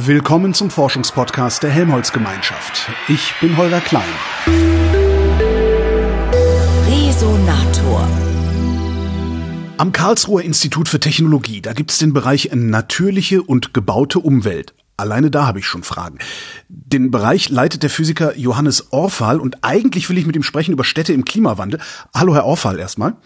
Willkommen 0.00 0.54
zum 0.54 0.70
Forschungspodcast 0.70 1.64
der 1.64 1.70
Helmholtz-Gemeinschaft. 1.70 2.88
Ich 3.08 3.34
bin 3.40 3.56
Holger 3.56 3.80
Klein. 3.80 4.04
Resonator. 6.86 8.08
Am 9.76 9.90
Karlsruher 9.90 10.42
Institut 10.42 10.88
für 10.88 11.00
Technologie, 11.00 11.60
da 11.60 11.72
gibt's 11.72 11.98
den 11.98 12.12
Bereich 12.12 12.50
natürliche 12.54 13.42
und 13.42 13.74
gebaute 13.74 14.20
Umwelt. 14.20 14.72
Alleine 14.96 15.32
da 15.32 15.48
habe 15.48 15.58
ich 15.58 15.66
schon 15.66 15.82
Fragen. 15.82 16.18
Den 16.68 17.10
Bereich 17.10 17.48
leitet 17.48 17.82
der 17.82 17.90
Physiker 17.90 18.38
Johannes 18.38 18.92
Orfal 18.92 19.40
und 19.40 19.64
eigentlich 19.64 20.08
will 20.08 20.18
ich 20.18 20.26
mit 20.26 20.36
ihm 20.36 20.44
sprechen 20.44 20.74
über 20.74 20.84
Städte 20.84 21.12
im 21.12 21.24
Klimawandel. 21.24 21.80
Hallo, 22.14 22.34
Herr 22.34 22.44
Orfal, 22.44 22.78
erstmal. 22.78 23.16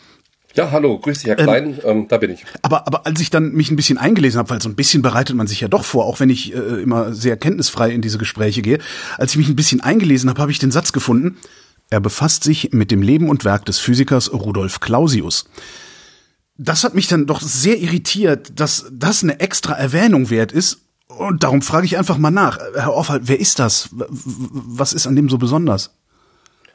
Ja, 0.54 0.70
hallo, 0.70 0.98
grüß 0.98 1.20
dich, 1.20 1.28
Herr 1.28 1.38
ähm, 1.38 1.44
Klein, 1.44 1.66
ähm, 1.66 1.80
ähm, 1.84 2.08
da 2.08 2.18
bin 2.18 2.30
ich. 2.30 2.44
Aber, 2.60 2.86
aber 2.86 3.06
als 3.06 3.20
ich 3.20 3.30
dann 3.30 3.52
mich 3.52 3.70
ein 3.70 3.76
bisschen 3.76 3.96
eingelesen 3.98 4.38
habe, 4.38 4.50
weil 4.50 4.60
so 4.60 4.68
ein 4.68 4.74
bisschen 4.74 5.02
bereitet 5.02 5.34
man 5.34 5.46
sich 5.46 5.60
ja 5.60 5.68
doch 5.68 5.84
vor, 5.84 6.04
auch 6.04 6.20
wenn 6.20 6.28
ich 6.28 6.54
äh, 6.54 6.58
immer 6.82 7.14
sehr 7.14 7.36
kenntnisfrei 7.36 7.90
in 7.90 8.02
diese 8.02 8.18
Gespräche 8.18 8.60
gehe, 8.60 8.78
als 9.16 9.32
ich 9.32 9.38
mich 9.38 9.48
ein 9.48 9.56
bisschen 9.56 9.80
eingelesen 9.80 10.28
habe, 10.28 10.42
habe 10.42 10.52
ich 10.52 10.58
den 10.58 10.70
Satz 10.70 10.92
gefunden, 10.92 11.38
er 11.90 12.00
befasst 12.00 12.44
sich 12.44 12.70
mit 12.72 12.90
dem 12.90 13.02
Leben 13.02 13.28
und 13.28 13.44
Werk 13.44 13.64
des 13.66 13.78
Physikers 13.78 14.32
Rudolf 14.32 14.80
Clausius. 14.80 15.46
Das 16.56 16.84
hat 16.84 16.94
mich 16.94 17.08
dann 17.08 17.26
doch 17.26 17.40
sehr 17.40 17.78
irritiert, 17.78 18.58
dass 18.60 18.86
das 18.92 19.22
eine 19.22 19.40
extra 19.40 19.74
Erwähnung 19.74 20.30
wert 20.30 20.52
ist. 20.52 20.78
Und 21.08 21.42
darum 21.42 21.60
frage 21.60 21.84
ich 21.84 21.98
einfach 21.98 22.18
mal 22.18 22.30
nach. 22.30 22.58
Herr 22.74 22.92
Orfal, 22.92 23.20
wer 23.24 23.40
ist 23.40 23.58
das? 23.58 23.90
Was 23.92 24.92
ist 24.92 25.06
an 25.06 25.16
dem 25.16 25.28
so 25.28 25.38
besonders? 25.38 25.90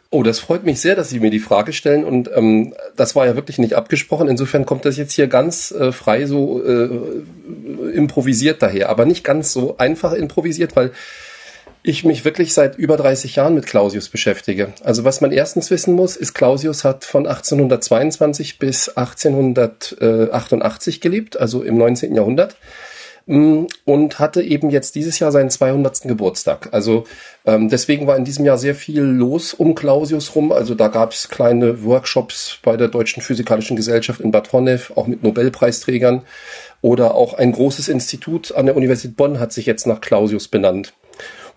Oh, 0.10 0.24
das 0.24 0.40
freut 0.40 0.64
mich 0.64 0.80
sehr, 0.80 0.96
dass 0.96 1.10
Sie 1.10 1.20
mir 1.20 1.32
die 1.32 1.40
Frage 1.40 1.74
stellen 1.74 2.06
und 2.06 2.30
ähm, 2.34 2.74
das 2.96 3.14
war 3.16 3.26
ja 3.26 3.36
wirklich 3.36 3.58
nicht 3.58 3.74
abgesprochen. 3.74 4.30
Insofern 4.30 4.66
kommt 4.66 4.86
das 4.86 4.96
jetzt 4.96 5.12
hier 5.12 5.28
ganz 5.28 5.72
äh, 5.72 5.92
frei 5.92 6.26
so 6.26 6.64
äh, 6.64 6.90
improvisiert 7.94 8.62
daher, 8.62 8.88
aber 8.90 9.06
nicht 9.06 9.26
ganz 9.26 9.52
so 9.52 9.78
einfach 9.78 10.14
improvisiert, 10.14 10.78
weil 10.78 10.92
ich 11.84 12.06
mich 12.06 12.26
wirklich 12.26 12.54
seit 12.54 12.78
über 12.78 12.98
30 12.98 13.36
Jahren 13.36 13.54
mit 13.54 13.66
Clausius 13.66 14.10
beschäftige. 14.10 14.74
Also 14.84 15.04
was 15.04 15.22
man 15.22 15.32
erstens 15.32 15.70
wissen 15.72 15.94
muss, 15.94 16.16
ist, 16.16 16.34
Clausius 16.34 16.84
hat 16.84 17.06
von 17.06 17.28
1822 17.28 18.58
bis 18.60 18.90
1888 18.90 21.02
gelebt, 21.02 21.40
also 21.40 21.64
im 21.64 21.78
19. 21.78 22.16
Jahrhundert. 22.16 22.56
Mm, 23.28 23.66
und 23.84 24.20
hatte 24.20 24.42
eben 24.42 24.70
jetzt 24.70 24.96
dieses 24.96 25.20
Jahr 25.20 25.34
seinen 25.34 25.50
200. 25.50 26.04
Geburtstag. 26.04 26.70
Also 26.72 27.04
ähm, 27.46 27.68
deswegen 27.68 28.08
war 28.08 28.16
in 28.16 28.24
diesem 28.24 28.46
Jahr 28.46 28.58
sehr 28.58 28.74
viel 28.74 29.02
los 29.02 29.54
um 29.54 29.76
Clausius 29.76 30.34
rum. 30.34 30.54
Also 30.54 30.76
da 30.76 30.88
gab 30.88 31.12
es 31.12 31.28
kleine 31.28 31.84
Workshops 31.84 32.60
bei 32.64 32.78
der 32.78 32.88
Deutschen 32.88 33.22
Physikalischen 33.22 33.76
Gesellschaft 33.76 34.22
in 34.22 34.32
Bad 34.32 34.54
Honnef, 34.54 34.94
auch 34.96 35.08
mit 35.08 35.24
Nobelpreisträgern. 35.24 36.22
Oder 36.82 37.16
auch 37.16 37.34
ein 37.34 37.52
großes 37.52 37.90
Institut 37.90 38.56
an 38.56 38.66
der 38.66 38.78
Universität 38.78 39.18
Bonn 39.18 39.42
hat 39.42 39.52
sich 39.52 39.66
jetzt 39.66 39.88
nach 39.88 40.00
Clausius 40.00 40.48
benannt. 40.48 40.94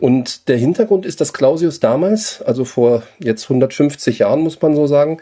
Und 0.00 0.48
der 0.48 0.56
Hintergrund 0.56 1.06
ist, 1.06 1.20
dass 1.20 1.32
Clausius 1.32 1.78
damals, 1.78 2.42
also 2.42 2.64
vor 2.64 3.04
jetzt 3.20 3.44
150 3.44 4.18
Jahren 4.20 4.40
muss 4.40 4.60
man 4.60 4.74
so 4.74 4.88
sagen, 4.88 5.20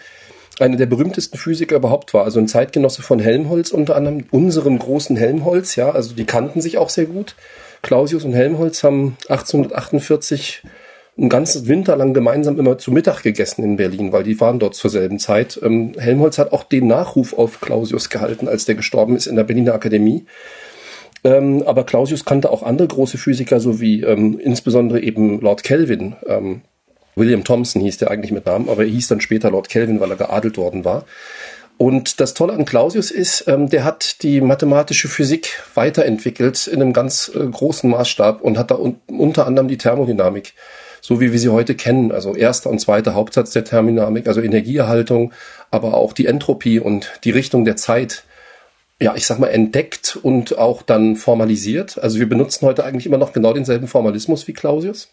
einer 0.60 0.76
der 0.76 0.86
berühmtesten 0.86 1.38
Physiker 1.38 1.76
überhaupt 1.76 2.14
war, 2.14 2.24
also 2.24 2.38
ein 2.38 2.48
Zeitgenosse 2.48 3.02
von 3.02 3.18
Helmholtz 3.18 3.70
unter 3.70 3.96
anderem, 3.96 4.24
unserem 4.30 4.78
großen 4.78 5.16
Helmholtz, 5.16 5.76
ja, 5.76 5.90
also 5.90 6.14
die 6.14 6.24
kannten 6.24 6.60
sich 6.60 6.78
auch 6.78 6.88
sehr 6.88 7.06
gut. 7.06 7.34
Clausius 7.82 8.24
und 8.24 8.32
Helmholtz 8.32 8.82
haben 8.82 9.16
1848 9.28 10.62
einen 11.16 11.28
ganzen 11.28 11.66
Winter 11.66 11.96
lang 11.96 12.14
gemeinsam 12.14 12.58
immer 12.58 12.78
zu 12.78 12.92
Mittag 12.92 13.22
gegessen 13.22 13.64
in 13.64 13.76
Berlin, 13.76 14.12
weil 14.12 14.22
die 14.22 14.40
waren 14.40 14.58
dort 14.58 14.74
zur 14.74 14.90
selben 14.90 15.18
Zeit. 15.18 15.58
Ähm, 15.62 15.92
Helmholtz 15.98 16.38
hat 16.38 16.52
auch 16.52 16.62
den 16.62 16.86
Nachruf 16.86 17.36
auf 17.36 17.60
Clausius 17.60 18.08
gehalten, 18.08 18.48
als 18.48 18.66
der 18.66 18.76
gestorben 18.76 19.16
ist 19.16 19.26
in 19.26 19.36
der 19.36 19.44
Berliner 19.44 19.74
Akademie. 19.74 20.26
Ähm, 21.24 21.64
aber 21.66 21.84
Clausius 21.84 22.24
kannte 22.24 22.50
auch 22.50 22.62
andere 22.62 22.86
große 22.86 23.18
Physiker, 23.18 23.58
so 23.58 23.80
wie 23.80 24.02
ähm, 24.02 24.38
insbesondere 24.38 25.00
eben 25.00 25.40
Lord 25.40 25.64
Kelvin. 25.64 26.14
William 27.18 27.44
Thompson 27.44 27.82
hieß 27.82 27.98
der 27.98 28.10
eigentlich 28.10 28.32
mit 28.32 28.46
Namen, 28.46 28.68
aber 28.68 28.84
er 28.84 28.90
hieß 28.90 29.08
dann 29.08 29.20
später 29.20 29.50
Lord 29.50 29.68
Kelvin, 29.68 30.00
weil 30.00 30.10
er 30.10 30.16
geadelt 30.16 30.56
worden 30.56 30.84
war. 30.84 31.04
Und 31.78 32.18
das 32.18 32.34
Tolle 32.34 32.54
an 32.54 32.64
Clausius 32.64 33.12
ist, 33.12 33.46
ähm, 33.46 33.68
der 33.68 33.84
hat 33.84 34.22
die 34.24 34.40
mathematische 34.40 35.06
Physik 35.06 35.62
weiterentwickelt 35.74 36.66
in 36.66 36.82
einem 36.82 36.92
ganz 36.92 37.30
äh, 37.32 37.46
großen 37.46 37.88
Maßstab 37.88 38.42
und 38.42 38.58
hat 38.58 38.72
da 38.72 38.74
un 38.74 38.96
unter 39.06 39.46
anderem 39.46 39.68
die 39.68 39.78
Thermodynamik, 39.78 40.54
so 41.00 41.20
wie 41.20 41.30
wir 41.30 41.38
sie 41.38 41.50
heute 41.50 41.76
kennen, 41.76 42.10
also 42.10 42.34
erster 42.34 42.68
und 42.68 42.80
zweiter 42.80 43.14
Hauptsatz 43.14 43.52
der 43.52 43.62
Thermodynamik, 43.62 44.26
also 44.26 44.40
Energieerhaltung, 44.40 45.32
aber 45.70 45.94
auch 45.94 46.12
die 46.12 46.26
Entropie 46.26 46.80
und 46.80 47.12
die 47.22 47.30
Richtung 47.30 47.64
der 47.64 47.76
Zeit, 47.76 48.24
ja, 49.00 49.14
ich 49.14 49.26
sag 49.26 49.38
mal, 49.38 49.46
entdeckt 49.46 50.18
und 50.20 50.58
auch 50.58 50.82
dann 50.82 51.14
formalisiert. 51.14 51.96
Also 52.02 52.18
wir 52.18 52.28
benutzen 52.28 52.66
heute 52.66 52.84
eigentlich 52.84 53.06
immer 53.06 53.18
noch 53.18 53.32
genau 53.32 53.52
denselben 53.52 53.86
Formalismus 53.86 54.48
wie 54.48 54.52
Clausius 54.52 55.12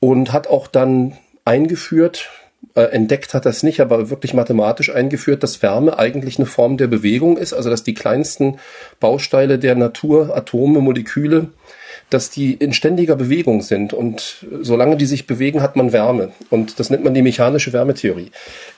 und 0.00 0.32
hat 0.32 0.46
auch 0.46 0.66
dann 0.66 1.16
eingeführt, 1.44 2.30
äh, 2.74 2.82
entdeckt 2.82 3.34
hat 3.34 3.46
das 3.46 3.62
nicht, 3.62 3.80
aber 3.80 4.10
wirklich 4.10 4.34
mathematisch 4.34 4.90
eingeführt, 4.90 5.42
dass 5.42 5.62
Wärme 5.62 5.98
eigentlich 5.98 6.38
eine 6.38 6.46
Form 6.46 6.76
der 6.76 6.86
Bewegung 6.86 7.36
ist, 7.36 7.52
also 7.52 7.70
dass 7.70 7.84
die 7.84 7.94
kleinsten 7.94 8.58
Bausteine 9.00 9.58
der 9.58 9.74
Natur, 9.74 10.36
Atome, 10.36 10.80
Moleküle, 10.80 11.48
dass 12.10 12.30
die 12.30 12.54
in 12.54 12.72
ständiger 12.72 13.16
Bewegung 13.16 13.62
sind 13.62 13.92
und 13.92 14.46
solange 14.60 14.96
die 14.96 15.06
sich 15.06 15.26
bewegen, 15.26 15.62
hat 15.62 15.76
man 15.76 15.92
Wärme 15.92 16.32
und 16.50 16.78
das 16.78 16.90
nennt 16.90 17.04
man 17.04 17.14
die 17.14 17.22
mechanische 17.22 17.72
Wärmetheorie. 17.72 18.30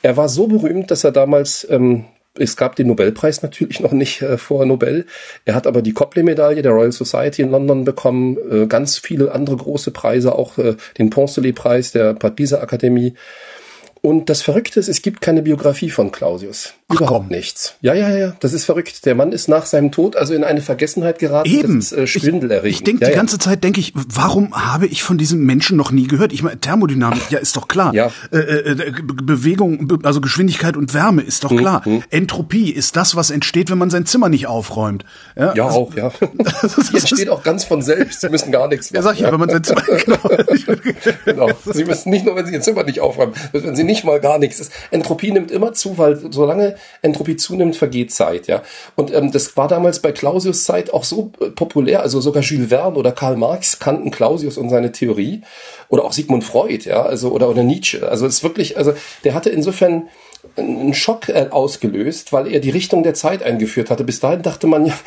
Er 0.02 0.16
war 0.16 0.28
so 0.28 0.46
berühmt, 0.46 0.90
dass 0.90 1.04
er 1.04 1.12
damals 1.12 1.66
ähm, 1.70 2.04
es 2.38 2.56
gab 2.56 2.76
den 2.76 2.88
Nobelpreis 2.88 3.42
natürlich 3.42 3.80
noch 3.80 3.92
nicht 3.92 4.22
äh, 4.22 4.38
vor 4.38 4.64
Nobel. 4.66 5.06
Er 5.44 5.54
hat 5.54 5.66
aber 5.66 5.82
die 5.82 5.92
Copley-Medaille 5.92 6.62
der 6.62 6.72
Royal 6.72 6.92
Society 6.92 7.42
in 7.42 7.50
London 7.50 7.84
bekommen, 7.84 8.36
äh, 8.50 8.66
ganz 8.66 8.98
viele 8.98 9.32
andere 9.32 9.56
große 9.56 9.90
Preise, 9.90 10.34
auch 10.34 10.58
äh, 10.58 10.76
den 10.98 11.10
Poncelet-Preis 11.10 11.92
der 11.92 12.14
Pariser 12.14 12.62
Akademie. 12.62 13.14
Und 14.02 14.30
das 14.30 14.42
Verrückte 14.42 14.78
ist, 14.78 14.88
es 14.88 15.02
gibt 15.02 15.20
keine 15.20 15.42
Biografie 15.42 15.90
von 15.90 16.12
Clausius. 16.12 16.74
Ach, 16.88 17.00
Überhaupt 17.00 17.26
komm. 17.28 17.36
nichts. 17.36 17.74
Ja, 17.80 17.94
ja, 17.94 18.16
ja, 18.16 18.36
das 18.38 18.52
ist 18.52 18.64
verrückt. 18.64 19.06
Der 19.06 19.16
Mann 19.16 19.32
ist 19.32 19.48
nach 19.48 19.66
seinem 19.66 19.90
Tod 19.90 20.14
also 20.14 20.34
in 20.34 20.44
eine 20.44 20.60
Vergessenheit 20.60 21.18
geraten. 21.18 21.50
Eben. 21.50 21.80
Das 21.80 21.90
ist 21.90 21.98
äh, 21.98 22.06
schwindelerregend. 22.06 22.70
Ich, 22.70 22.76
ich 22.76 22.84
denke 22.84 23.02
ja, 23.02 23.10
die 23.10 23.16
ganze 23.16 23.38
Zeit, 23.38 23.64
denke 23.64 23.80
ich, 23.80 23.92
warum 23.94 24.54
habe 24.54 24.86
ich 24.86 25.02
von 25.02 25.18
diesem 25.18 25.44
Menschen 25.44 25.76
noch 25.76 25.90
nie 25.90 26.06
gehört? 26.06 26.32
Ich 26.32 26.44
meine, 26.44 26.60
Thermodynamik, 26.60 27.28
ja, 27.30 27.40
ist 27.40 27.56
doch 27.56 27.66
klar. 27.66 27.92
Ja. 27.92 28.12
Äh, 28.30 28.36
äh, 28.38 28.70
äh 28.70 28.92
Bewegung, 29.02 30.00
also 30.04 30.20
Geschwindigkeit 30.20 30.76
und 30.76 30.94
Wärme 30.94 31.22
ist 31.22 31.42
doch 31.42 31.56
klar. 31.56 31.82
Mhm. 31.84 32.04
Entropie 32.10 32.70
ist 32.70 32.94
das, 32.94 33.16
was 33.16 33.32
entsteht, 33.32 33.68
wenn 33.68 33.78
man 33.78 33.90
sein 33.90 34.06
Zimmer 34.06 34.28
nicht 34.28 34.46
aufräumt. 34.46 35.04
Ja, 35.34 35.54
ja 35.54 35.66
also, 35.66 35.78
auch, 35.78 35.94
ja. 35.96 36.12
Die 36.20 36.96
entsteht 36.98 37.28
auch 37.30 37.42
ganz 37.42 37.64
von 37.64 37.82
selbst. 37.82 38.20
Sie 38.20 38.28
müssen 38.28 38.52
gar 38.52 38.68
nichts 38.68 38.92
machen. 38.92 38.96
Ja, 38.96 39.02
sag 39.02 39.14
ich 39.14 39.20
ja, 39.22 39.32
wenn 39.32 39.40
man 39.40 39.50
sein 39.50 39.64
Zimmer, 39.64 39.82
genau. 40.04 40.18
genau. 41.24 41.50
Sie 41.64 41.84
müssen 41.84 42.10
nicht 42.10 42.24
nur, 42.24 42.36
wenn 42.36 42.46
Sie 42.46 42.52
Ihr 42.52 42.60
Zimmer 42.60 42.84
nicht 42.84 43.00
aufräumen, 43.00 43.34
wenn 43.50 43.74
Sie 43.74 43.82
nicht 43.82 44.04
mal 44.04 44.20
gar 44.20 44.38
nichts 44.38 44.60
ist. 44.60 44.70
Entropie 44.92 45.32
nimmt 45.32 45.50
immer 45.50 45.72
zu, 45.72 45.98
weil 45.98 46.20
solange 46.30 46.75
Entropie 47.02 47.36
zunimmt, 47.36 47.76
vergeht 47.76 48.12
Zeit, 48.12 48.46
ja. 48.46 48.62
Und 48.94 49.12
ähm, 49.12 49.32
das 49.32 49.56
war 49.56 49.68
damals 49.68 50.00
bei 50.00 50.12
Clausius 50.12 50.64
Zeit 50.64 50.92
auch 50.92 51.04
so 51.04 51.32
äh, 51.40 51.50
populär, 51.50 52.02
also 52.02 52.20
sogar 52.20 52.42
Jules 52.42 52.68
Verne 52.68 52.96
oder 52.96 53.12
Karl 53.12 53.36
Marx 53.36 53.78
kannten 53.78 54.10
Clausius 54.10 54.58
und 54.58 54.70
seine 54.70 54.92
Theorie 54.92 55.42
oder 55.88 56.04
auch 56.04 56.12
Sigmund 56.12 56.44
Freud, 56.44 56.84
ja, 56.84 57.02
also 57.02 57.30
oder 57.30 57.48
oder 57.48 57.62
Nietzsche. 57.62 58.08
Also 58.08 58.26
es 58.26 58.36
ist 58.36 58.42
wirklich, 58.42 58.76
also 58.76 58.92
der 59.24 59.34
hatte 59.34 59.50
insofern 59.50 60.08
einen 60.56 60.94
Schock 60.94 61.28
äh, 61.28 61.48
ausgelöst, 61.50 62.32
weil 62.32 62.52
er 62.52 62.60
die 62.60 62.70
Richtung 62.70 63.02
der 63.02 63.14
Zeit 63.14 63.42
eingeführt 63.42 63.90
hatte. 63.90 64.04
Bis 64.04 64.20
dahin 64.20 64.42
dachte 64.42 64.66
man 64.66 64.86
ja, 64.86 64.98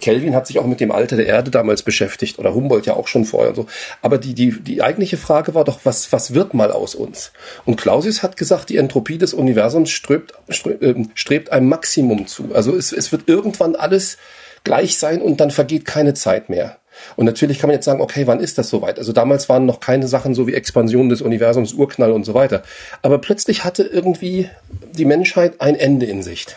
Kelvin 0.00 0.34
hat 0.34 0.46
sich 0.46 0.58
auch 0.58 0.66
mit 0.66 0.80
dem 0.80 0.92
Alter 0.92 1.16
der 1.16 1.26
Erde 1.26 1.50
damals 1.50 1.82
beschäftigt 1.82 2.38
oder 2.38 2.54
Humboldt 2.54 2.86
ja 2.86 2.94
auch 2.94 3.08
schon 3.08 3.24
vorher 3.24 3.50
und 3.50 3.56
so. 3.56 3.66
Aber 4.02 4.18
die, 4.18 4.34
die, 4.34 4.62
die 4.62 4.82
eigentliche 4.82 5.16
Frage 5.16 5.54
war 5.54 5.64
doch, 5.64 5.80
was, 5.84 6.12
was 6.12 6.34
wird 6.34 6.54
mal 6.54 6.72
aus 6.72 6.94
uns? 6.94 7.32
Und 7.64 7.80
Clausius 7.80 8.22
hat 8.22 8.36
gesagt, 8.36 8.70
die 8.70 8.76
Entropie 8.76 9.18
des 9.18 9.34
Universums 9.34 9.90
strebt, 9.90 10.32
ähm, 10.80 11.10
strebt 11.14 11.52
einem 11.52 11.68
Maximum 11.68 12.26
zu. 12.26 12.50
Also 12.54 12.74
es, 12.76 12.92
es 12.92 13.12
wird 13.12 13.28
irgendwann 13.28 13.76
alles 13.76 14.18
gleich 14.64 14.98
sein 14.98 15.22
und 15.22 15.40
dann 15.40 15.50
vergeht 15.50 15.84
keine 15.84 16.14
Zeit 16.14 16.48
mehr. 16.48 16.78
Und 17.16 17.26
natürlich 17.26 17.58
kann 17.58 17.68
man 17.68 17.74
jetzt 17.74 17.84
sagen, 17.84 18.00
okay, 18.00 18.26
wann 18.26 18.40
ist 18.40 18.58
das 18.58 18.68
soweit? 18.68 18.98
Also 18.98 19.12
damals 19.12 19.48
waren 19.48 19.66
noch 19.66 19.80
keine 19.80 20.08
Sachen 20.08 20.34
so 20.34 20.46
wie 20.46 20.54
Expansion 20.54 21.08
des 21.08 21.22
Universums, 21.22 21.72
Urknall 21.72 22.12
und 22.12 22.24
so 22.24 22.34
weiter. 22.34 22.62
Aber 23.02 23.18
plötzlich 23.18 23.64
hatte 23.64 23.82
irgendwie 23.82 24.48
die 24.92 25.04
Menschheit 25.04 25.60
ein 25.60 25.74
Ende 25.74 26.06
in 26.06 26.22
Sicht. 26.22 26.56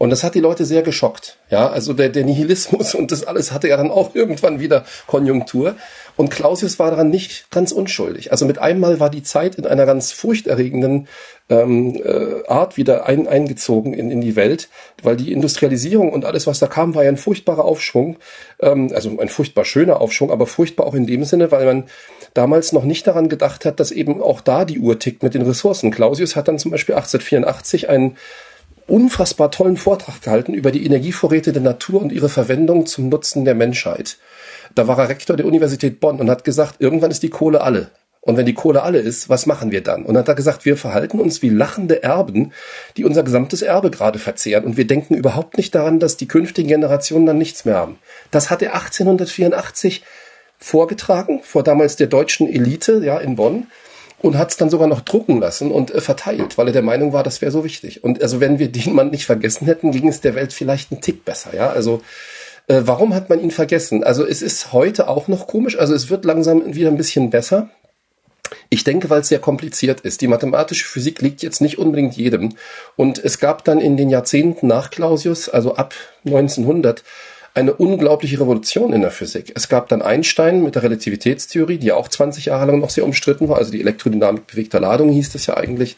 Und 0.00 0.08
das 0.08 0.24
hat 0.24 0.34
die 0.34 0.40
Leute 0.40 0.64
sehr 0.64 0.80
geschockt. 0.80 1.36
Ja, 1.50 1.68
also 1.68 1.92
der, 1.92 2.08
der 2.08 2.24
Nihilismus 2.24 2.94
und 2.94 3.12
das 3.12 3.22
alles 3.22 3.52
hatte 3.52 3.68
ja 3.68 3.76
dann 3.76 3.90
auch 3.90 4.14
irgendwann 4.14 4.58
wieder 4.58 4.86
Konjunktur. 5.06 5.74
Und 6.16 6.30
Clausius 6.30 6.78
war 6.78 6.90
daran 6.90 7.10
nicht 7.10 7.50
ganz 7.50 7.70
unschuldig. 7.70 8.32
Also 8.32 8.46
mit 8.46 8.58
einmal 8.58 8.98
war 8.98 9.10
die 9.10 9.22
Zeit 9.22 9.56
in 9.56 9.66
einer 9.66 9.84
ganz 9.84 10.10
furchterregenden 10.12 11.06
ähm, 11.50 12.00
äh, 12.02 12.48
Art 12.48 12.78
wieder 12.78 13.04
ein, 13.04 13.28
eingezogen 13.28 13.92
in, 13.92 14.10
in 14.10 14.22
die 14.22 14.36
Welt, 14.36 14.70
weil 15.02 15.16
die 15.16 15.32
Industrialisierung 15.32 16.10
und 16.10 16.24
alles, 16.24 16.46
was 16.46 16.60
da 16.60 16.66
kam, 16.66 16.94
war 16.94 17.04
ja 17.04 17.10
ein 17.10 17.18
furchtbarer 17.18 17.66
Aufschwung. 17.66 18.16
Ähm, 18.58 18.90
also 18.94 19.18
ein 19.20 19.28
furchtbar 19.28 19.66
schöner 19.66 20.00
Aufschwung, 20.00 20.30
aber 20.30 20.46
furchtbar 20.46 20.86
auch 20.86 20.94
in 20.94 21.06
dem 21.06 21.24
Sinne, 21.24 21.52
weil 21.52 21.66
man 21.66 21.84
damals 22.32 22.72
noch 22.72 22.84
nicht 22.84 23.06
daran 23.06 23.28
gedacht 23.28 23.66
hat, 23.66 23.78
dass 23.78 23.90
eben 23.90 24.22
auch 24.22 24.40
da 24.40 24.64
die 24.64 24.78
Uhr 24.78 24.98
tickt 24.98 25.22
mit 25.22 25.34
den 25.34 25.42
Ressourcen. 25.42 25.90
Clausius 25.90 26.36
hat 26.36 26.48
dann 26.48 26.58
zum 26.58 26.70
Beispiel 26.70 26.94
1884 26.94 27.90
ein 27.90 28.16
unfassbar 28.90 29.50
tollen 29.50 29.76
Vortrag 29.76 30.22
gehalten 30.22 30.54
über 30.54 30.72
die 30.72 30.84
Energievorräte 30.84 31.52
der 31.52 31.62
Natur 31.62 32.02
und 32.02 32.12
ihre 32.12 32.28
Verwendung 32.28 32.86
zum 32.86 33.08
Nutzen 33.08 33.44
der 33.44 33.54
Menschheit. 33.54 34.18
Da 34.74 34.86
war 34.86 34.98
er 34.98 35.08
Rektor 35.08 35.36
der 35.36 35.46
Universität 35.46 36.00
Bonn 36.00 36.20
und 36.20 36.30
hat 36.30 36.44
gesagt, 36.44 36.76
irgendwann 36.78 37.10
ist 37.10 37.22
die 37.22 37.30
Kohle 37.30 37.60
alle. 37.60 37.90
Und 38.22 38.36
wenn 38.36 38.44
die 38.44 38.54
Kohle 38.54 38.82
alle 38.82 38.98
ist, 38.98 39.30
was 39.30 39.46
machen 39.46 39.70
wir 39.70 39.82
dann? 39.82 40.04
Und 40.04 40.16
hat 40.16 40.28
er 40.28 40.34
gesagt, 40.34 40.66
wir 40.66 40.76
verhalten 40.76 41.20
uns 41.20 41.40
wie 41.40 41.48
lachende 41.48 42.02
Erben, 42.02 42.52
die 42.96 43.04
unser 43.04 43.22
gesamtes 43.22 43.62
Erbe 43.62 43.90
gerade 43.90 44.18
verzehren. 44.18 44.64
Und 44.64 44.76
wir 44.76 44.86
denken 44.86 45.14
überhaupt 45.14 45.56
nicht 45.56 45.74
daran, 45.74 45.98
dass 45.98 46.18
die 46.18 46.28
künftigen 46.28 46.68
Generationen 46.68 47.24
dann 47.24 47.38
nichts 47.38 47.64
mehr 47.64 47.76
haben. 47.76 47.98
Das 48.30 48.50
hat 48.50 48.60
er 48.60 48.74
1884 48.74 50.04
vorgetragen 50.58 51.40
vor 51.42 51.62
damals 51.62 51.96
der 51.96 52.08
deutschen 52.08 52.46
Elite, 52.46 53.00
ja, 53.02 53.18
in 53.18 53.36
Bonn 53.36 53.68
und 54.22 54.36
hat 54.36 54.50
es 54.50 54.56
dann 54.56 54.70
sogar 54.70 54.86
noch 54.86 55.00
drucken 55.00 55.40
lassen 55.40 55.70
und 55.70 55.94
äh, 55.94 56.00
verteilt, 56.00 56.58
weil 56.58 56.68
er 56.68 56.72
der 56.72 56.82
Meinung 56.82 57.12
war, 57.12 57.22
das 57.22 57.40
wäre 57.40 57.52
so 57.52 57.64
wichtig. 57.64 58.04
Und 58.04 58.22
also 58.22 58.40
wenn 58.40 58.58
wir 58.58 58.70
den 58.70 58.94
Mann 58.94 59.10
nicht 59.10 59.26
vergessen 59.26 59.66
hätten, 59.66 59.92
ging 59.92 60.08
es 60.08 60.20
der 60.20 60.34
Welt 60.34 60.52
vielleicht 60.52 60.92
einen 60.92 61.00
Tick 61.00 61.24
besser, 61.24 61.54
ja. 61.54 61.70
Also 61.70 62.02
äh, 62.66 62.82
warum 62.84 63.14
hat 63.14 63.28
man 63.28 63.40
ihn 63.40 63.50
vergessen? 63.50 64.04
Also 64.04 64.26
es 64.26 64.42
ist 64.42 64.72
heute 64.72 65.08
auch 65.08 65.28
noch 65.28 65.46
komisch, 65.46 65.78
also 65.78 65.94
es 65.94 66.10
wird 66.10 66.24
langsam 66.24 66.74
wieder 66.74 66.88
ein 66.88 66.96
bisschen 66.96 67.30
besser. 67.30 67.70
Ich 68.68 68.84
denke, 68.84 69.10
weil 69.10 69.20
es 69.20 69.28
sehr 69.28 69.38
kompliziert 69.38 70.00
ist. 70.00 70.20
Die 70.20 70.28
mathematische 70.28 70.86
Physik 70.86 71.20
liegt 71.22 71.42
jetzt 71.42 71.60
nicht 71.60 71.78
unbedingt 71.78 72.16
jedem. 72.16 72.50
Und 72.96 73.22
es 73.22 73.38
gab 73.38 73.64
dann 73.64 73.80
in 73.80 73.96
den 73.96 74.10
Jahrzehnten 74.10 74.66
nach 74.66 74.90
Clausius, 74.90 75.48
also 75.48 75.76
ab 75.76 75.94
1900, 76.24 77.04
eine 77.52 77.74
unglaubliche 77.74 78.40
Revolution 78.40 78.92
in 78.92 79.00
der 79.00 79.10
Physik. 79.10 79.52
Es 79.56 79.68
gab 79.68 79.88
dann 79.88 80.02
Einstein 80.02 80.62
mit 80.62 80.76
der 80.76 80.84
Relativitätstheorie, 80.84 81.78
die 81.78 81.90
auch 81.90 82.08
20 82.08 82.46
Jahre 82.46 82.66
lang 82.66 82.78
noch 82.78 82.90
sehr 82.90 83.04
umstritten 83.04 83.48
war, 83.48 83.58
also 83.58 83.72
die 83.72 83.80
Elektrodynamik 83.80 84.46
bewegter 84.46 84.78
Ladung 84.78 85.10
hieß 85.10 85.32
das 85.32 85.46
ja 85.46 85.56
eigentlich. 85.56 85.96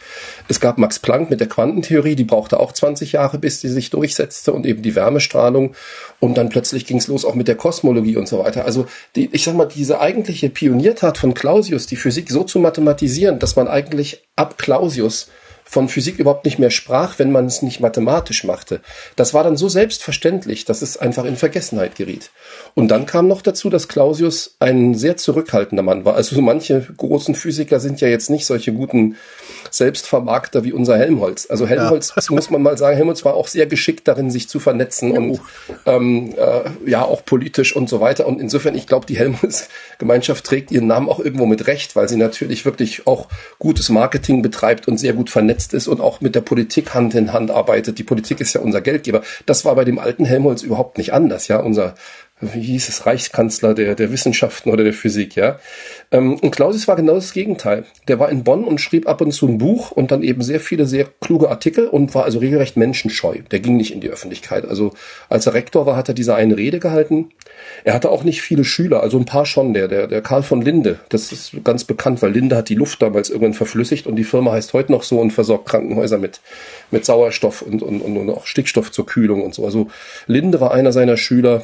Es 0.48 0.60
gab 0.60 0.78
Max 0.78 0.98
Planck 0.98 1.28
mit 1.28 1.40
der 1.40 1.48
Quantentheorie, 1.48 2.16
die 2.16 2.24
brauchte 2.24 2.58
auch 2.58 2.72
20 2.72 3.12
Jahre, 3.12 3.38
bis 3.38 3.60
sie 3.60 3.68
sich 3.68 3.90
durchsetzte 3.90 4.52
und 4.52 4.64
eben 4.64 4.82
die 4.82 4.94
Wärmestrahlung. 4.94 5.74
Und 6.20 6.38
dann 6.38 6.48
plötzlich 6.48 6.86
ging 6.86 6.96
es 6.96 7.08
los 7.08 7.24
auch 7.24 7.34
mit 7.34 7.48
der 7.48 7.56
Kosmologie 7.56 8.16
und 8.16 8.28
so 8.28 8.38
weiter. 8.38 8.64
Also 8.64 8.86
die, 9.14 9.28
ich 9.32 9.44
sag 9.44 9.54
mal, 9.54 9.66
diese 9.66 10.00
eigentliche 10.00 10.48
Pioniertat 10.48 11.18
von 11.18 11.34
Clausius, 11.34 11.86
die 11.86 11.96
Physik 11.96 12.30
so 12.30 12.44
zu 12.44 12.60
mathematisieren, 12.60 13.38
dass 13.38 13.56
man 13.56 13.68
eigentlich 13.68 14.22
ab 14.36 14.56
Clausius 14.56 15.28
von 15.64 15.88
Physik 15.88 16.18
überhaupt 16.18 16.44
nicht 16.44 16.58
mehr 16.58 16.70
sprach, 16.70 17.18
wenn 17.18 17.32
man 17.32 17.46
es 17.46 17.62
nicht 17.62 17.80
mathematisch 17.80 18.44
machte. 18.44 18.80
Das 19.16 19.32
war 19.32 19.42
dann 19.42 19.56
so 19.56 19.68
selbstverständlich, 19.68 20.64
dass 20.66 20.82
es 20.82 20.98
einfach 20.98 21.24
in 21.24 21.36
Vergessenheit 21.36 21.94
geriet. 21.94 22.30
Und 22.74 22.88
dann 22.88 23.06
kam 23.06 23.26
noch 23.26 23.40
dazu, 23.40 23.70
dass 23.70 23.88
Clausius 23.88 24.56
ein 24.60 24.94
sehr 24.94 25.16
zurückhaltender 25.16 25.82
Mann 25.82 26.04
war. 26.04 26.14
Also 26.14 26.40
manche 26.42 26.86
großen 26.96 27.34
Physiker 27.34 27.80
sind 27.80 28.02
ja 28.02 28.08
jetzt 28.08 28.28
nicht 28.28 28.44
solche 28.44 28.72
guten 28.72 29.16
Selbstvermarkter 29.70 30.62
wie 30.64 30.72
unser 30.72 30.98
Helmholtz. 30.98 31.46
Also 31.48 31.66
Helmholtz, 31.66 32.12
ja. 32.14 32.22
muss 32.34 32.50
man 32.50 32.62
mal 32.62 32.76
sagen, 32.76 32.96
Helmholtz 32.96 33.24
war 33.24 33.34
auch 33.34 33.48
sehr 33.48 33.66
geschickt 33.66 34.06
darin, 34.08 34.30
sich 34.30 34.48
zu 34.48 34.60
vernetzen 34.60 35.12
und 35.12 35.40
ähm, 35.86 36.34
äh, 36.36 36.90
ja 36.90 37.02
auch 37.02 37.24
politisch 37.24 37.74
und 37.74 37.88
so 37.88 38.00
weiter. 38.00 38.26
Und 38.26 38.40
insofern, 38.40 38.74
ich 38.74 38.86
glaube, 38.86 39.06
die 39.06 39.16
Helmholtz-Gemeinschaft 39.16 40.44
trägt 40.44 40.70
ihren 40.70 40.86
Namen 40.86 41.08
auch 41.08 41.18
irgendwo 41.18 41.46
mit 41.46 41.66
Recht, 41.66 41.96
weil 41.96 42.10
sie 42.10 42.16
natürlich 42.16 42.66
wirklich 42.66 43.06
auch 43.06 43.28
gutes 43.58 43.88
Marketing 43.88 44.42
betreibt 44.42 44.86
und 44.86 44.98
sehr 44.98 45.14
gut 45.14 45.30
vernetzt 45.30 45.51
vernetzt 45.52 45.74
ist 45.74 45.88
und 45.88 46.00
auch 46.00 46.20
mit 46.20 46.34
der 46.34 46.40
Politik 46.40 46.94
Hand 46.94 47.14
in 47.14 47.32
Hand 47.32 47.50
arbeitet. 47.50 47.98
Die 47.98 48.04
Politik 48.04 48.40
ist 48.40 48.54
ja 48.54 48.60
unser 48.60 48.80
Geldgeber. 48.80 49.22
Das 49.46 49.64
war 49.64 49.74
bei 49.74 49.84
dem 49.84 49.98
alten 49.98 50.24
Helmholtz 50.24 50.62
überhaupt 50.62 50.98
nicht 50.98 51.12
anders, 51.12 51.48
ja. 51.48 51.58
Unser 51.58 51.94
wie 52.40 52.60
hieß 52.60 52.88
es, 52.88 53.06
Reichskanzler 53.06 53.72
der, 53.72 53.94
der 53.94 54.10
Wissenschaften 54.10 54.70
oder 54.70 54.82
der 54.82 54.92
Physik, 54.92 55.36
ja. 55.36 55.60
Ähm, 56.12 56.34
und 56.38 56.50
Clausius 56.50 56.86
war 56.86 56.96
genau 56.96 57.14
das 57.14 57.32
Gegenteil. 57.32 57.84
Der 58.06 58.18
war 58.18 58.28
in 58.28 58.44
Bonn 58.44 58.64
und 58.64 58.80
schrieb 58.80 59.08
ab 59.08 59.20
und 59.22 59.32
zu 59.32 59.48
ein 59.48 59.58
Buch 59.58 59.90
und 59.90 60.10
dann 60.10 60.22
eben 60.22 60.42
sehr 60.42 60.60
viele 60.60 60.86
sehr 60.86 61.06
kluge 61.20 61.48
Artikel 61.48 61.88
und 61.88 62.14
war 62.14 62.24
also 62.24 62.38
regelrecht 62.38 62.76
menschenscheu. 62.76 63.38
Der 63.50 63.60
ging 63.60 63.76
nicht 63.76 63.92
in 63.92 64.00
die 64.00 64.10
Öffentlichkeit. 64.10 64.68
Also 64.68 64.92
als 65.28 65.46
er 65.46 65.54
Rektor 65.54 65.86
war, 65.86 65.96
hat 65.96 66.08
er 66.08 66.14
diese 66.14 66.34
eine 66.34 66.56
Rede 66.56 66.78
gehalten. 66.78 67.30
Er 67.84 67.94
hatte 67.94 68.10
auch 68.10 68.24
nicht 68.24 68.42
viele 68.42 68.64
Schüler, 68.64 69.02
also 69.02 69.18
ein 69.18 69.24
paar 69.24 69.46
schon. 69.46 69.72
Der, 69.72 69.88
der, 69.88 70.06
der 70.06 70.20
Karl 70.20 70.42
von 70.42 70.60
Linde, 70.60 71.00
das 71.08 71.32
ist 71.32 71.64
ganz 71.64 71.84
bekannt, 71.84 72.20
weil 72.20 72.32
Linde 72.32 72.56
hat 72.56 72.68
die 72.68 72.74
Luft 72.74 73.00
damals 73.00 73.30
irgendwann 73.30 73.54
verflüssigt 73.54 74.06
und 74.06 74.16
die 74.16 74.24
Firma 74.24 74.52
heißt 74.52 74.74
heute 74.74 74.92
noch 74.92 75.02
so 75.02 75.18
und 75.18 75.32
versorgt 75.32 75.66
Krankenhäuser 75.66 76.18
mit, 76.18 76.40
mit 76.90 77.06
Sauerstoff 77.06 77.62
und, 77.62 77.82
und, 77.82 78.02
und 78.02 78.30
auch 78.30 78.46
Stickstoff 78.46 78.92
zur 78.92 79.06
Kühlung 79.06 79.42
und 79.42 79.54
so. 79.54 79.64
Also 79.64 79.88
Linde 80.26 80.60
war 80.60 80.72
einer 80.72 80.92
seiner 80.92 81.16
Schüler, 81.16 81.62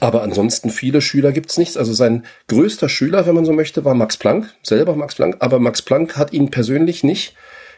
aber 0.00 0.22
ansonsten 0.22 0.70
viele 0.70 1.00
Schüler 1.00 1.32
gibt's 1.32 1.58
nichts. 1.58 1.76
Also 1.76 1.92
sein 1.92 2.24
größter 2.48 2.88
Schüler, 2.88 3.26
wenn 3.26 3.34
man 3.34 3.44
so 3.44 3.52
möchte, 3.52 3.84
war 3.84 3.94
Max 3.94 4.16
Planck, 4.16 4.52
selber 4.62 4.96
Max 4.96 5.14
Planck. 5.14 5.36
Aber 5.40 5.58
Max 5.58 5.82
Planck 5.82 6.16
hat 6.16 6.32
ihn 6.32 6.50
persönlich 6.50 7.04
nicht 7.04 7.34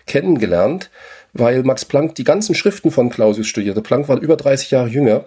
kennengelernt, 0.07 0.91
weil 1.33 1.63
Max 1.63 1.85
Planck 1.85 2.15
die 2.15 2.25
ganzen 2.25 2.55
Schriften 2.55 2.91
von 2.91 3.11
Clausius 3.11 3.47
studierte. 3.47 3.83
Planck 3.83 4.09
war 4.09 4.19
über 4.19 4.37
30 4.37 4.71
Jahre 4.71 4.89
jünger. 4.89 5.25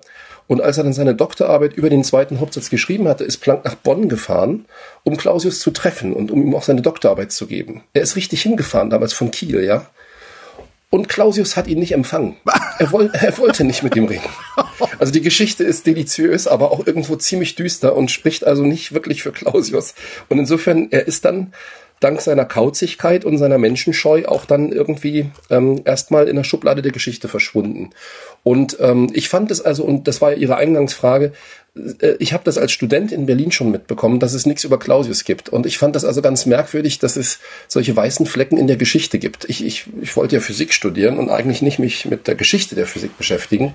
Und 0.47 0.59
als 0.59 0.77
er 0.77 0.83
dann 0.83 0.91
seine 0.91 1.15
Doktorarbeit 1.15 1.73
über 1.73 1.89
den 1.89 2.03
zweiten 2.03 2.41
Hauptsatz 2.41 2.69
geschrieben 2.69 3.07
hatte, 3.07 3.23
ist 3.23 3.37
Planck 3.37 3.63
nach 3.63 3.75
Bonn 3.75 4.09
gefahren, 4.09 4.65
um 5.03 5.15
Clausius 5.15 5.59
zu 5.59 5.71
treffen 5.71 6.11
und 6.11 6.29
um 6.29 6.41
ihm 6.41 6.53
auch 6.55 6.63
seine 6.63 6.81
Doktorarbeit 6.81 7.31
zu 7.31 7.47
geben. 7.47 7.83
Er 7.93 8.01
ist 8.01 8.17
richtig 8.17 8.41
hingefahren, 8.41 8.89
damals 8.89 9.13
von 9.13 9.31
Kiel, 9.31 9.63
ja. 9.63 9.85
Und 10.89 11.07
Clausius 11.07 11.55
hat 11.55 11.67
ihn 11.67 11.79
nicht 11.79 11.93
empfangen. 11.93 12.35
Er, 12.79 12.91
woll, 12.91 13.09
er 13.13 13.37
wollte 13.37 13.63
nicht 13.63 13.81
mit 13.83 13.95
ihm 13.95 14.05
reden. 14.05 14.27
Also 15.00 15.12
die 15.12 15.21
Geschichte 15.21 15.63
ist 15.63 15.85
deliziös, 15.88 16.47
aber 16.47 16.71
auch 16.71 16.85
irgendwo 16.85 17.15
ziemlich 17.15 17.56
düster 17.56 17.95
und 17.95 18.12
spricht 18.12 18.45
also 18.45 18.63
nicht 18.63 18.94
wirklich 18.94 19.23
für 19.23 19.31
Clausius. 19.31 19.95
Und 20.29 20.39
insofern, 20.39 20.88
er 20.91 21.07
ist 21.07 21.25
dann 21.25 21.53
dank 22.01 22.19
seiner 22.19 22.45
Kauzigkeit 22.45 23.23
und 23.23 23.38
seiner 23.38 23.57
Menschenscheu 23.57 24.25
auch 24.25 24.45
dann 24.45 24.71
irgendwie 24.71 25.29
ähm, 25.50 25.81
erstmal 25.85 26.27
in 26.27 26.35
der 26.35 26.44
Schublade 26.44 26.81
der 26.81 26.91
Geschichte 26.91 27.27
verschwunden. 27.27 27.91
Und 28.44 28.77
ähm, 28.79 29.09
ich 29.13 29.29
fand 29.29 29.51
es 29.51 29.62
also, 29.62 29.83
und 29.83 30.07
das 30.07 30.19
war 30.19 30.31
ja 30.31 30.38
Ihre 30.38 30.56
Eingangsfrage, 30.57 31.31
äh, 31.75 32.15
ich 32.19 32.33
habe 32.33 32.44
das 32.44 32.57
als 32.57 32.71
Student 32.71 33.12
in 33.12 33.27
Berlin 33.27 33.51
schon 33.51 33.71
mitbekommen, 33.71 34.19
dass 34.19 34.33
es 34.33 34.47
nichts 34.47 34.63
über 34.63 34.79
Clausius 34.79 35.24
gibt. 35.24 35.50
Und 35.50 35.65
ich 35.65 35.77
fand 35.77 35.95
das 35.95 36.03
also 36.03 36.21
ganz 36.21 36.45
merkwürdig, 36.47 37.00
dass 37.00 37.15
es 37.17 37.39
solche 37.67 37.95
weißen 37.95 38.25
Flecken 38.25 38.57
in 38.57 38.67
der 38.67 38.77
Geschichte 38.77 39.19
gibt. 39.19 39.45
Ich, 39.47 39.63
ich, 39.63 39.85
ich 40.01 40.15
wollte 40.17 40.35
ja 40.35 40.41
Physik 40.41 40.74
studieren 40.74 41.19
und 41.19 41.29
eigentlich 41.29 41.62
nicht 41.62 41.79
mich 41.79 42.06
mit 42.06 42.27
der 42.27 42.35
Geschichte 42.35 42.75
der 42.75 42.88
Physik 42.88 43.17
beschäftigen. 43.17 43.74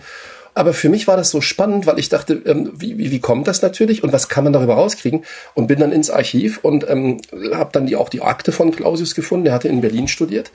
Aber 0.56 0.72
für 0.72 0.88
mich 0.88 1.06
war 1.06 1.18
das 1.18 1.28
so 1.28 1.42
spannend, 1.42 1.86
weil 1.86 1.98
ich 1.98 2.08
dachte, 2.08 2.40
ähm, 2.46 2.72
wie, 2.74 2.96
wie, 2.96 3.10
wie 3.10 3.20
kommt 3.20 3.46
das 3.46 3.60
natürlich 3.60 4.02
und 4.02 4.14
was 4.14 4.30
kann 4.30 4.42
man 4.42 4.54
darüber 4.54 4.72
rauskriegen? 4.74 5.26
Und 5.52 5.66
bin 5.66 5.78
dann 5.78 5.92
ins 5.92 6.08
Archiv 6.08 6.60
und 6.62 6.88
ähm, 6.88 7.20
habe 7.52 7.68
dann 7.72 7.86
die, 7.86 7.94
auch 7.94 8.08
die 8.08 8.22
Akte 8.22 8.52
von 8.52 8.70
Clausius 8.74 9.14
gefunden. 9.14 9.44
Der 9.44 9.52
hatte 9.52 9.68
in 9.68 9.82
Berlin 9.82 10.08
studiert 10.08 10.50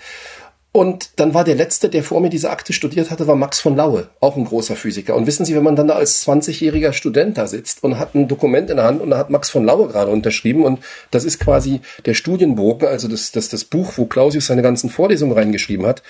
und 0.74 1.20
dann 1.20 1.34
war 1.34 1.44
der 1.44 1.56
letzte, 1.56 1.90
der 1.90 2.02
vor 2.02 2.22
mir 2.22 2.30
diese 2.30 2.50
Akte 2.50 2.72
studiert 2.72 3.12
hatte, 3.12 3.28
war 3.28 3.36
Max 3.36 3.60
von 3.60 3.76
Laue, 3.76 4.08
auch 4.22 4.38
ein 4.38 4.46
großer 4.46 4.78
Physiker. 4.78 5.16
Und 5.16 5.28
wissen 5.28 5.46
Sie, 5.46 5.54
wenn 5.54 5.64
man 5.64 5.76
dann 5.76 5.90
da 5.90 5.96
als 5.96 6.26
20-jähriger 6.26 6.94
Student 6.94 7.38
da 7.38 7.46
sitzt 7.46 7.84
und 7.84 8.00
hat 8.00 8.16
ein 8.16 8.30
Dokument 8.30 8.70
in 8.70 8.78
der 8.78 8.86
Hand 8.86 9.02
und 9.02 9.10
da 9.10 9.18
hat 9.18 9.30
Max 9.30 9.50
von 9.50 9.66
Laue 9.66 9.90
gerade 9.90 10.10
unterschrieben 10.10 10.64
und 10.64 10.80
das 11.12 11.26
ist 11.26 11.40
quasi 11.40 11.82
der 12.06 12.14
Studienbogen, 12.14 12.88
also 12.88 13.10
das, 13.10 13.34
das, 13.34 13.50
das 13.50 13.66
Buch, 13.66 13.94
wo 13.98 14.06
Clausius 14.06 14.46
seine 14.46 14.62
ganzen 14.62 14.90
Vorlesungen 14.90 15.34
reingeschrieben 15.34 15.86
hat. 15.86 16.04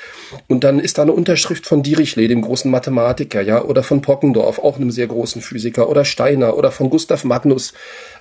Und 0.48 0.64
dann 0.64 0.80
ist 0.80 1.00
da 1.00 1.02
eine 1.02 1.14
Unterschrift 1.14 1.66
von 1.66 1.82
Dirichlet, 1.82 2.30
dem 2.30 2.44
großen 2.44 2.70
Mathematiker, 2.70 3.42
ja, 3.42 3.64
oder 3.64 3.82
von 3.82 4.02
Pockendorf, 4.02 4.60
auch 4.60 4.78
einem 4.78 4.92
sehr 4.92 5.08
großen 5.08 5.42
Physiker, 5.42 5.90
oder 5.90 6.06
Steiner, 6.06 6.56
oder 6.56 6.72
von 6.72 6.92
Gustav 6.92 7.24
Magnus. 7.24 7.74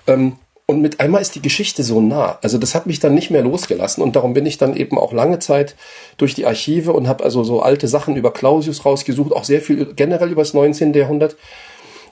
Ähm, 0.06 0.37
und 0.70 0.80
mit 0.80 1.00
einmal 1.00 1.20
ist 1.20 1.34
die 1.34 1.42
Geschichte 1.42 1.82
so 1.82 2.00
nah. 2.00 2.38
Also 2.42 2.56
das 2.56 2.76
hat 2.76 2.86
mich 2.86 3.00
dann 3.00 3.12
nicht 3.12 3.28
mehr 3.32 3.42
losgelassen 3.42 4.04
und 4.04 4.14
darum 4.14 4.34
bin 4.34 4.46
ich 4.46 4.56
dann 4.56 4.76
eben 4.76 4.98
auch 4.98 5.12
lange 5.12 5.40
Zeit 5.40 5.74
durch 6.16 6.36
die 6.36 6.46
Archive 6.46 6.92
und 6.92 7.08
habe 7.08 7.24
also 7.24 7.42
so 7.42 7.60
alte 7.60 7.88
Sachen 7.88 8.14
über 8.14 8.32
Clausius 8.32 8.84
rausgesucht, 8.84 9.32
auch 9.32 9.42
sehr 9.42 9.62
viel 9.62 9.94
generell 9.96 10.30
über 10.30 10.42
das 10.42 10.54
19. 10.54 10.94
Jahrhundert. 10.94 11.36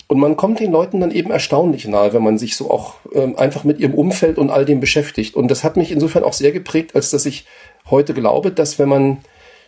Und 0.08 0.18
man 0.18 0.36
kommt 0.36 0.58
den 0.58 0.72
Leuten 0.72 0.98
dann 0.98 1.12
eben 1.12 1.30
erstaunlich 1.30 1.86
nahe, 1.86 2.12
wenn 2.12 2.24
man 2.24 2.36
sich 2.36 2.56
so 2.56 2.68
auch 2.68 2.94
ähm, 3.14 3.38
einfach 3.38 3.62
mit 3.62 3.78
ihrem 3.78 3.94
Umfeld 3.94 4.38
und 4.38 4.50
all 4.50 4.64
dem 4.64 4.80
beschäftigt. 4.80 5.36
Und 5.36 5.52
das 5.52 5.62
hat 5.62 5.76
mich 5.76 5.92
insofern 5.92 6.24
auch 6.24 6.32
sehr 6.32 6.50
geprägt, 6.50 6.96
als 6.96 7.10
dass 7.10 7.26
ich 7.26 7.46
heute 7.88 8.12
glaube, 8.12 8.50
dass 8.50 8.80
wenn 8.80 8.88
man 8.88 9.18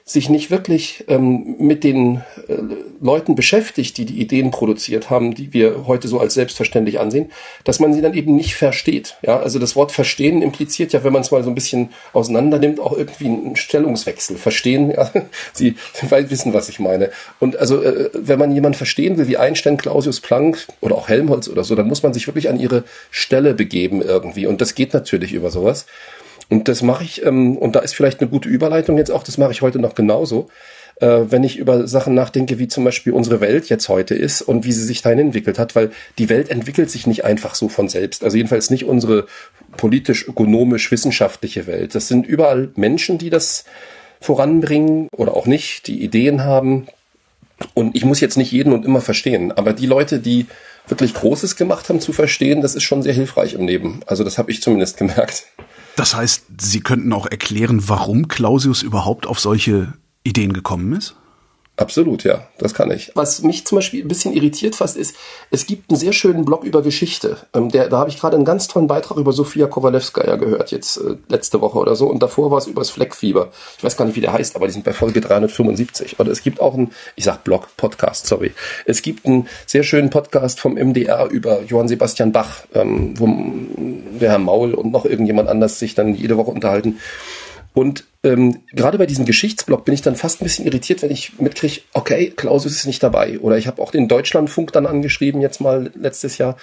sich 0.04 0.28
nicht 0.28 0.50
wirklich 0.50 1.04
ähm, 1.08 1.56
mit 1.58 1.84
den 1.84 2.22
äh, 2.48 2.56
Leuten 3.00 3.34
beschäftigt, 3.34 3.96
die 3.96 4.04
die 4.04 4.20
Ideen 4.20 4.50
produziert 4.50 5.08
haben, 5.08 5.34
die 5.34 5.52
wir 5.52 5.86
heute 5.86 6.08
so 6.08 6.18
als 6.18 6.34
selbstverständlich 6.34 6.98
ansehen, 6.98 7.30
dass 7.64 7.80
man 7.80 7.92
sie 7.92 8.00
dann 8.00 8.14
eben 8.14 8.34
nicht 8.34 8.54
versteht. 8.54 9.16
Ja, 9.22 9.38
also 9.38 9.58
das 9.58 9.76
Wort 9.76 9.92
verstehen 9.92 10.42
impliziert 10.42 10.92
ja, 10.92 11.04
wenn 11.04 11.12
man 11.12 11.22
es 11.22 11.30
mal 11.30 11.44
so 11.44 11.50
ein 11.50 11.54
bisschen 11.54 11.90
auseinander 12.12 12.58
nimmt, 12.58 12.80
auch 12.80 12.96
irgendwie 12.96 13.26
einen 13.26 13.56
Stellungswechsel. 13.56 14.36
Verstehen, 14.36 14.90
ja, 14.90 15.10
Sie, 15.52 15.76
wissen, 16.10 16.52
was 16.52 16.68
ich 16.68 16.80
meine. 16.80 17.10
Und 17.38 17.56
also, 17.56 17.82
äh, 17.82 18.10
wenn 18.12 18.38
man 18.38 18.52
jemanden 18.52 18.76
verstehen 18.76 19.16
will, 19.16 19.28
wie 19.28 19.36
Einstein, 19.36 19.76
Clausius 19.76 20.20
Planck 20.20 20.66
oder 20.80 20.96
auch 20.96 21.08
Helmholtz 21.08 21.48
oder 21.48 21.64
so, 21.64 21.74
dann 21.74 21.88
muss 21.88 22.02
man 22.02 22.12
sich 22.12 22.26
wirklich 22.26 22.48
an 22.48 22.58
ihre 22.58 22.84
Stelle 23.10 23.54
begeben 23.54 24.02
irgendwie. 24.02 24.46
Und 24.46 24.60
das 24.60 24.74
geht 24.74 24.92
natürlich 24.92 25.32
über 25.32 25.50
sowas. 25.50 25.86
Und 26.50 26.68
das 26.68 26.82
mache 26.82 27.04
ich, 27.04 27.24
ähm, 27.24 27.56
und 27.56 27.76
da 27.76 27.80
ist 27.80 27.94
vielleicht 27.94 28.20
eine 28.20 28.28
gute 28.28 28.48
Überleitung 28.48 28.98
jetzt 28.98 29.10
auch, 29.10 29.22
das 29.22 29.38
mache 29.38 29.52
ich 29.52 29.62
heute 29.62 29.78
noch 29.78 29.94
genauso, 29.94 30.48
äh, 31.00 31.20
wenn 31.28 31.44
ich 31.44 31.56
über 31.56 31.86
Sachen 31.86 32.14
nachdenke, 32.14 32.58
wie 32.58 32.68
zum 32.68 32.84
Beispiel 32.84 33.12
unsere 33.12 33.40
Welt 33.40 33.68
jetzt 33.68 33.88
heute 33.88 34.14
ist 34.14 34.42
und 34.42 34.64
wie 34.64 34.72
sie 34.72 34.84
sich 34.84 35.00
dahin 35.00 35.20
entwickelt 35.20 35.58
hat, 35.58 35.74
weil 35.74 35.90
die 36.18 36.28
Welt 36.28 36.50
entwickelt 36.50 36.90
sich 36.90 37.06
nicht 37.06 37.24
einfach 37.24 37.54
so 37.54 37.68
von 37.68 37.88
selbst. 37.88 38.24
Also 38.24 38.36
jedenfalls 38.36 38.68
nicht 38.68 38.84
unsere 38.84 39.26
politisch, 39.76 40.26
ökonomisch, 40.28 40.90
wissenschaftliche 40.90 41.66
Welt. 41.66 41.94
Das 41.94 42.08
sind 42.08 42.26
überall 42.26 42.70
Menschen, 42.74 43.16
die 43.16 43.30
das 43.30 43.64
voranbringen 44.20 45.08
oder 45.16 45.34
auch 45.36 45.46
nicht, 45.46 45.86
die 45.86 46.02
Ideen 46.02 46.44
haben. 46.44 46.88
Und 47.74 47.94
ich 47.94 48.04
muss 48.04 48.20
jetzt 48.20 48.36
nicht 48.36 48.52
jeden 48.52 48.72
und 48.72 48.84
immer 48.84 49.00
verstehen, 49.00 49.52
aber 49.52 49.72
die 49.72 49.86
Leute, 49.86 50.18
die 50.18 50.46
wirklich 50.88 51.14
Großes 51.14 51.56
gemacht 51.56 51.88
haben 51.88 52.00
zu 52.00 52.12
verstehen, 52.12 52.62
das 52.62 52.74
ist 52.74 52.82
schon 52.82 53.02
sehr 53.02 53.12
hilfreich 53.12 53.54
im 53.54 53.66
Leben. 53.66 54.00
Also 54.06 54.24
das 54.24 54.38
habe 54.38 54.50
ich 54.50 54.62
zumindest 54.62 54.96
gemerkt. 54.96 55.44
Das 55.96 56.14
heißt, 56.14 56.44
Sie 56.60 56.80
könnten 56.80 57.12
auch 57.12 57.26
erklären, 57.26 57.88
warum 57.88 58.28
Clausius 58.28 58.82
überhaupt 58.82 59.26
auf 59.26 59.40
solche 59.40 59.92
Ideen 60.24 60.52
gekommen 60.52 60.92
ist? 60.92 61.16
Absolut, 61.80 62.24
ja, 62.24 62.46
das 62.58 62.74
kann 62.74 62.90
ich. 62.90 63.10
Was 63.14 63.42
mich 63.42 63.66
zum 63.66 63.76
Beispiel 63.76 64.04
ein 64.04 64.08
bisschen 64.08 64.34
irritiert 64.34 64.76
fast 64.76 64.98
ist, 64.98 65.16
es 65.50 65.64
gibt 65.64 65.88
einen 65.88 65.98
sehr 65.98 66.12
schönen 66.12 66.44
Blog 66.44 66.62
über 66.62 66.82
Geschichte. 66.82 67.38
Ähm, 67.54 67.70
der, 67.70 67.88
da 67.88 68.00
habe 68.00 68.10
ich 68.10 68.20
gerade 68.20 68.36
einen 68.36 68.44
ganz 68.44 68.68
tollen 68.68 68.86
Beitrag 68.86 69.16
über 69.16 69.32
Sofia 69.32 69.66
Kowalewskaja 69.66 70.36
gehört, 70.36 70.72
jetzt 70.72 70.98
äh, 70.98 71.16
letzte 71.28 71.62
Woche 71.62 71.78
oder 71.78 71.96
so. 71.96 72.06
Und 72.08 72.22
davor 72.22 72.50
war 72.50 72.58
es 72.58 72.66
über 72.66 72.82
das 72.82 72.90
Fleckfieber. 72.90 73.48
Ich 73.78 73.82
weiß 73.82 73.96
gar 73.96 74.04
nicht, 74.04 74.14
wie 74.14 74.20
der 74.20 74.34
heißt, 74.34 74.56
aber 74.56 74.66
die 74.66 74.74
sind 74.74 74.84
bei 74.84 74.92
Folge 74.92 75.22
375. 75.22 76.20
Oder 76.20 76.30
es 76.32 76.42
gibt 76.42 76.60
auch 76.60 76.74
einen, 76.74 76.92
ich 77.16 77.24
sag 77.24 77.44
Blog, 77.44 77.68
Podcast, 77.78 78.26
sorry. 78.26 78.52
Es 78.84 79.00
gibt 79.00 79.24
einen 79.24 79.48
sehr 79.64 79.82
schönen 79.82 80.10
Podcast 80.10 80.60
vom 80.60 80.74
MDR 80.74 81.30
über 81.30 81.62
Johann 81.62 81.88
Sebastian 81.88 82.30
Bach, 82.30 82.58
ähm, 82.74 83.18
wo 83.18 83.26
der 84.20 84.32
Herr 84.32 84.38
Maul 84.38 84.74
und 84.74 84.92
noch 84.92 85.06
irgendjemand 85.06 85.48
anders 85.48 85.78
sich 85.78 85.94
dann 85.94 86.14
jede 86.14 86.36
Woche 86.36 86.50
unterhalten. 86.50 86.98
Und 87.72 88.04
ähm, 88.22 88.62
gerade 88.72 88.98
bei 88.98 89.06
diesem 89.06 89.24
Geschichtsblock 89.24 89.84
bin 89.84 89.94
ich 89.94 90.02
dann 90.02 90.16
fast 90.16 90.40
ein 90.40 90.44
bisschen 90.44 90.66
irritiert, 90.66 91.02
wenn 91.02 91.10
ich 91.10 91.38
mitkriege, 91.38 91.80
okay, 91.92 92.32
Clausius 92.34 92.74
ist 92.74 92.86
nicht 92.86 93.02
dabei. 93.02 93.38
Oder 93.38 93.58
ich 93.58 93.66
habe 93.66 93.80
auch 93.80 93.90
den 93.92 94.08
Deutschlandfunk 94.08 94.72
dann 94.72 94.86
angeschrieben, 94.86 95.40
jetzt 95.40 95.60
mal 95.60 95.90
letztes 95.94 96.38
Jahr. 96.38 96.56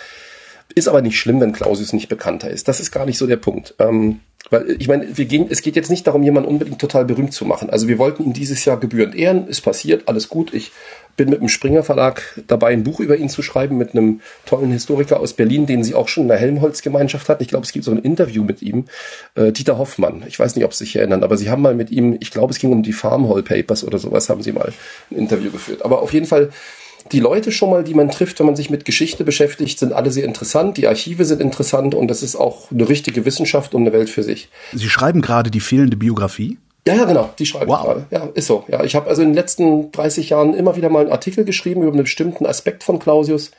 Ist 0.75 0.87
aber 0.87 1.01
nicht 1.01 1.17
schlimm, 1.17 1.39
wenn 1.39 1.53
Clausius 1.53 1.93
nicht 1.93 2.09
bekannter 2.09 2.49
ist. 2.49 2.67
Das 2.67 2.79
ist 2.79 2.91
gar 2.91 3.05
nicht 3.05 3.17
so 3.17 3.25
der 3.25 3.37
Punkt. 3.37 3.73
Ähm, 3.79 4.19
weil 4.49 4.75
ich 4.79 4.87
meine, 4.87 5.17
wir 5.17 5.25
gehen, 5.25 5.47
es 5.49 5.61
geht 5.61 5.75
jetzt 5.75 5.89
nicht 5.89 6.07
darum, 6.07 6.23
jemanden 6.23 6.49
unbedingt 6.49 6.79
total 6.79 7.05
berühmt 7.05 7.33
zu 7.33 7.45
machen. 7.45 7.69
Also 7.69 7.87
wir 7.87 7.97
wollten 7.97 8.23
ihn 8.23 8.33
dieses 8.33 8.63
Jahr 8.65 8.79
gebührend 8.79 9.15
ehren. 9.15 9.47
Ist 9.47 9.61
passiert, 9.61 10.07
alles 10.07 10.29
gut. 10.29 10.53
Ich 10.53 10.71
bin 11.17 11.29
mit 11.29 11.41
dem 11.41 11.49
Springer 11.49 11.83
Verlag 11.83 12.21
dabei, 12.47 12.69
ein 12.69 12.83
Buch 12.83 12.99
über 12.99 13.17
ihn 13.17 13.27
zu 13.27 13.41
schreiben 13.41 13.77
mit 13.77 13.91
einem 13.91 14.21
tollen 14.45 14.71
Historiker 14.71 15.19
aus 15.19 15.33
Berlin, 15.33 15.65
den 15.65 15.83
sie 15.83 15.95
auch 15.95 16.07
schon 16.07 16.23
in 16.23 16.29
der 16.29 16.37
Helmholtz-Gemeinschaft 16.37 17.27
hatten. 17.27 17.43
Ich 17.43 17.49
glaube, 17.49 17.65
es 17.65 17.73
gibt 17.73 17.83
so 17.83 17.91
ein 17.91 17.99
Interview 17.99 18.43
mit 18.43 18.61
ihm, 18.61 18.85
äh, 19.35 19.51
Dieter 19.51 19.77
Hoffmann. 19.77 20.23
Ich 20.27 20.39
weiß 20.39 20.55
nicht, 20.55 20.63
ob 20.63 20.73
Sie 20.73 20.85
sich 20.85 20.95
erinnern, 20.95 21.23
aber 21.23 21.37
sie 21.37 21.49
haben 21.49 21.61
mal 21.61 21.75
mit 21.75 21.91
ihm, 21.91 22.15
ich 22.19 22.31
glaube, 22.31 22.53
es 22.53 22.59
ging 22.59 22.71
um 22.71 22.83
die 22.83 22.93
Farmhall 22.93 23.43
Papers 23.43 23.83
oder 23.83 23.97
sowas, 23.97 24.29
haben 24.29 24.43
sie 24.43 24.51
mal 24.51 24.71
ein 25.11 25.17
Interview 25.17 25.51
geführt. 25.51 25.83
Aber 25.83 26.01
auf 26.01 26.13
jeden 26.13 26.27
Fall 26.27 26.49
die 27.11 27.19
Leute 27.19 27.51
schon 27.51 27.69
mal, 27.69 27.83
die 27.83 27.93
man 27.93 28.09
trifft, 28.09 28.39
wenn 28.39 28.45
man 28.45 28.55
sich 28.55 28.69
mit 28.69 28.85
Geschichte 28.85 29.23
beschäftigt, 29.23 29.79
sind 29.79 29.93
alle 29.93 30.11
sehr 30.11 30.25
interessant. 30.25 30.77
Die 30.77 30.87
Archive 30.87 31.25
sind 31.25 31.41
interessant 31.41 31.95
und 31.95 32.07
das 32.09 32.21
ist 32.21 32.35
auch 32.35 32.71
eine 32.71 32.87
richtige 32.89 33.25
Wissenschaft 33.25 33.73
und 33.73 33.81
eine 33.81 33.93
Welt 33.93 34.09
für 34.09 34.23
sich. 34.23 34.49
Sie 34.73 34.89
schreiben 34.89 35.21
gerade 35.21 35.49
die 35.49 35.59
fehlende 35.59 35.97
Biografie? 35.97 36.57
Ja, 36.87 36.95
ja, 36.95 37.03
genau, 37.03 37.29
die 37.37 37.45
schreibe 37.45 37.67
wow. 37.67 37.79
ich 37.79 37.85
gerade. 37.85 38.05
Ja, 38.11 38.29
ist 38.33 38.47
so. 38.47 38.63
Ja, 38.69 38.81
ich 38.83 38.95
habe 38.95 39.09
also 39.09 39.21
in 39.21 39.29
den 39.29 39.35
letzten 39.35 39.91
30 39.91 40.29
Jahren 40.29 40.53
immer 40.53 40.77
wieder 40.77 40.87
mal 40.87 41.01
einen 41.01 41.11
Artikel 41.11 41.43
geschrieben 41.43 41.81
über 41.81 41.91
einen 41.91 42.03
bestimmten 42.03 42.45
Aspekt 42.45 42.81
von 42.81 42.97
Clausius. 42.97 43.51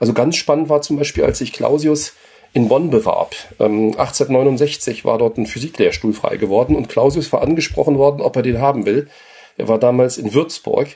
Also 0.00 0.12
ganz 0.14 0.34
spannend 0.34 0.68
war 0.68 0.82
zum 0.82 0.96
Beispiel, 0.96 1.22
als 1.22 1.38
sich 1.38 1.52
Clausius 1.52 2.14
in 2.52 2.66
Bonn 2.66 2.90
bewarb. 2.90 3.36
Ähm, 3.60 3.92
1869 3.92 5.04
war 5.04 5.18
dort 5.18 5.38
ein 5.38 5.46
Physiklehrstuhl 5.46 6.12
frei 6.12 6.38
geworden 6.38 6.74
und 6.74 6.88
Clausius 6.88 7.32
war 7.32 7.42
angesprochen 7.42 7.98
worden, 7.98 8.20
ob 8.20 8.34
er 8.34 8.42
den 8.42 8.60
haben 8.60 8.84
will. 8.84 9.08
Er 9.56 9.68
war 9.68 9.78
damals 9.78 10.18
in 10.18 10.34
Würzburg 10.34 10.88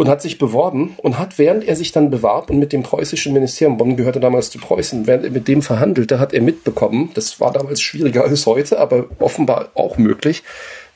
und 0.00 0.08
hat 0.08 0.22
sich 0.22 0.38
beworben 0.38 0.94
und 1.02 1.18
hat, 1.18 1.38
während 1.38 1.62
er 1.68 1.76
sich 1.76 1.92
dann 1.92 2.10
bewarb 2.10 2.48
und 2.48 2.58
mit 2.58 2.72
dem 2.72 2.82
preußischen 2.82 3.34
Ministerium, 3.34 3.76
Bonn 3.76 3.98
gehörte 3.98 4.18
damals 4.18 4.48
zu 4.48 4.58
Preußen, 4.58 5.06
während 5.06 5.26
er 5.26 5.30
mit 5.30 5.46
dem 5.46 5.60
verhandelte, 5.60 6.18
hat 6.18 6.32
er 6.32 6.40
mitbekommen, 6.40 7.10
das 7.12 7.38
war 7.38 7.52
damals 7.52 7.82
schwieriger 7.82 8.24
als 8.24 8.46
heute, 8.46 8.78
aber 8.80 9.08
offenbar 9.18 9.68
auch 9.74 9.98
möglich, 9.98 10.42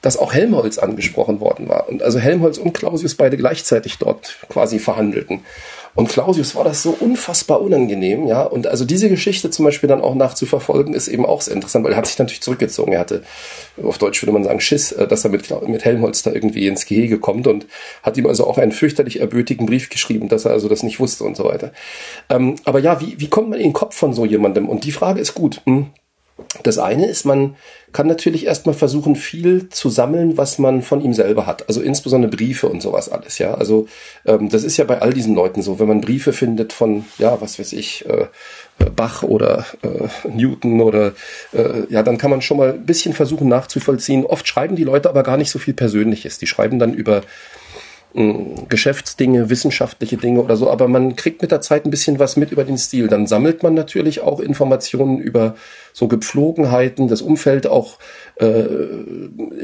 dass 0.04 0.18
auch 0.18 0.34
Helmholtz 0.34 0.76
angesprochen 0.76 1.40
worden 1.40 1.66
war. 1.68 1.88
Und 1.88 2.02
also 2.02 2.18
Helmholtz 2.18 2.58
und 2.58 2.74
Clausius 2.74 3.14
beide 3.14 3.38
gleichzeitig 3.38 3.96
dort 3.96 4.36
quasi 4.50 4.78
verhandelten. 4.78 5.40
Und 5.94 6.08
Clausius 6.08 6.54
war 6.56 6.64
das 6.64 6.82
so 6.82 6.90
unfassbar 6.90 7.62
unangenehm, 7.62 8.26
ja. 8.26 8.42
Und 8.42 8.66
also 8.66 8.84
diese 8.84 9.08
Geschichte 9.08 9.48
zum 9.50 9.64
Beispiel 9.64 9.88
dann 9.88 10.02
auch 10.02 10.14
nachzuverfolgen, 10.14 10.92
ist 10.92 11.08
eben 11.08 11.24
auch 11.24 11.40
sehr 11.40 11.54
interessant, 11.54 11.84
weil 11.84 11.92
er 11.92 11.96
hat 11.96 12.06
sich 12.06 12.18
natürlich 12.18 12.42
zurückgezogen. 12.42 12.92
Er 12.92 12.98
hatte, 12.98 13.22
auf 13.82 13.96
Deutsch 13.96 14.20
würde 14.20 14.32
man 14.32 14.44
sagen, 14.44 14.60
Schiss, 14.60 14.92
äh, 14.92 15.06
dass 15.06 15.24
er 15.24 15.30
mit, 15.30 15.48
mit 15.66 15.84
Helmholtz 15.84 16.22
da 16.22 16.32
irgendwie 16.32 16.66
ins 16.66 16.84
Gehege 16.84 17.18
kommt 17.18 17.46
und 17.46 17.66
hat 18.02 18.18
ihm 18.18 18.26
also 18.26 18.46
auch 18.46 18.58
einen 18.58 18.72
fürchterlich 18.72 19.20
erbötigen 19.20 19.64
Brief 19.64 19.88
geschrieben, 19.88 20.28
dass 20.28 20.44
er 20.44 20.50
also 20.50 20.68
das 20.68 20.82
nicht 20.82 21.00
wusste 21.00 21.24
und 21.24 21.36
so 21.36 21.44
weiter. 21.44 21.72
Ähm, 22.28 22.56
aber 22.64 22.80
ja, 22.80 23.00
wie, 23.00 23.20
wie 23.20 23.28
kommt 23.28 23.48
man 23.48 23.58
in 23.58 23.68
den 23.68 23.72
Kopf 23.72 23.96
von 23.96 24.12
so 24.12 24.26
jemandem? 24.26 24.68
Und 24.68 24.84
die 24.84 24.92
Frage 24.92 25.20
ist 25.20 25.34
gut. 25.34 25.62
Hm? 25.64 25.86
Das 26.64 26.78
eine 26.78 27.06
ist, 27.06 27.24
man 27.24 27.54
kann 27.92 28.08
natürlich 28.08 28.46
erstmal 28.46 28.74
versuchen, 28.74 29.14
viel 29.14 29.68
zu 29.68 29.88
sammeln, 29.88 30.36
was 30.36 30.58
man 30.58 30.82
von 30.82 31.00
ihm 31.00 31.14
selber 31.14 31.46
hat. 31.46 31.68
Also 31.68 31.80
insbesondere 31.80 32.30
Briefe 32.30 32.68
und 32.68 32.82
sowas 32.82 33.08
alles, 33.08 33.38
ja. 33.38 33.54
Also 33.54 33.86
ähm, 34.26 34.48
das 34.48 34.64
ist 34.64 34.76
ja 34.76 34.84
bei 34.84 35.00
all 35.00 35.12
diesen 35.12 35.36
Leuten 35.36 35.62
so, 35.62 35.78
wenn 35.78 35.86
man 35.86 36.00
Briefe 36.00 36.32
findet 36.32 36.72
von, 36.72 37.04
ja, 37.18 37.40
was 37.40 37.58
weiß 37.58 37.72
ich, 37.72 38.04
äh, 38.08 38.26
Bach 38.96 39.22
oder 39.22 39.64
äh, 39.82 40.28
Newton 40.28 40.80
oder 40.80 41.12
äh, 41.52 41.84
ja, 41.88 42.02
dann 42.02 42.18
kann 42.18 42.30
man 42.30 42.42
schon 42.42 42.56
mal 42.56 42.72
ein 42.72 42.86
bisschen 42.86 43.14
versuchen 43.14 43.48
nachzuvollziehen. 43.48 44.26
Oft 44.26 44.48
schreiben 44.48 44.74
die 44.74 44.84
Leute 44.84 45.08
aber 45.08 45.22
gar 45.22 45.36
nicht 45.36 45.50
so 45.50 45.60
viel 45.60 45.74
Persönliches. 45.74 46.38
Die 46.38 46.48
schreiben 46.48 46.80
dann 46.80 46.94
über 46.94 47.22
Geschäftsdinge, 48.68 49.50
wissenschaftliche 49.50 50.16
Dinge 50.16 50.40
oder 50.40 50.56
so, 50.56 50.70
aber 50.70 50.86
man 50.86 51.16
kriegt 51.16 51.42
mit 51.42 51.50
der 51.50 51.60
Zeit 51.60 51.84
ein 51.84 51.90
bisschen 51.90 52.20
was 52.20 52.36
mit 52.36 52.52
über 52.52 52.62
den 52.62 52.78
Stil. 52.78 53.08
Dann 53.08 53.26
sammelt 53.26 53.64
man 53.64 53.74
natürlich 53.74 54.20
auch 54.20 54.38
Informationen 54.38 55.18
über 55.18 55.56
so 55.94 56.08
Gepflogenheiten, 56.08 57.06
das 57.06 57.22
Umfeld, 57.22 57.68
auch 57.68 57.98
äh, 58.34 58.64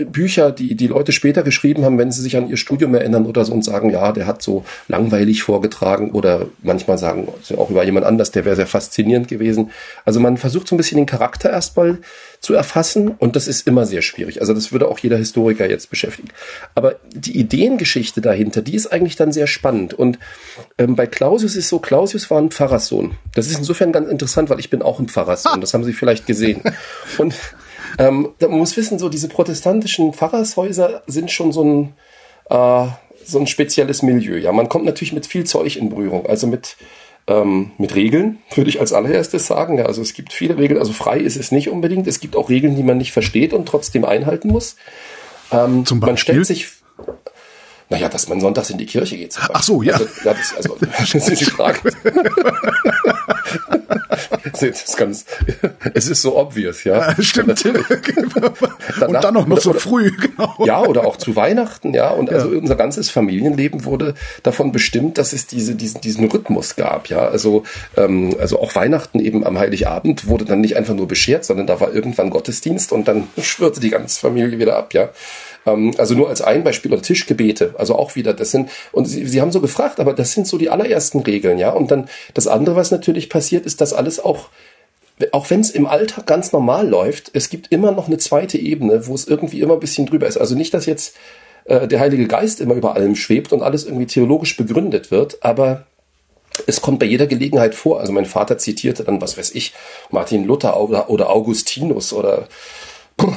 Bücher, 0.05 0.53
die 0.53 0.77
die 0.77 0.87
Leute 0.87 1.11
später 1.11 1.43
geschrieben 1.43 1.85
haben, 1.85 1.99
wenn 1.99 2.13
sie 2.13 2.23
sich 2.23 2.37
an 2.37 2.49
ihr 2.49 2.57
Studium 2.57 2.95
erinnern 2.95 3.27
oder 3.27 3.45
so 3.45 3.53
und 3.53 3.65
sagen, 3.65 3.91
ja, 3.91 4.13
der 4.13 4.29
hat 4.29 4.41
so 4.41 4.65
langweilig 4.87 5.43
vorgetragen 5.43 6.13
oder 6.13 6.47
manchmal 6.63 6.99
sagen 6.99 7.27
auch 7.57 7.71
über 7.71 7.83
jemand 7.83 8.07
anders, 8.07 8.31
der 8.31 8.45
wäre 8.45 8.55
sehr 8.55 8.69
faszinierend 8.69 9.27
gewesen. 9.27 9.73
Also 10.05 10.21
man 10.21 10.37
versucht 10.37 10.69
so 10.69 10.77
ein 10.77 10.79
bisschen 10.79 10.99
den 10.99 11.07
Charakter 11.07 11.51
erstmal 11.51 11.99
zu 12.41 12.55
erfassen 12.55 13.09
und 13.09 13.35
das 13.35 13.49
ist 13.49 13.67
immer 13.67 13.85
sehr 13.85 14.01
schwierig. 14.01 14.41
Also 14.41 14.55
das 14.55 14.71
würde 14.71 14.87
auch 14.87 15.01
jeder 15.01 15.17
Historiker 15.17 15.69
jetzt 15.69 15.91
beschäftigen. 15.91 16.29
Aber 16.77 16.95
die 17.13 17.37
Ideengeschichte 17.39 18.21
dahinter, 18.21 18.63
die 18.63 18.77
ist 18.77 18.87
eigentlich 18.87 19.17
dann 19.17 19.33
sehr 19.33 19.49
spannend 19.49 19.95
und 19.95 20.21
ähm, 20.79 20.95
bei 20.95 21.09
Clausius 21.09 21.57
ist 21.57 21.69
so, 21.69 21.81
Clausius 21.81 22.31
war 22.31 22.41
ein 22.41 22.51
Pfarrerssohn. 22.51 23.17
Das 23.35 23.49
ist 23.49 23.59
insofern 23.59 23.91
ganz 23.91 24.09
interessant, 24.09 24.49
weil 24.49 24.61
ich 24.61 24.71
bin 24.71 24.81
auch 24.81 25.01
ein 25.01 25.09
Pfarrerssohn. 25.09 25.61
Das 25.61 25.75
haben 25.75 25.83
Sie 25.83 25.93
vielleicht 25.93 26.20
gesehen. 26.27 26.63
Und 27.19 27.35
ähm, 27.99 28.31
man 28.41 28.51
muss 28.51 28.77
wissen, 28.77 28.99
so 28.99 29.09
diese 29.09 29.29
protestantischen 29.29 30.13
Pfarrershäuser 30.13 31.03
sind 31.07 31.31
schon 31.31 31.53
so 31.53 31.65
ein, 31.65 31.95
äh, 32.49 32.87
so 33.25 33.39
ein 33.39 33.47
spezielles 33.47 34.03
Milieu. 34.03 34.37
Ja, 34.37 34.53
man 34.53 34.69
kommt 34.69 34.85
natürlich 34.85 35.13
mit 35.13 35.27
viel 35.27 35.45
Zeug 35.45 35.77
in 35.77 35.91
Berührung, 35.91 36.27
also 36.27 36.47
mit 36.47 36.77
ähm, 37.27 37.73
mit 37.79 37.95
Regeln, 37.95 38.39
würde 38.55 38.71
ich 38.71 38.81
als 38.81 38.93
allererstes 38.93 39.47
sagen. 39.47 39.79
Ja, 39.79 39.85
also 39.85 40.03
es 40.03 40.15
gibt 40.15 40.33
viele 40.33 40.57
Regeln, 40.57 40.81
also 40.81 40.93
frei 40.93 41.19
ist 41.19 41.37
es 41.37 41.53
nicht 41.53 41.69
unbedingt. 41.69 42.07
Es 42.07 42.21
gibt 42.21 42.35
auch 42.35 42.49
Regeln, 42.49 42.77
die 42.77 42.83
man 42.83 42.99
nicht 42.99 43.13
versteht 43.13 43.53
und 43.53 43.67
trotzdem 43.67 44.05
einhalten 44.05 44.49
muss. 44.49 44.77
Ähm, 45.53 45.87
Zum 45.87 46.01
Beispiel? 46.01 46.13
Man 46.13 46.17
stellt 46.17 46.47
sich 46.47 46.69
naja, 47.91 48.09
dass 48.09 48.29
man 48.29 48.41
sonntags 48.41 48.71
in 48.71 48.79
die 48.79 48.87
Kirche 48.87 49.17
geht. 49.17 49.37
Ach 49.53 49.65
so, 49.65 49.83
ja. 49.83 49.95
Also, 49.95 50.07
ja 50.25 50.33
das, 50.33 50.55
also, 50.57 50.77
das 50.99 51.13
ist 51.13 51.41
die 51.41 51.45
Frage. 51.45 51.81
das 54.53 54.63
ist 54.63 54.97
ganz, 54.97 55.25
es 55.95 56.09
ist 56.09 56.23
so 56.23 56.37
obvious, 56.37 56.85
ja. 56.85 57.11
ja 57.11 57.23
stimmt. 57.23 57.49
Natürlich. 57.49 57.87
Danach, 58.99 59.09
und 59.09 59.25
dann 59.25 59.37
auch 59.37 59.47
noch 59.47 59.61
so 59.61 59.71
oder, 59.71 59.81
früh, 59.81 60.11
genau. 60.11 60.55
Ja, 60.65 60.83
oder 60.83 61.07
auch 61.07 61.17
zu 61.17 61.37
Weihnachten, 61.37 61.95
ja. 61.95 62.11
Und 62.11 62.31
also 62.31 62.49
unser 62.49 62.77
ganzes 62.77 63.11
Familienleben 63.11 63.85
wurde 63.85 64.15
davon 64.43 64.73
bestimmt, 64.73 65.19
dass 65.19 65.33
es 65.33 65.47
diese, 65.47 65.75
diesen, 65.75 66.01
diesen 66.01 66.29
Rhythmus 66.29 66.77
gab, 66.77 67.09
ja. 67.09 67.29
Also, 67.29 67.65
ähm, 67.97 68.35
also 68.39 68.61
auch 68.61 68.75
Weihnachten 68.75 69.21
eben 69.21 69.47
am 69.47 69.59
Heiligabend 69.59 70.27
wurde 70.27 70.45
dann 70.45 70.61
nicht 70.61 70.77
einfach 70.77 70.95
nur 70.95 71.09
beschert, 71.09 71.45
sondern 71.45 71.67
da 71.67 71.81
war 71.81 71.93
irgendwann 71.93 72.31
Gottesdienst 72.31 72.93
und 72.93 73.09
dann 73.09 73.29
schwörte 73.41 73.81
die 73.81 73.91
ganze 73.91 74.21
Familie 74.21 74.59
wieder 74.59 74.77
ab, 74.77 74.95
ja. 74.95 75.11
Ähm, 75.67 75.93
also 75.99 76.15
nur 76.15 76.29
als 76.29 76.43
ein 76.43 76.65
Beispiel 76.65 76.93
oder 76.93 77.03
Tischgebete, 77.03 77.75
also 77.79 77.97
auch 77.97 78.17
wieder, 78.17 78.35
das 78.35 78.51
sind, 78.51 78.71
und 78.93 79.07
Sie, 79.07 79.27
Sie 79.27 79.41
haben 79.41 79.53
so 79.53 79.61
gefragt, 79.61 80.01
aber 80.01 80.13
das 80.13 80.33
sind 80.33 80.47
so 80.47 80.59
die 80.59 80.71
allerersten 80.71 81.21
Regeln, 81.21 81.59
ja. 81.59 81.71
Und 81.71 81.91
dann 81.91 82.09
das 82.35 82.47
andere, 82.47 82.77
was 82.77 82.91
natürlich 82.91 83.29
passiert, 83.29 83.67
ist, 83.67 83.81
dass 83.81 83.93
alles 83.93 84.21
auch 84.21 84.49
auch 85.33 85.51
wenn 85.51 85.61
es 85.61 85.71
im 85.71 85.87
Alltag 85.87 86.27
ganz 86.27 86.53
normal 86.53 86.89
läuft, 86.89 87.31
es 87.35 87.51
gibt 87.51 87.71
immer 87.71 87.93
noch 87.93 88.07
eine 88.07 88.17
zweite 88.17 88.57
Ebene, 88.57 89.07
wo 89.07 89.15
es 89.15 89.27
irgendwie 89.27 89.61
immer 89.61 89.75
ein 89.75 89.81
bisschen 89.81 90.07
drüber 90.07 90.27
ist. 90.27 90.39
Also 90.39 90.55
nicht, 90.55 90.73
dass 90.73 90.87
jetzt 90.87 91.15
äh, 91.65 91.87
der 91.87 92.01
Heilige 92.01 92.27
Geist 92.27 92.61
immer 92.61 92.75
über 92.75 92.95
allem 92.95 93.15
schwebt 93.15 93.53
und 93.53 93.63
alles 93.63 93.85
irgendwie 93.85 94.07
theologisch 94.07 94.57
begründet 94.57 95.11
wird, 95.11 95.39
aber 95.43 95.85
es 96.67 96.81
kommt 96.81 96.99
bei 96.99 97.07
jeder 97.07 97.27
Gelegenheit 97.27 97.75
vor. 97.75 98.01
Also 98.01 98.13
mein 98.13 98.27
Vater 98.27 98.59
zitierte 98.59 99.05
dann, 99.05 99.21
was 99.21 99.39
weiß 99.39 99.55
ich, 99.55 99.73
Martin 100.11 100.45
Luther 100.45 100.79
oder, 100.81 101.11
oder 101.11 101.31
Augustinus 101.31 102.13
oder 102.13 102.49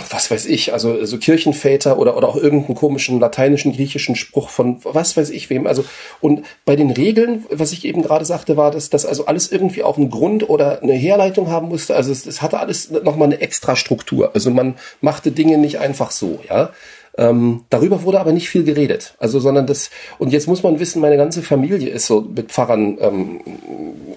was 0.10 0.32
weiß 0.32 0.46
ich, 0.46 0.74
also, 0.74 0.92
also 0.94 1.18
Kirchenväter 1.18 1.98
oder, 1.98 2.18
oder 2.18 2.28
auch 2.28 2.36
irgendeinen 2.36 2.76
komischen 2.76 3.20
lateinischen, 3.20 3.74
griechischen 3.74 4.16
Spruch 4.16 4.50
von 4.50 4.78
was 4.84 5.18
weiß 5.18 5.30
ich 5.30 5.50
wem. 5.50 5.68
Also, 5.68 5.84
und 6.22 6.46
bei 6.66 6.76
den 6.76 6.92
Regeln, 6.92 7.46
was 7.50 7.72
ich 7.72 7.86
eben 7.86 8.02
gerade 8.02 8.26
sagte, 8.26 8.58
war, 8.58 8.72
dass 8.72 8.90
das 8.90 9.06
also 9.06 9.26
alles 9.26 9.52
irgendwie 9.52 9.84
auch 9.84 9.98
einen 9.98 10.10
Grund 10.10 10.50
oder 10.50 10.82
eine 10.82 10.94
Herleitung 10.94 11.50
haben 11.50 11.70
musste. 11.70 11.96
Also 11.96 12.12
es, 12.12 12.26
es 12.26 12.42
hatte 12.42 12.60
alles 12.60 12.92
nochmal 12.92 13.28
eine 13.28 13.42
extra 13.42 13.76
Struktur. 13.76 14.32
Also 14.34 14.52
man 14.52 14.76
machte 15.02 15.32
Dinge 15.32 15.58
nicht 15.58 15.80
einfach 15.80 16.12
so, 16.12 16.40
ja. 16.50 16.72
Ähm, 17.16 17.66
darüber 17.70 18.04
wurde 18.04 18.20
aber 18.20 18.32
nicht 18.32 18.50
viel 18.50 18.64
geredet. 18.64 19.14
Also, 19.20 19.40
sondern 19.40 19.68
das, 19.68 19.92
und 20.18 20.34
jetzt 20.34 20.48
muss 20.48 20.64
man 20.64 20.80
wissen, 20.80 21.00
meine 21.00 21.18
ganze 21.18 21.44
Familie 21.44 21.90
ist 21.90 22.08
so 22.08 22.22
mit 22.22 22.52
Pfarrern 22.52 22.98
ähm, 23.00 23.42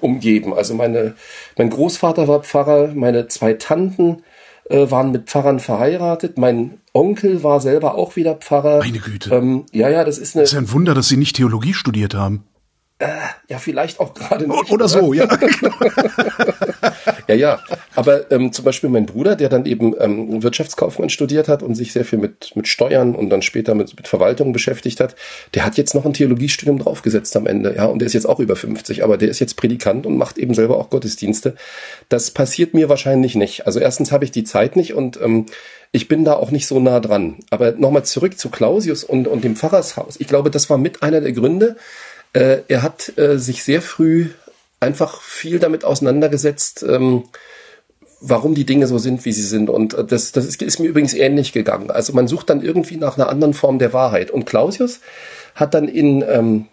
umgeben. 0.01 0.55
Also 0.55 0.75
meine, 0.75 1.15
mein 1.59 1.69
Großvater 1.69 2.27
war 2.27 2.43
Pfarrer, 2.43 2.93
meine 2.95 3.29
zwei 3.29 3.53
Tanten 3.53 4.23
äh, 4.69 4.91
waren 4.91 5.13
mit 5.13 5.29
Pfarrern 5.29 5.61
verheiratet, 5.61 6.39
mein 6.39 6.79
Onkel 6.93 7.43
war 7.43 7.61
selber 7.61 7.95
auch 7.95 8.17
wieder 8.17 8.35
Pfarrer. 8.35 8.79
Meine 8.79 8.99
Güte. 8.99 9.35
Ähm, 9.35 9.67
ja, 9.73 9.89
ja, 9.89 10.05
das 10.05 10.19
ist 10.19 10.35
eine. 10.35 10.43
Das 10.45 10.53
ist 10.53 10.59
ein 10.59 10.73
Wunder, 10.73 10.95
dass 10.95 11.09
Sie 11.09 11.17
nicht 11.17 11.37
Theologie 11.37 11.75
studiert 11.75 12.15
haben. 12.15 12.45
Äh, 12.99 13.09
ja, 13.49 13.59
vielleicht 13.59 14.01
auch 14.01 14.15
gerade 14.15 14.49
nicht. 14.49 14.71
Oder 14.71 14.89
so, 14.89 15.13
ja. 15.13 15.29
ja, 17.29 17.35
ja. 17.35 17.61
Aber 17.95 18.31
ähm, 18.31 18.53
zum 18.53 18.65
Beispiel 18.65 18.89
mein 18.89 19.05
Bruder, 19.05 19.37
der 19.37 19.51
dann 19.51 19.67
eben 19.67 19.95
ähm, 20.01 20.43
Wirtschaftskaufmann 20.43 21.11
studiert 21.11 21.47
hat 21.49 21.63
und 21.63 21.75
sich 21.75 21.93
sehr 21.93 22.07
viel 22.07 22.19
mit, 22.19 22.57
mit 22.57 22.69
Steuern 22.69 23.15
und 23.15 23.29
dann 23.29 23.43
später 23.43 23.75
mit, 23.75 23.95
mit 23.97 24.09
Verwaltung 24.09 24.55
beschäftigt 24.55 25.01
hat, 25.01 25.15
der 25.55 25.67
hat 25.67 25.77
jetzt 25.77 25.95
noch 25.95 26.07
ein 26.07 26.15
Theologiestudium 26.15 26.79
draufgesetzt 26.79 27.37
am 27.37 27.47
Ende. 27.47 27.75
Ja, 27.77 27.85
und 27.85 27.99
der 27.99 28.07
ist 28.07 28.15
jetzt 28.15 28.27
auch 28.27 28.41
über 28.41 28.57
50, 28.57 29.05
aber 29.05 29.19
der 29.19 29.29
ist 29.29 29.41
jetzt 29.41 29.57
Predikant 29.57 30.07
und 30.07 30.17
macht 30.17 30.39
eben 30.39 30.55
selber 30.55 30.79
auch 30.79 30.89
Gottesdienste. 30.89 31.55
Das 32.09 32.31
passiert 32.31 32.73
mir 32.73 32.89
wahrscheinlich 32.89 33.35
nicht. 33.35 33.67
Also 33.67 33.79
erstens 33.79 34.11
habe 34.11 34.25
ich 34.25 34.31
die 34.31 34.45
Zeit 34.45 34.75
nicht 34.75 34.95
und 34.95 35.21
ähm, 35.21 35.45
ich 35.93 36.09
bin 36.09 36.25
da 36.25 36.35
auch 36.35 36.51
nicht 36.51 36.67
so 36.67 36.81
nah 36.81 37.01
dran. 37.01 37.37
Aber 37.51 37.73
nochmal 37.73 38.05
zurück 38.05 38.39
zu 38.39 38.51
Clausius 38.51 39.05
und, 39.05 39.29
und 39.29 39.45
dem 39.45 39.57
Pfarrershaus. 39.57 40.17
Ich 40.19 40.27
glaube, 40.27 40.51
das 40.51 40.69
war 40.69 40.79
mit 40.79 41.03
einer 41.03 41.21
der 41.21 41.33
Gründe, 41.33 41.77
äh, 42.37 42.65
er 42.69 42.83
hat 42.83 43.17
äh, 43.17 43.39
sich 43.39 43.65
sehr 43.65 43.81
früh 43.81 44.29
einfach 44.79 45.23
viel 45.23 45.59
damit 45.59 45.85
auseinandergesetzt, 45.85 46.85
ähm, 46.87 47.25
warum 48.21 48.55
die 48.55 48.67
Dinge 48.67 48.87
so 48.87 48.99
sind, 48.99 49.25
wie 49.25 49.33
sie 49.33 49.43
sind. 49.43 49.71
Und 49.71 49.95
äh, 49.95 50.05
das, 50.05 50.33
das 50.33 50.45
ist, 50.45 50.61
ist 50.61 50.79
mir 50.79 50.89
übrigens 50.89 51.15
ähnlich 51.15 51.55
gegangen. 51.55 51.91
Also 51.91 52.13
man 52.13 52.29
sucht 52.29 52.51
dann 52.51 52.61
irgendwie 52.61 52.99
nach 52.99 53.17
einer 53.17 53.31
anderen 53.31 53.55
Form 53.55 53.79
der 53.79 53.95
Wahrheit. 53.95 54.31
Und 54.31 54.45
Clausius 54.45 55.01
hat 55.55 55.73
dann 55.73 55.89
in, 55.89 56.23
ähm, 56.29 56.67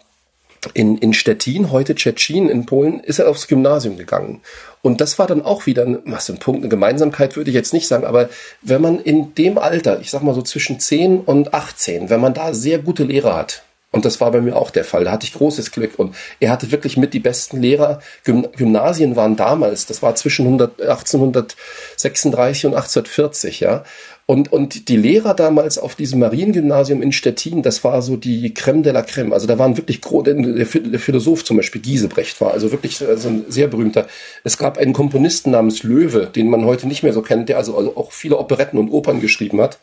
in, 0.74 0.98
in 0.98 1.14
Stettin, 1.14 1.70
heute 1.70 1.94
Tschetschen 1.94 2.50
in 2.50 2.66
Polen, 2.66 3.00
ist 3.00 3.18
er 3.18 3.30
aufs 3.30 3.48
Gymnasium 3.48 3.96
gegangen. 3.96 4.42
Und 4.82 5.00
das 5.00 5.18
war 5.18 5.26
dann 5.26 5.40
auch 5.40 5.64
wieder 5.64 5.86
ein, 5.86 5.98
was 6.04 6.28
ein 6.28 6.36
Punkt, 6.36 6.60
eine 6.60 6.68
Gemeinsamkeit 6.68 7.36
würde 7.36 7.48
ich 7.48 7.54
jetzt 7.54 7.72
nicht 7.72 7.88
sagen, 7.88 8.04
aber 8.04 8.28
wenn 8.60 8.82
man 8.82 8.98
in 9.00 9.34
dem 9.34 9.56
Alter, 9.56 9.98
ich 10.00 10.10
sag 10.10 10.22
mal 10.22 10.34
so 10.34 10.42
zwischen 10.42 10.78
10 10.78 11.20
und 11.20 11.54
18, 11.54 12.10
wenn 12.10 12.20
man 12.20 12.34
da 12.34 12.52
sehr 12.52 12.80
gute 12.80 13.04
Lehrer 13.04 13.34
hat, 13.34 13.62
und 13.94 14.04
das 14.04 14.20
war 14.20 14.32
bei 14.32 14.40
mir 14.40 14.56
auch 14.56 14.72
der 14.72 14.82
Fall. 14.82 15.04
Da 15.04 15.12
hatte 15.12 15.24
ich 15.24 15.34
großes 15.34 15.70
Glück. 15.70 15.92
Und 15.98 16.16
er 16.40 16.50
hatte 16.50 16.72
wirklich 16.72 16.96
mit 16.96 17.14
die 17.14 17.20
besten 17.20 17.60
Lehrer. 17.60 18.00
Gymnasien 18.24 19.14
waren 19.14 19.36
damals, 19.36 19.86
das 19.86 20.02
war 20.02 20.16
zwischen 20.16 20.48
1836 20.48 22.66
und 22.66 22.74
1840, 22.74 23.60
ja. 23.60 23.84
Und, 24.26 24.52
und 24.52 24.88
die 24.88 24.96
Lehrer 24.96 25.34
damals 25.34 25.78
auf 25.78 25.94
diesem 25.94 26.18
Mariengymnasium 26.18 27.02
in 27.02 27.12
Stettin, 27.12 27.62
das 27.62 27.84
war 27.84 28.02
so 28.02 28.16
die 28.16 28.52
Creme 28.52 28.82
de 28.82 28.92
la 28.92 29.02
Creme. 29.02 29.32
Also 29.32 29.46
da 29.46 29.60
waren 29.60 29.76
wirklich, 29.76 30.00
der 30.00 30.98
Philosoph 30.98 31.44
zum 31.44 31.58
Beispiel 31.58 31.80
Giesebrecht 31.80 32.40
war 32.40 32.50
also 32.50 32.72
wirklich 32.72 33.00
also 33.06 33.28
ein 33.28 33.44
sehr 33.48 33.68
berühmter. 33.68 34.08
Es 34.42 34.58
gab 34.58 34.76
einen 34.76 34.92
Komponisten 34.92 35.52
namens 35.52 35.84
Löwe, 35.84 36.28
den 36.34 36.50
man 36.50 36.64
heute 36.64 36.88
nicht 36.88 37.04
mehr 37.04 37.12
so 37.12 37.22
kennt, 37.22 37.48
der 37.48 37.58
also 37.58 37.76
auch 37.76 38.10
viele 38.10 38.38
Operetten 38.38 38.76
und 38.76 38.90
Opern 38.90 39.20
geschrieben 39.20 39.60
hat. 39.60 39.78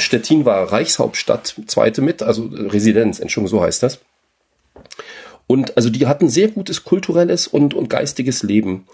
Stettin 0.00 0.44
war 0.44 0.72
Reichshauptstadt, 0.72 1.54
zweite 1.66 2.02
mit, 2.02 2.22
also 2.22 2.50
Residenz, 2.52 3.20
Entschuldigung, 3.20 3.58
so 3.58 3.64
heißt 3.64 3.82
das. 3.82 4.00
Und 5.46 5.76
also 5.76 5.90
die 5.90 6.06
hatten 6.06 6.28
sehr 6.28 6.48
gutes 6.48 6.84
kulturelles 6.84 7.48
und, 7.48 7.74
und 7.74 7.90
geistiges 7.90 8.42
Leben. 8.42 8.86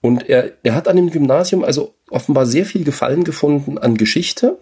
Und 0.00 0.28
er, 0.28 0.52
er 0.62 0.74
hat 0.74 0.88
an 0.88 0.96
dem 0.96 1.10
Gymnasium 1.10 1.64
also 1.64 1.94
offenbar 2.08 2.46
sehr 2.46 2.64
viel 2.64 2.84
Gefallen 2.84 3.24
gefunden 3.24 3.78
an 3.78 3.96
Geschichte, 3.96 4.58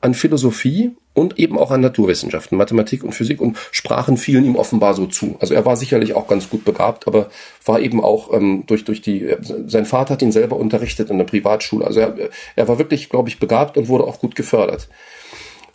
an 0.00 0.14
Philosophie 0.14 0.92
und 1.14 1.38
eben 1.38 1.58
auch 1.58 1.70
an 1.70 1.80
Naturwissenschaften, 1.80 2.56
Mathematik 2.56 3.02
und 3.02 3.12
Physik 3.12 3.40
und 3.40 3.58
Sprachen 3.72 4.16
fielen 4.16 4.44
ihm 4.44 4.56
offenbar 4.56 4.94
so 4.94 5.06
zu. 5.06 5.36
Also 5.40 5.54
er 5.54 5.66
war 5.66 5.76
sicherlich 5.76 6.14
auch 6.14 6.28
ganz 6.28 6.48
gut 6.48 6.64
begabt, 6.64 7.08
aber 7.08 7.30
war 7.64 7.80
eben 7.80 8.02
auch 8.02 8.32
ähm, 8.32 8.64
durch, 8.66 8.84
durch 8.84 9.02
die, 9.02 9.28
sein 9.66 9.84
Vater 9.84 10.14
hat 10.14 10.22
ihn 10.22 10.32
selber 10.32 10.56
unterrichtet 10.56 11.10
in 11.10 11.18
der 11.18 11.24
Privatschule. 11.24 11.84
Also 11.84 12.00
er, 12.00 12.14
er 12.54 12.68
war 12.68 12.78
wirklich, 12.78 13.08
glaube 13.08 13.28
ich, 13.28 13.40
begabt 13.40 13.76
und 13.76 13.88
wurde 13.88 14.04
auch 14.04 14.20
gut 14.20 14.36
gefördert. 14.36 14.88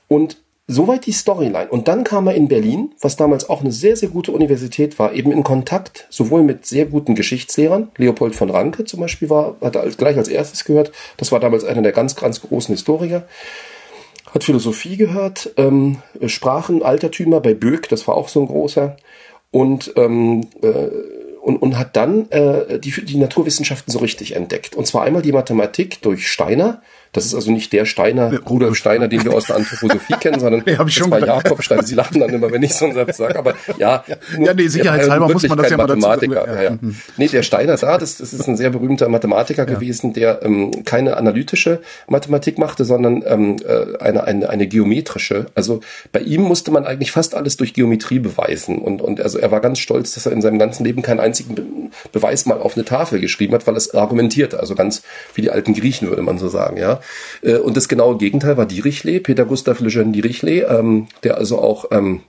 Und 0.08 0.38
soweit 0.68 1.06
die 1.06 1.12
Storyline. 1.12 1.68
Und 1.70 1.88
dann 1.88 2.04
kam 2.04 2.28
er 2.28 2.36
in 2.36 2.48
Berlin, 2.48 2.94
was 3.02 3.18
damals 3.18 3.50
auch 3.50 3.62
eine 3.62 3.72
sehr, 3.72 3.96
sehr 3.96 4.10
gute 4.10 4.32
Universität 4.32 4.98
war, 4.98 5.14
eben 5.14 5.32
in 5.32 5.44
Kontakt 5.44 6.08
sowohl 6.10 6.44
mit 6.44 6.66
sehr 6.66 6.86
guten 6.86 7.16
Geschichtslehrern, 7.16 7.92
Leopold 7.98 8.36
von 8.36 8.50
Ranke 8.50 8.86
zum 8.86 9.02
Beispiel 9.02 9.30
war, 9.30 9.58
hat 9.62 9.76
er 9.76 9.90
gleich 9.90 10.18
als 10.18 10.30
erstes 10.30 10.64
gehört, 10.64 10.92
das 11.18 11.32
war 11.32 11.40
damals 11.40 11.66
einer 11.66 11.82
der 11.82 11.92
ganz, 11.92 12.16
ganz 12.16 12.42
großen 12.42 12.74
Historiker, 12.74 13.28
hat 14.34 14.44
Philosophie 14.44 14.98
gehört, 14.98 15.52
ähm, 15.58 15.98
Sprachen, 16.26 16.82
Altertümer 16.82 17.40
bei 17.40 17.54
Böck, 17.54 17.88
das 17.90 18.08
war 18.08 18.16
auch 18.16 18.30
so 18.30 18.42
ein 18.42 18.48
großer, 18.48 18.98
und 19.52 19.94
ähm, 19.96 20.48
äh, 20.62 20.88
und, 21.44 21.58
und 21.58 21.78
hat 21.78 21.98
dann 21.98 22.30
äh, 22.32 22.80
die, 22.80 22.92
die 23.04 23.18
Naturwissenschaften 23.18 23.92
so 23.92 24.00
richtig 24.00 24.34
entdeckt. 24.38 24.76
Und 24.76 24.88
zwar 24.88 25.04
einmal 25.04 25.22
die 25.22 25.34
Mathematik 25.34 26.02
durch 26.02 26.30
Steiner, 26.30 26.82
das 27.14 27.26
ist 27.26 27.36
also 27.36 27.52
nicht 27.52 27.72
der 27.74 27.86
Steiner, 27.86 28.32
Rudolf 28.50 28.76
Steiner, 28.76 29.08
den 29.08 29.24
wir 29.24 29.34
aus 29.34 29.46
der 29.46 29.56
Anthroposophie 29.56 30.16
kennen, 30.20 30.40
sondern 30.40 30.64
ja, 30.66 30.84
das 30.84 31.12
war 31.12 31.26
Jakob 31.26 31.64
Steiner. 31.64 31.84
Sie 31.84 31.94
lachen 31.94 32.20
dann 32.20 32.32
immer, 32.32 32.52
wenn 32.52 32.64
ich 32.64 32.74
so 32.74 32.86
einen 32.86 32.96
Satz 32.96 33.18
sage. 33.18 33.38
Aber 33.38 33.54
ja, 33.78 34.04
nur, 34.36 34.48
ja 34.48 34.54
nee, 34.56 34.68
sicherheitshalber 34.68 35.30
muss 35.30 35.48
man 35.48 35.58
das 35.60 35.70
ja 35.70 35.78
mal 35.78 35.86
dazu 35.86 36.00
Mathematiker. 36.00 36.48
Ja. 36.48 36.56
Ja, 36.56 36.70
ja. 36.72 36.78
Nee, 37.18 37.28
der 37.28 37.44
Steiner 37.44 37.78
da, 37.78 37.98
das, 37.98 38.18
das 38.18 38.34
ist 38.34 38.48
ein 38.48 38.58
sehr 38.58 38.72
berühmter 38.72 39.10
Mathematiker 39.10 39.68
ja. 39.68 39.74
gewesen, 39.74 40.14
der 40.14 40.42
ähm, 40.44 40.84
keine 40.86 41.18
analytische 41.18 41.82
Mathematik 42.08 42.58
machte, 42.58 42.84
sondern 42.84 43.24
ähm, 43.28 43.58
äh, 43.64 43.98
eine, 44.02 44.24
eine, 44.24 44.50
eine 44.50 44.68
geometrische. 44.68 45.48
Also 45.54 45.82
bei 46.12 46.22
ihm 46.22 46.42
musste 46.42 46.72
man 46.72 46.86
eigentlich 46.86 47.12
fast 47.12 47.36
alles 47.36 47.58
durch 47.58 47.74
Geometrie 47.74 48.20
beweisen. 48.20 48.80
Und, 48.80 49.02
und 49.02 49.22
also 49.22 49.38
er 49.38 49.52
war 49.52 49.62
ganz 49.62 49.80
stolz, 49.80 50.16
dass 50.16 50.26
er 50.26 50.32
in 50.32 50.42
seinem 50.42 50.58
ganzen 50.58 50.84
Leben 50.84 51.02
keinen 51.04 51.20
einzigen 51.20 51.56
Be 51.56 51.64
Beweis 52.12 52.48
mal 52.48 52.58
auf 52.58 52.76
eine 52.76 52.86
Tafel 52.86 53.20
geschrieben 53.20 53.54
hat, 53.54 53.68
weil 53.68 53.76
es 53.76 53.94
argumentierte. 53.94 54.60
Also 54.60 54.74
ganz 54.74 55.04
wie 55.36 55.42
die 55.42 55.52
alten 55.52 55.74
Griechen, 55.74 56.10
würde 56.10 56.24
man 56.24 56.40
so 56.40 56.50
sagen, 56.50 56.78
ja. 56.78 57.02
Äh, 57.42 57.58
und 57.58 57.78
das 57.78 57.88
genaue 57.88 58.18
Gegenteil 58.18 58.58
war 58.58 58.66
Dirichlet, 58.66 59.24
Peter 59.24 59.46
Gustav 59.46 59.80
Lejeune 59.80 60.12
Dirichlet, 60.12 60.66
ähm, 60.70 61.08
der 61.24 61.38
also 61.38 61.60
auch 61.60 61.86
ähm, 61.92 62.22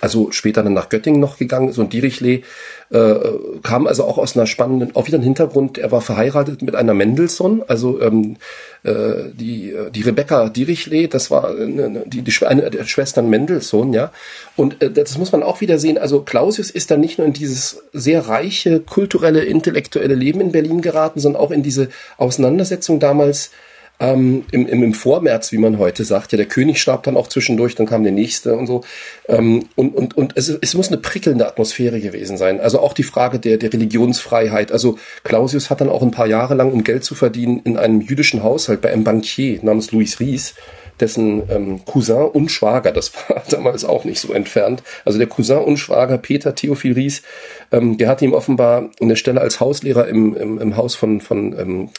also 0.00 0.30
später 0.30 0.62
dann 0.62 0.74
nach 0.74 0.88
Göttingen 0.88 1.20
noch 1.20 1.38
gegangen 1.38 1.68
ist. 1.68 1.78
Und 1.78 1.92
Dirichlet 1.92 2.44
äh, 2.90 3.14
kam 3.62 3.86
also 3.86 4.04
auch 4.04 4.18
aus 4.18 4.36
einer 4.36 4.46
spannenden, 4.46 4.94
auch 4.94 5.06
wieder 5.06 5.18
ein 5.18 5.22
Hintergrund, 5.22 5.78
er 5.78 5.92
war 5.92 6.00
verheiratet 6.00 6.62
mit 6.62 6.74
einer 6.74 6.94
Mendelssohn, 6.94 7.62
also 7.66 8.00
ähm, 8.00 8.36
äh, 8.84 9.30
die, 9.32 9.74
die 9.94 10.02
Rebecca 10.02 10.48
Dirichlet, 10.48 11.12
das 11.12 11.30
war 11.30 11.50
eine, 11.50 12.04
die, 12.06 12.22
die, 12.22 12.46
eine 12.46 12.70
der 12.70 12.84
Schwestern 12.84 13.28
Mendelssohn, 13.28 13.92
ja, 13.92 14.12
und 14.56 14.82
äh, 14.82 14.90
das 14.90 15.18
muss 15.18 15.32
man 15.32 15.42
auch 15.42 15.60
wieder 15.60 15.78
sehen, 15.78 15.98
also 15.98 16.22
Clausius 16.22 16.70
ist 16.70 16.90
dann 16.90 17.00
nicht 17.00 17.18
nur 17.18 17.26
in 17.26 17.32
dieses 17.32 17.82
sehr 17.92 18.28
reiche 18.28 18.80
kulturelle, 18.80 19.44
intellektuelle 19.44 20.14
Leben 20.14 20.40
in 20.40 20.52
Berlin 20.52 20.80
geraten, 20.80 21.20
sondern 21.20 21.42
auch 21.42 21.50
in 21.50 21.62
diese 21.62 21.88
Auseinandersetzung 22.16 23.00
damals 23.00 23.50
ähm, 24.00 24.44
im, 24.52 24.66
im, 24.66 24.82
im 24.82 24.94
Vormärz, 24.94 25.52
wie 25.52 25.58
man 25.58 25.78
heute 25.78 26.04
sagt. 26.04 26.32
Ja, 26.32 26.36
der 26.36 26.46
König 26.46 26.80
starb 26.80 27.02
dann 27.02 27.16
auch 27.16 27.28
zwischendurch, 27.28 27.74
dann 27.74 27.86
kam 27.86 28.02
der 28.02 28.12
nächste 28.12 28.56
und 28.56 28.66
so. 28.66 28.82
Ähm, 29.28 29.68
und 29.74 29.94
und, 29.94 30.16
und 30.16 30.36
es, 30.36 30.48
es 30.48 30.74
muss 30.74 30.88
eine 30.88 30.98
prickelnde 30.98 31.46
Atmosphäre 31.46 32.00
gewesen 32.00 32.36
sein. 32.36 32.60
Also 32.60 32.80
auch 32.80 32.92
die 32.92 33.02
Frage 33.02 33.38
der, 33.38 33.56
der 33.56 33.72
Religionsfreiheit. 33.72 34.72
Also 34.72 34.98
Clausius 35.24 35.70
hat 35.70 35.80
dann 35.80 35.88
auch 35.88 36.02
ein 36.02 36.10
paar 36.10 36.26
Jahre 36.26 36.54
lang, 36.54 36.72
um 36.72 36.84
Geld 36.84 37.04
zu 37.04 37.14
verdienen, 37.14 37.60
in 37.64 37.76
einem 37.76 38.00
jüdischen 38.00 38.42
Haushalt 38.42 38.80
bei 38.80 38.92
einem 38.92 39.04
Bankier 39.04 39.60
namens 39.62 39.92
Louis 39.92 40.20
Ries 40.20 40.54
dessen 41.00 41.42
ähm, 41.50 41.84
Cousin 41.84 42.28
und 42.28 42.50
Schwager, 42.50 42.92
das 42.92 43.12
war 43.14 43.42
damals 43.50 43.84
auch 43.84 44.04
nicht 44.04 44.20
so 44.20 44.32
entfernt, 44.32 44.82
also 45.04 45.18
der 45.18 45.28
Cousin 45.28 45.58
und 45.58 45.76
Schwager 45.78 46.18
Peter 46.18 46.54
Theophil 46.54 46.92
Ries, 46.92 47.22
ähm, 47.70 47.98
der 47.98 48.08
hat 48.08 48.22
ihm 48.22 48.32
offenbar 48.32 48.90
eine 49.00 49.16
Stelle 49.16 49.40
als 49.40 49.60
Hauslehrer 49.60 50.08
im, 50.08 50.36
im, 50.36 50.58
im 50.58 50.76
Haus 50.76 50.94
von, 50.94 51.20
von 51.20 51.58
ähm, 51.58 51.90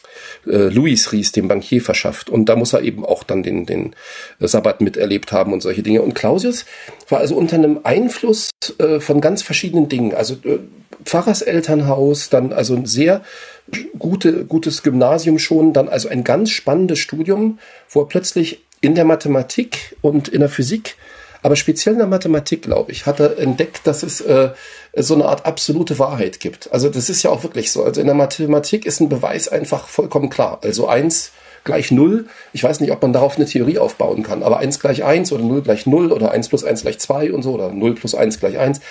äh, 0.47 0.69
Louis 0.69 1.11
Ries, 1.11 1.31
dem 1.31 1.47
Bankier, 1.47 1.81
verschafft. 1.81 2.29
Und 2.29 2.45
da 2.45 2.55
muss 2.55 2.73
er 2.73 2.81
eben 2.81 3.05
auch 3.05 3.23
dann 3.23 3.43
den, 3.43 3.65
den 3.65 3.95
Sabbat 4.39 4.81
miterlebt 4.81 5.31
haben 5.31 5.53
und 5.53 5.61
solche 5.61 5.83
Dinge. 5.83 6.01
Und 6.01 6.15
Clausius 6.15 6.65
war 7.07 7.19
also 7.19 7.35
unter 7.35 7.55
einem 7.55 7.79
Einfluss 7.83 8.49
äh, 8.79 8.99
von 8.99 9.21
ganz 9.21 9.43
verschiedenen 9.43 9.89
Dingen. 9.89 10.13
Also 10.13 10.35
äh, 10.43 10.59
Pfarrerselternhaus, 11.05 12.29
dann 12.29 12.51
also 12.51 12.75
ein 12.75 12.85
sehr 12.85 13.21
gute, 13.97 14.45
gutes 14.45 14.83
Gymnasium 14.83 15.39
schon, 15.39 15.73
dann 15.73 15.87
also 15.87 16.09
ein 16.09 16.23
ganz 16.23 16.49
spannendes 16.49 16.99
Studium, 16.99 17.59
wo 17.89 18.01
er 18.01 18.07
plötzlich 18.07 18.63
in 18.81 18.95
der 18.95 19.05
Mathematik 19.05 19.95
und 20.01 20.27
in 20.27 20.39
der 20.39 20.49
Physik, 20.49 20.95
aber 21.41 21.55
speziell 21.55 21.93
in 21.93 21.99
der 21.99 22.07
Mathematik, 22.07 22.63
glaube 22.63 22.91
ich, 22.91 23.05
hat 23.05 23.19
er 23.19 23.37
entdeckt, 23.37 23.87
dass 23.87 24.03
es 24.03 24.19
äh, 24.21 24.49
so 24.95 25.13
eine 25.13 25.25
Art 25.25 25.45
absolute 25.45 25.97
Wahrheit 25.97 26.39
gibt. 26.39 26.71
Also 26.73 26.89
das 26.89 27.09
ist 27.09 27.23
ja 27.23 27.29
auch 27.29 27.43
wirklich 27.43 27.71
so. 27.71 27.83
Also 27.83 28.01
in 28.01 28.07
der 28.07 28.15
Mathematik 28.15 28.85
ist 28.85 28.99
ein 28.99 29.09
Beweis 29.09 29.47
einfach 29.47 29.87
vollkommen 29.87 30.29
klar. 30.29 30.59
Also 30.63 30.87
eins 30.87 31.31
gleich 31.63 31.91
null. 31.91 32.27
Ich 32.51 32.63
weiß 32.63 32.79
nicht, 32.81 32.91
ob 32.91 33.01
man 33.01 33.13
darauf 33.13 33.37
eine 33.37 33.45
Theorie 33.45 33.79
aufbauen 33.79 34.23
kann, 34.23 34.43
aber 34.43 34.59
eins 34.59 34.79
gleich 34.79 35.03
eins 35.03 35.31
oder 35.31 35.43
null 35.43 35.61
gleich 35.61 35.85
null 35.85 36.11
oder 36.11 36.31
eins 36.31 36.49
plus 36.49 36.63
eins 36.63 36.81
gleich 36.81 36.99
zwei 36.99 37.31
und 37.31 37.43
so 37.43 37.53
oder 37.53 37.71
null 37.71 37.95
plus 37.95 38.15
eins 38.15 38.39
gleich 38.39 38.57
eins. 38.57 38.81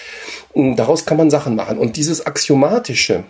Daraus 0.55 1.05
kann 1.05 1.19
man 1.19 1.31
Sachen 1.31 1.55
machen. 1.55 1.79
Und 1.79 1.97
dieses 1.97 2.25
Axiomatische 2.27 3.25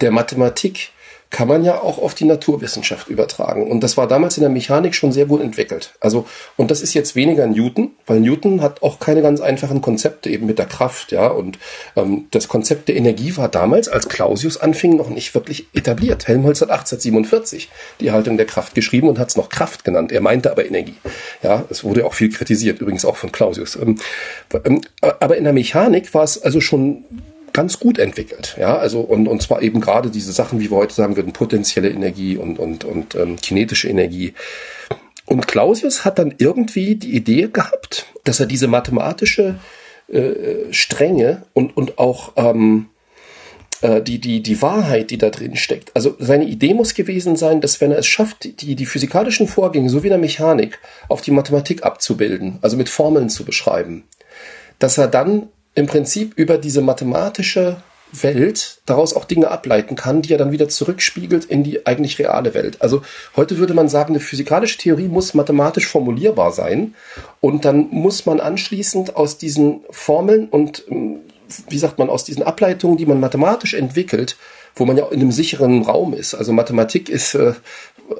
der 0.00 0.10
Mathematik 0.10 0.90
kann 1.30 1.48
man 1.48 1.64
ja 1.64 1.80
auch 1.80 1.98
auf 1.98 2.14
die 2.14 2.24
Naturwissenschaft 2.24 3.08
übertragen. 3.08 3.68
Und 3.68 3.80
das 3.80 3.96
war 3.96 4.06
damals 4.06 4.36
in 4.36 4.42
der 4.42 4.50
Mechanik 4.50 4.94
schon 4.94 5.12
sehr 5.12 5.26
gut 5.26 5.40
entwickelt. 5.40 5.94
Also, 6.00 6.26
und 6.56 6.70
das 6.70 6.82
ist 6.82 6.94
jetzt 6.94 7.16
weniger 7.16 7.46
Newton, 7.46 7.90
weil 8.06 8.20
Newton 8.20 8.62
hat 8.62 8.82
auch 8.82 9.00
keine 9.00 9.22
ganz 9.22 9.40
einfachen 9.40 9.80
Konzepte 9.80 10.30
eben 10.30 10.46
mit 10.46 10.58
der 10.58 10.66
Kraft, 10.66 11.12
ja. 11.12 11.26
Und 11.26 11.58
ähm, 11.96 12.26
das 12.30 12.48
Konzept 12.48 12.88
der 12.88 12.96
Energie 12.96 13.36
war 13.36 13.48
damals, 13.48 13.88
als 13.88 14.08
Clausius 14.08 14.56
anfing, 14.56 14.96
noch 14.96 15.10
nicht 15.10 15.34
wirklich 15.34 15.66
etabliert. 15.74 16.28
Helmholtz 16.28 16.60
hat 16.60 16.70
1847 16.70 17.70
die 18.00 18.12
Haltung 18.12 18.36
der 18.36 18.46
Kraft 18.46 18.74
geschrieben 18.74 19.08
und 19.08 19.18
hat 19.18 19.28
es 19.28 19.36
noch 19.36 19.48
Kraft 19.48 19.84
genannt. 19.84 20.12
Er 20.12 20.20
meinte 20.20 20.50
aber 20.50 20.64
Energie. 20.64 20.94
Ja, 21.42 21.64
es 21.70 21.82
wurde 21.82 22.06
auch 22.06 22.14
viel 22.14 22.30
kritisiert, 22.30 22.80
übrigens 22.80 23.04
auch 23.04 23.16
von 23.16 23.32
Clausius. 23.32 23.76
Ähm, 23.76 23.96
ähm, 24.64 24.80
aber 25.00 25.36
in 25.36 25.44
der 25.44 25.52
Mechanik 25.52 26.14
war 26.14 26.22
es 26.22 26.40
also 26.40 26.60
schon 26.60 27.04
ganz 27.56 27.80
gut 27.80 27.98
entwickelt. 27.98 28.54
Ja, 28.60 28.76
also 28.76 29.00
und, 29.00 29.26
und 29.28 29.40
zwar 29.40 29.62
eben 29.62 29.80
gerade 29.80 30.10
diese 30.10 30.30
Sachen, 30.30 30.60
wie 30.60 30.70
wir 30.70 30.76
heute 30.76 30.94
sagen 30.94 31.16
würden, 31.16 31.32
potenzielle 31.32 31.88
Energie 31.88 32.36
und, 32.36 32.58
und, 32.58 32.84
und 32.84 33.14
ähm, 33.14 33.36
kinetische 33.36 33.88
Energie. 33.88 34.34
Und 35.24 35.48
Clausius 35.48 36.04
hat 36.04 36.18
dann 36.18 36.34
irgendwie 36.36 36.96
die 36.96 37.16
Idee 37.16 37.48
gehabt, 37.50 38.12
dass 38.24 38.40
er 38.40 38.46
diese 38.46 38.68
mathematische 38.68 39.58
äh, 40.08 40.70
Strenge 40.70 41.44
und, 41.54 41.74
und 41.78 41.98
auch 41.98 42.34
ähm, 42.36 42.90
äh, 43.80 44.02
die, 44.02 44.18
die, 44.18 44.42
die 44.42 44.60
Wahrheit, 44.60 45.10
die 45.10 45.16
da 45.16 45.30
drin 45.30 45.56
steckt. 45.56 45.96
Also 45.96 46.14
seine 46.18 46.44
Idee 46.44 46.74
muss 46.74 46.92
gewesen 46.92 47.36
sein, 47.36 47.62
dass 47.62 47.80
wenn 47.80 47.90
er 47.90 47.98
es 47.98 48.06
schafft, 48.06 48.60
die, 48.60 48.74
die 48.74 48.86
physikalischen 48.86 49.48
Vorgänge 49.48 49.88
so 49.88 50.02
wie 50.02 50.08
in 50.08 50.12
der 50.12 50.18
Mechanik 50.18 50.78
auf 51.08 51.22
die 51.22 51.30
Mathematik 51.30 51.84
abzubilden, 51.84 52.58
also 52.60 52.76
mit 52.76 52.90
Formeln 52.90 53.30
zu 53.30 53.46
beschreiben, 53.46 54.04
dass 54.78 54.98
er 54.98 55.08
dann 55.08 55.48
im 55.76 55.86
Prinzip 55.86 56.32
über 56.36 56.58
diese 56.58 56.80
mathematische 56.80 57.76
Welt 58.12 58.80
daraus 58.86 59.14
auch 59.14 59.24
Dinge 59.24 59.50
ableiten 59.50 59.94
kann, 59.94 60.22
die 60.22 60.32
er 60.32 60.38
dann 60.38 60.52
wieder 60.52 60.68
zurückspiegelt 60.68 61.44
in 61.44 61.64
die 61.64 61.86
eigentlich 61.86 62.18
reale 62.18 62.54
Welt. 62.54 62.80
Also 62.80 63.02
heute 63.36 63.58
würde 63.58 63.74
man 63.74 63.88
sagen, 63.88 64.14
eine 64.14 64.20
physikalische 64.20 64.78
Theorie 64.78 65.08
muss 65.08 65.34
mathematisch 65.34 65.86
formulierbar 65.86 66.52
sein 66.52 66.94
und 67.40 67.64
dann 67.64 67.88
muss 67.90 68.26
man 68.26 68.40
anschließend 68.40 69.16
aus 69.16 69.38
diesen 69.38 69.80
Formeln 69.90 70.48
und 70.48 70.84
ähm, 70.88 71.20
wie 71.68 71.78
sagt 71.78 71.98
man, 71.98 72.08
aus 72.08 72.24
diesen 72.24 72.42
Ableitungen, 72.42 72.96
die 72.96 73.06
man 73.06 73.20
mathematisch 73.20 73.74
entwickelt, 73.74 74.36
wo 74.76 74.84
man 74.84 74.96
ja 74.96 75.06
in 75.06 75.20
einem 75.20 75.32
sicheren 75.32 75.82
Raum 75.82 76.12
ist. 76.12 76.34
Also 76.34 76.52
Mathematik 76.52 77.08
ist 77.08 77.34
äh, 77.34 77.54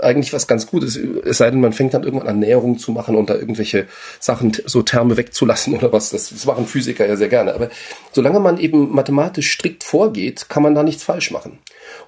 eigentlich 0.00 0.32
was 0.32 0.46
ganz 0.46 0.66
Gutes, 0.66 0.96
es 0.96 1.38
sei 1.38 1.50
denn, 1.50 1.60
man 1.60 1.72
fängt 1.72 1.94
dann 1.94 2.02
irgendwann 2.02 2.28
an 2.28 2.38
Näherungen 2.40 2.78
zu 2.78 2.92
machen 2.92 3.14
und 3.14 3.30
da 3.30 3.34
irgendwelche 3.34 3.86
Sachen, 4.18 4.52
so 4.64 4.82
Terme 4.82 5.16
wegzulassen 5.16 5.74
oder 5.78 5.92
was. 5.92 6.10
Das, 6.10 6.30
das 6.30 6.46
machen 6.46 6.66
Physiker 6.66 7.06
ja 7.06 7.16
sehr 7.16 7.28
gerne. 7.28 7.54
Aber 7.54 7.68
solange 8.12 8.40
man 8.40 8.58
eben 8.58 8.92
mathematisch 8.92 9.52
strikt 9.52 9.84
vorgeht, 9.84 10.48
kann 10.48 10.62
man 10.62 10.74
da 10.74 10.82
nichts 10.82 11.04
falsch 11.04 11.30
machen. 11.30 11.58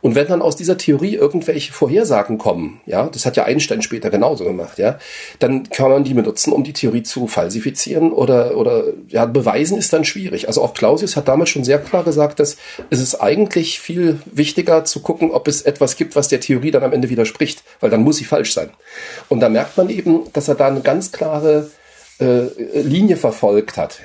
Und 0.01 0.15
wenn 0.15 0.27
dann 0.27 0.43
aus 0.43 0.57
dieser 0.57 0.79
Theorie 0.79 1.15
irgendwelche 1.15 1.73
Vorhersagen 1.73 2.39
kommen, 2.39 2.81
ja, 2.87 3.09
das 3.09 3.27
hat 3.27 3.37
ja 3.37 3.45
Einstein 3.45 3.83
später 3.83 4.11
genauso 4.11 4.45
gemacht, 4.45 4.79
ja, 4.79 4.99
dann 5.39 5.69
kann 5.71 5.91
man 5.91 6.05
die 6.05 6.15
benutzen, 6.15 6.53
um 6.53 6.65
die 6.65 6.73
Theorie 6.73 7.03
zu 7.03 7.27
falsifizieren 7.27 8.13
oder, 8.13 8.57
oder, 8.57 8.85
ja, 9.09 9.27
beweisen 9.27 9.79
ist 9.79 9.93
dann 9.93 10.05
schwierig. 10.05 10.49
Also 10.49 10.63
auch 10.63 10.75
Clausius 10.75 11.17
hat 11.17 11.29
damals 11.29 11.51
schon 11.51 11.65
sehr 11.65 11.79
klar 11.79 12.05
gesagt, 12.05 12.41
dass 12.41 12.57
es 12.91 13.01
ist 13.01 13.17
eigentlich 13.17 13.81
viel 13.81 14.21
wichtiger 14.39 14.85
zu 14.85 15.01
gucken, 15.01 15.31
ob 15.31 15.49
es 15.49 15.63
etwas 15.63 15.97
gibt, 15.97 16.17
was 16.17 16.29
der 16.29 16.41
Theorie 16.41 16.71
dann 16.71 16.85
am 16.85 16.93
Ende 16.93 17.11
widerspricht, 17.11 17.63
weil 17.81 17.91
dann 17.91 18.03
muss 18.03 18.17
sie 18.17 18.25
falsch 18.25 18.55
sein. 18.55 18.71
Und 19.29 19.41
da 19.41 19.49
merkt 19.49 19.77
man 19.77 19.91
eben, 19.91 20.33
dass 20.33 20.49
er 20.49 20.55
da 20.55 20.69
eine 20.69 20.81
ganz 20.81 21.13
klare 21.13 21.71
äh, 22.21 22.47
Linie 22.81 23.17
verfolgt 23.17 23.77
hat. 23.77 24.01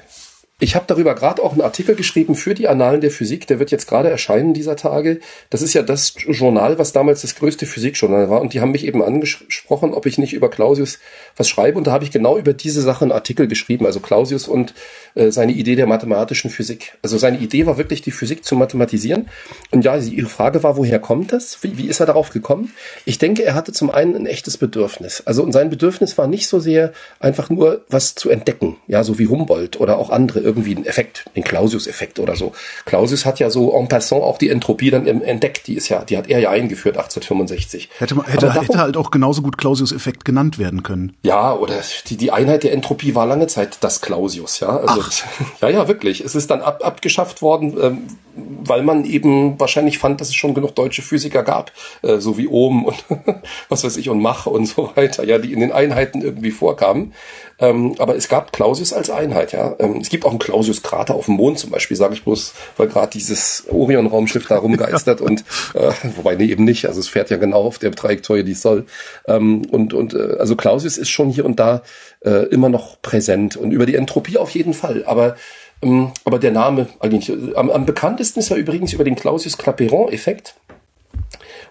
Ich 0.59 0.75
habe 0.75 0.85
darüber 0.87 1.15
gerade 1.15 1.41
auch 1.41 1.53
einen 1.53 1.61
Artikel 1.61 1.95
geschrieben 1.95 2.35
für 2.35 2.53
die 2.53 2.67
Annalen 2.67 3.01
der 3.01 3.09
Physik. 3.09 3.47
Der 3.47 3.59
wird 3.59 3.71
jetzt 3.71 3.87
gerade 3.87 4.09
erscheinen 4.09 4.53
dieser 4.53 4.75
Tage. 4.75 5.19
Das 5.49 5.63
ist 5.63 5.73
ja 5.73 5.81
das 5.81 6.13
Journal, 6.27 6.77
was 6.77 6.93
damals 6.93 7.21
das 7.21 7.35
größte 7.35 7.65
Physikjournal 7.65 8.29
war. 8.29 8.39
Und 8.39 8.53
die 8.53 8.61
haben 8.61 8.71
mich 8.71 8.85
eben 8.85 9.03
angesprochen, 9.03 9.93
ob 9.93 10.05
ich 10.05 10.19
nicht 10.19 10.31
über 10.31 10.49
Clausius 10.49 10.99
was 11.35 11.49
schreibe. 11.49 11.79
Und 11.79 11.87
da 11.87 11.91
habe 11.91 12.03
ich 12.03 12.11
genau 12.11 12.37
über 12.37 12.53
diese 12.53 12.81
Sache 12.81 13.03
einen 13.03 13.11
Artikel 13.11 13.47
geschrieben. 13.47 13.87
Also 13.87 13.99
Clausius 13.99 14.47
und 14.47 14.75
äh, 15.15 15.31
seine 15.31 15.53
Idee 15.53 15.75
der 15.75 15.87
mathematischen 15.87 16.51
Physik. 16.51 16.97
Also 17.01 17.17
seine 17.17 17.39
Idee 17.39 17.65
war 17.65 17.79
wirklich, 17.79 18.03
die 18.03 18.11
Physik 18.11 18.45
zu 18.45 18.55
mathematisieren. 18.55 19.29
Und 19.71 19.83
ja, 19.83 19.97
Ihre 19.97 20.29
Frage 20.29 20.61
war, 20.61 20.77
woher 20.77 20.99
kommt 20.99 21.33
das? 21.33 21.63
Wie, 21.63 21.79
wie 21.79 21.87
ist 21.87 21.99
er 21.99 22.05
darauf 22.05 22.29
gekommen? 22.29 22.71
Ich 23.05 23.17
denke, 23.17 23.43
er 23.43 23.55
hatte 23.55 23.73
zum 23.73 23.89
einen 23.89 24.15
ein 24.15 24.27
echtes 24.27 24.57
Bedürfnis. 24.57 25.23
Also 25.25 25.41
und 25.43 25.51
sein 25.51 25.71
Bedürfnis 25.71 26.17
war 26.17 26.27
nicht 26.27 26.47
so 26.47 26.59
sehr 26.59 26.93
einfach 27.19 27.49
nur 27.49 27.83
was 27.89 28.13
zu 28.13 28.29
entdecken. 28.29 28.77
Ja, 28.87 29.03
so 29.03 29.17
wie 29.17 29.27
Humboldt 29.27 29.79
oder 29.79 29.97
auch 29.97 30.11
andere 30.11 30.42
irgendwie 30.43 30.75
einen 30.75 30.85
Effekt, 30.85 31.25
den 31.35 31.43
Clausius-Effekt 31.43 32.19
oder 32.19 32.35
so. 32.35 32.53
Clausius 32.85 33.25
hat 33.25 33.39
ja 33.39 33.49
so 33.49 33.73
en 33.77 33.87
passant 33.87 34.21
auch 34.21 34.37
die 34.37 34.49
Entropie 34.49 34.91
dann 34.91 35.07
entdeckt. 35.07 35.67
Die 35.67 35.75
ist 35.75 35.89
ja, 35.89 36.03
die 36.03 36.17
hat 36.17 36.29
er 36.29 36.39
ja 36.39 36.49
eingeführt 36.49 36.97
1865. 36.97 37.89
Hätte, 37.97 38.15
man, 38.15 38.25
hätte, 38.25 38.47
darum, 38.47 38.61
hätte 38.61 38.79
halt 38.79 38.97
auch 38.97 39.11
genauso 39.11 39.41
gut 39.41 39.57
Clausius-Effekt 39.57 40.25
genannt 40.25 40.59
werden 40.59 40.83
können. 40.83 41.15
Ja, 41.23 41.53
oder 41.53 41.75
die, 42.07 42.17
die 42.17 42.31
Einheit 42.31 42.63
der 42.63 42.73
Entropie 42.73 43.15
war 43.15 43.25
lange 43.25 43.47
Zeit 43.47 43.77
das 43.81 44.01
Clausius, 44.01 44.59
ja. 44.59 44.77
Also, 44.77 45.01
Ach. 45.01 45.23
ja, 45.61 45.69
ja, 45.69 45.87
wirklich. 45.87 46.21
Es 46.21 46.35
ist 46.35 46.49
dann 46.49 46.61
ab, 46.61 46.81
abgeschafft 46.83 47.41
worden, 47.41 47.77
ähm, 47.81 48.07
weil 48.35 48.83
man 48.83 49.05
eben 49.05 49.59
wahrscheinlich 49.59 49.99
fand, 49.99 50.19
dass 50.19 50.29
es 50.29 50.35
schon 50.35 50.53
genug 50.53 50.75
deutsche 50.75 51.01
Physiker 51.01 51.43
gab, 51.43 51.71
äh, 52.01 52.17
so 52.17 52.37
wie 52.37 52.47
Ohm 52.47 52.85
und 52.85 53.03
was 53.69 53.83
weiß 53.83 53.97
ich 53.97 54.09
und 54.09 54.21
Mach 54.21 54.45
und 54.45 54.65
so 54.65 54.91
weiter, 54.95 55.23
ja, 55.23 55.37
die 55.37 55.53
in 55.53 55.59
den 55.59 55.71
Einheiten 55.71 56.21
irgendwie 56.21 56.51
vorkamen. 56.51 57.13
Ähm, 57.59 57.95
aber 57.99 58.15
es 58.15 58.29
gab 58.29 58.51
Clausius 58.51 58.93
als 58.93 59.09
Einheit, 59.09 59.51
ja. 59.51 59.75
Ähm, 59.79 59.97
es 59.97 60.09
gibt 60.09 60.25
auch 60.25 60.32
einen 60.33 60.39
Clausius-Krater 60.39 61.15
auf 61.15 61.25
dem 61.25 61.35
Mond 61.35 61.59
zum 61.59 61.71
Beispiel, 61.71 61.97
sage 61.97 62.13
ich 62.13 62.23
bloß, 62.23 62.53
weil 62.77 62.87
gerade 62.87 63.11
dieses 63.11 63.65
Orion-Raumschiff 63.69 64.47
da 64.47 64.57
rumgeistert 64.57 65.21
und 65.21 65.41
äh, 65.73 65.91
wobei 66.15 66.35
nee, 66.35 66.45
eben 66.45 66.63
nicht, 66.63 66.87
also 66.87 66.99
es 66.99 67.07
fährt 67.07 67.29
ja 67.29 67.37
genau 67.37 67.63
auf 67.63 67.79
der 67.79 67.91
Trajektorie, 67.91 68.43
die 68.43 68.51
es 68.51 68.61
soll. 68.61 68.85
Ähm, 69.27 69.63
und 69.71 69.93
und 69.93 70.13
äh, 70.13 70.37
also 70.39 70.55
Clausius 70.55 70.97
ist 70.97 71.09
schon 71.09 71.29
hier 71.29 71.45
und 71.45 71.59
da 71.59 71.83
äh, 72.25 72.47
immer 72.47 72.69
noch 72.69 73.01
präsent 73.01 73.55
und 73.55 73.71
über 73.71 73.85
die 73.85 73.95
Entropie 73.95 74.37
auf 74.37 74.49
jeden 74.51 74.73
Fall, 74.73 75.03
aber 75.05 75.35
ähm, 75.81 76.11
aber 76.25 76.39
der 76.39 76.51
Name 76.51 76.87
eigentlich 76.99 77.31
am, 77.55 77.69
am 77.69 77.85
bekanntesten 77.85 78.39
ist 78.39 78.49
ja 78.49 78.57
übrigens 78.57 78.93
über 78.93 79.03
den 79.03 79.15
Clausius-Clapeyron-Effekt 79.15 80.55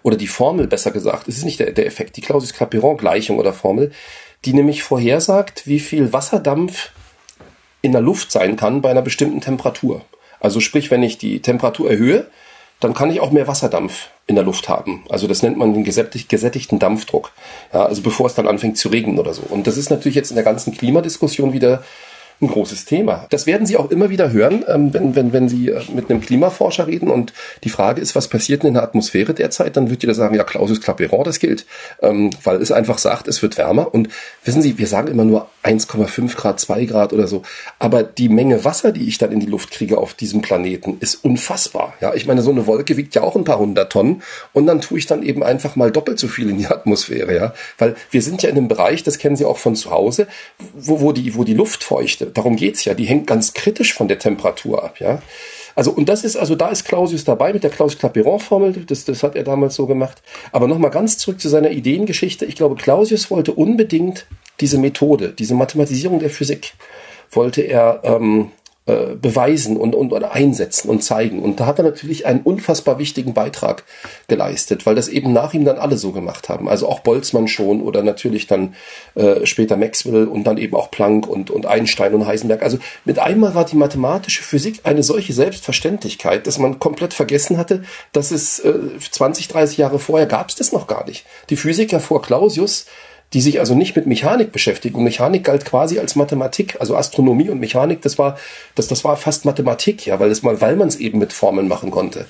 oder 0.01 0.17
die 0.17 0.27
Formel 0.27 0.67
besser 0.67 0.91
gesagt. 0.91 1.27
Es 1.27 1.37
ist 1.37 1.45
nicht 1.45 1.59
der, 1.59 1.71
der 1.71 1.85
Effekt, 1.85 2.17
die 2.17 2.21
Clausius-Clapeyron-Gleichung 2.21 3.39
oder 3.39 3.53
Formel 3.53 3.91
die 4.45 4.53
nämlich 4.53 4.83
vorhersagt, 4.83 5.67
wie 5.67 5.79
viel 5.79 6.13
Wasserdampf 6.13 6.91
in 7.83 7.91
der 7.91 8.01
Luft 8.01 8.31
sein 8.31 8.55
kann 8.55 8.81
bei 8.81 8.89
einer 8.89 9.03
bestimmten 9.03 9.41
Temperatur. 9.41 10.01
Also 10.39 10.59
sprich, 10.59 10.89
wenn 10.89 11.03
ich 11.03 11.19
die 11.19 11.41
Temperatur 11.41 11.91
erhöhe, 11.91 12.27
dann 12.79 12.93
kann 12.93 13.11
ich 13.11 13.19
auch 13.19 13.31
mehr 13.31 13.47
Wasserdampf 13.47 14.07
in 14.25 14.35
der 14.35 14.43
Luft 14.43 14.67
haben. 14.69 15.03
Also 15.09 15.27
das 15.27 15.43
nennt 15.43 15.57
man 15.57 15.73
den 15.73 15.83
gesättigten 15.83 16.79
Dampfdruck. 16.79 17.31
Ja, 17.73 17.85
also 17.85 18.01
bevor 18.01 18.25
es 18.27 18.35
dann 18.35 18.47
anfängt 18.47 18.77
zu 18.77 18.89
regnen 18.89 19.19
oder 19.19 19.33
so. 19.33 19.43
Und 19.49 19.67
das 19.67 19.77
ist 19.77 19.89
natürlich 19.89 20.15
jetzt 20.15 20.31
in 20.31 20.35
der 20.35 20.45
ganzen 20.45 20.73
Klimadiskussion 20.73 21.53
wieder 21.53 21.83
ein 22.41 22.47
großes 22.47 22.85
Thema. 22.85 23.27
Das 23.29 23.45
werden 23.45 23.67
Sie 23.67 23.77
auch 23.77 23.91
immer 23.91 24.09
wieder 24.09 24.31
hören, 24.31 24.63
ähm, 24.67 24.93
wenn, 24.93 25.15
wenn, 25.15 25.33
wenn 25.33 25.49
Sie 25.49 25.69
äh, 25.69 25.81
mit 25.93 26.09
einem 26.09 26.21
Klimaforscher 26.21 26.87
reden 26.87 27.09
und 27.09 27.33
die 27.63 27.69
Frage 27.69 28.01
ist, 28.01 28.15
was 28.15 28.27
passiert 28.27 28.63
in 28.63 28.73
der 28.73 28.83
Atmosphäre 28.83 29.33
derzeit, 29.33 29.77
dann 29.77 29.89
wird 29.89 30.03
jeder 30.03 30.15
sagen, 30.15 30.35
ja, 30.35 30.43
Clausius 30.43 30.81
Clapeyron, 30.81 31.23
das 31.23 31.39
gilt, 31.39 31.65
ähm, 32.01 32.31
weil 32.43 32.61
es 32.61 32.71
einfach 32.71 32.97
sagt, 32.97 33.27
es 33.27 33.41
wird 33.41 33.57
wärmer 33.57 33.93
und 33.93 34.09
wissen 34.43 34.61
Sie, 34.61 34.77
wir 34.77 34.87
sagen 34.87 35.09
immer 35.09 35.25
nur 35.25 35.47
1,5 35.63 36.35
Grad, 36.35 36.59
2 36.59 36.85
Grad 36.85 37.13
oder 37.13 37.27
so, 37.27 37.43
aber 37.79 38.03
die 38.03 38.29
Menge 38.29 38.65
Wasser, 38.65 38.91
die 38.91 39.07
ich 39.07 39.17
dann 39.17 39.31
in 39.31 39.39
die 39.39 39.45
Luft 39.45 39.71
kriege 39.71 39.97
auf 39.97 40.13
diesem 40.13 40.41
Planeten, 40.41 40.97
ist 40.99 41.23
unfassbar. 41.23 41.93
Ja, 42.01 42.13
ich 42.13 42.27
meine, 42.27 42.41
so 42.41 42.51
eine 42.51 42.67
Wolke 42.67 42.97
wiegt 42.97 43.15
ja 43.15 43.23
auch 43.23 43.35
ein 43.35 43.43
paar 43.43 43.59
hundert 43.59 43.91
Tonnen 43.91 44.21
und 44.51 44.65
dann 44.65 44.81
tue 44.81 44.97
ich 44.97 45.05
dann 45.05 45.23
eben 45.23 45.43
einfach 45.43 45.75
mal 45.75 45.91
doppelt 45.91 46.19
so 46.19 46.27
viel 46.27 46.49
in 46.49 46.57
die 46.57 46.67
Atmosphäre, 46.67 47.35
ja, 47.35 47.53
weil 47.77 47.95
wir 48.11 48.21
sind 48.21 48.43
ja 48.43 48.49
in 48.49 48.57
einem 48.57 48.67
Bereich, 48.67 49.03
das 49.03 49.17
kennen 49.17 49.35
Sie 49.35 49.45
auch 49.45 49.57
von 49.57 49.75
zu 49.75 49.91
Hause, 49.91 50.27
wo, 50.73 51.01
wo 51.01 51.11
die, 51.11 51.35
wo 51.35 51.43
die 51.43 51.53
Luftfeuchte 51.53 52.27
darum 52.27 52.55
geht's 52.55 52.85
ja. 52.85 52.93
Die 52.93 53.05
hängt 53.05 53.27
ganz 53.27 53.53
kritisch 53.53 53.93
von 53.93 54.07
der 54.07 54.19
Temperatur 54.19 54.83
ab, 54.83 54.99
ja. 54.99 55.21
Also, 55.75 55.91
und 55.91 56.07
das 56.07 56.23
ist, 56.23 56.35
also 56.35 56.55
da 56.55 56.69
ist 56.69 56.85
Clausius 56.85 57.23
dabei 57.23 57.51
mit 57.51 57.63
der 57.63 57.71
Clausius-Clapeyron-Formel, 57.71 58.85
das, 58.85 59.05
das 59.05 59.23
hat 59.23 59.35
er 59.35 59.43
damals 59.43 59.75
so 59.75 59.87
gemacht. 59.87 60.21
Aber 60.51 60.67
nochmal 60.67 60.91
ganz 60.91 61.17
zurück 61.17 61.39
zu 61.39 61.49
seiner 61.49 61.71
Ideengeschichte. 61.71 62.45
Ich 62.45 62.55
glaube, 62.55 62.75
Clausius 62.75 63.31
wollte 63.31 63.53
unbedingt 63.53 64.27
diese 64.59 64.77
Methode, 64.77 65.29
diese 65.29 65.55
Mathematisierung 65.55 66.19
der 66.19 66.29
Physik, 66.29 66.73
wollte 67.31 67.61
er 67.61 68.01
ähm, 68.03 68.51
äh, 68.85 69.15
beweisen 69.15 69.77
und, 69.77 69.95
und, 69.95 70.11
und 70.11 70.25
einsetzen 70.25 70.89
und 70.89 71.01
zeigen. 71.01 71.41
Und 71.41 71.61
da 71.61 71.67
hat 71.67 71.79
er 71.79 71.85
natürlich 71.85 72.25
einen 72.25 72.41
unfassbar 72.41 72.99
wichtigen 72.99 73.33
Beitrag 73.33 73.85
geleistet, 74.27 74.85
weil 74.85 74.93
das 74.93 75.07
eben 75.07 75.31
nach 75.31 75.53
ihm 75.53 75.63
dann 75.63 75.77
alle 75.77 75.95
so 75.95 76.11
gemacht 76.11 76.49
haben. 76.49 76.67
Also 76.67 76.89
auch 76.89 76.99
Boltzmann 76.99 77.47
schon 77.47 77.81
oder 77.81 78.03
natürlich 78.03 78.45
dann 78.45 78.75
äh, 79.15 79.45
später 79.45 79.77
Maxwell 79.77 80.27
und 80.27 80.43
dann 80.43 80.57
eben 80.57 80.75
auch 80.75 80.91
Planck 80.91 81.29
und, 81.29 81.49
und 81.49 81.65
Einstein 81.65 82.13
und 82.13 82.27
Heisenberg. 82.27 82.61
Also 82.61 82.77
mit 83.05 83.19
einmal 83.19 83.55
war 83.55 83.63
die 83.63 83.77
mathematische 83.77 84.43
Physik 84.43 84.81
eine 84.83 85.01
solche 85.01 85.31
Selbstverständlichkeit, 85.31 86.45
dass 86.45 86.59
man 86.59 86.79
komplett 86.79 87.13
vergessen 87.13 87.57
hatte, 87.57 87.83
dass 88.11 88.31
es 88.31 88.59
äh, 88.59 88.73
20, 88.99 89.47
30 89.47 89.77
Jahre 89.77 89.97
vorher 89.97 90.27
gab 90.27 90.49
es 90.49 90.55
das 90.55 90.73
noch 90.73 90.87
gar 90.87 91.05
nicht. 91.05 91.25
Die 91.49 91.55
Physiker 91.55 92.01
vor 92.01 92.21
Clausius 92.21 92.87
die 93.33 93.41
sich 93.41 93.59
also 93.59 93.75
nicht 93.75 93.95
mit 93.95 94.05
Mechanik 94.05 94.51
beschäftigen. 94.51 94.95
Und 94.95 95.03
Mechanik 95.03 95.43
galt 95.43 95.65
quasi 95.65 95.99
als 95.99 96.15
Mathematik, 96.15 96.77
also 96.79 96.95
Astronomie 96.95 97.49
und 97.49 97.59
Mechanik, 97.59 98.01
das 98.01 98.17
war, 98.17 98.37
das, 98.75 98.87
das 98.87 99.03
war 99.03 99.17
fast 99.17 99.45
Mathematik, 99.45 100.05
ja, 100.05 100.19
weil 100.19 100.31
es 100.31 100.43
mal, 100.43 100.61
weil 100.61 100.75
man 100.75 100.87
es 100.87 100.97
eben 100.97 101.19
mit 101.19 101.33
Formeln 101.33 101.67
machen 101.67 101.91
konnte. 101.91 102.25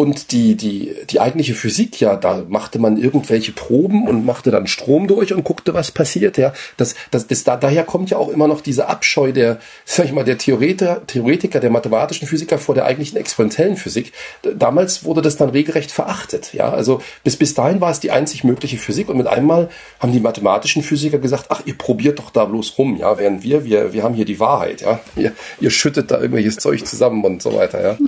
Und 0.00 0.32
die, 0.32 0.54
die, 0.54 0.94
die 1.10 1.20
eigentliche 1.20 1.52
Physik, 1.52 2.00
ja, 2.00 2.16
da 2.16 2.42
machte 2.48 2.78
man 2.78 2.96
irgendwelche 2.96 3.52
Proben 3.52 4.08
und 4.08 4.24
machte 4.24 4.50
dann 4.50 4.66
Strom 4.66 5.06
durch 5.06 5.34
und 5.34 5.44
guckte, 5.44 5.74
was 5.74 5.90
passiert, 5.90 6.38
ja. 6.38 6.54
Das, 6.78 6.94
das, 7.10 7.26
das, 7.26 7.44
da, 7.44 7.58
daher 7.58 7.84
kommt 7.84 8.08
ja 8.08 8.16
auch 8.16 8.30
immer 8.30 8.48
noch 8.48 8.62
diese 8.62 8.88
Abscheu 8.88 9.32
der, 9.32 9.58
sag 9.84 10.06
ich 10.06 10.12
mal, 10.12 10.24
der 10.24 10.38
Theoretiker, 10.38 11.06
Theoretiker, 11.06 11.60
der 11.60 11.68
mathematischen 11.68 12.26
Physiker 12.26 12.56
vor 12.56 12.74
der 12.74 12.86
eigentlichen 12.86 13.18
experimentellen 13.18 13.76
Physik. 13.76 14.12
Damals 14.42 15.04
wurde 15.04 15.20
das 15.20 15.36
dann 15.36 15.50
regelrecht 15.50 15.92
verachtet, 15.92 16.54
ja. 16.54 16.70
Also 16.70 17.02
bis, 17.22 17.36
bis 17.36 17.52
dahin 17.52 17.82
war 17.82 17.90
es 17.90 18.00
die 18.00 18.10
einzig 18.10 18.42
mögliche 18.42 18.78
Physik 18.78 19.10
und 19.10 19.18
mit 19.18 19.26
einmal 19.26 19.68
haben 19.98 20.12
die 20.12 20.20
mathematischen 20.20 20.82
Physiker 20.82 21.18
gesagt, 21.18 21.48
ach, 21.50 21.60
ihr 21.66 21.76
probiert 21.76 22.20
doch 22.20 22.30
da 22.30 22.46
bloß 22.46 22.78
rum, 22.78 22.96
ja, 22.96 23.18
während 23.18 23.42
wir, 23.42 23.66
wir, 23.66 23.92
wir 23.92 24.02
haben 24.02 24.14
hier 24.14 24.24
die 24.24 24.40
Wahrheit, 24.40 24.80
ja. 24.80 24.98
Ihr, 25.14 25.32
ihr 25.60 25.70
schüttet 25.70 26.10
da 26.10 26.22
irgendwelches 26.22 26.56
Zeug 26.56 26.86
zusammen 26.86 27.22
und 27.22 27.42
so 27.42 27.54
weiter, 27.54 27.82
ja. 27.82 27.98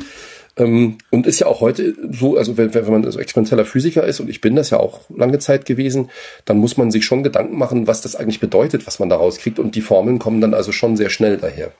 Ähm, 0.56 0.98
und 1.10 1.26
ist 1.26 1.40
ja 1.40 1.46
auch 1.46 1.60
heute 1.60 1.94
so, 2.10 2.36
also 2.36 2.56
wenn, 2.56 2.74
wenn 2.74 2.90
man 2.90 3.10
so 3.10 3.18
experimenteller 3.18 3.64
Physiker 3.64 4.04
ist, 4.04 4.20
und 4.20 4.28
ich 4.28 4.40
bin 4.40 4.54
das 4.54 4.70
ja 4.70 4.78
auch 4.78 5.00
lange 5.08 5.38
Zeit 5.38 5.64
gewesen, 5.64 6.10
dann 6.44 6.58
muss 6.58 6.76
man 6.76 6.90
sich 6.90 7.04
schon 7.04 7.22
Gedanken 7.22 7.56
machen, 7.56 7.86
was 7.86 8.02
das 8.02 8.16
eigentlich 8.16 8.40
bedeutet, 8.40 8.86
was 8.86 8.98
man 8.98 9.08
da 9.08 9.16
rauskriegt. 9.16 9.58
Und 9.58 9.74
die 9.74 9.80
Formeln 9.80 10.18
kommen 10.18 10.40
dann 10.40 10.54
also 10.54 10.72
schon 10.72 10.96
sehr 10.96 11.10
schnell 11.10 11.38
daher. 11.38 11.72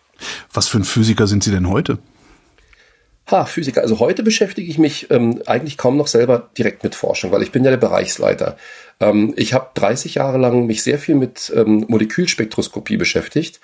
Was 0.53 0.69
für 0.69 0.79
ein 0.79 0.85
Physiker 0.85 1.27
sind 1.27 1.45
Sie 1.45 1.51
denn 1.51 1.69
heute? 1.69 1.99
Ha, 3.31 3.45
Physiker. 3.45 3.83
Also 3.83 4.01
heute 4.01 4.23
beschäftige 4.23 4.69
ich 4.69 4.79
mich 4.79 5.11
ähm, 5.11 5.43
eigentlich 5.47 5.79
kaum 5.79 5.97
noch 5.97 6.09
selber 6.09 6.51
direkt 6.59 6.83
mit 6.83 6.95
Forschung, 6.95 7.31
weil 7.31 7.43
ich 7.43 7.53
bin 7.53 7.65
ja 7.65 7.71
der 7.71 7.79
Bereichsleiter. 7.79 8.57
Ähm, 9.01 9.33
ich 9.37 9.55
habe 9.55 9.71
30 9.75 10.17
Jahre 10.17 10.39
lang 10.39 10.67
mich 10.67 10.83
sehr 10.83 10.99
viel 10.99 11.15
mit 11.15 11.53
ähm, 11.55 11.85
Molekülspektroskopie 11.89 12.97
beschäftigt, 12.97 13.61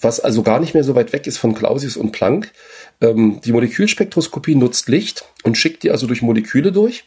was 0.00 0.20
also 0.20 0.42
gar 0.42 0.60
nicht 0.60 0.74
mehr 0.74 0.84
so 0.84 0.94
weit 0.94 1.12
weg 1.12 1.26
ist 1.26 1.38
von 1.38 1.54
Clausius 1.54 1.96
und 1.96 2.12
Planck. 2.12 2.50
Ähm, 3.00 3.40
die 3.44 3.52
Molekülspektroskopie 3.52 4.54
nutzt 4.54 4.88
Licht 4.88 5.24
und 5.44 5.56
schickt 5.56 5.82
die 5.82 5.90
also 5.90 6.06
durch 6.06 6.22
Moleküle 6.22 6.72
durch. 6.72 7.04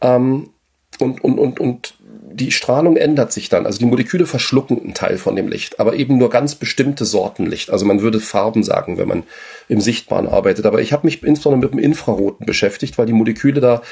Ähm, 0.00 0.50
und, 0.98 1.22
und, 1.22 1.38
und, 1.38 1.60
und 1.60 1.94
die 2.36 2.52
Strahlung 2.52 2.96
ändert 2.96 3.32
sich 3.32 3.48
dann. 3.48 3.64
Also 3.64 3.78
die 3.78 3.86
Moleküle 3.86 4.26
verschlucken 4.26 4.80
einen 4.80 4.94
Teil 4.94 5.16
von 5.16 5.36
dem 5.36 5.48
Licht, 5.48 5.80
aber 5.80 5.94
eben 5.94 6.18
nur 6.18 6.28
ganz 6.28 6.54
bestimmte 6.54 7.04
Sorten 7.04 7.46
Licht. 7.46 7.70
Also 7.70 7.86
man 7.86 8.02
würde 8.02 8.20
Farben 8.20 8.62
sagen, 8.62 8.98
wenn 8.98 9.08
man 9.08 9.22
im 9.68 9.80
Sichtbaren 9.80 10.28
arbeitet. 10.28 10.66
Aber 10.66 10.80
ich 10.80 10.92
habe 10.92 11.06
mich 11.06 11.22
insbesondere 11.22 11.70
mit 11.70 11.72
dem 11.72 11.78
Infraroten 11.78 12.44
beschäftigt, 12.44 12.98
weil 12.98 13.06
die 13.06 13.14
Moleküle 13.14 13.60
da 13.60 13.82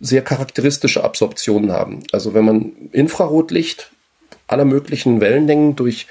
sehr 0.00 0.22
charakteristische 0.22 1.04
Absorptionen 1.04 1.70
haben. 1.70 2.00
Also 2.10 2.34
wenn 2.34 2.44
man 2.44 2.72
Infrarotlicht 2.90 3.92
aller 4.48 4.64
möglichen 4.64 5.20
Wellenlängen 5.20 5.76
durch 5.76 6.06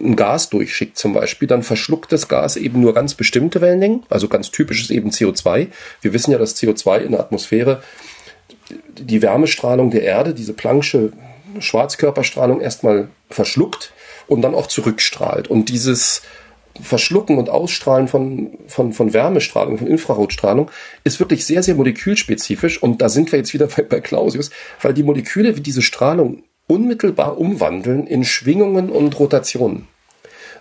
ein 0.00 0.16
Gas 0.16 0.50
durchschickt 0.50 0.96
zum 0.96 1.12
Beispiel, 1.12 1.48
dann 1.48 1.62
verschluckt 1.62 2.12
das 2.12 2.28
Gas 2.28 2.56
eben 2.56 2.80
nur 2.80 2.94
ganz 2.94 3.14
bestimmte 3.14 3.60
Wellenlängen, 3.60 4.04
also 4.08 4.28
ganz 4.28 4.50
typisch 4.50 4.82
ist 4.82 4.90
eben 4.90 5.10
CO2. 5.10 5.68
Wir 6.00 6.12
wissen 6.12 6.30
ja, 6.30 6.38
dass 6.38 6.56
CO2 6.56 6.98
in 6.98 7.12
der 7.12 7.20
Atmosphäre 7.20 7.82
die 8.98 9.22
Wärmestrahlung 9.22 9.90
der 9.90 10.02
Erde, 10.02 10.34
diese 10.34 10.52
Planck'sche 10.52 11.12
Schwarzkörperstrahlung 11.58 12.60
erstmal 12.60 13.08
verschluckt 13.30 13.92
und 14.26 14.42
dann 14.42 14.54
auch 14.54 14.66
zurückstrahlt. 14.66 15.48
Und 15.48 15.68
dieses 15.68 16.22
Verschlucken 16.80 17.38
und 17.38 17.48
Ausstrahlen 17.48 18.08
von, 18.08 18.50
von, 18.66 18.92
von 18.92 19.14
Wärmestrahlung, 19.14 19.78
von 19.78 19.86
Infrarotstrahlung 19.86 20.70
ist 21.04 21.20
wirklich 21.20 21.44
sehr, 21.46 21.62
sehr 21.62 21.74
molekülspezifisch. 21.74 22.82
Und 22.82 23.00
da 23.00 23.08
sind 23.08 23.32
wir 23.32 23.38
jetzt 23.38 23.54
wieder 23.54 23.66
bei, 23.66 23.82
bei 23.82 24.00
Clausius, 24.00 24.50
weil 24.82 24.94
die 24.94 25.02
Moleküle 25.02 25.56
wie 25.56 25.60
diese 25.60 25.82
Strahlung 25.82 26.42
unmittelbar 26.66 27.38
umwandeln 27.38 28.06
in 28.06 28.24
Schwingungen 28.24 28.90
und 28.90 29.18
Rotationen. 29.18 29.86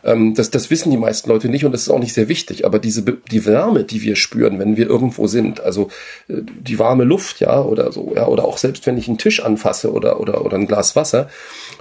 Ähm, 0.05 0.35
das, 0.35 0.51
das 0.51 0.69
wissen 0.69 0.91
die 0.91 0.97
meisten 0.97 1.29
Leute 1.29 1.49
nicht 1.49 1.65
und 1.65 1.71
das 1.71 1.81
ist 1.81 1.89
auch 1.89 1.99
nicht 1.99 2.13
sehr 2.13 2.29
wichtig. 2.29 2.63
Aber 2.65 2.79
diese 2.79 3.01
die 3.03 3.45
Wärme, 3.45 3.83
die 3.83 4.01
wir 4.03 4.15
spüren, 4.15 4.59
wenn 4.59 4.77
wir 4.77 4.87
irgendwo 4.87 5.27
sind, 5.27 5.61
also 5.61 5.89
äh, 6.27 6.35
die 6.43 6.79
warme 6.79 7.03
Luft, 7.03 7.39
ja, 7.39 7.61
oder 7.61 7.91
so, 7.91 8.13
ja, 8.15 8.27
oder 8.27 8.45
auch 8.45 8.57
selbst 8.57 8.85
wenn 8.85 8.97
ich 8.97 9.07
einen 9.07 9.17
Tisch 9.17 9.43
anfasse 9.43 9.91
oder 9.91 10.19
oder 10.19 10.45
oder 10.45 10.57
ein 10.57 10.67
Glas 10.67 10.95
Wasser, 10.95 11.29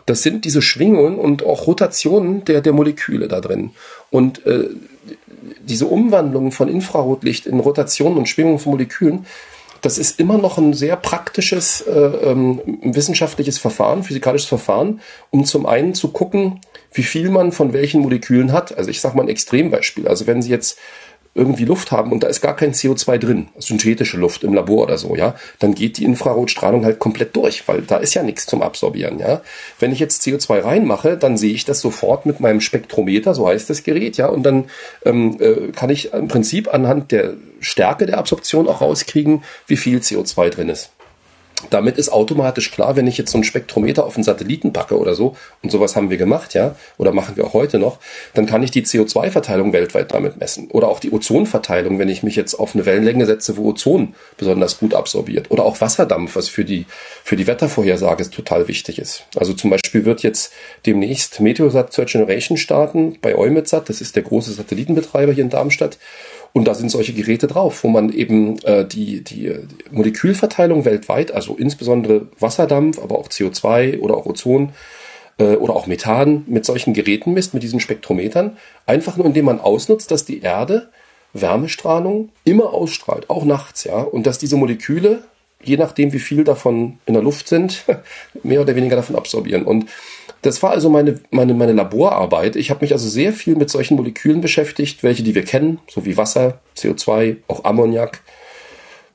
das 0.07 0.23
sind 0.23 0.45
diese 0.45 0.63
Schwingungen 0.63 1.19
und 1.19 1.45
auch 1.45 1.67
Rotationen 1.67 2.45
der 2.47 2.63
der 2.63 2.73
Moleküle 2.73 3.29
da 3.29 3.41
drin. 3.41 3.73
Und 4.11 4.45
äh, 4.47 4.71
diese 5.61 5.87
Umwandlung 5.87 6.53
von 6.53 6.69
Infrarotlicht 6.69 7.47
in 7.47 7.61
Rotationen 7.61 8.17
und 8.17 8.29
Schwingungen 8.29 8.59
von 8.59 8.73
Molekülen, 8.73 9.27
das 9.85 9.99
ist 9.99 10.19
immer 10.19 10.39
noch 10.39 10.57
ein 10.57 10.73
sehr 10.73 10.97
praktisches 10.97 11.83
äh, 11.83 11.91
ähm, 11.91 12.61
wissenschaftliches 12.83 13.59
Verfahren, 13.59 14.03
physikalisches 14.03 14.49
Verfahren, 14.49 15.01
um 15.31 15.45
zum 15.45 15.67
einen 15.67 15.93
zu 15.93 16.09
gucken, 16.09 16.61
wie 16.93 17.03
viel 17.03 17.29
man 17.29 17.53
von 17.53 17.73
welchen 17.75 18.01
Molekülen 18.01 18.53
hat. 18.53 18.77
Also 18.77 18.89
ich 18.89 19.01
sage 19.01 19.17
mal 19.17 19.25
ein 19.25 19.29
Extrembeispiel. 19.29 20.09
Also 20.09 20.27
wenn 20.27 20.41
Sie 20.41 20.51
jetzt 20.51 20.79
irgendwie 21.35 21.65
Luft 21.65 21.91
haben 21.91 22.13
und 22.13 22.23
da 22.23 22.29
ist 22.29 22.41
gar 22.41 22.55
kein 22.55 22.73
CO2 22.73 23.19
drin, 23.19 23.49
synthetische 23.59 24.17
Luft 24.17 24.45
im 24.45 24.55
Labor 24.55 24.85
oder 24.85 24.99
so, 24.99 25.17
ja, 25.17 25.35
dann 25.59 25.75
geht 25.75 25.99
die 25.99 26.05
Infrarotstrahlung 26.05 26.85
halt 26.85 26.99
komplett 26.99 27.35
durch, 27.35 27.67
weil 27.67 27.83
da 27.83 27.97
ist 27.97 28.15
ja 28.15 28.23
nichts 28.23 28.47
zum 28.47 28.63
Absorbieren, 28.63 29.19
ja. 29.19 29.41
Wenn 29.81 29.93
ich 29.93 29.99
jetzt 29.99 30.23
CO2 30.23 30.65
reinmache, 30.65 31.17
dann 31.17 31.37
sehe 31.37 31.53
ich 31.53 31.65
das 31.65 31.81
sofort 31.81 32.27
mit 32.27 32.41
meinem 32.41 32.61
Spektrometer, 32.61 33.35
so 33.35 33.49
heißt 33.49 33.69
das 33.69 33.83
Gerät, 33.83 34.17
ja, 34.17 34.29
und 34.29 34.45
dann 34.45 34.65
ähm, 35.05 35.37
äh, 35.41 35.73
kann 35.73 35.91
ich 35.91 36.13
im 36.13 36.29
Prinzip 36.29 36.73
anhand 36.73 37.11
der 37.11 37.35
Stärke 37.61 38.07
der 38.07 38.19
Absorption 38.19 38.69
auch 38.69 38.81
rauskriegen, 38.81 39.43
wie 39.67 39.77
viel 39.77 39.99
CO2 39.99 40.51
drin 40.51 40.69
ist. 40.69 40.91
Damit 41.71 41.99
ist 41.99 42.13
automatisch 42.13 42.71
klar, 42.71 42.97
wenn 42.97 43.07
ich 43.07 43.17
jetzt 43.17 43.31
so 43.31 43.39
einen 43.39 43.45
Spektrometer 43.45 44.05
auf 44.05 44.17
einen 44.17 44.25
Satelliten 44.25 44.73
packe 44.73 44.99
oder 44.99 45.15
so, 45.15 45.37
und 45.63 45.71
sowas 45.71 45.97
haben 45.97 46.11
wir 46.11 46.17
gemacht, 46.17 46.55
ja, 46.55 46.77
oder 46.99 47.13
machen 47.13 47.37
wir 47.37 47.45
auch 47.47 47.55
heute 47.55 47.79
noch, 47.79 47.99
dann 48.35 48.47
kann 48.47 48.63
ich 48.63 48.71
die 48.71 48.85
CO2-Verteilung 48.85 49.73
weltweit 49.73 50.13
damit 50.13 50.39
messen. 50.39 50.69
Oder 50.71 50.89
auch 50.89 51.01
die 51.01 51.13
Ozonverteilung, 51.13 51.99
wenn 51.99 52.09
ich 52.09 52.23
mich 52.23 52.37
jetzt 52.37 52.55
auf 52.55 52.75
eine 52.75 52.87
Wellenlänge 52.87 53.27
setze, 53.27 53.57
wo 53.57 53.71
Ozon 53.71 54.15
besonders 54.37 54.79
gut 54.79 54.95
absorbiert. 54.95 55.51
Oder 55.51 55.65
auch 55.65 55.81
Wasserdampf, 55.81 56.37
was 56.37 56.49
für 56.49 56.65
die, 56.65 56.87
für 57.23 57.37
die 57.37 57.47
Wettervorhersage 57.47 58.29
total 58.31 58.69
wichtig 58.69 58.99
ist. 58.99 59.25
Also 59.37 59.53
zum 59.53 59.71
Beispiel 59.71 60.05
wird 60.05 60.23
jetzt 60.23 60.53
demnächst 60.87 61.41
Meteosat 61.41 61.93
Third 61.93 62.11
Generation 62.11 62.57
starten 62.57 63.19
bei 63.21 63.35
EUMETSAT, 63.35 63.89
das 63.89 64.01
ist 64.01 64.17
der 64.17 64.23
große 64.23 64.53
Satellitenbetreiber 64.53 65.33
hier 65.33 65.45
in 65.45 65.51
Darmstadt. 65.51 65.99
Und 66.55 66.69
da 66.69 66.75
sind 66.75 66.89
solche 66.89 67.13
Geräte 67.13 67.49
drauf, 67.49 67.83
wo 67.83 67.89
man 67.89 68.13
eben 68.13 68.61
äh, 68.61 68.87
die, 68.87 69.25
die 69.25 69.53
Molekülverteilung 69.91 70.85
weltweit, 70.85 71.33
also 71.33 71.57
insbesondere 71.57 72.29
Wasserdampf, 72.39 73.03
aber 73.03 73.19
auch 73.19 73.29
CO2 73.29 73.99
oder 73.99 74.17
auch 74.17 74.25
Ozon 74.25 74.71
äh, 75.39 75.57
oder 75.57 75.75
auch 75.75 75.89
Methan 75.89 76.45
mit 76.47 76.65
solchen 76.65 76.95
Geräten 76.95 77.33
misst, 77.33 77.55
mit 77.55 77.65
diesen 77.65 77.81
Spektrometern, 77.81 78.57
einfach 78.87 79.17
nur 79.17 79.27
indem 79.27 79.47
man 79.47 79.59
ausnutzt, 79.59 80.13
dass 80.13 80.27
die 80.27 80.43
Erde 80.43 80.91
Wärmestrahlung 81.33 82.31
immer 82.45 82.73
ausstrahlt, 82.73 83.29
auch 83.29 83.45
nachts, 83.45 83.83
ja, 83.83 83.99
und 83.99 84.25
dass 84.25 84.39
diese 84.39 84.57
Moleküle, 84.57 85.25
je 85.61 85.77
nachdem 85.77 86.13
wie 86.13 86.21
viel 86.21 86.45
davon 86.45 87.01
in 87.05 87.15
der 87.15 87.23
Luft 87.25 87.49
sind, 87.49 87.85
mehr 88.45 88.61
oder 88.61 88.77
weniger 88.77 88.95
davon 88.95 89.17
absorbieren. 89.17 89.65
Und 89.65 89.87
das 90.45 90.63
war 90.63 90.73
also 90.73 90.91
meine, 90.91 91.21
meine, 91.31 91.55
meine 91.55 91.73
Laborarbeit. 91.73 92.55
Ich 92.57 92.71
habe 92.71 92.85
mich 92.85 92.93
also 92.93 93.09
sehr 93.09 93.33
viel 93.33 93.57
mit 93.57 93.71
solchen 93.71 93.97
Molekülen 93.97 94.43
beschäftigt, 94.43 95.03
welche 95.03 95.23
die 95.23 95.35
wir 95.35 95.45
kennen, 95.45 95.79
so 95.89 96.05
wie 96.05 96.19
Wasser, 96.19 96.61
CO2, 96.77 97.37
auch 97.49 97.65
Ammoniak, 97.65 98.21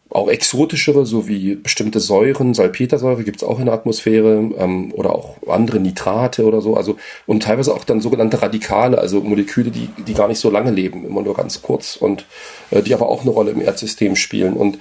auch 0.09 0.27
exotischere, 0.27 1.05
so 1.05 1.27
wie 1.27 1.53
bestimmte 1.53 1.99
Säuren, 1.99 2.55
Salpetersäure 2.55 3.23
gibt 3.23 3.37
es 3.37 3.47
auch 3.47 3.59
in 3.59 3.65
der 3.65 3.75
Atmosphäre 3.75 4.49
ähm, 4.57 4.91
oder 4.95 5.13
auch 5.13 5.35
andere 5.47 5.79
Nitrate 5.79 6.45
oder 6.45 6.61
so. 6.61 6.75
Also 6.75 6.97
und 7.27 7.43
teilweise 7.43 7.75
auch 7.75 7.83
dann 7.83 8.01
sogenannte 8.01 8.41
Radikale, 8.41 8.97
also 8.97 9.21
Moleküle, 9.21 9.69
die, 9.69 9.87
die 10.07 10.15
gar 10.15 10.27
nicht 10.27 10.39
so 10.39 10.49
lange 10.49 10.71
leben, 10.71 11.05
immer 11.05 11.21
nur 11.21 11.35
ganz 11.35 11.61
kurz 11.61 11.95
und 11.95 12.25
äh, 12.71 12.81
die 12.81 12.95
aber 12.95 13.07
auch 13.07 13.21
eine 13.21 13.29
Rolle 13.29 13.51
im 13.51 13.61
Erdsystem 13.61 14.15
spielen. 14.15 14.53
Und 14.53 14.79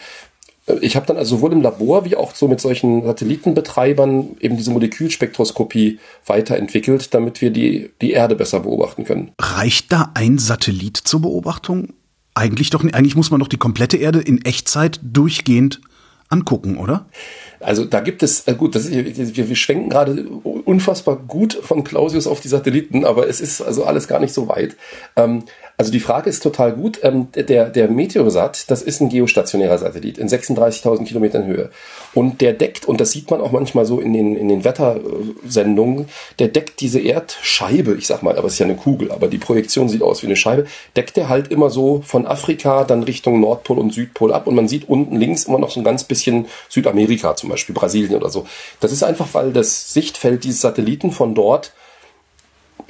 ich 0.81 0.97
habe 0.97 1.07
dann 1.07 1.17
also 1.17 1.37
sowohl 1.37 1.53
im 1.53 1.63
Labor 1.63 2.05
wie 2.05 2.17
auch 2.17 2.35
so 2.35 2.49
mit 2.49 2.61
solchen 2.61 3.05
Satellitenbetreibern 3.05 4.37
eben 4.41 4.57
diese 4.57 4.71
Molekülspektroskopie 4.71 5.99
weiterentwickelt, 6.27 7.15
damit 7.15 7.41
wir 7.41 7.51
die, 7.51 7.91
die 8.01 8.13
Erde 8.13 8.35
besser 8.35 8.61
beobachten 8.61 9.05
können. 9.05 9.33
Reicht 9.41 9.93
da 9.93 10.11
ein 10.15 10.39
Satellit 10.39 10.97
zur 10.97 11.23
Beobachtung? 11.23 11.95
Eigentlich 12.35 12.71
doch, 12.71 12.85
eigentlich 12.85 13.17
muss 13.17 13.31
man 13.31 13.41
doch 13.41 13.49
die 13.49 13.57
komplette 13.57 13.97
Erde 13.97 14.21
in 14.21 14.45
Echtzeit 14.45 15.01
durchgehend 15.03 15.81
angucken, 16.29 16.77
oder? 16.77 17.07
Also 17.61 17.85
da 17.85 18.01
gibt 18.01 18.23
es, 18.23 18.47
äh 18.47 18.55
gut, 18.55 18.75
das, 18.75 18.91
wir, 18.91 19.49
wir 19.49 19.57
schwenken 19.57 19.89
gerade 19.89 20.25
unfassbar 20.25 21.17
gut 21.17 21.55
von 21.55 21.85
Clausius 21.85 22.27
auf 22.27 22.41
die 22.41 22.49
Satelliten, 22.49 23.05
aber 23.05 23.29
es 23.29 23.41
ist 23.41 23.61
also 23.61 23.85
alles 23.85 24.09
gar 24.09 24.21
nicht 24.21 24.35
so 24.35 24.47
weit. 24.49 24.77
Ähm, 25.17 25.45
also 25.79 25.93
die 25.93 26.01
Frage 26.01 26.29
ist 26.29 26.43
total 26.43 26.73
gut. 26.73 26.99
Ähm, 27.05 27.29
der, 27.33 27.71
der 27.71 27.89
Meteosat, 27.89 28.69
das 28.69 28.83
ist 28.83 29.01
ein 29.01 29.11
geostationärer 29.11 29.79
Satellit 29.79 30.19
in 30.19 30.29
36.000 30.29 31.05
Kilometern 31.05 31.47
Höhe. 31.47 31.71
Und 32.15 32.41
der 32.41 32.53
deckt, 32.53 32.85
und 32.87 33.01
das 33.01 33.13
sieht 33.13 33.31
man 33.31 33.41
auch 33.41 33.53
manchmal 33.53 33.87
so 33.87 34.01
in 34.01 34.13
den, 34.13 34.35
in 34.35 34.49
den 34.49 34.65
Wettersendungen, 34.65 36.09
der 36.41 36.49
deckt 36.49 36.81
diese 36.81 36.99
Erdscheibe, 36.99 37.95
ich 37.95 38.09
sag 38.09 38.25
mal, 38.25 38.37
aber 38.37 38.49
es 38.49 38.55
ist 38.55 38.59
ja 38.59 38.67
eine 38.67 38.75
Kugel, 38.75 39.13
aber 39.13 39.29
die 39.29 39.39
Projektion 39.39 39.89
sieht 39.89 40.03
aus 40.03 40.21
wie 40.23 40.27
eine 40.27 40.35
Scheibe, 40.35 40.67
deckt 40.97 41.17
der 41.17 41.29
halt 41.29 41.53
immer 41.53 41.71
so 41.71 42.03
von 42.05 42.27
Afrika 42.27 42.83
dann 42.83 43.05
Richtung 43.05 43.39
Nordpol 43.39 43.79
und 43.79 43.95
Südpol 43.95 44.33
ab. 44.33 44.49
Und 44.49 44.57
man 44.57 44.67
sieht 44.67 44.89
unten 44.89 45.15
links 45.15 45.45
immer 45.45 45.61
noch 45.61 45.71
so 45.71 45.79
ein 45.79 45.85
ganz 45.85 46.03
bisschen 46.03 46.47
Südamerika, 46.69 47.37
zum 47.37 47.51
Beispiel 47.51 47.77
Brasilien 47.77 48.17
oder 48.17 48.31
so. 48.31 48.49
Das 48.81 48.91
ist 48.91 49.05
einfach, 49.05 49.29
weil 49.33 49.53
das 49.53 49.95
Sichtfeld 49.95 50.43
dieses 50.43 50.61
Satelliten 50.61 51.13
von 51.13 51.37
dort 51.37 51.73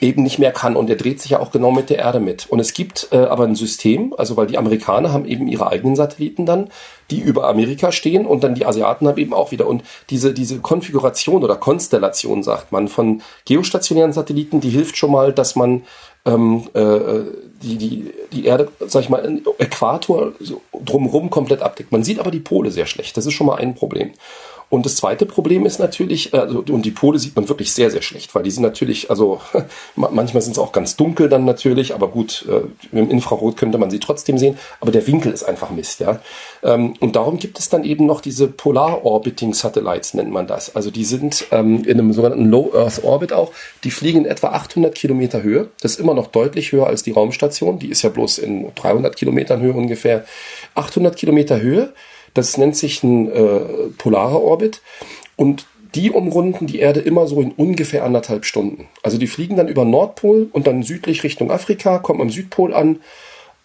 eben 0.01 0.23
nicht 0.23 0.39
mehr 0.39 0.53
kann. 0.53 0.77
Und 0.77 0.89
der 0.89 0.97
dreht 0.97 1.21
sich 1.21 1.33
ja 1.33 1.41
auch 1.41 1.51
genau 1.51 1.71
mit 1.71 1.91
der 1.91 1.99
Erde 1.99 2.21
mit. 2.21 2.47
Und 2.49 2.61
es 2.61 2.73
gibt 2.73 3.09
äh, 3.11 3.17
aber 3.17 3.45
ein 3.45 3.55
System, 3.55 4.15
also 4.17 4.37
weil 4.37 4.47
die 4.47 4.59
Amerikaner 4.59 5.13
haben 5.13 5.25
eben 5.25 5.49
ihre 5.49 5.69
eigenen 5.69 5.97
Satelliten 5.97 6.47
dann, 6.47 6.71
die 7.11 7.21
über 7.21 7.49
Amerika 7.49 7.91
stehen 7.91 8.27
und 8.27 8.45
dann 8.45 8.55
die 8.55 8.67
Asiaten 8.67 9.09
haben 9.09 9.19
eben 9.19 9.35
auch 9.35 9.51
wieder. 9.51 9.67
Und 9.67 9.83
diese, 10.11 10.33
diese 10.33 10.59
Konfiguration 10.59 11.43
oder 11.43 11.57
Konstellation, 11.57 12.43
sagt 12.43 12.71
man, 12.71 12.89
von 12.89 13.23
geostationären 13.45 14.13
Satelliten, 14.13 14.61
die 14.61 14.71
hilft 14.71 14.97
schon 14.97 15.11
mal, 15.11 15.33
dass 15.33 15.57
man 15.57 15.83
ähm, 16.25 16.69
äh, 16.75 17.23
die, 17.63 17.77
die, 17.77 18.13
die 18.33 18.45
Erde, 18.45 18.69
sag 18.87 19.03
ich 19.03 19.09
mal, 19.09 19.41
Äquator 19.59 20.33
so 20.39 20.61
drumherum 20.85 21.31
komplett 21.31 21.63
abdeckt. 21.63 21.93
Man 21.93 22.05
sieht 22.05 22.21
aber 22.21 22.31
die 22.31 22.41
Pole 22.41 22.71
sehr 22.71 22.87
schlecht. 22.87 23.17
Das 23.17 23.27
ist 23.27 23.33
schon 23.33 23.47
mal 23.47 23.57
ein 23.57 23.75
Problem. 23.75 24.13
Und 24.71 24.85
das 24.85 24.97
zweite 24.97 25.25
Problem 25.25 25.65
ist 25.65 25.79
natürlich, 25.79 26.35
also, 26.35 26.63
und 26.69 26.83
die 26.83 26.91
Pole 26.91 27.19
sieht 27.19 27.35
man 27.37 27.49
wirklich 27.49 27.73
sehr, 27.73 27.91
sehr 27.91 28.03
schlecht, 28.03 28.35
weil 28.35 28.43
die 28.43 28.51
sind 28.51 28.63
natürlich, 28.63 29.09
also 29.09 29.41
manchmal 29.97 30.43
sind 30.43 30.55
sie 30.55 30.61
auch 30.61 30.73
ganz 30.73 30.97
dunkel 30.97 31.31
dann 31.31 31.47
natürlich, 31.47 31.95
aber 31.95 32.09
gut, 32.09 32.47
äh, 32.49 32.97
im 32.97 33.11
Infrarot 33.11 33.57
könnte 33.57 33.79
man 33.79 33.91
sie 33.91 33.99
trotzdem 33.99 34.37
sehen, 34.37 34.59
aber 34.81 34.93
der 34.93 35.07
Winkel 35.07 35.33
ist 35.33 35.45
einfach 35.45 35.71
Mist, 35.71 36.01
ja. 36.01 36.21
Ähm, 36.63 36.95
und 37.01 37.17
darum 37.17 37.39
gibt 37.39 37.59
es 37.59 37.71
dann 37.71 37.85
eben 37.85 38.05
noch 38.05 38.21
diese 38.21 38.47
Polar 38.47 39.05
Orbiting 39.05 39.55
Satellites, 39.55 40.13
nennt 40.13 40.31
man 40.31 40.47
das. 40.47 40.77
Also 40.77 40.91
die 40.91 41.05
sind 41.05 41.47
ähm, 41.51 41.85
in 41.85 41.99
einem 41.99 42.13
sogenannten 42.13 42.51
Low 42.51 42.73
Earth 42.75 43.03
Orbit 43.05 43.33
auch, 43.33 43.53
die 43.85 43.91
fliegen 43.91 44.21
in 44.21 44.27
etwa 44.27 44.49
800 44.49 44.95
Kilometer 44.95 45.43
Höhe. 45.43 45.69
Das 45.81 45.93
ist 45.93 46.01
immer 46.01 46.15
noch 46.15 46.27
deutlich 46.27 46.73
höher 46.73 46.87
als 46.87 47.03
die 47.03 47.13
Raumstation, 47.13 47.79
die 47.79 47.89
ist 47.89 48.03
ja 48.03 48.11
bloß 48.11 48.39
in 48.39 48.75
300 48.75 49.17
Kilometern 49.17 49.61
Höhe 49.61 49.73
ungefähr. 49.73 50.27
800 50.75 51.17
Kilometer 51.17 51.61
Höhe 51.61 51.95
das 52.35 52.59
nennt 52.59 52.77
sich 52.77 53.03
ein 53.03 53.31
äh, 53.31 53.61
polarer 53.97 54.41
Orbit. 54.43 54.83
Und 55.37 55.67
die 55.95 56.11
umrunden 56.11 56.67
die 56.67 56.81
Erde 56.81 57.01
immer 57.01 57.27
so 57.27 57.41
in 57.41 57.53
ungefähr 57.53 58.05
anderthalb 58.05 58.45
Stunden. 58.45 58.89
Also 59.03 59.19
die 59.19 59.27
fliegen 59.27 59.57
dann 59.57 59.69
über 59.69 59.85
Nordpol 59.85 60.49
und 60.53 60.67
dann 60.67 60.83
südlich 60.83 61.25
Richtung 61.25 61.51
Afrika, 61.51 61.99
kommen 61.99 62.21
am 62.21 62.31
Südpol 62.31 62.75
an 62.75 63.01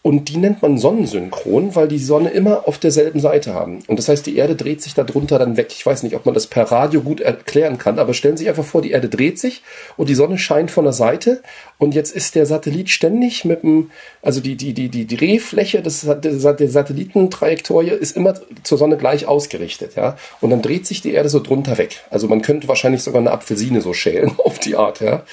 und 0.03 0.27
die 0.27 0.35
nennt 0.35 0.61
man 0.61 0.77
sonnensynchron, 0.77 1.75
weil 1.75 1.87
die 1.87 1.97
Sonne 1.97 2.29
immer 2.29 2.67
auf 2.67 2.77
derselben 2.77 3.21
Seite 3.21 3.53
haben. 3.53 3.79
Und 3.87 3.97
das 3.97 4.09
heißt, 4.09 4.25
die 4.25 4.35
Erde 4.35 4.57
dreht 4.57 4.81
sich 4.81 4.93
darunter 4.93 5.39
dann 5.39 5.55
weg. 5.55 5.69
Ich 5.71 5.85
weiß 5.85 6.03
nicht, 6.03 6.13
ob 6.13 6.25
man 6.25 6.33
das 6.33 6.47
per 6.47 6.63
Radio 6.63 6.99
gut 6.99 7.21
erklären 7.21 7.77
kann, 7.77 7.97
aber 7.97 8.13
stellen 8.13 8.35
Sie 8.35 8.43
sich 8.43 8.49
einfach 8.49 8.65
vor, 8.65 8.81
die 8.81 8.91
Erde 8.91 9.07
dreht 9.07 9.39
sich 9.39 9.63
und 9.95 10.09
die 10.09 10.15
Sonne 10.15 10.37
scheint 10.37 10.71
von 10.71 10.83
der 10.83 10.91
Seite. 10.91 11.41
Und 11.77 11.95
jetzt 11.95 12.13
ist 12.13 12.35
der 12.35 12.45
Satellit 12.45 12.89
ständig 12.89 13.45
mit 13.45 13.63
dem, 13.63 13.91
also 14.21 14.41
die, 14.41 14.57
die, 14.57 14.73
die, 14.73 14.89
die 14.89 15.07
Drehfläche 15.07 15.81
des, 15.81 16.01
der 16.01 16.69
Satellitentrajektorie 16.69 17.91
ist 17.91 18.17
immer 18.17 18.33
zur 18.63 18.77
Sonne 18.77 18.97
gleich 18.97 19.25
ausgerichtet, 19.25 19.95
ja. 19.95 20.17
Und 20.41 20.49
dann 20.49 20.61
dreht 20.61 20.85
sich 20.85 21.01
die 21.01 21.13
Erde 21.13 21.29
so 21.29 21.39
drunter 21.39 21.77
weg. 21.77 22.03
Also 22.09 22.27
man 22.27 22.41
könnte 22.41 22.67
wahrscheinlich 22.67 23.03
sogar 23.03 23.21
eine 23.21 23.31
Apfelsine 23.31 23.79
so 23.79 23.93
schälen 23.93 24.33
auf 24.43 24.59
die 24.59 24.75
Art, 24.75 24.99
ja. 24.99 25.23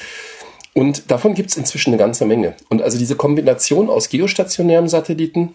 Und 0.74 1.10
davon 1.10 1.34
gibt 1.34 1.50
es 1.50 1.56
inzwischen 1.56 1.90
eine 1.90 1.98
ganze 1.98 2.24
Menge. 2.24 2.54
Und 2.68 2.82
also 2.82 2.98
diese 2.98 3.16
Kombination 3.16 3.90
aus 3.90 4.08
geostationärem 4.08 4.88
Satelliten, 4.88 5.54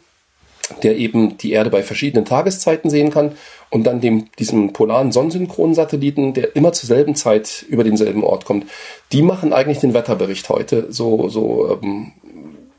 der 0.84 0.98
eben 0.98 1.38
die 1.38 1.52
Erde 1.52 1.70
bei 1.70 1.84
verschiedenen 1.84 2.26
Tageszeiten 2.26 2.90
sehen 2.90 3.12
kann, 3.12 3.34
und 3.70 3.84
dann 3.84 4.00
dem, 4.00 4.28
diesem 4.40 4.74
polaren 4.74 5.12
sonnensynchronen 5.12 5.76
Satelliten, 5.76 6.34
der 6.34 6.56
immer 6.56 6.72
zur 6.72 6.88
selben 6.88 7.16
Zeit 7.16 7.66
über 7.68 7.84
denselben 7.84 8.24
Ort 8.24 8.46
kommt, 8.46 8.68
die 9.12 9.22
machen 9.22 9.54
eigentlich 9.54 9.80
den 9.80 9.94
Wetterbericht 9.94 10.50
heute 10.50 10.92
so, 10.92 11.30
so 11.30 11.80
ähm, 11.82 12.14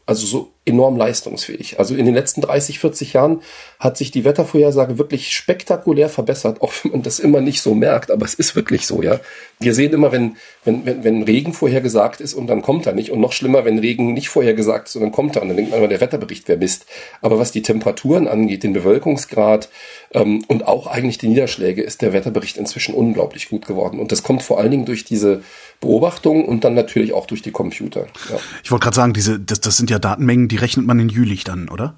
also 0.06 0.24
so 0.24 0.52
enorm 0.64 0.96
leistungsfähig. 0.96 1.78
Also 1.78 1.94
in 1.94 2.06
den 2.06 2.14
letzten 2.14 2.40
30, 2.40 2.78
40 2.78 3.12
Jahren 3.12 3.42
hat 3.78 3.96
sich 3.96 4.10
die 4.10 4.24
Wettervorhersage 4.24 4.98
wirklich 4.98 5.32
spektakulär 5.32 6.08
verbessert, 6.08 6.62
auch 6.62 6.72
wenn 6.82 6.92
man 6.92 7.02
das 7.02 7.18
immer 7.18 7.40
nicht 7.40 7.60
so 7.60 7.74
merkt, 7.74 8.10
aber 8.10 8.24
es 8.24 8.34
ist 8.34 8.56
wirklich 8.56 8.86
so, 8.86 9.02
ja. 9.02 9.20
Wir 9.58 9.74
sehen 9.74 9.92
immer, 9.92 10.12
wenn, 10.12 10.36
wenn, 10.64 10.84
wenn, 10.84 11.02
wenn 11.02 11.22
Regen 11.22 11.52
vorhergesagt 11.52 12.20
ist 12.20 12.34
und 12.34 12.46
dann 12.46 12.62
kommt 12.62 12.86
er 12.86 12.92
nicht. 12.92 13.10
Und 13.10 13.20
noch 13.20 13.32
schlimmer, 13.32 13.64
wenn 13.64 13.78
Regen 13.78 14.12
nicht 14.12 14.28
vorhergesagt 14.28 14.88
ist 14.88 14.96
und 14.96 15.02
dann 15.02 15.12
kommt 15.12 15.36
er. 15.36 15.42
Und 15.42 15.48
dann 15.48 15.56
denkt 15.56 15.70
man 15.70 15.80
immer, 15.80 15.88
der 15.88 16.00
Wetterbericht 16.00 16.46
wäre 16.46 16.58
Mist. 16.58 16.86
Aber 17.22 17.38
was 17.38 17.52
die 17.52 17.62
Temperaturen 17.62 18.28
angeht, 18.28 18.62
den 18.62 18.74
Bewölkungsgrad 18.74 19.70
ähm, 20.12 20.44
und 20.48 20.68
auch 20.68 20.86
eigentlich 20.86 21.18
die 21.18 21.28
Niederschläge, 21.28 21.82
ist 21.82 22.02
der 22.02 22.12
Wetterbericht 22.12 22.58
inzwischen 22.58 22.94
unglaublich 22.94 23.48
gut 23.48 23.66
geworden. 23.66 23.98
Und 23.98 24.12
das 24.12 24.22
kommt 24.22 24.42
vor 24.42 24.58
allen 24.58 24.70
Dingen 24.70 24.84
durch 24.84 25.04
diese 25.04 25.42
Beobachtungen 25.80 26.44
und 26.44 26.64
dann 26.64 26.74
natürlich 26.74 27.12
auch 27.12 27.26
durch 27.26 27.42
die 27.42 27.52
Computer. 27.52 28.06
Ja. 28.30 28.38
Ich 28.62 28.70
wollte 28.70 28.84
gerade 28.84 28.96
sagen, 28.96 29.12
diese, 29.12 29.38
das, 29.38 29.60
das 29.60 29.76
sind 29.76 29.90
ja 29.90 29.98
Datenmengen, 29.98 30.48
die 30.48 30.56
rechnet 30.56 30.86
man 30.86 30.98
in 30.98 31.08
Jülich 31.08 31.44
dann, 31.44 31.68
oder? 31.68 31.96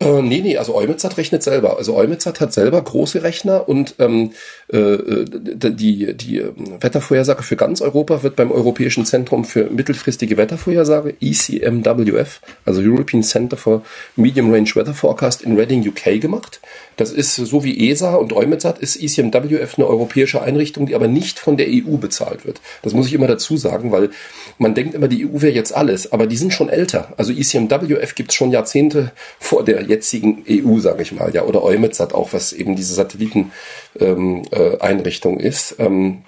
Äh, 0.00 0.22
nee, 0.22 0.40
nee, 0.40 0.58
also 0.58 0.74
Eumetsat 0.74 1.16
rechnet 1.18 1.44
selber. 1.44 1.78
Also 1.78 1.96
Eumetsat 1.96 2.40
hat 2.40 2.52
selber 2.52 2.82
große 2.82 3.22
Rechner 3.22 3.68
und 3.68 3.94
ähm, 4.00 4.32
äh, 4.68 5.24
die, 5.24 6.14
die 6.14 6.38
ähm, 6.38 6.82
Wettervorhersage 6.82 7.44
für 7.44 7.54
ganz 7.54 7.80
Europa 7.80 8.24
wird 8.24 8.34
beim 8.34 8.50
Europäischen 8.50 9.06
Zentrum 9.06 9.44
für 9.44 9.70
mittelfristige 9.70 10.36
Wettervorhersage, 10.36 11.14
ECMWF, 11.20 12.40
also 12.64 12.80
European 12.82 13.22
Center 13.22 13.56
for 13.56 13.82
Medium 14.16 14.52
Range 14.52 14.68
Weather 14.74 14.94
Forecast 14.94 15.42
in 15.42 15.56
Reading, 15.56 15.86
UK 15.88 16.20
gemacht. 16.20 16.60
Das 16.96 17.10
ist 17.10 17.34
so 17.34 17.64
wie 17.64 17.90
ESA 17.90 18.14
und 18.14 18.32
Eumetsat 18.32 18.78
ist 18.78 18.96
ECMWF 18.96 19.78
eine 19.78 19.86
europäische 19.86 20.42
Einrichtung, 20.42 20.86
die 20.86 20.94
aber 20.94 21.08
nicht 21.08 21.38
von 21.38 21.56
der 21.56 21.66
EU 21.68 21.96
bezahlt 21.96 22.46
wird. 22.46 22.60
Das 22.82 22.94
muss 22.94 23.06
ich 23.06 23.14
immer 23.14 23.26
dazu 23.26 23.56
sagen, 23.56 23.92
weil 23.92 24.10
man 24.58 24.74
denkt 24.74 24.94
immer, 24.94 25.08
die 25.08 25.26
EU 25.26 25.40
wäre 25.40 25.52
jetzt 25.52 25.74
alles, 25.74 26.12
aber 26.12 26.26
die 26.26 26.36
sind 26.36 26.52
schon 26.52 26.68
älter. 26.68 27.14
Also 27.16 27.32
ECMWF 27.32 28.14
gibt 28.14 28.30
es 28.30 28.36
schon 28.36 28.50
Jahrzehnte 28.50 29.12
vor 29.38 29.64
der 29.64 29.82
jetzigen 29.82 30.44
EU, 30.48 30.78
sage 30.78 31.02
ich 31.02 31.12
mal, 31.12 31.34
ja, 31.34 31.44
oder 31.44 31.62
EUMETSAT 31.62 32.14
auch, 32.14 32.32
was 32.32 32.52
eben 32.52 32.76
diese 32.76 32.94
Satelliteneinrichtung 32.94 35.34
ähm, 35.34 35.40
äh, 35.40 35.48
ist. 35.48 35.76
Ähm, 35.78 36.22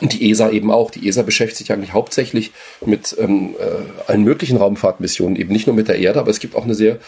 und 0.00 0.12
die 0.12 0.30
ESA 0.30 0.50
eben 0.50 0.70
auch. 0.70 0.90
Die 0.90 1.08
ESA 1.08 1.22
beschäftigt 1.22 1.58
sich 1.58 1.72
eigentlich 1.72 1.92
hauptsächlich 1.92 2.52
mit 2.84 3.16
ähm, 3.18 3.54
äh, 3.58 4.10
allen 4.10 4.24
möglichen 4.24 4.56
Raumfahrtmissionen, 4.56 5.36
eben 5.36 5.52
nicht 5.52 5.66
nur 5.66 5.76
mit 5.76 5.88
der 5.88 5.98
Erde, 5.98 6.20
aber 6.20 6.30
es 6.30 6.40
gibt 6.40 6.56
auch 6.56 6.64
eine 6.64 6.74
sehr 6.74 6.98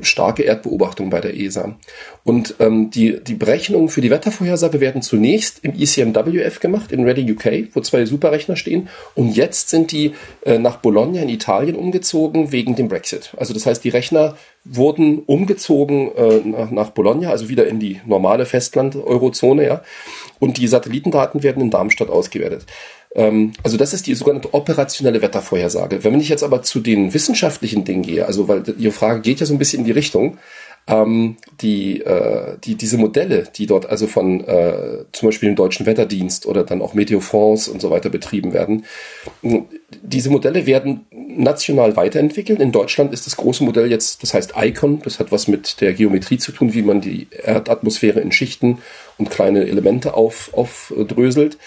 starke 0.00 0.42
Erdbeobachtung 0.42 1.10
bei 1.10 1.20
der 1.20 1.36
ESA. 1.36 1.76
Und 2.24 2.54
ähm, 2.60 2.90
die, 2.90 3.22
die 3.22 3.34
Berechnungen 3.34 3.88
für 3.88 4.00
die 4.00 4.10
Wettervorhersage 4.10 4.80
werden 4.80 5.02
zunächst 5.02 5.60
im 5.62 5.72
ECMWF 5.72 6.60
gemacht, 6.60 6.92
in 6.92 7.04
Reading 7.04 7.30
UK, 7.30 7.74
wo 7.74 7.80
zwei 7.80 8.06
Superrechner 8.06 8.56
stehen. 8.56 8.88
Und 9.14 9.36
jetzt 9.36 9.70
sind 9.70 9.92
die 9.92 10.14
äh, 10.44 10.58
nach 10.58 10.76
Bologna 10.76 11.20
in 11.20 11.28
Italien 11.28 11.76
umgezogen 11.76 12.52
wegen 12.52 12.74
dem 12.74 12.88
Brexit. 12.88 13.34
Also 13.36 13.52
das 13.52 13.66
heißt, 13.66 13.84
die 13.84 13.90
Rechner 13.90 14.36
wurden 14.64 15.18
umgezogen 15.18 16.14
äh, 16.14 16.40
nach, 16.44 16.70
nach 16.70 16.90
Bologna, 16.90 17.30
also 17.30 17.48
wieder 17.48 17.66
in 17.66 17.80
die 17.80 18.00
normale 18.06 18.46
Festland-Eurozone, 18.46 19.66
ja. 19.66 19.82
Und 20.38 20.58
die 20.58 20.68
Satellitendaten 20.68 21.42
werden 21.42 21.62
in 21.62 21.70
Darmstadt 21.70 22.08
ausgewertet. 22.08 22.66
Ähm, 23.14 23.52
also 23.62 23.76
das 23.76 23.92
ist 23.92 24.06
die 24.06 24.14
sogenannte 24.14 24.54
operationelle 24.54 25.22
Wettervorhersage. 25.22 26.04
Wenn 26.04 26.20
ich 26.20 26.28
jetzt 26.28 26.42
aber 26.42 26.62
zu 26.62 26.80
den 26.80 27.14
wissenschaftlichen 27.14 27.84
Dingen 27.84 28.02
gehe, 28.02 28.26
also 28.26 28.48
weil 28.48 28.62
Ihre 28.78 28.92
Frage 28.92 29.20
geht 29.20 29.40
ja 29.40 29.46
so 29.46 29.54
ein 29.54 29.58
bisschen 29.58 29.80
in 29.80 29.86
die 29.86 29.92
Richtung, 29.92 30.38
ähm, 30.88 31.36
die, 31.60 32.00
äh, 32.00 32.56
die, 32.64 32.74
diese 32.74 32.98
Modelle, 32.98 33.44
die 33.54 33.66
dort 33.66 33.86
also 33.86 34.06
von 34.06 34.40
äh, 34.44 35.04
zum 35.12 35.28
Beispiel 35.28 35.48
dem 35.48 35.56
Deutschen 35.56 35.86
Wetterdienst 35.86 36.46
oder 36.46 36.64
dann 36.64 36.82
auch 36.82 36.94
Meteo 36.94 37.20
France 37.20 37.70
und 37.70 37.80
so 37.80 37.90
weiter 37.90 38.10
betrieben 38.10 38.52
werden, 38.52 38.84
diese 40.02 40.30
Modelle 40.30 40.66
werden 40.66 41.06
national 41.12 41.96
weiterentwickelt. 41.96 42.60
In 42.60 42.72
Deutschland 42.72 43.12
ist 43.12 43.26
das 43.26 43.36
große 43.36 43.62
Modell 43.62 43.90
jetzt, 43.90 44.22
das 44.22 44.34
heißt 44.34 44.54
ICON, 44.56 45.00
das 45.02 45.20
hat 45.20 45.30
was 45.30 45.46
mit 45.46 45.80
der 45.80 45.92
Geometrie 45.92 46.38
zu 46.38 46.50
tun, 46.50 46.74
wie 46.74 46.82
man 46.82 47.00
die 47.00 47.28
Erdatmosphäre 47.30 48.20
in 48.20 48.32
Schichten 48.32 48.78
und 49.22 49.30
kleine 49.30 49.66
Elemente 49.66 50.14
auf, 50.14 50.50
aufdröselt. 50.52 51.58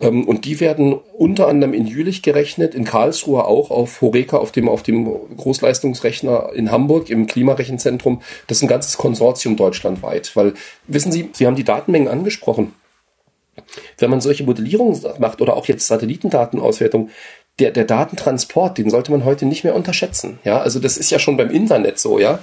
Ähm, 0.00 0.24
und 0.26 0.44
die 0.44 0.60
werden 0.60 0.94
unter 1.16 1.46
anderem 1.46 1.72
in 1.72 1.86
Jülich 1.86 2.22
gerechnet, 2.22 2.74
in 2.74 2.84
Karlsruhe 2.84 3.44
auch, 3.44 3.70
auf 3.70 4.00
Horeca, 4.00 4.36
auf 4.38 4.50
dem, 4.52 4.68
auf 4.68 4.82
dem 4.82 5.04
Großleistungsrechner 5.36 6.50
in 6.54 6.70
Hamburg, 6.70 7.10
im 7.10 7.26
Klimarechenzentrum. 7.26 8.22
Das 8.48 8.58
ist 8.58 8.62
ein 8.62 8.68
ganzes 8.68 8.96
Konsortium 8.98 9.56
deutschlandweit. 9.56 10.34
Weil, 10.34 10.54
wissen 10.86 11.12
Sie, 11.12 11.30
Sie 11.32 11.46
haben 11.46 11.56
die 11.56 11.64
Datenmengen 11.64 12.08
angesprochen. 12.08 12.74
Wenn 13.98 14.10
man 14.10 14.20
solche 14.20 14.42
Modellierungen 14.42 15.00
macht 15.18 15.40
oder 15.40 15.56
auch 15.56 15.66
jetzt 15.66 15.86
Satellitendatenauswertung, 15.86 17.10
der, 17.60 17.70
der 17.70 17.84
Datentransport, 17.84 18.78
den 18.78 18.90
sollte 18.90 19.12
man 19.12 19.24
heute 19.24 19.46
nicht 19.46 19.62
mehr 19.62 19.76
unterschätzen. 19.76 20.40
Ja, 20.42 20.58
also 20.58 20.80
das 20.80 20.96
ist 20.96 21.10
ja 21.10 21.20
schon 21.20 21.36
beim 21.36 21.50
Internet 21.50 22.00
so, 22.00 22.18
ja. 22.18 22.40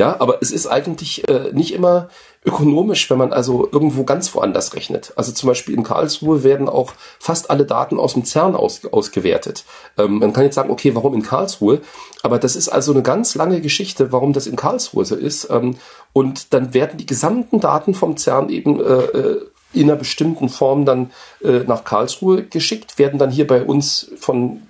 Ja, 0.00 0.16
aber 0.18 0.38
es 0.40 0.50
ist 0.50 0.66
eigentlich 0.66 1.28
äh, 1.28 1.50
nicht 1.52 1.74
immer 1.74 2.08
ökonomisch, 2.42 3.10
wenn 3.10 3.18
man 3.18 3.34
also 3.34 3.68
irgendwo 3.70 4.04
ganz 4.04 4.34
woanders 4.34 4.72
rechnet. 4.72 5.12
Also 5.16 5.30
zum 5.32 5.46
Beispiel 5.46 5.74
in 5.74 5.82
Karlsruhe 5.82 6.42
werden 6.42 6.70
auch 6.70 6.94
fast 7.18 7.50
alle 7.50 7.66
Daten 7.66 7.98
aus 7.98 8.14
dem 8.14 8.24
CERN 8.24 8.56
aus, 8.56 8.80
ausgewertet. 8.86 9.66
Ähm, 9.98 10.20
man 10.20 10.32
kann 10.32 10.44
jetzt 10.44 10.54
sagen, 10.54 10.70
okay, 10.70 10.94
warum 10.94 11.12
in 11.12 11.20
Karlsruhe? 11.20 11.82
Aber 12.22 12.38
das 12.38 12.56
ist 12.56 12.70
also 12.70 12.92
eine 12.92 13.02
ganz 13.02 13.34
lange 13.34 13.60
Geschichte, 13.60 14.10
warum 14.10 14.32
das 14.32 14.46
in 14.46 14.56
Karlsruhe 14.56 15.04
so 15.04 15.16
ist. 15.16 15.50
Ähm, 15.50 15.76
und 16.14 16.54
dann 16.54 16.72
werden 16.72 16.96
die 16.96 17.04
gesamten 17.04 17.60
Daten 17.60 17.92
vom 17.92 18.16
CERN 18.16 18.48
eben 18.48 18.80
äh, 18.80 18.84
äh 18.84 19.46
in 19.72 19.88
einer 19.88 19.96
bestimmten 19.96 20.48
Form 20.48 20.84
dann 20.84 21.12
äh, 21.42 21.60
nach 21.66 21.84
Karlsruhe 21.84 22.44
geschickt, 22.44 22.98
werden 22.98 23.18
dann 23.18 23.30
hier 23.30 23.46
bei 23.46 23.62
uns 23.62 24.10
von 24.18 24.62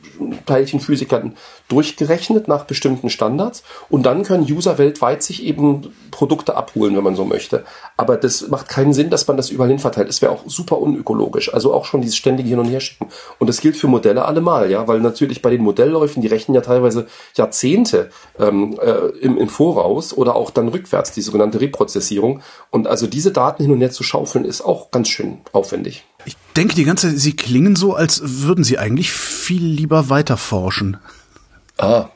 Teilchenphysikern 0.46 1.36
durchgerechnet 1.68 2.48
nach 2.48 2.64
bestimmten 2.64 3.10
Standards 3.10 3.62
und 3.88 4.04
dann 4.04 4.24
können 4.24 4.44
User 4.50 4.76
weltweit 4.78 5.22
sich 5.22 5.44
eben 5.44 5.92
Produkte 6.10 6.56
abholen, 6.56 6.96
wenn 6.96 7.04
man 7.04 7.16
so 7.16 7.24
möchte. 7.24 7.64
Aber 7.96 8.16
das 8.16 8.48
macht 8.48 8.68
keinen 8.68 8.92
Sinn, 8.92 9.10
dass 9.10 9.26
man 9.28 9.36
das 9.36 9.50
überall 9.50 9.70
hin 9.70 9.78
verteilt. 9.78 10.08
Es 10.08 10.20
wäre 10.20 10.32
auch 10.32 10.42
super 10.46 10.78
unökologisch. 10.78 11.54
Also 11.54 11.72
auch 11.72 11.84
schon 11.84 12.00
dieses 12.00 12.16
ständige 12.16 12.48
Hin- 12.48 12.58
und 12.58 12.68
Herschicken. 12.68 13.08
Und 13.38 13.46
das 13.46 13.60
gilt 13.60 13.76
für 13.76 13.86
Modelle 13.86 14.24
allemal, 14.24 14.70
ja, 14.70 14.86
weil 14.88 15.00
natürlich 15.00 15.42
bei 15.42 15.50
den 15.50 15.62
Modellläufen, 15.62 16.22
die 16.22 16.28
rechnen 16.28 16.54
ja 16.54 16.60
teilweise 16.60 17.06
Jahrzehnte 17.34 18.10
ähm, 18.38 18.78
äh, 18.82 19.16
im, 19.20 19.38
im 19.38 19.48
Voraus 19.48 20.16
oder 20.16 20.34
auch 20.34 20.50
dann 20.50 20.68
rückwärts, 20.68 21.12
die 21.12 21.22
sogenannte 21.22 21.60
Reprozessierung. 21.60 22.42
Und 22.70 22.88
also 22.88 23.06
diese 23.06 23.30
Daten 23.30 23.62
hin 23.62 23.72
und 23.72 23.80
her 23.80 23.90
zu 23.90 24.02
schaufeln, 24.02 24.44
ist 24.44 24.62
auch 24.62 24.90
ganz 24.90 25.08
schön 25.08 25.38
aufwendig. 25.52 26.04
Ich 26.24 26.36
denke 26.56 26.74
die 26.74 26.84
ganze 26.84 27.08
Zeit, 27.08 27.18
Sie 27.18 27.34
klingen 27.34 27.76
so, 27.76 27.94
als 27.94 28.20
würden 28.24 28.64
Sie 28.64 28.78
eigentlich 28.78 29.12
viel 29.12 29.64
lieber 29.64 30.08
weiterforschen. 30.08 30.98
Ah, 31.78 32.10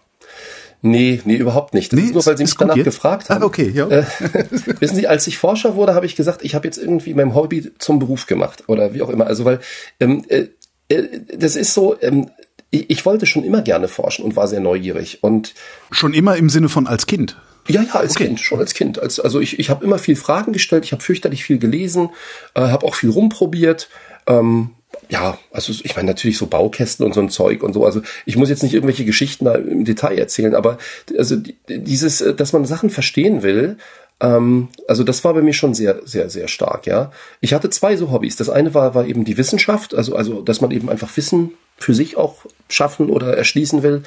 Nee, 0.87 1.23
nee, 1.25 1.37
überhaupt 1.37 1.73
nicht. 1.73 1.95
Das 1.95 1.99
nee, 1.99 2.07
ist 2.09 2.13
nur, 2.13 2.27
weil 2.27 2.37
Sie 2.37 2.43
mich 2.43 2.57
danach 2.59 2.77
jetzt? 2.77 2.85
gefragt 2.85 3.31
haben. 3.31 3.43
Ah, 3.43 3.47
okay, 3.47 3.71
ja. 3.75 3.89
Äh, 3.89 4.05
wissen 4.81 4.97
Sie, 4.97 5.09
als 5.09 5.27
ich 5.27 5.39
Forscher 5.39 5.77
wurde, 5.77 5.95
habe 5.95 6.05
ich 6.05 6.15
gesagt, 6.15 6.45
ich 6.45 6.55
habe 6.55 6.67
jetzt 6.67 6.77
irgendwie 6.77 7.15
mein 7.15 7.35
Hobby 7.35 7.73
zum 7.79 7.99
Beruf 7.99 8.27
gemacht 8.27 8.65
oder 8.67 8.93
wie 8.93 9.01
auch 9.01 9.09
immer. 9.09 9.27
Also 9.27 9.47
weil 9.47 9.61
ähm, 9.99 10.27
äh, 10.29 10.49
äh, 10.89 11.21
das 11.39 11.57
ist 11.57 11.73
so, 11.73 11.97
ähm, 12.03 12.29
ich, 12.69 12.91
ich 12.91 13.07
wollte 13.07 13.25
schon 13.25 13.45
immer 13.45 13.63
gerne 13.63 13.89
forschen 13.89 14.27
und 14.27 14.37
war 14.37 14.47
sehr 14.47 14.61
neugierig. 14.61 15.23
Und 15.23 15.55
schon 15.91 16.13
immer 16.13 16.37
im 16.37 16.51
Sinne 16.51 16.69
von 16.69 16.87
als 16.87 17.07
Kind. 17.07 17.39
Ja, 17.69 17.83
ja, 17.83 17.95
als 17.95 18.13
okay. 18.13 18.27
Kind, 18.27 18.41
schon 18.41 18.59
als 18.59 18.75
Kind. 18.75 18.99
Als, 18.99 19.21
also 19.21 19.41
ich, 19.41 19.59
ich 19.59 19.71
habe 19.71 19.85
immer 19.85 19.99
viel 19.99 20.17
Fragen 20.17 20.53
gestellt, 20.53 20.85
ich 20.85 20.93
habe 20.93 21.03
fürchterlich 21.03 21.45
viel 21.45 21.59
gelesen, 21.59 22.11
äh, 22.55 22.61
habe 22.61 22.87
auch 22.87 22.95
viel 22.95 23.11
rumprobiert. 23.11 23.89
Ähm, 24.27 24.71
ja, 25.09 25.39
also 25.51 25.73
ich 25.83 25.97
meine 25.97 26.09
natürlich 26.09 26.39
so 26.39 26.47
Baukästen 26.47 27.05
und 27.05 27.15
so 27.15 27.21
ein 27.21 27.31
Zeug 27.31 27.63
und 27.63 27.73
so. 27.73 27.85
Also 27.85 28.03
ich 28.27 28.37
muss 28.37 28.49
jetzt 28.49 28.63
nicht 28.63 28.75
irgendwelche 28.75 29.05
Geschichten 29.05 29.45
da 29.45 29.55
im 29.55 29.85
Detail 29.85 30.19
erzählen, 30.19 30.55
aber 30.55 30.79
also 31.19 31.37
dieses, 31.69 32.21
äh, 32.21 32.35
dass 32.35 32.53
man 32.53 32.65
Sachen 32.65 32.91
verstehen 32.91 33.43
will, 33.43 33.77
ähm, 34.21 34.69
also 34.89 35.05
das 35.05 35.25
war 35.25 35.35
bei 35.35 35.43
mir 35.43 35.53
schon 35.53 35.75
sehr, 35.75 36.01
sehr, 36.05 36.31
sehr 36.31 36.49
stark, 36.49 36.87
ja. 36.87 37.11
Ich 37.41 37.53
hatte 37.53 37.71
zwei 37.71 37.97
so 37.97 38.11
Hobbys. 38.11 38.37
Das 38.37 38.49
eine 38.49 38.75
war, 38.75 38.95
war 38.95 39.07
eben 39.07 39.25
die 39.25 39.37
Wissenschaft, 39.37 39.95
also, 39.95 40.17
also 40.17 40.41
dass 40.41 40.61
man 40.61 40.71
eben 40.71 40.89
einfach 40.89 41.15
Wissen 41.17 41.53
für 41.77 41.95
sich 41.95 42.17
auch 42.17 42.47
schaffen 42.69 43.11
oder 43.11 43.37
erschließen 43.37 43.83
will. 43.83 44.03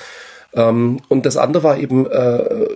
Ähm, 0.54 1.02
und 1.10 1.26
das 1.26 1.38
andere 1.38 1.64
war 1.64 1.78
eben 1.78 2.06
äh, 2.10 2.68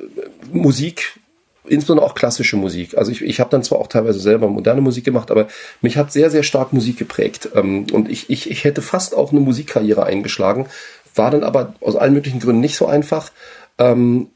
Musik, 0.53 1.19
insbesondere 1.65 2.05
auch 2.05 2.15
klassische 2.15 2.57
Musik. 2.57 2.97
Also 2.97 3.11
ich, 3.11 3.21
ich 3.21 3.39
habe 3.39 3.49
dann 3.49 3.63
zwar 3.63 3.79
auch 3.79 3.87
teilweise 3.87 4.19
selber 4.19 4.47
moderne 4.49 4.81
Musik 4.81 5.05
gemacht, 5.05 5.31
aber 5.31 5.47
mich 5.81 5.97
hat 5.97 6.11
sehr, 6.11 6.29
sehr 6.29 6.43
stark 6.43 6.73
Musik 6.73 6.97
geprägt. 6.97 7.49
Ähm, 7.55 7.85
und 7.91 8.09
ich, 8.09 8.29
ich, 8.29 8.49
ich 8.49 8.63
hätte 8.63 8.81
fast 8.81 9.15
auch 9.15 9.31
eine 9.31 9.41
Musikkarriere 9.41 10.05
eingeschlagen, 10.05 10.67
war 11.15 11.31
dann 11.31 11.43
aber 11.43 11.75
aus 11.81 11.95
allen 11.95 12.13
möglichen 12.13 12.39
Gründen 12.39 12.61
nicht 12.61 12.75
so 12.75 12.87
einfach. 12.87 13.31
Ähm, 13.77 14.29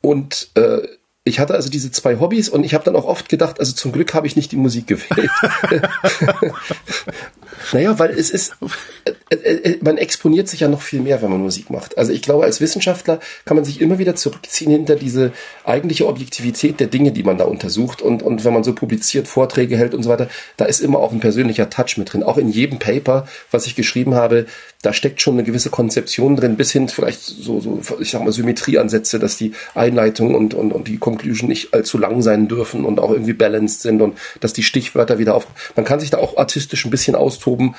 und 0.00 0.50
äh, 0.54 0.86
ich 1.28 1.38
hatte 1.38 1.54
also 1.54 1.68
diese 1.68 1.90
zwei 1.90 2.18
Hobbys 2.18 2.48
und 2.48 2.64
ich 2.64 2.74
habe 2.74 2.84
dann 2.84 2.96
auch 2.96 3.04
oft 3.04 3.28
gedacht, 3.28 3.60
also 3.60 3.72
zum 3.72 3.92
Glück 3.92 4.14
habe 4.14 4.26
ich 4.26 4.36
nicht 4.36 4.52
die 4.52 4.56
Musik 4.56 4.86
gewählt. 4.86 5.30
naja, 7.72 7.98
weil 7.98 8.10
es 8.10 8.30
ist, 8.30 8.56
äh, 9.04 9.34
äh, 9.34 9.36
äh, 9.36 9.78
man 9.82 9.98
exponiert 9.98 10.48
sich 10.48 10.60
ja 10.60 10.68
noch 10.68 10.82
viel 10.82 11.00
mehr, 11.00 11.22
wenn 11.22 11.30
man 11.30 11.40
Musik 11.40 11.70
macht. 11.70 11.98
Also 11.98 12.12
ich 12.12 12.22
glaube, 12.22 12.44
als 12.44 12.60
Wissenschaftler 12.60 13.20
kann 13.44 13.56
man 13.56 13.64
sich 13.64 13.80
immer 13.80 13.98
wieder 13.98 14.16
zurückziehen 14.16 14.70
hinter 14.70 14.96
diese 14.96 15.32
eigentliche 15.64 16.06
Objektivität 16.06 16.80
der 16.80 16.86
Dinge, 16.88 17.12
die 17.12 17.22
man 17.22 17.38
da 17.38 17.44
untersucht. 17.44 18.02
Und, 18.02 18.22
und 18.22 18.44
wenn 18.44 18.52
man 18.52 18.64
so 18.64 18.74
publiziert, 18.74 19.28
Vorträge 19.28 19.76
hält 19.76 19.94
und 19.94 20.02
so 20.02 20.10
weiter, 20.10 20.28
da 20.56 20.64
ist 20.64 20.80
immer 20.80 20.98
auch 20.98 21.12
ein 21.12 21.20
persönlicher 21.20 21.70
Touch 21.70 21.96
mit 21.96 22.12
drin. 22.12 22.22
Auch 22.22 22.38
in 22.38 22.48
jedem 22.48 22.78
Paper, 22.78 23.26
was 23.50 23.66
ich 23.66 23.74
geschrieben 23.74 24.14
habe, 24.14 24.46
da 24.82 24.92
steckt 24.92 25.20
schon 25.20 25.34
eine 25.34 25.42
gewisse 25.42 25.70
Konzeption 25.70 26.36
drin, 26.36 26.56
bis 26.56 26.70
hin 26.70 26.88
vielleicht 26.88 27.20
so, 27.20 27.60
so 27.60 27.80
ich 28.00 28.10
sag 28.10 28.22
mal, 28.22 28.32
Symmetrieansätze, 28.32 29.18
dass 29.18 29.36
die 29.36 29.52
Einleitung 29.74 30.36
und, 30.36 30.54
und, 30.54 30.72
und 30.72 30.86
die 30.86 30.98
Conclusion 30.98 31.48
nicht 31.48 31.74
allzu 31.74 31.98
lang 31.98 32.22
sein 32.22 32.46
dürfen 32.46 32.84
und 32.84 33.00
auch 33.00 33.10
irgendwie 33.10 33.32
balanced 33.32 33.82
sind 33.82 34.00
und 34.00 34.16
dass 34.40 34.52
die 34.52 34.62
Stichwörter 34.62 35.18
wieder 35.18 35.34
auf. 35.34 35.48
Man 35.74 35.84
kann 35.84 35.98
sich 35.98 36.10
da 36.10 36.18
auch 36.18 36.36
artistisch 36.36 36.84
ein 36.84 36.90
bisschen 36.90 37.16
austoben 37.16 37.74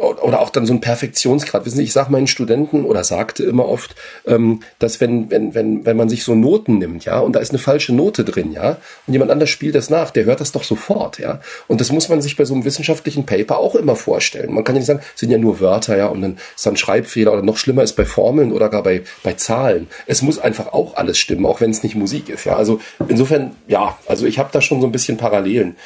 oder 0.00 0.40
auch 0.40 0.50
dann 0.50 0.66
so 0.66 0.72
ein 0.72 0.80
Perfektionsgrad. 0.80 1.66
Wissen 1.66 1.76
Sie, 1.76 1.84
ich 1.84 1.92
sage 1.92 2.10
meinen 2.10 2.26
Studenten 2.26 2.84
oder 2.84 3.04
sagte 3.04 3.44
immer 3.44 3.68
oft, 3.68 3.94
ähm, 4.26 4.60
dass 4.78 5.00
wenn, 5.00 5.30
wenn, 5.30 5.54
wenn, 5.54 5.84
wenn 5.84 5.96
man 5.96 6.08
sich 6.08 6.24
so 6.24 6.34
Noten 6.34 6.78
nimmt, 6.78 7.04
ja, 7.04 7.18
und 7.18 7.34
da 7.36 7.40
ist 7.40 7.50
eine 7.50 7.58
falsche 7.58 7.94
Note 7.94 8.24
drin, 8.24 8.52
ja, 8.52 8.78
und 9.06 9.12
jemand 9.12 9.30
anders 9.30 9.50
spielt 9.50 9.74
das 9.74 9.90
nach, 9.90 10.10
der 10.10 10.24
hört 10.24 10.40
das 10.40 10.52
doch 10.52 10.64
sofort, 10.64 11.18
ja. 11.18 11.40
Und 11.68 11.80
das 11.80 11.92
muss 11.92 12.08
man 12.08 12.22
sich 12.22 12.36
bei 12.36 12.44
so 12.44 12.54
einem 12.54 12.64
wissenschaftlichen 12.64 13.26
Paper 13.26 13.58
auch 13.58 13.74
immer 13.74 13.94
vorstellen. 13.94 14.54
Man 14.54 14.64
kann 14.64 14.74
ja 14.74 14.80
nicht 14.80 14.86
sagen, 14.86 15.00
sind 15.14 15.30
ja 15.30 15.38
nur 15.38 15.60
Wörter, 15.60 15.96
ja, 15.96 16.06
und 16.06 16.22
dann 16.22 16.38
ist 16.56 16.64
dann 16.64 16.76
Schreibfehler 16.76 17.32
oder 17.32 17.42
noch 17.42 17.58
schlimmer 17.58 17.82
ist 17.82 17.94
bei 17.94 18.04
Formeln 18.04 18.52
oder 18.52 18.68
gar 18.70 18.82
bei, 18.82 19.02
bei 19.22 19.34
Zahlen. 19.34 19.88
Es 20.06 20.22
muss 20.22 20.38
einfach 20.38 20.72
auch 20.72 20.96
alles 20.96 21.18
stimmen, 21.18 21.44
auch 21.44 21.60
wenn 21.60 21.70
es 21.70 21.82
nicht 21.82 21.94
Musik 21.94 22.30
ist, 22.30 22.46
ja. 22.46 22.56
Also 22.56 22.80
insofern, 23.08 23.54
ja, 23.66 23.98
also 24.06 24.26
ich 24.26 24.38
habe 24.38 24.48
da 24.52 24.62
schon 24.62 24.80
so 24.80 24.86
ein 24.86 24.92
bisschen 24.92 25.18
Parallelen. 25.18 25.76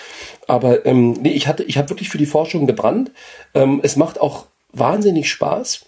Aber 0.47 0.84
ähm, 0.86 1.12
nee, 1.12 1.32
ich 1.32 1.47
hatte, 1.47 1.62
ich 1.62 1.78
habe 1.78 1.90
wirklich 1.90 2.09
für 2.09 2.18
die 2.18 2.26
Forschung 2.26 2.66
gebrannt. 2.66 3.11
Ähm, 3.55 3.80
es 3.82 3.97
macht 3.97 4.20
auch 4.20 4.47
wahnsinnig 4.72 5.30
Spaß. 5.30 5.84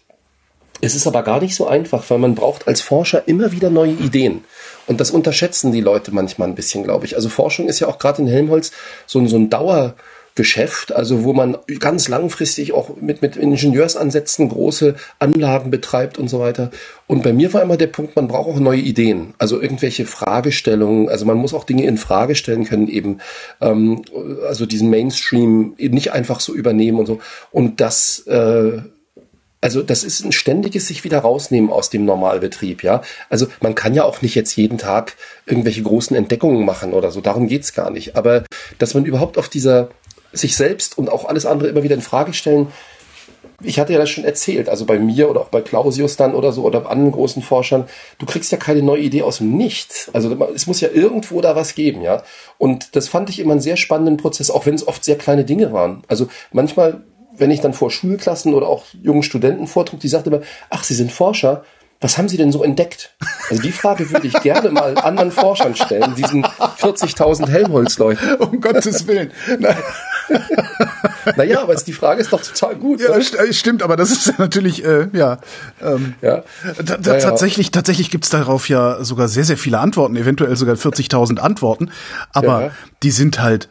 Es 0.81 0.95
ist 0.95 1.07
aber 1.07 1.23
gar 1.23 1.41
nicht 1.41 1.55
so 1.55 1.67
einfach, 1.67 2.05
weil 2.11 2.19
man 2.19 2.35
braucht 2.35 2.69
als 2.69 2.83
Forscher 2.83 3.27
immer 3.27 3.53
wieder 3.53 3.71
neue 3.71 3.93
Ideen. 3.93 4.45
Und 4.87 5.01
das 5.01 5.11
unterschätzen 5.11 5.73
die 5.73 5.81
Leute 5.81 6.13
manchmal 6.13 6.49
ein 6.49 6.55
bisschen, 6.55 6.85
glaube 6.85 7.07
ich. 7.07 7.17
Also 7.17 7.29
Forschung 7.29 7.69
ist 7.69 7.81
ja 7.81 7.89
auch 7.89 7.99
gerade 7.99 8.23
in 8.23 8.29
Helmholtz 8.29 8.73
so, 9.07 9.27
so 9.27 9.37
ein 9.37 9.49
Dauer, 9.49 9.95
Geschäft, 10.37 10.93
also 10.93 11.25
wo 11.25 11.33
man 11.33 11.57
ganz 11.81 12.09
langfristig 12.09 12.75
auch 12.75 13.01
mit, 13.01 13.23
mit 13.23 13.37
Ingenieursansätzen 13.37 14.51
große 14.51 14.95
Anlagen 15.19 15.71
betreibt 15.71 16.19
und 16.19 16.29
so 16.29 16.39
weiter. 16.39 16.71
Und 17.07 17.23
bei 17.23 17.33
mir 17.33 17.55
war 17.55 17.63
immer 17.63 17.79
der 17.79 17.87
Punkt, 17.87 18.15
man 18.17 18.29
braucht 18.29 18.51
auch 18.51 18.61
neue 18.61 18.81
Ideen, 18.81 19.35
also 19.39 19.61
irgendwelche 19.61 20.05
Fragestellungen, 20.05 21.09
also 21.09 21.25
man 21.25 21.39
muss 21.39 21.55
auch 21.55 21.65
Dinge 21.65 21.87
in 21.87 21.97
Frage 21.97 22.35
stellen 22.35 22.65
können, 22.65 22.89
eben, 22.89 23.19
ähm, 23.63 24.03
also 24.47 24.67
diesen 24.67 24.91
Mainstream 24.91 25.75
eben 25.79 25.95
nicht 25.95 26.13
einfach 26.13 26.41
so 26.41 26.55
übernehmen 26.55 26.99
und 26.99 27.07
so. 27.07 27.19
Und 27.51 27.81
das, 27.81 28.27
äh, 28.27 28.83
also 29.63 29.83
das 29.83 30.05
ist 30.05 30.23
ein 30.23 30.33
ständiges 30.33 30.87
sich 30.87 31.03
wieder 31.03 31.21
rausnehmen 31.21 31.71
aus 31.71 31.89
dem 31.89 32.05
Normalbetrieb, 32.05 32.83
ja. 32.83 33.01
Also 33.31 33.47
man 33.63 33.75
kann 33.75 33.95
ja 33.95 34.05
auch 34.05 34.21
nicht 34.21 34.35
jetzt 34.35 34.55
jeden 34.57 34.77
Tag 34.77 35.17
irgendwelche 35.47 35.83
großen 35.83 36.15
Entdeckungen 36.15 36.67
machen 36.67 36.93
oder 36.93 37.11
so, 37.11 37.23
darum 37.23 37.49
geht's 37.49 37.73
gar 37.73 37.91
nicht. 37.91 38.17
Aber 38.17 38.45
dass 38.79 38.93
man 38.93 39.07
überhaupt 39.07 39.39
auf 39.39 39.49
dieser 39.49 39.89
sich 40.39 40.57
selbst 40.57 40.99
und 40.99 41.11
auch 41.11 41.25
alles 41.25 41.47
andere 41.47 41.69
immer 41.69 41.83
wieder 41.83 41.95
in 41.95 42.03
Frage 42.03 42.33
stellen. 42.33 42.69
Ich 43.63 43.79
hatte 43.79 43.93
ja 43.93 43.99
das 43.99 44.11
schon 44.11 44.25
erzählt, 44.25 44.69
also 44.69 44.85
bei 44.85 44.99
mir 44.99 45.31
oder 45.31 45.41
auch 45.41 45.49
bei 45.49 45.63
Clausius 45.63 46.17
dann 46.17 46.35
oder 46.35 46.53
so 46.53 46.63
oder 46.63 46.81
bei 46.81 46.91
anderen 46.91 47.13
großen 47.13 47.43
Forschern, 47.43 47.89
du 48.19 48.27
kriegst 48.27 48.53
ja 48.53 48.59
keine 48.59 48.83
neue 48.83 49.01
Idee 49.01 49.23
aus 49.23 49.39
dem 49.39 49.57
Nichts. 49.57 50.11
Also 50.13 50.37
es 50.55 50.67
muss 50.67 50.83
ja 50.83 50.89
irgendwo 50.93 51.41
da 51.41 51.57
was 51.57 51.75
geben, 51.75 52.03
ja. 52.03 52.23
Und 52.59 52.95
das 52.97 53.09
fand 53.09 53.31
ich 53.31 53.39
immer 53.39 53.53
einen 53.53 53.63
sehr 53.63 53.79
spannenden 53.79 54.19
Prozess, 54.19 54.51
auch 54.51 54.67
wenn 54.67 54.75
es 54.75 54.87
oft 54.87 55.05
sehr 55.05 55.17
kleine 55.17 55.45
Dinge 55.45 55.73
waren. 55.73 56.03
Also 56.07 56.29
manchmal, 56.53 57.05
wenn 57.35 57.51
ich 57.51 57.61
dann 57.61 57.73
vor 57.73 57.91
Schulklassen 57.91 58.53
oder 58.53 58.69
auch 58.69 58.85
jungen 59.03 59.23
Studenten 59.23 59.67
vortrug, 59.67 60.01
die 60.01 60.09
sagten 60.09 60.35
immer, 60.35 60.43
ach, 60.69 60.85
Sie 60.85 60.95
sind 60.95 61.11
Forscher, 61.11 61.65
was 62.01 62.19
haben 62.19 62.29
Sie 62.29 62.37
denn 62.37 62.53
so 62.53 62.63
entdeckt? 62.63 63.15
Also 63.49 63.63
die 63.63 63.73
Frage 63.73 64.11
würde 64.11 64.27
ich 64.27 64.35
gerne 64.41 64.71
mal 64.71 64.97
anderen 64.99 65.31
Forschern 65.31 65.75
stellen, 65.75 66.15
diesen 66.15 66.45
40.000 66.45 67.49
Helmholtz-Leuten. 67.49 68.37
Um 68.39 68.61
Gottes 68.61 69.07
Willen. 69.07 69.33
Nein. 69.59 69.77
naja, 71.37 71.63
aber 71.63 71.75
die 71.75 71.93
Frage 71.93 72.21
ist 72.21 72.33
doch 72.33 72.43
total 72.43 72.77
gut. 72.77 73.01
Ja, 73.01 73.21
st 73.21 73.35
äh, 73.37 73.53
stimmt, 73.53 73.83
aber 73.83 73.97
das 73.97 74.11
ist 74.11 74.39
natürlich, 74.39 74.85
äh, 74.85 75.09
ja. 75.13 75.39
Ähm, 75.83 76.15
ja. 76.21 76.43
ja, 76.65 76.97
ja. 77.03 77.19
Tatsächlich, 77.19 77.71
tatsächlich 77.71 78.11
gibt's 78.11 78.29
darauf 78.29 78.69
ja 78.69 79.03
sogar 79.03 79.29
sehr, 79.29 79.45
sehr 79.45 79.57
viele 79.57 79.79
Antworten, 79.79 80.17
eventuell 80.17 80.57
sogar 80.57 80.75
40.000 80.75 81.39
Antworten, 81.39 81.91
aber 82.33 82.63
ja. 82.63 82.71
die 83.03 83.11
sind 83.11 83.41
halt 83.41 83.69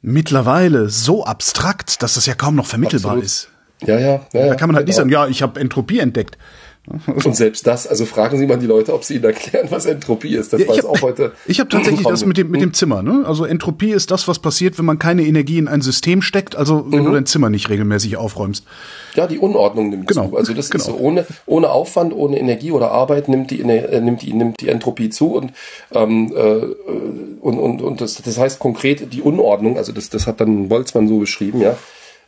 mittlerweile 0.00 0.88
so 0.88 1.24
abstrakt, 1.24 2.02
dass 2.02 2.14
das 2.14 2.26
ja 2.26 2.34
kaum 2.34 2.56
noch 2.56 2.66
vermittelbar 2.66 3.12
Absolut. 3.12 3.24
ist. 3.24 3.48
Ja, 3.82 3.98
ja, 3.98 4.26
ja. 4.32 4.48
Da 4.48 4.54
kann 4.54 4.68
man 4.68 4.76
halt 4.76 4.86
genau. 4.86 4.88
nicht 4.88 4.96
sagen, 4.96 5.10
ja, 5.10 5.26
ich 5.26 5.42
habe 5.42 5.60
Entropie 5.60 5.98
entdeckt. 5.98 6.38
Und 7.06 7.36
selbst 7.36 7.66
das, 7.66 7.86
also 7.86 8.06
fragen 8.06 8.38
Sie 8.38 8.46
mal 8.46 8.58
die 8.58 8.66
Leute, 8.66 8.92
ob 8.92 9.04
sie 9.04 9.14
Ihnen 9.14 9.24
erklären, 9.24 9.68
was 9.70 9.86
Entropie 9.86 10.34
ist. 10.34 10.52
Das 10.52 10.60
ja, 10.60 10.68
weiß 10.68 10.84
auch 10.84 11.00
heute. 11.00 11.32
Ich 11.46 11.60
habe 11.60 11.68
tatsächlich 11.68 12.06
das 12.06 12.24
mit 12.24 12.36
dem, 12.36 12.50
mit 12.50 12.60
dem 12.60 12.72
Zimmer. 12.72 13.02
Ne? 13.02 13.24
Also 13.24 13.44
Entropie 13.44 13.90
ist 13.90 14.10
das, 14.10 14.26
was 14.26 14.40
passiert, 14.40 14.78
wenn 14.78 14.84
man 14.84 14.98
keine 14.98 15.22
Energie 15.22 15.58
in 15.58 15.68
ein 15.68 15.80
System 15.80 16.22
steckt, 16.22 16.56
also 16.56 16.84
wenn 16.88 17.00
mhm. 17.00 17.06
du 17.06 17.12
dein 17.12 17.26
Zimmer 17.26 17.50
nicht 17.50 17.68
regelmäßig 17.68 18.16
aufräumst. 18.16 18.64
Ja, 19.14 19.26
die 19.28 19.38
Unordnung 19.38 19.90
nimmt 19.90 20.08
genau. 20.08 20.30
zu. 20.30 20.36
Also 20.36 20.54
das 20.54 20.70
genau. 20.70 20.82
ist 20.82 20.90
so 20.90 20.96
ohne, 20.96 21.26
ohne 21.46 21.70
Aufwand, 21.70 22.14
ohne 22.14 22.38
Energie 22.38 22.72
oder 22.72 22.90
Arbeit 22.90 23.28
nimmt 23.28 23.50
die, 23.52 23.60
äh, 23.60 24.00
nimmt 24.00 24.22
die, 24.22 24.32
nimmt 24.32 24.60
die 24.60 24.68
Entropie 24.68 25.10
zu 25.10 25.34
und, 25.34 25.52
ähm, 25.92 26.32
äh, 26.34 26.40
und, 27.40 27.58
und, 27.58 27.82
und 27.82 28.00
das, 28.00 28.14
das 28.14 28.38
heißt 28.38 28.58
konkret 28.58 29.12
die 29.12 29.22
Unordnung, 29.22 29.76
also 29.76 29.92
das, 29.92 30.10
das 30.10 30.26
hat 30.26 30.40
dann 30.40 30.68
Boltzmann 30.68 31.06
so 31.06 31.18
beschrieben, 31.18 31.60
ja. 31.60 31.76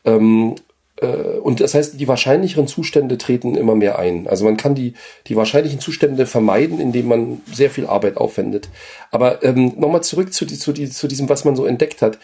Ähm, 0.04 0.54
äh, 0.56 0.73
und 1.00 1.60
das 1.60 1.74
heißt, 1.74 1.98
die 1.98 2.06
wahrscheinlicheren 2.06 2.68
Zustände 2.68 3.18
treten 3.18 3.56
immer 3.56 3.74
mehr 3.74 3.98
ein. 3.98 4.28
Also 4.28 4.44
man 4.44 4.56
kann 4.56 4.76
die, 4.76 4.94
die 5.26 5.34
wahrscheinlichen 5.34 5.80
Zustände 5.80 6.24
vermeiden, 6.24 6.78
indem 6.78 7.08
man 7.08 7.40
sehr 7.52 7.68
viel 7.70 7.86
Arbeit 7.86 8.16
aufwendet. 8.16 8.68
Aber 9.10 9.42
ähm, 9.42 9.72
nochmal 9.76 10.04
zurück 10.04 10.32
zu, 10.32 10.46
zu, 10.46 10.72
die, 10.72 10.88
zu 10.88 11.08
diesem, 11.08 11.28
was 11.28 11.44
man 11.44 11.56
so 11.56 11.66
entdeckt 11.66 12.00
hat. 12.00 12.18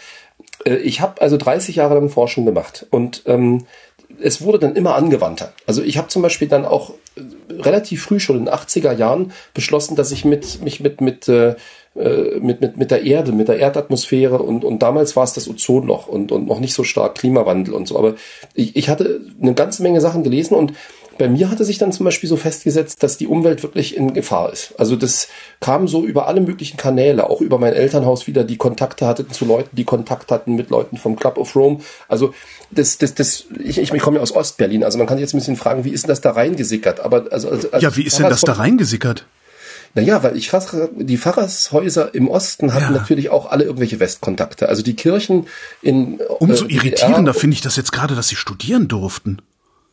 Äh, 0.64 0.76
ich 0.76 1.00
habe 1.00 1.20
also 1.20 1.36
30 1.36 1.76
Jahre 1.76 1.94
lang 1.94 2.10
Forschung 2.10 2.46
gemacht 2.46 2.86
und 2.90 3.22
ähm, 3.26 3.66
es 4.20 4.42
wurde 4.42 4.58
dann 4.58 4.76
immer 4.76 4.94
angewandter. 4.94 5.52
Also 5.66 5.82
ich 5.82 5.98
habe 5.98 6.08
zum 6.08 6.22
Beispiel 6.22 6.48
dann 6.48 6.64
auch 6.64 6.94
äh, 7.16 7.22
relativ 7.52 8.04
früh 8.04 8.20
schon 8.20 8.38
in 8.38 8.44
den 8.46 8.54
80er 8.54 8.92
Jahren 8.92 9.32
beschlossen, 9.54 9.96
dass 9.96 10.12
ich 10.12 10.24
mit, 10.24 10.62
mich 10.62 10.80
mit, 10.80 11.00
mit, 11.00 11.28
äh, 11.28 11.50
äh, 11.50 11.56
mit, 11.94 12.60
mit, 12.60 12.76
mit 12.76 12.90
der 12.90 13.02
Erde, 13.02 13.32
mit 13.32 13.48
der 13.48 13.58
Erdatmosphäre 13.58 14.38
und, 14.38 14.64
und 14.64 14.80
damals 14.80 15.16
war 15.16 15.24
es 15.24 15.32
das 15.32 15.48
Ozonloch 15.48 16.06
und, 16.06 16.30
und 16.30 16.46
noch 16.46 16.60
nicht 16.60 16.72
so 16.72 16.84
stark 16.84 17.16
Klimawandel 17.16 17.74
und 17.74 17.88
so. 17.88 17.98
Aber 17.98 18.14
ich, 18.54 18.76
ich 18.76 18.88
hatte 18.88 19.20
eine 19.42 19.54
ganze 19.54 19.82
Menge 19.82 20.00
Sachen 20.00 20.22
gelesen 20.22 20.54
und 20.54 20.72
bei 21.20 21.28
mir 21.28 21.50
hatte 21.50 21.66
sich 21.66 21.76
dann 21.76 21.92
zum 21.92 22.04
Beispiel 22.04 22.30
so 22.30 22.36
festgesetzt, 22.36 23.02
dass 23.02 23.18
die 23.18 23.26
Umwelt 23.26 23.62
wirklich 23.62 23.94
in 23.94 24.14
Gefahr 24.14 24.50
ist. 24.50 24.72
Also 24.78 24.96
das 24.96 25.28
kam 25.60 25.86
so 25.86 26.02
über 26.02 26.26
alle 26.26 26.40
möglichen 26.40 26.78
Kanäle, 26.78 27.28
auch 27.28 27.42
über 27.42 27.58
mein 27.58 27.74
Elternhaus 27.74 28.26
wieder, 28.26 28.42
die 28.42 28.56
Kontakte 28.56 29.06
hatten 29.06 29.30
zu 29.30 29.44
Leuten, 29.44 29.76
die 29.76 29.84
Kontakt 29.84 30.30
hatten 30.30 30.54
mit 30.54 30.70
Leuten 30.70 30.96
vom 30.96 31.16
Club 31.16 31.36
of 31.36 31.54
Rome. 31.54 31.80
Also 32.08 32.32
das, 32.70 32.96
das, 32.96 33.14
das, 33.14 33.44
ich, 33.62 33.76
ich, 33.76 33.92
ich 33.92 34.00
komme 34.00 34.16
ja 34.16 34.22
aus 34.22 34.34
Ostberlin, 34.34 34.82
also 34.82 34.96
man 34.96 35.06
kann 35.06 35.18
sich 35.18 35.24
jetzt 35.24 35.34
ein 35.34 35.38
bisschen 35.38 35.56
fragen, 35.56 35.84
wie 35.84 35.90
ist 35.90 36.04
denn 36.04 36.08
das 36.08 36.22
da 36.22 36.30
reingesickert? 36.30 37.00
Aber 37.00 37.26
also, 37.30 37.50
also 37.50 37.68
ja, 37.78 37.94
wie 37.96 38.04
ist 38.04 38.18
denn 38.18 38.30
das 38.30 38.40
da 38.40 38.52
reingesickert? 38.52 39.26
Naja, 39.94 40.22
weil 40.22 40.36
ich 40.36 40.50
die 40.96 41.18
Pfarrershäuser 41.18 42.14
im 42.14 42.28
Osten 42.28 42.72
hatten 42.72 42.94
ja. 42.94 43.00
natürlich 43.00 43.30
auch 43.30 43.50
alle 43.50 43.64
irgendwelche 43.64 43.98
Westkontakte. 43.98 44.68
Also 44.68 44.82
die 44.82 44.94
Kirchen 44.94 45.48
in 45.82 46.20
Umso 46.38 46.66
äh, 46.66 46.74
irritierender 46.74 47.34
finde 47.34 47.54
ich 47.54 47.60
das 47.60 47.76
jetzt 47.76 47.92
gerade, 47.92 48.14
dass 48.14 48.28
sie 48.28 48.36
studieren 48.36 48.86
durften. 48.86 49.42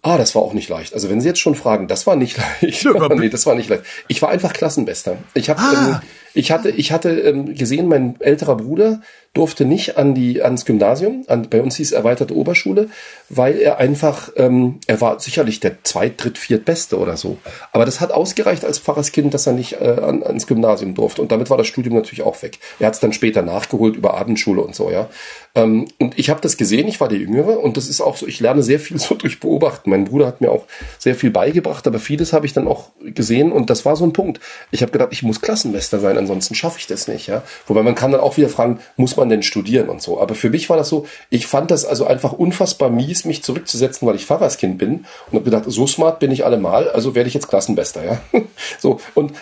Ah, 0.03 0.17
das 0.17 0.35
war 0.35 0.41
auch 0.43 0.53
nicht 0.53 0.69
leicht. 0.69 0.93
Also 0.93 1.09
wenn 1.09 1.19
Sie 1.19 1.27
jetzt 1.27 1.39
schon 1.39 1.55
fragen, 1.55 1.87
das 1.87 2.05
war 2.05 2.15
nicht 2.15 2.37
leicht. 2.61 2.83
Ja, 2.83 3.09
nee, 3.15 3.29
das 3.29 3.45
war 3.45 3.55
nicht 3.55 3.69
leicht. 3.69 3.83
Ich 4.07 4.21
war 4.21 4.29
einfach 4.29 4.53
Klassenbester. 4.53 5.17
Ich 5.33 5.49
habe, 5.49 5.59
ah. 5.59 6.01
ähm, 6.01 6.09
ich 6.33 6.51
hatte, 6.51 6.69
ich 6.69 6.91
hatte 6.91 7.09
ähm, 7.09 7.55
gesehen, 7.55 7.87
mein 7.87 8.15
älterer 8.21 8.57
Bruder 8.57 9.01
durfte 9.33 9.65
nicht 9.65 9.97
an 9.97 10.15
die 10.15 10.41
ans 10.41 10.65
Gymnasium. 10.65 11.23
An, 11.27 11.49
bei 11.49 11.61
uns 11.61 11.75
hieß 11.75 11.91
erweiterte 11.91 12.35
Oberschule, 12.35 12.89
weil 13.29 13.59
er 13.59 13.77
einfach, 13.77 14.31
ähm, 14.35 14.79
er 14.87 15.01
war 15.01 15.19
sicherlich 15.19 15.59
der 15.59 15.83
zweit, 15.83 16.23
dritt, 16.23 16.37
viert 16.37 16.65
Beste 16.65 16.97
oder 16.97 17.17
so. 17.17 17.37
Aber 17.71 17.85
das 17.85 18.01
hat 18.01 18.11
ausgereicht 18.11 18.65
als 18.65 18.79
Pfarrerskind, 18.79 19.33
dass 19.33 19.47
er 19.47 19.53
nicht 19.53 19.73
äh, 19.73 19.99
an, 20.01 20.23
ans 20.23 20.47
Gymnasium 20.47 20.95
durfte. 20.95 21.21
Und 21.21 21.31
damit 21.31 21.49
war 21.49 21.57
das 21.57 21.67
Studium 21.67 21.95
natürlich 21.95 22.23
auch 22.23 22.41
weg. 22.41 22.59
Er 22.79 22.87
hat 22.87 22.95
es 22.95 22.99
dann 22.99 23.13
später 23.13 23.41
nachgeholt 23.41 23.95
über 23.95 24.15
Abendschule 24.15 24.61
und 24.61 24.75
so, 24.75 24.89
ja. 24.89 25.09
Ähm, 25.55 25.87
und 25.99 26.17
ich 26.19 26.29
habe 26.29 26.39
das 26.41 26.55
gesehen, 26.55 26.87
ich 26.87 26.99
war 26.99 27.07
der 27.07 27.17
Jüngere 27.17 27.59
und 27.59 27.77
das 27.77 27.89
ist 27.89 27.99
auch 27.99 28.15
so, 28.15 28.27
ich 28.27 28.39
lerne 28.39 28.61
sehr 28.61 28.79
viel 28.79 28.99
so 28.99 29.15
durch 29.15 29.39
Beobachten. 29.39 29.89
Mein 29.89 30.05
Bruder 30.05 30.27
hat 30.27 30.41
mir 30.41 30.51
auch 30.51 30.65
sehr 30.99 31.15
viel 31.15 31.31
beigebracht, 31.31 31.87
aber 31.87 31.99
vieles 31.99 32.33
habe 32.33 32.45
ich 32.45 32.53
dann 32.53 32.67
auch 32.67 32.91
gesehen 33.03 33.51
und 33.51 33.69
das 33.69 33.85
war 33.85 33.95
so 33.95 34.05
ein 34.05 34.13
Punkt. 34.13 34.39
Ich 34.71 34.81
habe 34.81 34.91
gedacht, 34.91 35.09
ich 35.11 35.23
muss 35.23 35.41
Klassenmeister 35.41 35.99
sein, 35.99 36.17
ansonsten 36.17 36.55
schaffe 36.55 36.77
ich 36.79 36.87
das 36.87 37.07
nicht, 37.07 37.27
ja. 37.27 37.43
Wobei 37.65 37.81
man 37.81 37.95
kann 37.95 38.11
dann 38.11 38.21
auch 38.21 38.37
wieder 38.37 38.49
fragen, 38.49 38.79
muss 38.95 39.16
man 39.17 39.29
denn 39.29 39.43
studieren 39.43 39.89
und 39.89 40.01
so. 40.01 40.19
Aber 40.19 40.35
für 40.35 40.49
mich 40.49 40.69
war 40.69 40.77
das 40.77 40.89
so, 40.89 41.05
ich 41.29 41.47
fand 41.47 41.71
das 41.71 41.85
also 41.85 42.05
einfach 42.05 42.33
unfassbar 42.33 42.89
mies, 42.89 43.25
mich 43.25 43.43
zurückzusetzen, 43.43 44.07
weil 44.07 44.15
ich 44.15 44.25
Pfarrerskind 44.25 44.77
bin 44.77 45.05
und 45.31 45.33
habe 45.33 45.43
gedacht, 45.43 45.63
so 45.67 45.87
smart 45.87 46.19
bin 46.19 46.31
ich 46.31 46.45
allemal, 46.45 46.89
also 46.89 47.15
werde 47.15 47.27
ich 47.27 47.33
jetzt 47.33 47.47
Klassenbester, 47.47 48.03
ja. 48.05 48.21
so 48.79 48.99
und 49.13 49.33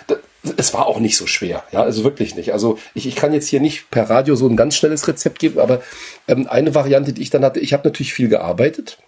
es 0.56 0.74
war 0.74 0.86
auch 0.86 1.00
nicht 1.00 1.16
so 1.16 1.26
schwer, 1.26 1.64
ja, 1.72 1.82
also 1.82 2.04
wirklich 2.04 2.36
nicht. 2.36 2.52
Also 2.52 2.78
ich, 2.94 3.06
ich 3.06 3.16
kann 3.16 3.32
jetzt 3.32 3.48
hier 3.48 3.60
nicht 3.60 3.90
per 3.90 4.08
Radio 4.08 4.36
so 4.36 4.48
ein 4.48 4.56
ganz 4.56 4.76
schnelles 4.76 5.08
Rezept 5.08 5.38
geben, 5.38 5.58
aber 5.58 5.82
ähm, 6.28 6.46
eine 6.48 6.74
Variante, 6.74 7.12
die 7.12 7.22
ich 7.22 7.30
dann 7.30 7.44
hatte, 7.44 7.60
ich 7.60 7.72
habe 7.72 7.88
natürlich 7.88 8.14
viel 8.14 8.28
gearbeitet 8.28 8.98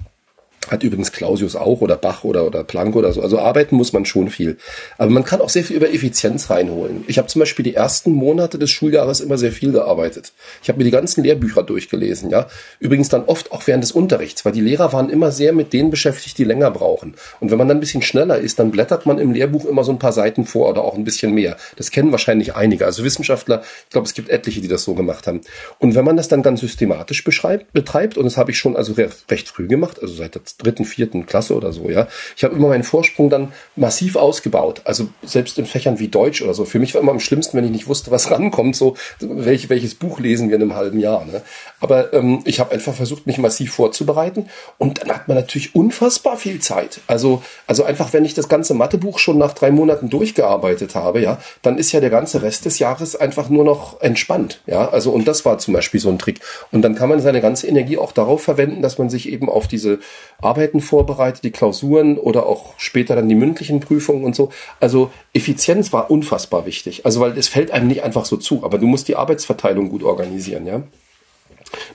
hat 0.71 0.83
übrigens 0.83 1.12
Clausius 1.12 1.57
auch 1.57 1.81
oder 1.81 1.97
Bach 1.97 2.25
oder, 2.25 2.47
oder 2.47 2.64
Planck 2.64 2.97
oder 2.97 3.12
so. 3.12 3.23
Also 3.23 3.39
arbeiten 3.39 3.77
muss 3.77 3.93
man 3.93 4.05
schon 4.05 4.31
viel. 4.31 4.59
Aber 4.97 5.11
man 5.11 5.25
kann 5.25 5.41
auch 5.41 5.49
sehr 5.49 5.64
viel 5.64 5.77
über 5.77 5.93
Effizienz 5.93 6.51
reinholen. 6.51 7.05
Ich 7.07 7.19
habe 7.19 7.29
zum 7.29 7.41
Beispiel 7.41 7.62
die 7.62 7.75
ersten 7.75 8.12
Monate 8.12 8.59
des 8.59 8.71
Schuljahres 8.71 9.21
immer 9.21 9.39
sehr 9.39 9.53
viel 9.53 9.73
gearbeitet. 9.73 10.33
Ich 10.62 10.69
habe 10.69 10.79
mir 10.79 10.85
die 10.85 10.91
ganzen 10.91 11.25
Lehrbücher 11.25 11.62
durchgelesen, 11.62 12.31
ja. 12.31 12.47
Übrigens 12.81 13.09
dann 13.09 13.25
oft 13.25 13.53
auch 13.53 13.66
während 13.66 13.85
des 13.85 13.93
Unterrichts, 13.93 14.45
weil 14.45 14.53
die 14.53 14.61
Lehrer 14.61 14.93
waren 14.93 15.11
immer 15.11 15.33
sehr 15.33 15.53
mit 15.53 15.73
denen 15.73 15.91
beschäftigt, 15.91 16.39
die 16.39 16.45
länger 16.45 16.71
brauchen. 16.71 17.14
Und 17.41 17.51
wenn 17.51 17.59
man 17.59 17.69
dann 17.69 17.79
ein 17.79 17.81
bisschen 17.81 18.03
schneller 18.03 18.39
ist, 18.39 18.59
dann 18.59 18.71
blättert 18.71 19.07
man 19.07 19.19
im 19.19 19.33
Lehrbuch 19.33 19.64
immer 19.64 19.85
so 19.85 19.93
ein 19.93 19.99
paar 19.99 20.12
Seiten 20.12 20.45
vor 20.45 20.69
oder 20.69 20.83
auch 20.83 20.95
ein 20.95 21.05
bisschen 21.05 21.33
mehr. 21.33 21.57
Das 21.77 21.91
kennen 21.91 22.12
wahrscheinlich 22.12 22.55
einige. 22.55 22.87
Also 22.87 23.05
Wissenschaftler, 23.05 23.62
ich 23.85 23.91
glaube, 23.91 24.07
es 24.07 24.14
gibt 24.14 24.29
etliche, 24.29 24.61
die 24.61 24.69
das 24.69 24.85
so 24.85 24.95
gemacht 24.95 25.27
haben. 25.27 25.41
Und 25.79 25.95
wenn 25.95 26.05
man 26.05 26.16
das 26.16 26.29
dann 26.29 26.43
ganz 26.43 26.61
systematisch 26.61 27.25
beschreibt, 27.25 27.73
betreibt, 27.73 28.16
und 28.16 28.25
das 28.25 28.37
habe 28.37 28.51
ich 28.51 28.59
schon 28.59 28.77
also 28.77 28.95
recht 28.95 29.49
früh 29.49 29.66
gemacht, 29.66 30.01
also 30.01 30.14
seit 30.14 30.35
dritten, 30.59 30.85
vierten 30.85 31.25
Klasse 31.25 31.55
oder 31.55 31.73
so, 31.73 31.89
ja. 31.89 32.09
Ich 32.37 32.43
habe 32.43 32.57
immer 32.57 32.69
meinen 32.69 32.83
Vorsprung 32.83 33.31
dann 33.31 33.53
massiv 33.77 34.17
ausgebaut. 34.17 34.83
Also 34.85 35.09
selbst 35.23 35.57
in 35.59 35.67
Fächern 35.67 36.01
wie 36.01 36.09
Deutsch 36.09 36.43
oder 36.43 36.53
so. 36.53 36.65
Für 36.65 36.81
mich 36.81 36.95
war 36.95 37.01
immer 37.01 37.13
am 37.13 37.21
schlimmsten, 37.21 37.57
wenn 37.57 37.65
ich 37.65 37.71
nicht 37.71 37.87
wusste, 37.87 38.11
was 38.11 38.31
rankommt, 38.33 38.75
so 38.75 38.97
welch, 39.21 39.69
welches 39.69 39.95
Buch 39.95 40.19
lesen 40.19 40.49
wir 40.49 40.57
in 40.57 40.63
einem 40.63 40.75
halben 40.75 40.99
Jahr. 40.99 41.25
Ne? 41.25 41.43
Aber 41.81 42.13
ähm, 42.13 42.41
ich 42.45 42.59
habe 42.59 42.73
einfach 42.73 42.93
versucht, 42.93 43.27
mich 43.27 43.39
massiv 43.39 43.73
vorzubereiten. 43.73 44.49
Und 44.79 45.01
dann 45.01 45.11
hat 45.11 45.29
man 45.29 45.37
natürlich 45.37 45.77
unfassbar 45.77 46.37
viel 46.37 46.59
Zeit. 46.59 47.01
Also, 47.07 47.43
also 47.69 47.85
einfach, 47.85 48.13
wenn 48.13 48.25
ich 48.25 48.35
das 48.35 48.49
ganze 48.49 48.75
Mathebuch 48.75 49.21
schon 49.21 49.39
nach 49.39 49.53
drei 49.53 49.71
Monaten 49.71 50.11
durchgearbeitet 50.11 50.97
habe, 50.97 51.21
ja, 51.21 51.39
dann 51.63 51.79
ist 51.79 51.93
ja 51.93 52.01
der 52.01 52.11
ganze 52.11 52.43
Rest 52.43 52.65
des 52.65 52.81
Jahres 52.81 53.15
einfach 53.15 53.49
nur 53.49 53.63
noch 53.63 54.01
entspannt. 54.01 54.61
Ja, 54.67 54.89
also 54.89 55.13
und 55.13 55.29
das 55.29 55.45
war 55.45 55.59
zum 55.59 55.75
Beispiel 55.75 56.01
so 56.01 56.09
ein 56.09 56.19
Trick. 56.19 56.41
Und 56.73 56.83
dann 56.83 56.97
kann 56.97 57.09
man 57.09 57.21
seine 57.21 57.41
ganze 57.41 57.69
Energie 57.69 57.97
auch 57.97 58.11
darauf 58.11 58.43
verwenden, 58.43 58.83
dass 58.83 58.99
man 58.99 59.09
sich 59.09 59.29
eben 59.29 59.49
auf 59.49 59.69
diese 59.69 60.01
Arbeiten 60.49 60.80
vorbereitet, 60.80 61.44
die 61.44 61.51
Klausuren 61.51 62.16
oder 62.18 62.46
auch 62.46 62.74
später 62.78 63.14
dann 63.14 63.28
die 63.28 63.34
mündlichen 63.34 63.80
Prüfungen 63.80 64.24
und 64.24 64.34
so. 64.34 64.51
Also 64.80 65.11
Effizienz 65.34 65.92
war 65.92 66.11
unfassbar 66.11 66.64
wichtig. 66.64 67.05
Also 67.05 67.20
weil 67.20 67.36
es 67.36 67.49
fällt 67.49 67.70
einem 67.70 67.88
nicht 67.88 68.03
einfach 68.03 68.24
so 68.24 68.36
zu, 68.38 68.64
aber 68.64 68.78
du 68.78 68.86
musst 68.86 69.09
die 69.09 69.16
Arbeitsverteilung 69.16 69.90
gut 69.90 70.03
organisieren, 70.03 70.66
ja. 70.66 70.82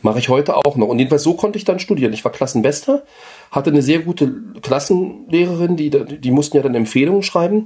Mache 0.03 0.19
ich 0.19 0.29
heute 0.29 0.55
auch 0.55 0.75
noch. 0.75 0.87
Und 0.87 0.99
jedenfalls 0.99 1.23
so 1.23 1.33
konnte 1.33 1.57
ich 1.57 1.65
dann 1.65 1.79
studieren. 1.79 2.13
Ich 2.13 2.23
war 2.23 2.31
Klassenbester, 2.31 3.03
hatte 3.49 3.71
eine 3.71 3.81
sehr 3.81 3.99
gute 3.99 4.31
Klassenlehrerin, 4.61 5.75
die, 5.75 5.89
die 5.89 6.31
mussten 6.31 6.57
ja 6.57 6.63
dann 6.63 6.75
Empfehlungen 6.75 7.23
schreiben. 7.23 7.65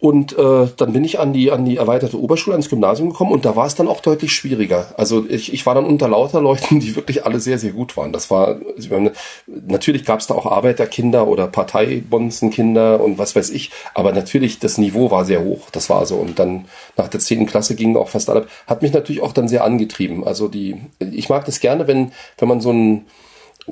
Und 0.00 0.38
äh, 0.38 0.68
dann 0.76 0.92
bin 0.92 1.02
ich 1.02 1.18
an 1.18 1.32
die, 1.32 1.50
an 1.50 1.64
die 1.64 1.76
erweiterte 1.76 2.20
Oberschule, 2.20 2.54
ans 2.54 2.68
Gymnasium 2.68 3.10
gekommen 3.10 3.32
und 3.32 3.44
da 3.44 3.56
war 3.56 3.66
es 3.66 3.74
dann 3.74 3.88
auch 3.88 4.00
deutlich 4.00 4.32
schwieriger. 4.32 4.94
Also 4.96 5.26
ich, 5.28 5.52
ich 5.52 5.66
war 5.66 5.74
dann 5.74 5.86
unter 5.86 6.06
lauter 6.06 6.40
Leuten, 6.40 6.78
die 6.78 6.94
wirklich 6.94 7.26
alle 7.26 7.40
sehr, 7.40 7.58
sehr 7.58 7.72
gut 7.72 7.96
waren. 7.96 8.12
Das 8.12 8.30
war, 8.30 8.60
natürlich 9.46 10.04
gab 10.04 10.20
es 10.20 10.28
da 10.28 10.34
auch 10.34 10.46
Arbeiterkinder 10.46 11.26
oder 11.26 11.48
Parteibonzenkinder 11.48 13.00
und 13.00 13.18
was 13.18 13.34
weiß 13.34 13.50
ich, 13.50 13.72
aber 13.92 14.12
natürlich 14.12 14.60
das 14.60 14.78
Niveau 14.78 15.10
war 15.10 15.24
sehr 15.24 15.42
hoch. 15.42 15.68
Das 15.72 15.90
war 15.90 16.06
so. 16.06 16.14
Und 16.14 16.38
dann 16.38 16.66
nach 16.96 17.08
der 17.08 17.18
zehnten 17.18 17.46
Klasse 17.46 17.74
gingen 17.74 17.96
auch 17.96 18.08
fast 18.08 18.30
alle. 18.30 18.46
Hat 18.68 18.82
mich 18.82 18.92
natürlich 18.92 19.20
auch 19.22 19.32
dann 19.32 19.48
sehr 19.48 19.64
angetrieben. 19.64 20.24
Also 20.24 20.46
die, 20.46 20.76
ich 21.00 21.28
mag 21.28 21.44
das 21.44 21.58
gerne, 21.58 21.88
wenn, 21.88 22.12
wenn 22.38 22.48
man 22.48 22.60
so 22.60 22.70
ein 22.70 23.06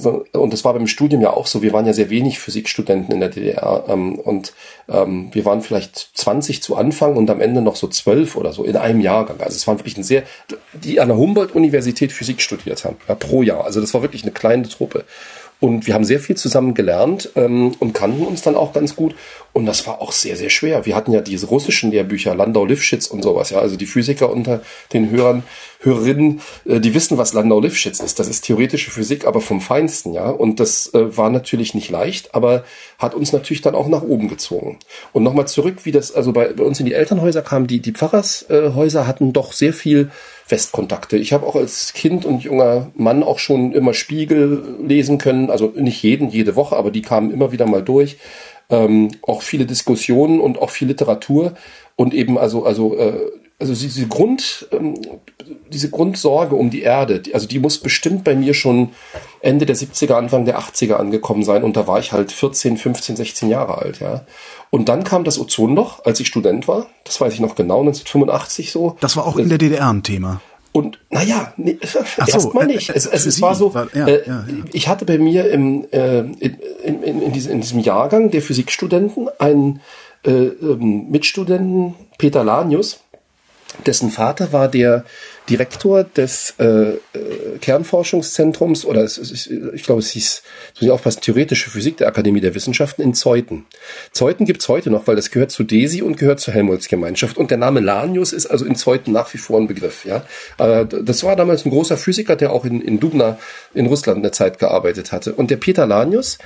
und 0.05 0.53
das 0.53 0.65
war 0.65 0.75
beim 0.75 0.87
Studium 0.87 1.23
ja 1.23 1.33
auch 1.33 1.47
so, 1.47 1.63
wir 1.63 1.73
waren 1.73 1.87
ja 1.87 1.93
sehr 1.93 2.11
wenig 2.11 2.39
Physikstudenten 2.39 3.15
in 3.15 3.21
der 3.21 3.31
DDR 3.31 3.85
ähm, 3.89 4.19
und 4.19 4.53
ähm, 4.89 5.31
wir 5.33 5.45
waren 5.45 5.63
vielleicht 5.63 6.11
20 6.15 6.63
zu 6.63 6.77
Anfang 6.77 7.17
und 7.17 7.31
am 7.31 7.41
Ende 7.41 7.63
noch 7.63 7.77
so 7.77 7.89
12 7.89 8.37
oder 8.37 8.53
so 8.53 8.65
in 8.65 8.77
einem 8.77 9.01
Jahrgang. 9.01 9.41
Also 9.41 9.57
es 9.57 9.67
waren 9.67 9.79
wirklich 9.79 9.97
ein 9.97 10.03
sehr, 10.03 10.25
die 10.73 11.01
an 11.01 11.09
der 11.09 11.17
Humboldt-Universität 11.17 12.13
Physik 12.13 12.41
studiert 12.41 12.85
haben, 12.85 12.97
ja, 13.09 13.15
pro 13.15 13.43
Jahr. 13.43 13.65
Also 13.65 13.81
das 13.81 13.95
war 13.95 14.03
wirklich 14.03 14.23
eine 14.23 14.33
kleine 14.33 14.69
Truppe. 14.69 15.05
Und 15.59 15.87
wir 15.87 15.95
haben 15.95 16.05
sehr 16.05 16.21
viel 16.21 16.37
zusammen 16.37 16.75
gelernt 16.75 17.31
ähm, 17.35 17.75
und 17.79 17.95
kannten 17.95 18.27
uns 18.27 18.43
dann 18.43 18.57
auch 18.57 18.75
ganz 18.75 18.95
gut. 18.95 19.15
Und 19.55 19.65
das 19.65 19.87
war 19.87 20.03
auch 20.03 20.13
sehr, 20.13 20.37
sehr 20.37 20.51
schwer. 20.51 20.85
Wir 20.85 20.95
hatten 20.95 21.13
ja 21.13 21.23
diese 21.23 21.47
russischen 21.47 21.91
Lehrbücher, 21.91 22.35
Landau 22.35 22.67
Lifschitz 22.67 23.07
und 23.07 23.23
sowas. 23.23 23.49
Ja, 23.49 23.61
also 23.61 23.77
die 23.77 23.87
Physiker 23.87 24.31
unter 24.31 24.61
den 24.93 25.11
Hörern, 25.11 25.45
Hörerinnen, 25.81 26.43
äh, 26.67 26.79
die 26.79 26.93
wissen, 26.93 27.17
was 27.17 27.33
Landau 27.33 27.59
Lifschitz 27.61 28.01
ist. 28.01 28.19
Das 28.19 28.29
ist 28.29 28.43
theoretische 28.43 28.91
Physik, 28.91 29.27
aber 29.27 29.41
vom 29.41 29.63
Feinsten, 29.63 30.13
ja. 30.13 30.29
Und 30.29 30.61
das 30.61 30.93
äh, 30.93 31.17
war 31.17 31.31
natürlich 31.31 31.75
nicht 31.75 31.89
leicht, 31.89 32.35
aber 32.35 32.65
hat 32.99 33.15
uns 33.15 33.33
natürlich 33.33 33.63
dann 33.63 33.75
auch 33.75 33.89
nach 33.89 34.03
oben 34.03 34.29
gezogen. 34.29 34.79
Und 35.15 35.23
nochmal 35.23 35.49
zurück, 35.49 35.85
wie 35.85 35.93
das 35.93 36.13
also 36.13 36.33
bei, 36.33 36.53
bei 36.53 36.65
uns 36.65 36.81
in 36.81 36.87
die 36.87 36.93
Elternhäuser 36.93 37.41
kam. 37.41 37.67
Die, 37.67 37.81
die 37.81 37.93
Pfarrershäuser 37.93 39.07
hatten 39.07 39.33
doch 39.33 39.55
sehr 39.55 39.73
viel 39.73 40.11
Festkontakte. 40.47 41.17
Ich 41.17 41.33
habe 41.33 41.45
auch 41.45 41.57
als 41.57 41.93
Kind 41.93 42.25
und 42.25 42.45
junger 42.45 42.93
Mann 42.95 43.25
auch 43.25 43.41
schon 43.41 43.73
immer 43.73 43.95
Spiegel 43.95 44.77
lesen 44.81 45.19
können, 45.19 45.51
also 45.51 45.73
nicht 45.75 46.01
jeden, 46.05 46.29
jede 46.29 46.55
Woche, 46.55 46.77
aber 46.77 46.93
die 46.93 47.03
kamen 47.03 47.33
immer 47.33 47.51
wieder 47.51 47.67
mal 47.67 47.83
durch. 47.83 48.19
Ähm, 48.71 49.11
auch 49.23 49.43
viele 49.43 49.67
Diskussionen 49.67 50.41
und 50.41 50.63
auch 50.63 50.71
viel 50.71 50.87
Literatur 50.87 51.55
und 51.97 52.15
eben 52.15 52.39
also 52.39 52.65
also 52.65 52.97
äh, 52.97 53.29
also 53.59 53.75
diese 53.75 54.07
Grund 54.07 54.69
ähm, 54.71 54.95
diese 55.73 55.91
Grundsorge 55.91 56.55
um 56.55 56.71
die 56.71 56.83
Erde, 56.83 57.23
also 57.33 57.49
die 57.49 57.59
muss 57.59 57.79
bestimmt 57.79 58.23
bei 58.23 58.37
mir 58.37 58.55
schon 58.55 58.91
Ende 59.47 59.65
der 59.65 59.77
70er, 59.77 60.15
Anfang 60.15 60.45
der 60.45 60.59
80er 60.59 60.95
angekommen 60.95 61.45
sein 61.45 61.63
und 61.63 61.77
da 61.77 61.87
war 61.87 61.99
ich 61.99 62.13
halt 62.13 62.33
14, 62.33 62.77
15, 62.77 63.17
16 63.17 63.49
Jahre 63.49 63.79
alt, 63.79 64.01
ja. 64.01 64.27
Und 64.71 64.89
dann 64.89 65.05
kam 65.05 65.25
das 65.25 65.39
Ozonloch, 65.39 66.05
als 66.05 66.19
ich 66.21 66.27
Student 66.27 66.67
war. 66.67 66.87
Das 67.05 67.21
weiß 67.21 67.33
ich 67.33 67.41
noch 67.41 67.55
genau, 67.55 67.81
1985 67.81 68.73
so. 68.73 68.97
Das 69.01 69.17
war 69.17 69.27
auch 69.27 69.37
in 69.37 69.49
der 69.49 69.59
DDR 69.59 69.89
ein 69.89 70.03
Thema. 70.03 70.41
Und 70.73 70.99
naja, 71.09 71.55
nee, 71.57 71.79
so, 71.83 72.01
erstmal 72.19 72.67
nicht. 72.67 72.91
Es, 72.91 73.07
es, 73.07 73.25
es 73.25 73.41
war 73.41 73.55
so, 73.55 73.73
war, 73.73 73.89
ja, 73.95 74.07
äh, 74.07 74.27
ja, 74.27 74.35
ja. 74.35 74.45
ich 74.73 74.89
hatte 74.89 75.07
bei 75.07 75.17
mir 75.17 75.51
im, 75.51 75.87
äh, 75.91 76.19
in, 76.19 76.59
in, 77.03 77.23
in, 77.23 77.33
diesem, 77.33 77.53
in 77.53 77.61
diesem 77.63 77.81
Jahrgang 77.81 78.31
der 78.31 78.43
Physikstudenten 78.43 79.29
einen 79.39 79.81
äh, 80.25 80.31
ähm, 80.31 81.09
Mitstudenten, 81.09 81.95
Peter 82.19 82.45
Lanius, 82.45 83.01
dessen 83.85 84.11
Vater 84.11 84.53
war 84.53 84.69
der 84.69 85.05
Direktor 85.49 86.03
des 86.03 86.55
äh, 86.59 86.65
äh, 86.65 86.99
Kernforschungszentrums 87.61 88.85
oder 88.85 89.03
es, 89.03 89.17
es, 89.17 89.47
ich 89.47 89.85
glaube, 89.85 90.01
es 90.01 90.11
hieß, 90.11 90.43
muss 90.75 90.83
ich 90.83 90.91
aufpassen, 90.91 91.21
theoretische 91.21 91.71
Physik 91.71 91.99
der 91.99 92.09
Akademie 92.09 92.41
der 92.41 92.55
Wissenschaften 92.55 93.03
in 93.03 93.15
Zeuthen. 93.15 93.65
Zeuthen 94.11 94.45
gibt's 94.45 94.69
heute 94.69 94.91
noch, 94.91 95.07
weil 95.07 95.15
das 95.15 95.31
gehört 95.31 95.53
zu 95.53 95.63
DESI 95.63 96.03
und 96.03 96.17
gehört 96.17 96.41
zur 96.41 96.53
Helmholtz-Gemeinschaft. 96.55 97.39
Und 97.39 97.51
der 97.51 97.59
Name 97.59 97.81
Lanius 97.81 98.33
ist 98.33 98.47
also 98.47 98.65
in 98.65 98.75
Zeuthen 98.75 99.13
nach 99.13 99.33
wie 99.35 99.39
vor 99.39 99.61
ein 99.61 99.69
Begriff. 99.69 100.05
Ja, 100.05 100.25
äh, 100.59 100.85
Das 100.87 101.23
war 101.23 101.37
damals 101.37 101.65
ein 101.65 101.71
großer 101.71 101.97
Physiker, 101.97 102.35
der 102.35 102.53
auch 102.53 102.65
in, 102.65 102.81
in 102.81 102.99
Dubna 102.99 103.39
in 103.73 103.87
Russland 103.87 104.19
eine 104.19 104.33
Zeit 104.33 104.59
gearbeitet 104.59 105.13
hatte. 105.13 105.33
Und 105.35 105.51
der 105.51 105.57
Peter 105.57 105.87
Lanius, 105.87 106.39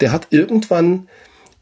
der 0.00 0.12
hat 0.12 0.28
irgendwann 0.30 1.08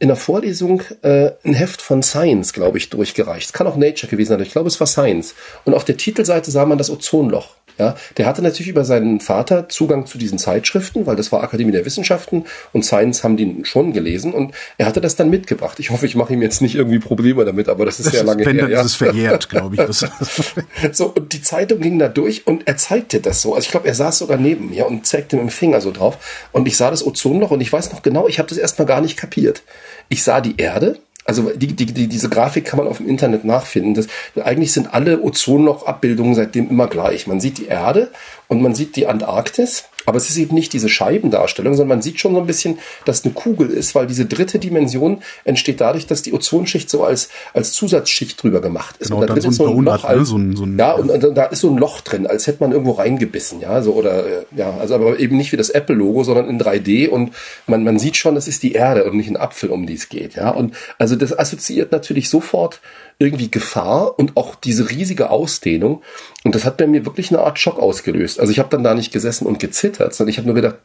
in 0.05 0.09
der 0.09 0.17
Vorlesung 0.19 0.83
äh, 1.01 1.31
ein 1.45 1.55
Heft 1.55 1.81
von 1.81 2.03
Science, 2.03 2.53
glaube 2.53 2.77
ich, 2.77 2.91
durchgereicht. 2.91 3.47
Es 3.47 3.53
kann 3.55 3.67
auch 3.67 3.77
Nature 3.77 4.11
gewesen 4.11 4.29
sein, 4.29 4.41
ich 4.43 4.53
glaube, 4.53 4.69
es 4.69 4.79
war 4.79 4.87
Science. 4.87 5.35
Und 5.65 5.73
auf 5.73 5.87
der 5.87 5.97
Titelseite 5.97 6.51
sah 6.51 6.67
man 6.67 6.77
das 6.77 6.91
Ozonloch. 6.91 7.55
Ja, 7.79 7.97
der 8.19 8.27
hatte 8.27 8.41
natürlich 8.41 8.69
über 8.69 8.85
seinen 8.85 9.19
Vater 9.19 9.69
Zugang 9.69 10.07
zu 10.07 10.17
diesen 10.17 10.39
Zeitschriften, 10.39 11.07
weil 11.07 11.17
das 11.17 11.33
war 11.33 11.43
Akademie 11.43 11.73
der 11.73 11.85
Wissenschaften 11.85 12.45
und 12.73 12.85
Science 12.85 13.25
haben 13.25 13.37
die 13.37 13.65
schon 13.65 13.93
gelesen 13.93 14.33
und 14.33 14.55
er 14.79 14.87
hatte 14.87 15.01
das 15.01 15.17
dann 15.17 15.29
mitgebracht. 15.29 15.81
Ich 15.81 15.91
hoffe, 15.91 16.07
ich 16.07 16.15
mache 16.15 16.35
ihm 16.35 16.41
jetzt 16.41 16.63
nicht 16.63 16.77
irgendwie 16.77 17.01
Probleme 17.01 17.45
damit, 17.45 17.69
aber 17.69 17.85
das 17.85 17.99
ist 17.99 18.07
das 18.07 18.13
sehr 18.13 18.23
lange 18.23 18.47
wenn, 18.47 18.59
her. 18.59 18.69
Ja. 18.69 18.77
Das 18.77 18.87
ist 18.87 18.95
verjährt, 18.95 19.49
glaube 19.49 19.75
ich. 19.75 20.93
so, 20.93 21.07
und 21.07 21.33
die 21.33 21.43
Zeitung 21.43 21.81
ging 21.81 21.99
da 21.99 22.07
durch 22.07 22.47
und 22.47 22.69
er 22.69 22.77
zeigte 22.77 23.19
das 23.21 23.43
so. 23.43 23.57
Also 23.57 23.67
ich 23.67 23.73
glaube, 23.73 23.89
er 23.89 23.95
saß 23.95 24.19
sogar 24.19 24.37
neben 24.37 24.71
mir 24.71 24.87
und 24.87 25.05
zeigte 25.05 25.35
mit 25.35 25.47
dem 25.47 25.51
Finger 25.51 25.81
so 25.81 25.91
drauf. 25.91 26.19
Und 26.53 26.69
ich 26.69 26.77
sah 26.77 26.93
das 26.93 27.05
Ozonloch 27.05 27.51
und 27.51 27.61
ich 27.61 27.73
weiß 27.73 27.93
noch 27.93 28.03
genau, 28.03 28.29
ich 28.29 28.39
habe 28.39 28.49
das 28.49 28.59
erstmal 28.59 28.87
gar 28.87 29.01
nicht 29.01 29.17
kapiert. 29.17 29.65
Ich 30.09 30.23
sah 30.23 30.41
die 30.41 30.57
Erde, 30.57 30.99
also 31.25 31.51
die, 31.55 31.69
die, 31.69 31.87
die, 31.87 32.07
diese 32.07 32.29
Grafik 32.29 32.67
kann 32.67 32.79
man 32.79 32.87
auf 32.87 32.99
dem 32.99 33.09
Internet 33.09 33.45
nachfinden. 33.45 33.95
Das, 33.95 34.09
eigentlich 34.45 34.73
sind 34.73 34.93
alle 34.93 35.23
Ozonloch-Abbildungen 35.23 36.35
seitdem 36.35 36.69
immer 36.69 36.87
gleich. 36.87 37.27
Man 37.27 37.41
sieht 37.41 37.59
die 37.59 37.67
Erde 37.67 38.11
und 38.55 38.63
man 38.63 38.75
sieht 38.75 38.97
die 38.97 39.07
Antarktis 39.07 39.85
aber 40.07 40.19
es 40.19 40.29
ist 40.29 40.37
eben 40.37 40.55
nicht 40.55 40.73
diese 40.73 40.89
Scheibendarstellung, 40.89 41.75
sondern 41.75 41.97
man 41.97 42.03
sieht 42.03 42.21
schon 42.21 42.35
so 42.35 42.41
ein 42.41 42.47
bisschen, 42.47 42.79
dass 43.05 43.21
es 43.21 43.25
eine 43.25 43.35
Kugel 43.35 43.71
ist, 43.71 43.95
weil 43.95 44.07
diese 44.07 44.27
dritte 44.27 44.59
Dimension 44.59 45.23
entsteht 45.45 45.81
dadurch, 45.81 46.07
dass 46.07 46.23
die 46.23 46.33
Ozonschicht 46.33 46.91
so 46.91 47.05
als, 47.05 47.31
als 47.53 47.73
Zusatzschicht 47.73 48.43
drüber 48.43 48.61
gemacht 48.61 48.97
ist. 48.99 49.09
Genau, 49.09 49.21
und 49.21 49.29
da 49.29 49.35
drin 49.35 49.51
ist 49.51 49.57
so 49.57 49.67
ein, 49.67 49.77
Donut, 49.77 50.03
Loch, 50.03 50.09
ne? 50.09 50.25
so 50.25 50.37
ein, 50.37 50.57
so 50.57 50.65
ein, 50.65 50.79
ja, 50.79 50.93
und, 50.93 51.11
und, 51.11 51.35
da 51.35 51.45
ist 51.45 51.61
so 51.61 51.71
ein 51.71 51.79
Loch 51.79 52.01
drin, 52.03 52.27
als 52.27 52.47
hätte 52.47 52.63
man 52.63 52.73
irgendwo 52.73 52.93
reingebissen, 52.93 53.61
ja, 53.61 53.81
so 53.83 53.93
oder, 53.95 54.27
äh, 54.27 54.45
ja, 54.57 54.77
also 54.79 54.95
aber 54.95 55.19
eben 55.19 55.37
nicht 55.37 55.53
wie 55.53 55.57
das 55.57 55.71
Apple-Logo, 55.71 56.25
sondern 56.25 56.49
in 56.49 56.61
3D 56.61 57.09
und 57.09 57.33
man, 57.67 57.85
man 57.85 57.99
sieht 57.99 58.17
schon, 58.17 58.35
das 58.35 58.49
ist 58.49 58.63
die 58.63 58.73
Erde 58.73 59.05
und 59.05 59.17
nicht 59.17 59.31
ein 59.31 59.37
Apfel, 59.37 59.71
um 59.71 59.87
die 59.87 59.95
es 59.95 60.09
geht, 60.09 60.35
ja, 60.35 60.51
und 60.51 60.75
also 60.99 61.17
das 61.17 61.37
assoziiert 61.37 61.93
natürlich 61.93 62.29
sofort 62.29 62.81
irgendwie 63.19 63.51
Gefahr 63.51 64.19
und 64.19 64.37
auch 64.37 64.55
diese 64.55 64.91
riesige 64.91 65.31
Ausdehnung. 65.31 66.03
Und 66.43 66.55
das 66.55 66.65
hat 66.65 66.77
bei 66.77 66.87
mir 66.87 67.07
wirklich 67.07 67.31
eine 67.31 67.41
Art 67.41 67.59
Schock 67.59 67.79
ausgelöst. 67.79 68.41
Also 68.41 68.51
ich 68.51 68.59
habe 68.59 68.69
dann 68.71 68.83
da 68.83 68.95
nicht 68.95 69.13
gesessen 69.13 69.47
und 69.47 69.61
gezittert, 69.61 70.15
sondern 70.15 70.31
ich 70.31 70.39
habe 70.39 70.47
nur 70.47 70.55
gedacht, 70.55 70.77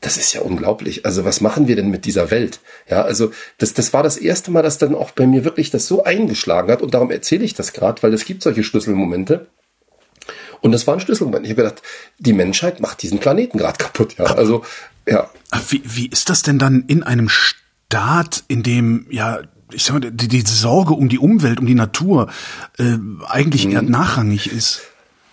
das 0.00 0.16
ist 0.16 0.32
ja 0.32 0.40
unglaublich. 0.40 1.04
Also 1.04 1.24
was 1.24 1.40
machen 1.40 1.68
wir 1.68 1.76
denn 1.76 1.90
mit 1.90 2.04
dieser 2.04 2.30
Welt? 2.30 2.60
Ja, 2.88 3.02
also 3.02 3.30
das, 3.58 3.74
das 3.74 3.92
war 3.92 4.02
das 4.02 4.16
erste 4.16 4.50
Mal, 4.50 4.62
dass 4.62 4.78
dann 4.78 4.94
auch 4.94 5.10
bei 5.10 5.26
mir 5.26 5.44
wirklich 5.44 5.70
das 5.70 5.86
so 5.86 6.04
eingeschlagen 6.04 6.70
hat. 6.70 6.82
Und 6.82 6.94
darum 6.94 7.10
erzähle 7.10 7.44
ich 7.44 7.54
das 7.54 7.72
gerade, 7.72 8.02
weil 8.02 8.14
es 8.14 8.24
gibt 8.24 8.42
solche 8.42 8.64
Schlüsselmomente. 8.64 9.46
Und 10.62 10.72
das 10.72 10.86
war 10.86 10.94
ein 10.94 11.00
Schlüsselmoment. 11.00 11.44
Ich 11.44 11.52
habe 11.52 11.62
gedacht, 11.62 11.82
die 12.18 12.32
Menschheit 12.32 12.80
macht 12.80 13.02
diesen 13.02 13.18
Planeten 13.18 13.58
gerade 13.58 13.76
kaputt. 13.76 14.16
Ja, 14.16 14.24
also 14.24 14.64
ja. 15.06 15.30
Wie, 15.68 15.82
wie 15.84 16.06
ist 16.06 16.30
das 16.30 16.42
denn 16.42 16.58
dann 16.58 16.84
in 16.86 17.02
einem 17.02 17.28
Staat, 17.28 18.44
in 18.48 18.62
dem 18.62 19.06
ja 19.10 19.42
ich 19.74 19.84
sag 19.84 19.94
mal, 19.94 20.10
die, 20.10 20.28
die 20.28 20.40
Sorge 20.40 20.94
um 20.94 21.08
die 21.08 21.18
Umwelt, 21.18 21.60
um 21.60 21.66
die 21.66 21.74
Natur 21.74 22.28
äh, 22.78 22.96
eigentlich 23.28 23.66
mhm. 23.66 23.72
eher 23.72 23.82
nachrangig 23.82 24.50
ist. 24.50 24.82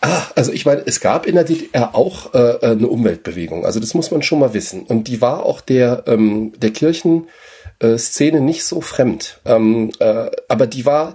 Ah, 0.01 0.23
also 0.35 0.51
ich 0.51 0.65
meine, 0.65 0.81
es 0.85 0.99
gab 0.99 1.27
in 1.27 1.35
der 1.35 1.43
DDR 1.43 1.93
auch 1.93 2.33
äh, 2.33 2.57
eine 2.61 2.87
Umweltbewegung. 2.87 3.65
Also 3.65 3.79
das 3.79 3.93
muss 3.93 4.09
man 4.09 4.23
schon 4.23 4.39
mal 4.39 4.53
wissen. 4.53 4.81
Und 4.81 5.07
die 5.07 5.21
war 5.21 5.45
auch 5.45 5.61
der 5.61 6.03
ähm, 6.07 6.53
der 6.57 6.71
Kirchenszene 6.71 8.41
nicht 8.41 8.63
so 8.63 8.81
fremd. 8.81 9.39
Ähm, 9.45 9.91
äh, 9.99 10.31
aber 10.47 10.65
die 10.65 10.85
war 10.85 11.13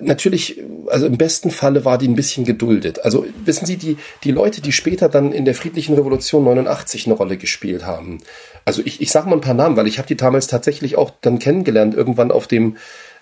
natürlich, 0.00 0.60
also 0.88 1.06
im 1.06 1.16
besten 1.16 1.50
Falle 1.50 1.84
war 1.84 1.98
die 1.98 2.08
ein 2.08 2.16
bisschen 2.16 2.44
geduldet. 2.44 3.04
Also 3.04 3.26
wissen 3.44 3.66
Sie, 3.66 3.76
die, 3.76 3.96
die 4.22 4.30
Leute, 4.30 4.60
die 4.60 4.72
später 4.72 5.08
dann 5.08 5.32
in 5.32 5.44
der 5.44 5.54
friedlichen 5.54 5.94
Revolution 5.94 6.44
89 6.44 7.06
eine 7.06 7.14
Rolle 7.14 7.36
gespielt 7.36 7.86
haben. 7.86 8.18
Also 8.64 8.82
ich, 8.84 9.00
ich 9.00 9.10
sage 9.10 9.28
mal 9.28 9.36
ein 9.36 9.42
paar 9.42 9.54
Namen, 9.54 9.76
weil 9.76 9.86
ich 9.86 9.98
habe 9.98 10.08
die 10.08 10.16
damals 10.16 10.46
tatsächlich 10.46 10.96
auch 10.96 11.12
dann 11.20 11.38
kennengelernt, 11.38 11.94
irgendwann 11.94 12.30
auf 12.30 12.46
dem 12.46 12.76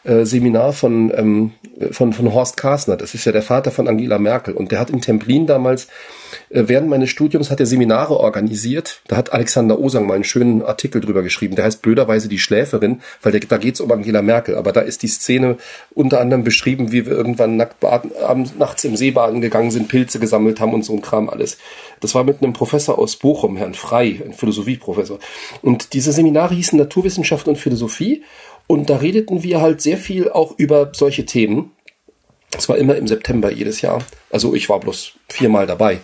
äh, 0.04 0.24
Seminar 0.24 0.72
von, 0.72 1.12
ähm, 1.14 1.52
von, 1.92 2.12
von 2.12 2.32
Horst 2.32 2.56
Karsner. 2.56 2.96
Das 2.96 3.14
ist 3.14 3.24
ja 3.24 3.32
der 3.32 3.42
Vater 3.42 3.70
von 3.70 3.88
Angela 3.88 4.18
Merkel. 4.18 4.54
Und 4.54 4.72
der 4.72 4.80
hat 4.80 4.90
in 4.90 5.00
Templin 5.00 5.46
damals, 5.46 5.88
äh, 6.50 6.64
während 6.66 6.88
meines 6.88 7.10
Studiums, 7.10 7.50
hat 7.50 7.60
er 7.60 7.66
Seminare 7.66 8.18
organisiert. 8.18 9.00
Da 9.08 9.16
hat 9.16 9.32
Alexander 9.32 9.78
Osang 9.78 10.06
mal 10.06 10.14
einen 10.14 10.24
schönen 10.24 10.62
Artikel 10.62 11.00
drüber 11.00 11.22
geschrieben. 11.22 11.54
Der 11.54 11.64
heißt 11.64 11.82
blöderweise 11.82 12.28
die 12.28 12.38
Schläferin, 12.38 13.00
weil 13.22 13.32
der, 13.32 13.40
da 13.40 13.58
geht 13.58 13.74
es 13.74 13.80
um 13.80 13.92
Angela 13.92 14.22
Merkel. 14.22 14.56
Aber 14.56 14.72
da 14.72 14.80
ist 14.80 15.02
die 15.02 15.08
Szene 15.08 15.56
unter 15.94 16.20
anderem 16.20 16.44
beschrieben, 16.44 16.90
wie 16.90 17.06
wir 17.06 17.12
irgendwann 17.12 17.56
nackt 17.56 17.80
baden, 17.80 18.10
abends, 18.22 18.54
nachts 18.58 18.84
im 18.84 18.96
Seebaden 18.96 19.40
gegangen 19.40 19.70
sind, 19.70 19.88
Pilze 19.88 20.18
gesammelt 20.18 20.60
haben 20.60 20.74
und 20.74 20.84
so 20.84 20.94
ein 20.94 21.02
Kram 21.02 21.28
alles. 21.28 21.58
Das 22.00 22.14
war 22.14 22.24
mit 22.24 22.42
einem 22.42 22.52
Professor 22.52 22.98
aus 22.98 23.16
Bochum, 23.16 23.56
Herrn 23.56 23.74
Frei, 23.74 24.20
ein 24.24 24.32
Philosophieprofessor. 24.32 25.20
Und 25.62 25.92
diese 25.92 26.12
Seminare 26.12 26.54
hießen 26.54 26.76
Naturwissenschaft 26.76 27.46
und 27.46 27.56
Philosophie. 27.56 28.24
Und 28.66 28.90
da 28.90 28.96
redeten 28.96 29.42
wir 29.42 29.60
halt 29.60 29.80
sehr 29.80 29.96
viel 29.96 30.30
auch 30.30 30.54
über 30.58 30.92
solche 30.94 31.26
Themen. 31.26 31.72
Das 32.50 32.68
war 32.68 32.76
immer 32.76 32.96
im 32.96 33.08
September 33.08 33.50
jedes 33.50 33.80
Jahr. 33.80 34.04
Also 34.30 34.54
ich 34.54 34.68
war 34.68 34.78
bloß 34.78 35.12
viermal 35.28 35.66
dabei, 35.66 36.00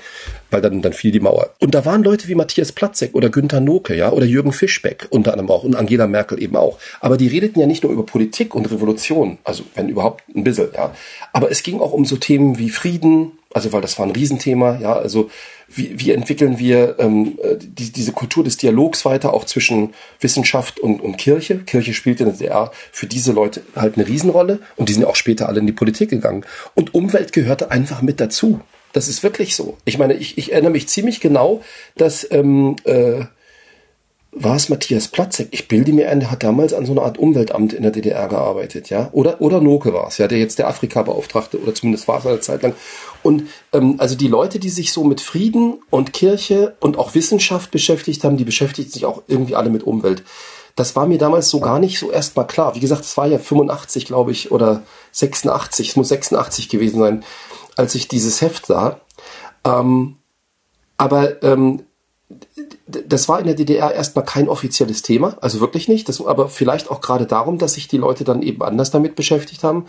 weil 0.51 0.63
dann, 0.63 0.81
dann 0.81 0.95
fiel 0.95 1.13
die 1.13 1.21
Mauer. 1.21 1.51
Und 1.61 1.75
da 1.75 1.85
waren 1.85 2.03
Leute 2.03 2.27
wie 2.27 2.35
Matthias 2.35 2.73
Platzek 2.73 3.15
oder 3.15 3.29
Günter 3.29 3.61
Noke, 3.61 3.95
ja, 3.95 4.11
oder 4.11 4.25
Jürgen 4.25 4.53
Fischbeck 4.53 5.07
unter 5.11 5.33
anderem 5.33 5.51
auch 5.51 5.63
und 5.63 5.77
Angela 5.77 6.07
Merkel 6.07 6.43
eben 6.43 6.57
auch. 6.57 6.79
Aber 7.01 7.19
die 7.19 7.29
redeten 7.29 7.61
ja 7.61 7.67
nicht 7.67 7.83
nur 7.83 7.93
über 7.93 8.07
Politik 8.07 8.55
und 8.55 8.71
Revolution, 8.71 9.37
also 9.45 9.65
wenn 9.75 9.91
überhaupt 9.91 10.25
ein 10.35 10.43
bisschen, 10.43 10.69
ja. 10.75 10.95
Aber 11.35 11.51
es 11.51 11.63
ging 11.63 11.81
auch 11.81 11.93
um 11.93 12.07
so 12.07 12.17
Themen 12.17 12.59
wie 12.59 12.71
Frieden, 12.71 13.38
also 13.53 13.73
weil 13.73 13.81
das 13.81 13.99
war 13.99 14.07
ein 14.07 14.13
Riesenthema, 14.13 14.79
ja, 14.81 14.93
also 14.95 15.31
wie, 15.69 15.99
wie 16.01 16.13
entwickeln 16.13 16.59
wir 16.59 16.99
ähm, 16.99 17.39
äh, 17.43 17.57
die, 17.59 17.93
diese 17.93 18.13
Kultur 18.13 18.45
des 18.45 18.57
Dialogs 18.57 19.05
weiter, 19.05 19.35
auch 19.35 19.45
zwischen 19.45 19.95
Wissenschaft 20.21 20.81
und, 20.81 21.01
und 21.01 21.19
Kirche. 21.19 21.59
Kirche 21.59 21.95
spielte 21.95 22.25
in 22.25 22.31
der 22.31 22.39
DDR 22.39 22.73
für 22.91 23.07
diese 23.07 23.33
Leute 23.33 23.63
halt 23.77 23.97
eine 23.97 24.07
Riesenrolle 24.07 24.61
und 24.77 24.89
die 24.89 24.95
sind 24.95 25.05
auch 25.05 25.17
später 25.17 25.49
alle 25.49 25.61
in 25.61 25.67
die 25.67 25.73
Politik 25.73 26.11
gegangen. 26.11 26.45
Und 26.75 26.95
Umwelt 26.95 27.33
gehörte 27.33 27.71
einfach 27.71 28.03
mit 28.03 28.21
dazu. 28.21 28.61
Das 28.93 29.09
ist 29.09 29.23
wirklich 29.23 29.55
so. 29.55 29.77
Ich 29.85 29.99
meine, 29.99 30.15
ich, 30.15 30.39
ich 30.39 30.53
erinnere 30.53 30.73
mich 30.73 30.89
ziemlich 30.89 31.21
genau, 31.21 31.63
dass 31.97 32.27
ähm, 32.31 32.77
äh, 32.85 33.25
war 34.33 34.57
es 34.57 34.69
Matthias 34.69 35.09
Platzek? 35.09 35.49
Ich 35.53 35.69
bilde 35.69 35.93
mir 35.93 36.11
ein, 36.11 36.21
der 36.21 36.31
hat 36.31 36.43
damals 36.43 36.73
an 36.73 36.85
so 36.85 36.93
einer 36.93 37.03
Art 37.03 37.19
Umweltamt 37.19 37.73
in 37.73 37.83
der 37.83 37.93
DDR 37.93 38.29
gearbeitet, 38.29 38.91
ja. 38.91 39.09
Oder, 39.13 39.41
oder 39.41 39.61
Noke 39.61 39.93
war 39.95 40.09
es, 40.09 40.19
ja, 40.19 40.29
der 40.29 40.39
jetzt 40.39 40.59
der 40.59 40.69
Afrika-Beauftragte 40.69 41.61
oder 41.61 41.75
zumindest 41.75 42.07
war 42.09 42.19
es 42.19 42.27
eine 42.27 42.41
Zeit 42.41 42.63
lang. 42.63 42.75
Und 43.23 43.49
ähm, 43.73 43.97
also 43.99 44.15
die 44.15 44.29
Leute, 44.29 44.59
die 44.59 44.69
sich 44.69 44.93
so 44.93 45.03
mit 45.03 45.21
Frieden 45.21 45.83
und 45.91 46.13
Kirche 46.13 46.77
und 46.81 46.99
auch 46.99 47.15
Wissenschaft 47.15 47.71
beschäftigt 47.71 48.23
haben, 48.23 48.37
die 48.37 48.45
beschäftigen 48.45 48.91
sich 48.91 49.07
auch 49.07 49.23
irgendwie 49.27 49.57
alle 49.57 49.71
mit 49.71 49.83
Umwelt. 49.83 50.23
Das 50.77 50.95
war 50.95 51.07
mir 51.07 51.19
damals 51.19 51.49
so 51.49 51.59
gar 51.59 51.81
nicht 51.81 51.99
so 51.99 52.11
erstmal 52.11 52.47
klar. 52.47 52.77
Wie 52.77 52.81
gesagt, 52.81 53.05
es 53.05 53.17
war 53.17 53.27
ja 53.27 53.39
85, 53.39 54.07
glaube 54.07 54.31
ich, 54.31 54.53
oder 54.53 54.83
86, 55.13 55.89
es 55.89 55.97
muss 55.97 56.09
86 56.09 56.69
gewesen 56.69 57.01
sein, 57.01 57.25
als 57.77 57.95
ich 57.95 58.07
dieses 58.07 58.41
Heft 58.43 58.67
sah. 58.67 59.01
Ähm, 59.65 60.19
aber 60.97 61.43
ähm, 61.43 61.83
das 62.87 63.29
war 63.29 63.41
in 63.41 63.47
der 63.47 63.55
DDR 63.55 63.93
erstmal 63.95 64.25
kein 64.25 64.49
offizielles 64.49 65.03
Thema, 65.03 65.39
also 65.41 65.61
wirklich 65.61 65.89
nicht. 65.89 66.09
Das, 66.09 66.25
aber 66.25 66.49
vielleicht 66.49 66.91
auch 66.91 67.01
gerade 67.01 67.27
darum, 67.27 67.59
dass 67.59 67.75
sich 67.75 67.89
die 67.89 67.97
Leute 67.97 68.25
dann 68.25 68.43
eben 68.43 68.63
anders 68.63 68.91
damit 68.91 69.17
beschäftigt 69.17 69.65
haben. 69.65 69.87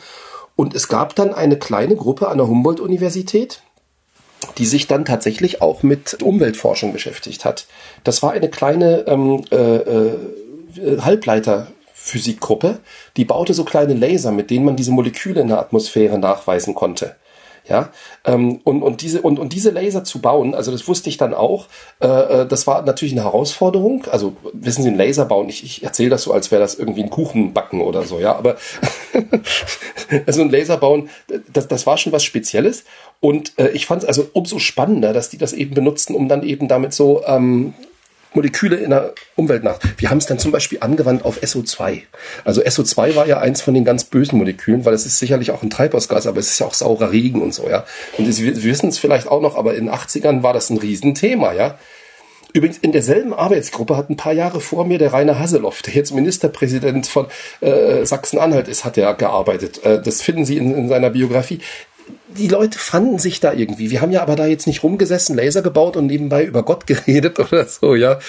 Und 0.56 0.76
es 0.76 0.88
gab 0.88 1.16
dann 1.16 1.34
eine 1.34 1.58
kleine 1.58 1.96
Gruppe 1.96 2.28
an 2.28 2.38
der 2.38 2.48
Humboldt-Universität, 2.48 3.62
die 4.58 4.66
sich 4.66 4.88
dann 4.88 5.06
tatsächlich 5.06 5.62
auch 5.62 5.84
mit 5.84 6.22
Umweltforschung 6.22 6.94
beschäftigt 6.94 7.46
hat. 7.46 7.68
Das 8.04 8.24
war 8.24 8.32
eine 8.32 8.50
kleine 8.50 9.06
ähm, 9.08 9.44
äh, 9.52 9.76
äh, 9.78 10.18
Halbleiterphysikgruppe, 11.02 12.80
die 13.18 13.26
baute 13.26 13.54
so 13.54 13.66
kleine 13.66 13.94
Laser, 13.94 14.32
mit 14.32 14.50
denen 14.50 14.66
man 14.66 14.76
diese 14.76 14.92
Moleküle 14.92 15.42
in 15.42 15.50
der 15.50 15.60
Atmosphäre 15.60 16.18
nachweisen 16.18 16.74
konnte. 16.74 17.16
Ja, 17.70 17.90
ähm, 18.26 18.62
und, 18.64 18.82
und, 18.82 19.02
diese, 19.02 19.22
und, 19.22 19.38
und 19.38 19.54
diese 19.54 19.70
Laser 19.70 20.04
zu 20.04 20.20
bauen, 20.20 20.56
also 20.56 20.72
das 20.72 20.88
wusste 20.88 21.10
ich 21.10 21.18
dann 21.18 21.36
auch, 21.36 21.68
äh, 22.02 22.08
äh 22.08 22.48
das 22.48 22.66
war 22.66 22.82
natürlich 22.82 23.14
eine 23.14 23.24
Herausforderung. 23.24 24.06
Also 24.12 24.36
wissen 24.54 24.82
Sie, 24.82 24.90
ein 24.90 24.98
Laser 24.98 25.26
bauen, 25.26 25.50
ich, 25.50 25.64
ich 25.64 25.84
erzähle 25.84 26.10
das 26.10 26.24
so, 26.24 26.34
als 26.34 26.50
wäre 26.50 26.62
das 26.62 26.76
irgendwie 26.76 27.04
ein 27.04 27.12
Kuchenbacken 27.12 27.82
oder 27.82 28.04
so, 28.04 28.20
ja, 28.20 28.36
aber 28.36 28.58
also 30.26 30.42
ein 30.42 30.50
Laser 30.50 30.78
bauen, 30.78 31.10
das, 31.54 31.68
das 31.68 31.86
war 31.86 31.98
schon 31.98 32.12
was 32.12 32.24
Spezielles. 32.24 32.86
Und 33.20 33.54
äh, 33.60 33.70
ich 33.70 33.86
fand 33.86 34.02
es 34.02 34.08
also 34.08 34.28
umso 34.34 34.58
spannender, 34.60 35.14
dass 35.14 35.30
die 35.30 35.38
das 35.38 35.54
eben 35.54 35.76
benutzten, 35.76 36.16
um 36.16 36.28
dann 36.28 36.42
eben 36.44 36.68
damit 36.68 36.94
so 36.94 37.24
ähm, 37.26 37.76
Moleküle 38.34 38.76
in 38.76 38.92
der 38.92 39.14
Umwelt 39.36 39.64
nach. 39.64 39.80
Wir 39.98 40.10
haben 40.10 40.20
es 40.20 40.26
dann 40.26 40.40
zum 40.40 40.52
Beispiel 40.52 40.80
angewandt 40.82 41.26
auf 41.26 41.42
SO2. 41.42 42.04
Also 42.46 42.62
SO2 42.62 43.16
war 43.16 43.28
ja 43.28 43.40
eins 43.40 43.62
von 43.62 43.74
den 43.74 43.86
ganz 43.86 44.04
bösen 44.04 44.38
Molekülen, 44.38 44.86
weil 44.86 44.94
es 44.94 45.06
ist 45.06 45.20
sicherlich 45.20 45.52
auch 45.52 45.64
ein 45.64 45.70
Treibhausgas, 45.70 46.28
aber 46.28 46.40
es 46.40 46.52
ist 46.52 46.60
ja 46.60 46.68
auch 46.68 46.74
saurer 46.74 47.12
Regen 47.12 47.42
und 47.42 47.54
so, 47.54 47.70
ja. 47.70 47.86
Und 48.18 48.32
Sie 48.32 48.64
wissen 48.64 48.90
es 48.90 49.00
vielleicht 49.00 49.28
auch 49.28 49.42
noch, 49.42 49.56
aber 49.56 49.76
in 49.76 49.86
den 49.86 49.94
80ern 49.94 50.44
war 50.44 50.54
das 50.54 50.70
ein 50.70 50.78
Riesenthema, 50.78 51.54
ja. 51.54 51.78
Übrigens 52.52 52.80
in 52.80 52.92
derselben 52.92 53.34
Arbeitsgruppe 53.34 53.96
hat 53.96 54.10
ein 54.10 54.18
paar 54.18 54.34
Jahre 54.34 54.60
vor 54.60 54.86
mir 54.86 54.98
der 54.98 55.14
Rainer 55.14 55.38
Haseloff, 55.38 55.84
der 55.84 55.94
jetzt 55.94 56.14
Ministerpräsident 56.14 57.06
von 57.06 57.28
äh, 57.62 58.04
Sachsen-Anhalt 58.06 58.68
ist, 58.68 58.86
hat 58.86 58.98
er 58.98 59.14
gearbeitet. 59.14 59.84
Äh, 59.84 60.02
das 60.02 60.24
finden 60.24 60.46
Sie 60.46 60.58
in, 60.58 60.74
in 60.74 60.90
seiner 60.90 61.12
Biografie 61.12 61.60
die 62.38 62.48
Leute 62.48 62.78
fanden 62.78 63.18
sich 63.18 63.40
da 63.40 63.54
irgendwie. 63.54 63.90
Wir 63.90 64.02
haben 64.02 64.12
ja 64.12 64.22
aber 64.22 64.36
da 64.36 64.46
jetzt 64.46 64.68
nicht 64.68 64.84
rumgesessen, 64.84 65.36
Laser 65.36 65.62
gebaut 65.62 65.98
und 65.98 66.06
nebenbei 66.08 66.44
über 66.44 66.64
Gott 66.64 66.88
geredet 66.88 67.40
oder 67.40 67.66
so, 67.66 67.96
ja. 67.96 68.20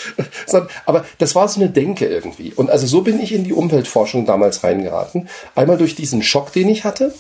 Aber 0.87 1.05
das 1.19 1.35
war 1.35 1.49
so 1.49 1.61
eine 1.61 1.71
Denke 1.71 2.07
irgendwie. 2.07 2.53
Und 2.55 2.71
also 2.71 2.87
so 2.87 3.03
bin 3.03 3.21
ich 3.21 3.33
in 3.33 3.45
die 3.45 3.53
Umweltforschung 3.53 4.27
damals 4.27 4.65
reingeraten. 4.65 5.29
Einmal 5.55 5.79
durch 5.79 5.95
diesen 5.95 6.23
Schock, 6.23 6.53
den 6.53 6.69
ich 6.69 6.85
hatte. 6.85 7.15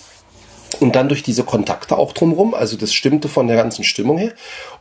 Und 0.78 0.94
dann 0.94 1.08
durch 1.08 1.24
diese 1.24 1.42
Kontakte 1.42 1.98
auch 1.98 2.12
drumherum, 2.12 2.54
also 2.54 2.76
das 2.76 2.94
stimmte 2.94 3.28
von 3.28 3.48
der 3.48 3.56
ganzen 3.56 3.82
Stimmung 3.82 4.18
her. 4.18 4.32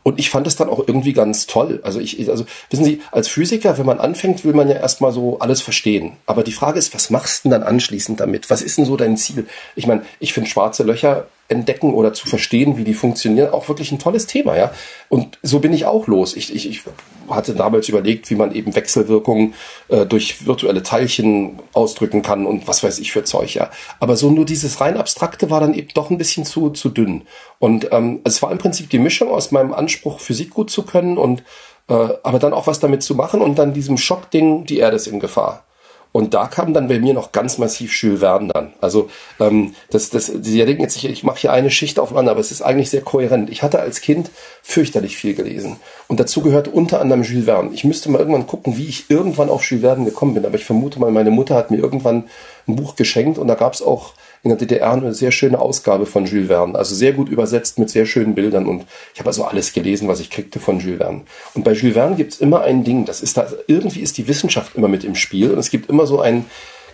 Und 0.03 0.19
ich 0.19 0.29
fand 0.29 0.45
es 0.45 0.55
dann 0.55 0.69
auch 0.69 0.87
irgendwie 0.87 1.13
ganz 1.13 1.47
toll. 1.47 1.79
Also 1.83 1.99
ich, 1.99 2.29
also 2.29 2.45
wissen 2.69 2.85
Sie, 2.85 3.01
als 3.11 3.27
Physiker, 3.27 3.77
wenn 3.79 3.87
man 3.87 3.99
anfängt, 3.99 4.45
will 4.45 4.53
man 4.53 4.69
ja 4.69 4.75
erstmal 4.75 5.11
so 5.11 5.39
alles 5.39 5.61
verstehen. 5.61 6.13
Aber 6.27 6.43
die 6.43 6.51
Frage 6.51 6.77
ist, 6.77 6.93
was 6.93 7.09
machst 7.09 7.43
du 7.43 7.49
denn 7.49 7.59
dann 7.59 7.67
anschließend 7.67 8.19
damit? 8.19 8.51
Was 8.51 8.61
ist 8.61 8.77
denn 8.77 8.85
so 8.85 8.97
dein 8.97 9.17
Ziel? 9.17 9.47
Ich 9.75 9.87
meine, 9.87 10.03
ich 10.19 10.31
finde 10.31 10.47
schwarze 10.47 10.83
Löcher 10.83 11.25
entdecken 11.49 11.93
oder 11.93 12.13
zu 12.13 12.27
verstehen, 12.27 12.77
wie 12.77 12.83
die 12.83 12.93
funktionieren, 12.93 13.51
auch 13.51 13.67
wirklich 13.67 13.91
ein 13.91 13.99
tolles 13.99 14.27
Thema, 14.27 14.55
ja. 14.55 14.71
Und 15.09 15.39
so 15.41 15.59
bin 15.59 15.73
ich 15.73 15.85
auch 15.85 16.07
los. 16.07 16.35
Ich, 16.35 16.53
ich, 16.53 16.69
ich 16.69 16.83
hatte 17.27 17.55
damals 17.55 17.89
überlegt, 17.89 18.29
wie 18.29 18.35
man 18.35 18.53
eben 18.53 18.75
Wechselwirkungen 18.75 19.55
äh, 19.87 20.05
durch 20.05 20.45
virtuelle 20.45 20.83
Teilchen 20.83 21.59
ausdrücken 21.73 22.21
kann 22.21 22.45
und 22.45 22.67
was 22.67 22.83
weiß 22.83 22.99
ich 22.99 23.11
für 23.11 23.23
Zeug, 23.23 23.55
ja. 23.55 23.71
Aber 23.99 24.15
so 24.15 24.29
nur 24.29 24.45
dieses 24.45 24.79
rein 24.79 24.95
abstrakte 24.95 25.49
war 25.49 25.59
dann 25.59 25.73
eben 25.73 25.89
doch 25.95 26.11
ein 26.11 26.19
bisschen 26.19 26.45
zu, 26.45 26.69
zu 26.69 26.89
dünn. 26.89 27.23
Und 27.57 27.89
ähm, 27.91 28.21
es 28.23 28.41
war 28.43 28.51
im 28.51 28.59
Prinzip 28.59 28.89
die 28.91 28.99
Mischung 28.99 29.29
aus 29.29 29.51
meinem 29.51 29.73
Anspruch, 29.73 30.19
Physik 30.19 30.51
gut 30.51 30.69
zu 30.69 30.83
können 30.83 31.17
und 31.17 31.43
äh, 31.87 31.93
aber 32.23 32.37
dann 32.37 32.53
auch 32.53 32.67
was 32.67 32.79
damit 32.79 33.01
zu 33.01 33.15
machen 33.15 33.41
und 33.41 33.57
dann 33.57 33.73
diesem 33.73 33.97
Schockding, 33.97 34.65
die 34.65 34.77
Erde 34.77 34.97
ist 34.97 35.07
in 35.07 35.19
Gefahr. 35.19 35.65
Und 36.11 36.33
da 36.33 36.47
kam 36.47 36.73
dann 36.73 36.87
bei 36.87 36.99
mir 36.99 37.13
noch 37.13 37.31
ganz 37.31 37.59
massiv 37.59 37.93
Jules 37.93 38.21
Verne 38.21 38.51
dann. 38.51 38.73
Also 38.81 39.09
ähm, 39.39 39.75
das, 39.91 40.09
das, 40.09 40.25
Sie 40.25 40.57
denken 40.65 40.81
jetzt, 40.81 40.95
ich, 40.95 41.05
ich 41.05 41.23
mache 41.23 41.39
hier 41.39 41.53
eine 41.53 41.69
Schicht 41.69 41.99
aufeinander, 41.99 42.31
aber 42.31 42.39
es 42.39 42.51
ist 42.51 42.63
eigentlich 42.63 42.89
sehr 42.89 43.01
kohärent. 43.01 43.49
Ich 43.51 43.61
hatte 43.61 43.79
als 43.79 44.01
Kind 44.01 44.31
fürchterlich 44.63 45.17
viel 45.17 45.35
gelesen. 45.35 45.77
Und 46.07 46.19
dazu 46.19 46.41
gehörte 46.41 46.71
unter 46.71 46.99
anderem 46.99 47.21
Jules 47.21 47.45
Verne. 47.45 47.69
Ich 47.73 47.83
müsste 47.83 48.09
mal 48.09 48.19
irgendwann 48.19 48.47
gucken, 48.47 48.77
wie 48.77 48.87
ich 48.87 49.09
irgendwann 49.09 49.49
auf 49.49 49.63
Jules 49.63 49.83
Verne 49.83 50.05
gekommen 50.05 50.33
bin. 50.33 50.45
Aber 50.45 50.55
ich 50.55 50.65
vermute 50.65 50.99
mal, 50.99 51.11
meine 51.11 51.31
Mutter 51.31 51.53
hat 51.53 51.69
mir 51.69 51.77
irgendwann 51.77 52.23
ein 52.67 52.75
Buch 52.75 52.95
geschenkt 52.95 53.37
und 53.37 53.47
da 53.47 53.53
gab 53.55 53.73
es 53.73 53.81
auch 53.83 54.13
in 54.43 54.49
der 54.49 54.57
DDR 54.57 54.93
eine 54.93 55.13
sehr 55.13 55.31
schöne 55.31 55.59
Ausgabe 55.59 56.05
von 56.05 56.25
Jules 56.25 56.47
Verne. 56.47 56.75
Also 56.75 56.95
sehr 56.95 57.13
gut 57.13 57.29
übersetzt 57.29 57.77
mit 57.79 57.89
sehr 57.89 58.05
schönen 58.05 58.35
Bildern. 58.35 58.67
Und 58.67 58.85
ich 59.13 59.19
habe 59.19 59.29
also 59.29 59.43
alles 59.43 59.73
gelesen, 59.73 60.07
was 60.07 60.19
ich 60.19 60.29
kriegte 60.29 60.59
von 60.59 60.79
Jules 60.79 60.99
Verne. 60.99 61.21
Und 61.53 61.63
bei 61.63 61.73
Jules 61.73 61.95
Verne 61.95 62.15
gibt 62.15 62.33
es 62.33 62.39
immer 62.39 62.61
ein 62.61 62.83
Ding, 62.83 63.05
das 63.05 63.21
ist 63.21 63.37
da, 63.37 63.47
irgendwie 63.67 63.99
ist 63.99 64.17
die 64.17 64.27
Wissenschaft 64.27 64.75
immer 64.75 64.87
mit 64.87 65.03
im 65.03 65.15
Spiel. 65.15 65.51
Und 65.51 65.59
es 65.59 65.69
gibt 65.69 65.89
immer 65.89 66.07
so 66.07 66.21
einen 66.21 66.45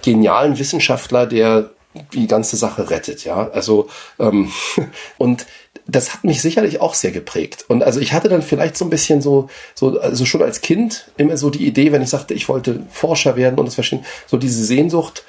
genialen 0.01 0.57
Wissenschaftler, 0.57 1.25
der 1.25 1.71
die 2.13 2.27
ganze 2.27 2.57
Sache 2.57 2.89
rettet, 2.89 3.23
ja. 3.23 3.49
Also 3.51 3.87
ähm, 4.19 4.51
und 5.17 5.45
das 5.87 6.13
hat 6.13 6.23
mich 6.23 6.41
sicherlich 6.41 6.81
auch 6.81 6.93
sehr 6.95 7.11
geprägt. 7.11 7.65
Und 7.67 7.83
also 7.83 7.99
ich 7.99 8.13
hatte 8.13 8.27
dann 8.27 8.41
vielleicht 8.41 8.75
so 8.75 8.85
ein 8.85 8.89
bisschen 8.89 9.21
so, 9.21 9.49
so, 9.75 9.99
also 9.99 10.25
schon 10.25 10.41
als 10.41 10.61
Kind 10.61 11.11
immer 11.17 11.37
so 11.37 11.49
die 11.49 11.65
Idee, 11.65 11.91
wenn 11.91 12.01
ich 12.01 12.09
sagte, 12.09 12.33
ich 12.33 12.49
wollte 12.49 12.83
Forscher 12.89 13.35
werden 13.35 13.59
und 13.59 13.65
das 13.65 13.75
verstehen, 13.75 14.03
so 14.25 14.37
diese 14.37 14.63
Sehnsucht, 14.63 15.23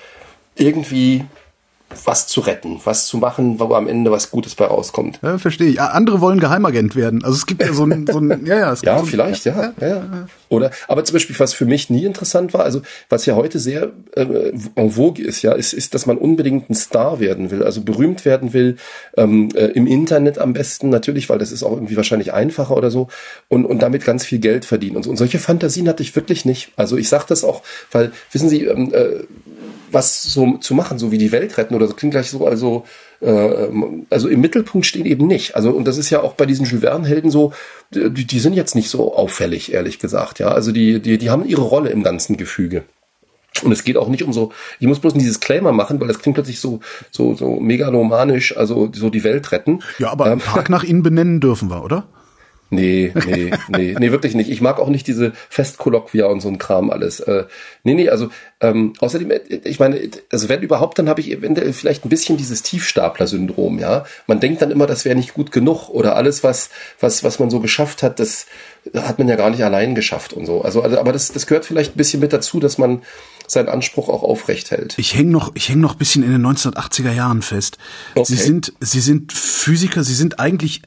irgendwie 0.54 1.24
was 2.04 2.26
zu 2.26 2.40
retten, 2.40 2.80
was 2.84 3.06
zu 3.06 3.18
machen, 3.18 3.60
wo 3.60 3.72
am 3.74 3.88
Ende 3.88 4.10
was 4.10 4.30
Gutes 4.30 4.54
bei 4.54 4.64
rauskommt. 4.64 5.20
Ja, 5.22 5.38
verstehe 5.38 5.68
ich. 5.68 5.80
Andere 5.80 6.20
wollen 6.20 6.40
Geheimagent 6.40 6.96
werden. 6.96 7.24
Also 7.24 7.36
es 7.36 7.46
gibt 7.46 7.62
ja 7.62 7.72
so 7.72 7.84
ein, 7.84 8.06
so 8.06 8.18
ein 8.18 8.44
ja, 8.44 8.58
ja, 8.58 8.72
es 8.72 8.82
ja 8.82 8.98
so 8.98 9.04
vielleicht, 9.06 9.44
ja, 9.44 9.72
ja, 9.80 9.86
ja, 9.88 10.26
Oder, 10.48 10.72
aber 10.88 11.04
zum 11.04 11.14
Beispiel, 11.14 11.38
was 11.38 11.54
für 11.54 11.64
mich 11.64 11.88
nie 11.88 12.04
interessant 12.04 12.54
war, 12.54 12.64
also 12.64 12.82
was 13.08 13.24
ja 13.26 13.36
heute 13.36 13.58
sehr 13.58 13.92
äh, 14.16 14.52
en 14.74 14.90
vogue 14.90 15.24
ist, 15.24 15.42
ja, 15.42 15.52
ist, 15.52 15.72
ist, 15.72 15.94
dass 15.94 16.06
man 16.06 16.18
unbedingt 16.18 16.68
ein 16.70 16.74
Star 16.74 17.20
werden 17.20 17.50
will, 17.50 17.62
also 17.62 17.82
berühmt 17.82 18.24
werden 18.24 18.52
will, 18.52 18.76
ähm, 19.16 19.50
äh, 19.54 19.66
im 19.66 19.86
Internet 19.86 20.38
am 20.38 20.52
besten 20.52 20.88
natürlich, 20.88 21.28
weil 21.28 21.38
das 21.38 21.52
ist 21.52 21.62
auch 21.62 21.72
irgendwie 21.72 21.96
wahrscheinlich 21.96 22.32
einfacher 22.32 22.76
oder 22.76 22.90
so 22.90 23.08
und, 23.48 23.64
und 23.64 23.80
damit 23.80 24.04
ganz 24.04 24.24
viel 24.24 24.40
Geld 24.40 24.64
verdienen 24.64 24.96
und 24.96 25.04
so. 25.04 25.10
Und 25.10 25.16
solche 25.16 25.38
Fantasien 25.38 25.88
hatte 25.88 26.02
ich 26.02 26.14
wirklich 26.16 26.44
nicht. 26.44 26.72
Also 26.76 26.96
ich 26.96 27.08
sage 27.08 27.26
das 27.28 27.44
auch, 27.44 27.62
weil, 27.92 28.12
wissen 28.32 28.48
Sie, 28.48 28.64
ähm, 28.64 28.92
äh, 28.92 29.24
was 29.92 30.22
so 30.22 30.58
zu 30.58 30.74
machen, 30.74 30.98
so 30.98 31.10
wie 31.12 31.18
die 31.18 31.32
Welt 31.32 31.56
retten 31.58 31.74
oder 31.76 31.86
so 31.86 31.94
klingt 31.94 32.12
gleich 32.12 32.30
so, 32.30 32.46
also 32.46 32.84
äh, 33.20 33.68
also 34.10 34.28
im 34.28 34.40
Mittelpunkt 34.40 34.86
stehen 34.86 35.06
eben 35.06 35.26
nicht. 35.26 35.54
Also 35.54 35.70
und 35.70 35.86
das 35.86 35.98
ist 35.98 36.10
ja 36.10 36.22
auch 36.22 36.34
bei 36.34 36.46
diesen 36.46 36.66
Jules 36.66 36.82
Verne 36.82 37.06
Helden 37.06 37.30
so, 37.30 37.52
die, 37.90 38.26
die 38.26 38.38
sind 38.40 38.54
jetzt 38.54 38.74
nicht 38.74 38.90
so 38.90 39.14
auffällig, 39.14 39.72
ehrlich 39.72 39.98
gesagt, 39.98 40.38
ja. 40.38 40.48
Also 40.48 40.72
die 40.72 41.00
die 41.00 41.18
die 41.18 41.30
haben 41.30 41.44
ihre 41.46 41.62
Rolle 41.62 41.90
im 41.90 42.02
ganzen 42.02 42.36
Gefüge. 42.36 42.84
Und 43.62 43.72
es 43.72 43.84
geht 43.84 43.96
auch 43.96 44.08
nicht 44.08 44.22
um 44.22 44.32
so, 44.32 44.52
ich 44.80 44.86
muss 44.86 45.00
bloß 45.00 45.14
dieses 45.14 45.38
Disclaimer 45.38 45.72
machen, 45.72 46.00
weil 46.00 46.08
das 46.08 46.18
klingt 46.18 46.34
plötzlich 46.34 46.60
so, 46.60 46.80
so, 47.10 47.34
so 47.34 47.58
megalomanisch, 47.58 48.56
also 48.56 48.90
so 48.92 49.08
die 49.08 49.24
Welt 49.24 49.50
retten. 49.52 49.82
Ja, 49.98 50.10
aber 50.10 50.30
ähm, 50.30 50.40
Park 50.40 50.68
nach 50.68 50.84
ihnen 50.84 51.02
benennen 51.02 51.40
dürfen 51.40 51.70
wir, 51.70 51.82
oder? 51.82 52.06
Nee, 52.68 53.12
nee, 53.26 53.52
nee, 53.68 53.96
nee, 53.98 54.10
wirklich 54.10 54.34
nicht. 54.34 54.50
Ich 54.50 54.60
mag 54.60 54.80
auch 54.80 54.88
nicht 54.88 55.06
diese 55.06 55.32
Festkolloquia 55.50 56.26
und 56.26 56.40
so 56.40 56.48
ein 56.48 56.58
Kram 56.58 56.90
alles. 56.90 57.20
Äh, 57.20 57.44
nee, 57.84 57.94
nee, 57.94 58.08
also 58.08 58.28
ähm, 58.60 58.94
außerdem, 58.98 59.30
äh, 59.30 59.40
ich 59.64 59.78
meine, 59.78 60.00
also 60.32 60.48
wenn 60.48 60.62
überhaupt, 60.62 60.98
dann 60.98 61.08
habe 61.08 61.20
ich 61.20 61.30
eventuell 61.30 61.72
vielleicht 61.72 62.04
ein 62.04 62.08
bisschen 62.08 62.36
dieses 62.36 62.62
Tiefstapler-Syndrom, 62.62 63.78
ja. 63.78 64.04
Man 64.26 64.40
denkt 64.40 64.62
dann 64.62 64.72
immer, 64.72 64.86
das 64.86 65.04
wäre 65.04 65.14
nicht 65.14 65.34
gut 65.34 65.52
genug 65.52 65.88
oder 65.90 66.16
alles, 66.16 66.42
was, 66.42 66.70
was, 66.98 67.22
was 67.22 67.38
man 67.38 67.50
so 67.50 67.60
geschafft 67.60 68.02
hat, 68.02 68.18
das 68.18 68.46
hat 68.94 69.18
man 69.18 69.28
ja 69.28 69.36
gar 69.36 69.50
nicht 69.50 69.62
allein 69.62 69.94
geschafft 69.94 70.32
und 70.32 70.46
so. 70.46 70.62
Also, 70.62 70.82
also 70.82 70.98
aber 70.98 71.12
das, 71.12 71.32
das 71.32 71.46
gehört 71.46 71.64
vielleicht 71.64 71.94
ein 71.94 71.98
bisschen 71.98 72.20
mit 72.20 72.32
dazu, 72.32 72.60
dass 72.60 72.78
man 72.78 73.02
seinen 73.46 73.68
Anspruch 73.68 74.08
auch 74.08 74.22
aufrecht 74.22 74.70
hält. 74.70 74.94
Ich 74.98 75.14
hänge 75.14 75.30
noch, 75.30 75.52
ich 75.54 75.68
häng 75.68 75.80
noch 75.80 75.94
ein 75.94 75.98
bisschen 75.98 76.24
in 76.24 76.32
den 76.32 76.44
1980er 76.44 77.12
Jahren 77.12 77.42
fest. 77.42 77.78
Okay. 78.14 78.24
Sie 78.26 78.36
sind, 78.36 78.72
Sie 78.80 79.00
sind 79.00 79.32
Physiker, 79.32 80.02
Sie 80.02 80.14
sind 80.14 80.40
eigentlich 80.40 80.82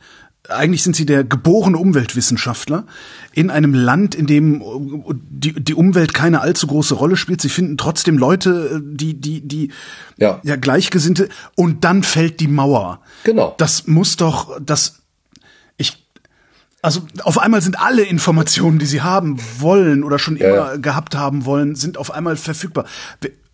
eigentlich 0.50 0.84
sind 0.84 0.95
sie 0.95 1.06
der 1.06 1.24
geborene 1.24 1.78
Umweltwissenschaftler 1.78 2.86
in 3.34 3.50
einem 3.50 3.74
Land, 3.74 4.16
in 4.16 4.28
dem 4.28 4.64
die, 5.30 5.54
die 5.54 5.74
Umwelt 5.74 6.14
keine 6.14 6.41
allzu 6.41 6.68
große 6.68 6.95
Rolle 6.95 7.16
spielt. 7.16 7.41
Sie 7.41 7.50
finden 7.50 7.78
trotzdem 7.78 8.18
Leute, 8.18 8.82
die, 8.84 9.20
die, 9.20 9.41
die, 9.41 9.72
ja, 10.18 10.39
ja 10.43 10.56
Gleichgesinnte. 10.56 11.30
Und 11.56 11.84
dann 11.84 12.04
fällt 12.04 12.39
die 12.39 12.47
Mauer. 12.47 13.02
Genau. 13.24 13.56
Das 13.58 13.88
muss 13.88 14.18
doch, 14.18 14.60
das, 14.60 15.00
ich, 15.78 16.06
also 16.82 17.02
auf 17.24 17.38
einmal 17.38 17.62
sind 17.62 17.80
alle 17.80 18.04
Informationen, 18.04 18.80
die 18.80 18.86
sie 18.86 19.02
haben 19.02 19.39
wollen 19.60 20.04
oder 20.04 20.20
schon 20.20 20.38
ja, 20.38 20.47
immer 20.47 20.72
ja. 20.72 20.76
gehabt 20.78 21.16
haben 21.16 21.45
wollen, 21.45 21.76
sind 21.76 21.97
auf 21.97 22.12
einmal 22.12 22.36
verfügbar. 22.36 22.86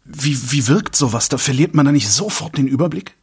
Wie, 0.06 0.52
wie 0.52 0.68
wirkt 0.68 0.96
sowas? 0.96 1.30
Da 1.30 1.38
verliert 1.38 1.74
man 1.74 1.86
da 1.86 1.92
nicht 1.92 2.10
sofort 2.10 2.58
den 2.58 2.68
Überblick? 2.68 3.16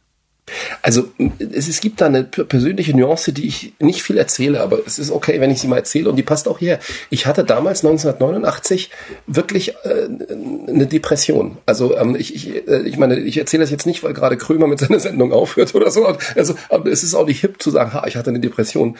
Also 0.81 1.09
es, 1.39 1.69
es 1.69 1.79
gibt 1.79 2.01
da 2.01 2.07
eine 2.07 2.25
persönliche 2.25 2.95
Nuance, 2.95 3.31
die 3.31 3.47
ich 3.47 3.73
nicht 3.79 4.03
viel 4.03 4.17
erzähle, 4.17 4.61
aber 4.61 4.79
es 4.85 4.99
ist 4.99 5.09
okay, 5.09 5.39
wenn 5.39 5.51
ich 5.51 5.61
sie 5.61 5.67
mal 5.67 5.77
erzähle 5.77 6.09
und 6.09 6.17
die 6.17 6.23
passt 6.23 6.49
auch 6.49 6.59
hier. 6.59 6.79
Ich 7.09 7.25
hatte 7.25 7.45
damals 7.45 7.85
1989 7.85 8.89
wirklich 9.25 9.75
äh, 9.85 10.09
eine 10.67 10.85
Depression. 10.85 11.57
Also 11.65 11.97
ähm, 11.97 12.17
ich, 12.17 12.35
ich, 12.35 12.67
äh, 12.67 12.81
ich 12.81 12.97
meine, 12.97 13.19
ich 13.19 13.37
erzähle 13.37 13.63
das 13.63 13.71
jetzt 13.71 13.85
nicht, 13.85 14.03
weil 14.03 14.13
gerade 14.13 14.35
Krömer 14.35 14.67
mit 14.67 14.79
seiner 14.79 14.99
Sendung 14.99 15.31
aufhört 15.31 15.73
oder 15.75 15.89
so. 15.89 16.05
Also 16.35 16.55
aber 16.69 16.91
es 16.91 17.03
ist 17.03 17.15
auch 17.15 17.25
nicht 17.25 17.39
hip 17.39 17.61
zu 17.61 17.71
sagen, 17.71 17.93
ha, 17.93 18.05
ich 18.05 18.17
hatte 18.17 18.29
eine 18.29 18.41
Depression. 18.41 18.97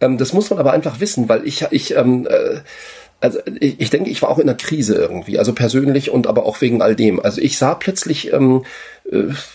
Ähm, 0.00 0.16
das 0.16 0.32
muss 0.32 0.48
man 0.48 0.58
aber 0.58 0.72
einfach 0.72 1.00
wissen, 1.00 1.28
weil 1.28 1.46
ich 1.46 1.66
ich 1.70 1.94
ähm, 1.94 2.26
äh, 2.30 2.60
also 3.20 3.40
ich, 3.60 3.80
ich 3.80 3.90
denke, 3.90 4.10
ich 4.10 4.20
war 4.22 4.28
auch 4.28 4.38
in 4.38 4.48
einer 4.48 4.56
Krise 4.56 4.94
irgendwie, 4.94 5.38
also 5.38 5.52
persönlich 5.54 6.10
und 6.10 6.26
aber 6.26 6.44
auch 6.44 6.60
wegen 6.60 6.82
all 6.82 6.94
dem. 6.94 7.20
Also 7.20 7.40
ich 7.40 7.58
sah 7.58 7.74
plötzlich 7.74 8.32
ähm, 8.32 8.64
äh, 8.64 8.68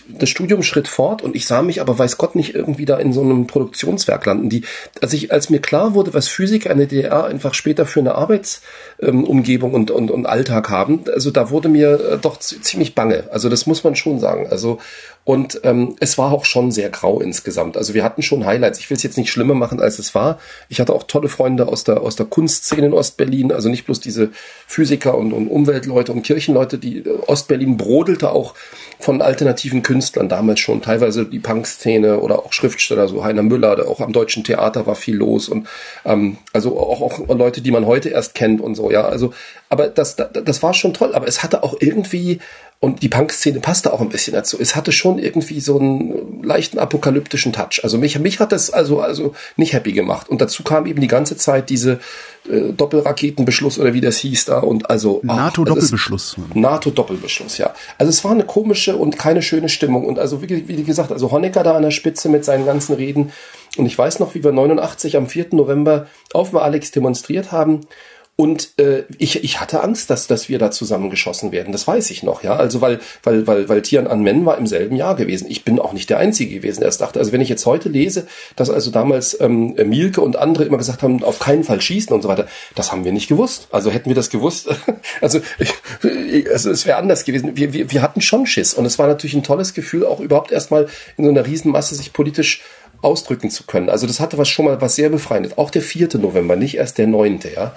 das 0.08 0.30
Studium 0.30 0.62
schritt 0.62 0.88
fort 0.88 1.20
und 1.20 1.36
ich 1.36 1.46
sah 1.46 1.60
mich 1.60 1.80
aber 1.82 1.98
weiß 1.98 2.16
Gott 2.16 2.34
nicht 2.34 2.54
irgendwie 2.54 2.86
da 2.86 2.96
in 2.96 3.12
so 3.12 3.20
einem 3.20 3.46
Produktionswerk 3.46 4.24
landen. 4.24 4.48
Die, 4.48 4.64
als 5.02 5.12
ich, 5.12 5.30
als 5.30 5.50
mir 5.50 5.60
klar 5.60 5.94
wurde, 5.94 6.14
was 6.14 6.28
Physiker 6.28 6.70
in 6.70 6.78
der 6.78 6.86
DDR 6.86 7.24
einfach 7.24 7.52
später 7.52 7.84
für 7.84 8.00
eine 8.00 8.14
Arbeitsumgebung 8.14 9.70
ähm, 9.70 9.74
und, 9.74 9.90
und, 9.90 10.10
und 10.10 10.26
Alltag 10.26 10.70
haben, 10.70 11.04
also 11.12 11.30
da 11.30 11.50
wurde 11.50 11.68
mir 11.68 12.12
äh, 12.12 12.18
doch 12.18 12.38
ziemlich 12.38 12.94
bange. 12.94 13.24
Also 13.30 13.50
das 13.50 13.66
muss 13.66 13.84
man 13.84 13.94
schon 13.94 14.20
sagen. 14.20 14.46
Also 14.50 14.78
Und 15.24 15.60
ähm, 15.62 15.94
es 16.00 16.18
war 16.18 16.32
auch 16.32 16.44
schon 16.44 16.72
sehr 16.72 16.90
grau 16.90 17.20
insgesamt. 17.20 17.76
Also 17.76 17.94
wir 17.94 18.02
hatten 18.02 18.22
schon 18.22 18.44
Highlights. 18.44 18.80
Ich 18.80 18.90
will 18.90 18.96
es 18.96 19.04
jetzt 19.04 19.16
nicht 19.16 19.30
schlimmer 19.30 19.54
machen, 19.54 19.80
als 19.80 20.00
es 20.00 20.16
war. 20.16 20.38
Ich 20.68 20.80
hatte 20.80 20.92
auch 20.92 21.04
tolle 21.04 21.28
Freunde 21.28 21.68
aus 21.68 21.84
der, 21.84 22.00
aus 22.00 22.16
der 22.16 22.26
Kunstszene 22.26 22.86
in 22.86 22.92
Ostberlin. 22.92 23.52
Also 23.52 23.68
nicht 23.68 23.84
bloß 23.84 24.00
diese 24.00 24.30
Physiker 24.66 25.16
und, 25.16 25.32
und 25.32 25.46
Umweltleute 25.46 26.10
und 26.12 26.22
Kirchenleute. 26.22 26.76
Die 26.78 26.98
äh, 26.98 27.18
Ostberlin 27.26 27.76
brodelte 27.76 28.32
auch 28.32 28.54
von 28.98 29.22
alternativen 29.42 29.82
Künstlern 29.82 30.28
damals 30.28 30.60
schon. 30.60 30.82
Teilweise 30.82 31.24
die 31.24 31.40
Punkszene 31.40 32.20
oder 32.20 32.38
auch 32.38 32.52
Schriftsteller, 32.52 33.08
so 33.08 33.24
Heiner 33.24 33.42
Müller. 33.42 33.76
Der 33.76 33.88
auch 33.88 34.00
am 34.00 34.12
Deutschen 34.12 34.44
Theater 34.44 34.86
war 34.86 34.94
viel 34.94 35.16
los. 35.16 35.48
Und 35.48 35.68
ähm, 36.04 36.38
also 36.52 36.78
auch, 36.78 37.00
auch 37.00 37.36
Leute, 37.36 37.60
die 37.60 37.72
man 37.72 37.86
heute 37.86 38.08
erst 38.08 38.34
kennt 38.34 38.60
und 38.60 38.74
so. 38.74 38.90
Ja, 38.90 39.04
also 39.04 39.32
aber 39.68 39.88
das, 39.88 40.16
das, 40.16 40.30
das 40.32 40.62
war 40.62 40.74
schon 40.74 40.94
toll. 40.94 41.14
Aber 41.14 41.26
es 41.26 41.42
hatte 41.42 41.62
auch 41.62 41.74
irgendwie 41.80 42.38
und 42.82 43.04
die 43.04 43.08
Punk-Szene 43.08 43.60
passte 43.60 43.92
auch 43.92 44.00
ein 44.00 44.08
bisschen 44.08 44.34
dazu. 44.34 44.58
Es 44.60 44.74
hatte 44.74 44.90
schon 44.90 45.20
irgendwie 45.20 45.60
so 45.60 45.78
einen 45.78 46.42
leichten 46.42 46.80
apokalyptischen 46.80 47.52
Touch. 47.52 47.80
Also 47.84 47.96
mich, 47.96 48.18
mich 48.18 48.40
hat 48.40 48.50
das 48.50 48.70
also, 48.70 49.00
also 49.00 49.36
nicht 49.56 49.72
happy 49.72 49.92
gemacht. 49.92 50.28
Und 50.28 50.40
dazu 50.40 50.64
kam 50.64 50.86
eben 50.86 51.00
die 51.00 51.06
ganze 51.06 51.36
Zeit 51.36 51.70
diese 51.70 52.00
äh, 52.50 52.72
Doppelraketenbeschluss 52.72 53.78
oder 53.78 53.94
wie 53.94 54.00
das 54.00 54.18
hieß 54.18 54.46
da 54.46 54.58
und 54.58 54.90
also 54.90 55.20
NATO-Doppelbeschluss. 55.22 56.36
NATO-Doppelbeschluss, 56.54 57.56
ja. 57.58 57.72
Also 57.98 58.10
es 58.10 58.24
war 58.24 58.32
eine 58.32 58.42
komische 58.42 58.96
und 58.96 59.16
keine 59.16 59.42
schöne 59.42 59.68
Stimmung. 59.68 60.04
Und 60.04 60.18
also 60.18 60.42
wie, 60.42 60.66
wie 60.66 60.82
gesagt, 60.82 61.12
also 61.12 61.30
Honecker 61.30 61.62
da 61.62 61.76
an 61.76 61.82
der 61.82 61.92
Spitze 61.92 62.28
mit 62.28 62.44
seinen 62.44 62.66
ganzen 62.66 62.96
Reden. 62.96 63.30
Und 63.76 63.86
ich 63.86 63.96
weiß 63.96 64.18
noch, 64.18 64.34
wie 64.34 64.42
wir 64.42 64.50
89 64.50 65.16
am 65.16 65.28
4. 65.28 65.50
November 65.52 66.08
auf 66.34 66.50
dem 66.50 66.58
Alex 66.58 66.90
demonstriert 66.90 67.52
haben. 67.52 67.82
Und 68.34 68.78
äh, 68.78 69.04
ich, 69.18 69.44
ich 69.44 69.60
hatte 69.60 69.82
Angst, 69.82 70.08
dass, 70.08 70.26
dass 70.26 70.48
wir 70.48 70.58
da 70.58 70.70
zusammengeschossen 70.70 71.52
werden. 71.52 71.70
Das 71.70 71.86
weiß 71.86 72.10
ich 72.10 72.22
noch, 72.22 72.42
ja. 72.42 72.56
Also 72.56 72.80
weil, 72.80 72.98
weil, 73.22 73.46
weil, 73.46 73.68
weil 73.68 73.82
Tiananmen 73.82 74.46
war 74.46 74.56
im 74.56 74.66
selben 74.66 74.96
Jahr 74.96 75.16
gewesen. 75.16 75.46
Ich 75.50 75.64
bin 75.64 75.78
auch 75.78 75.92
nicht 75.92 76.08
der 76.08 76.16
Einzige 76.16 76.56
gewesen, 76.56 76.80
der 76.80 76.88
es 76.88 76.96
dachte. 76.96 77.18
Also 77.18 77.32
wenn 77.32 77.42
ich 77.42 77.50
jetzt 77.50 77.66
heute 77.66 77.90
lese, 77.90 78.26
dass 78.56 78.70
also 78.70 78.90
damals 78.90 79.38
ähm, 79.38 79.74
Mielke 79.84 80.22
und 80.22 80.36
andere 80.36 80.64
immer 80.64 80.78
gesagt 80.78 81.02
haben, 81.02 81.22
auf 81.22 81.40
keinen 81.40 81.62
Fall 81.62 81.82
schießen 81.82 82.12
und 82.12 82.22
so 82.22 82.28
weiter, 82.28 82.46
das 82.74 82.90
haben 82.90 83.04
wir 83.04 83.12
nicht 83.12 83.28
gewusst. 83.28 83.68
Also 83.70 83.90
hätten 83.90 84.08
wir 84.08 84.16
das 84.16 84.30
gewusst, 84.30 84.70
also, 85.20 85.40
ich, 85.58 86.50
also 86.50 86.70
es 86.70 86.86
wäre 86.86 86.96
anders 86.96 87.26
gewesen. 87.26 87.54
Wir, 87.54 87.74
wir, 87.74 87.90
wir 87.90 88.00
hatten 88.00 88.22
schon 88.22 88.46
Schiss. 88.46 88.72
Und 88.72 88.86
es 88.86 88.98
war 88.98 89.08
natürlich 89.08 89.34
ein 89.34 89.42
tolles 89.42 89.74
Gefühl, 89.74 90.06
auch 90.06 90.20
überhaupt 90.20 90.52
erstmal 90.52 90.88
in 91.18 91.24
so 91.24 91.30
einer 91.30 91.46
Riesenmasse 91.46 91.94
sich 91.94 92.14
politisch 92.14 92.62
ausdrücken 93.02 93.50
zu 93.50 93.64
können. 93.64 93.90
Also 93.90 94.06
das 94.06 94.20
hatte 94.20 94.38
was 94.38 94.48
schon 94.48 94.64
mal 94.64 94.80
was 94.80 94.96
sehr 94.96 95.10
befreiendes. 95.10 95.58
Auch 95.58 95.70
der 95.70 95.82
vierte 95.82 96.18
November, 96.18 96.56
nicht 96.56 96.76
erst 96.76 96.98
der 96.98 97.08
neunte, 97.08 97.52
ja. 97.52 97.76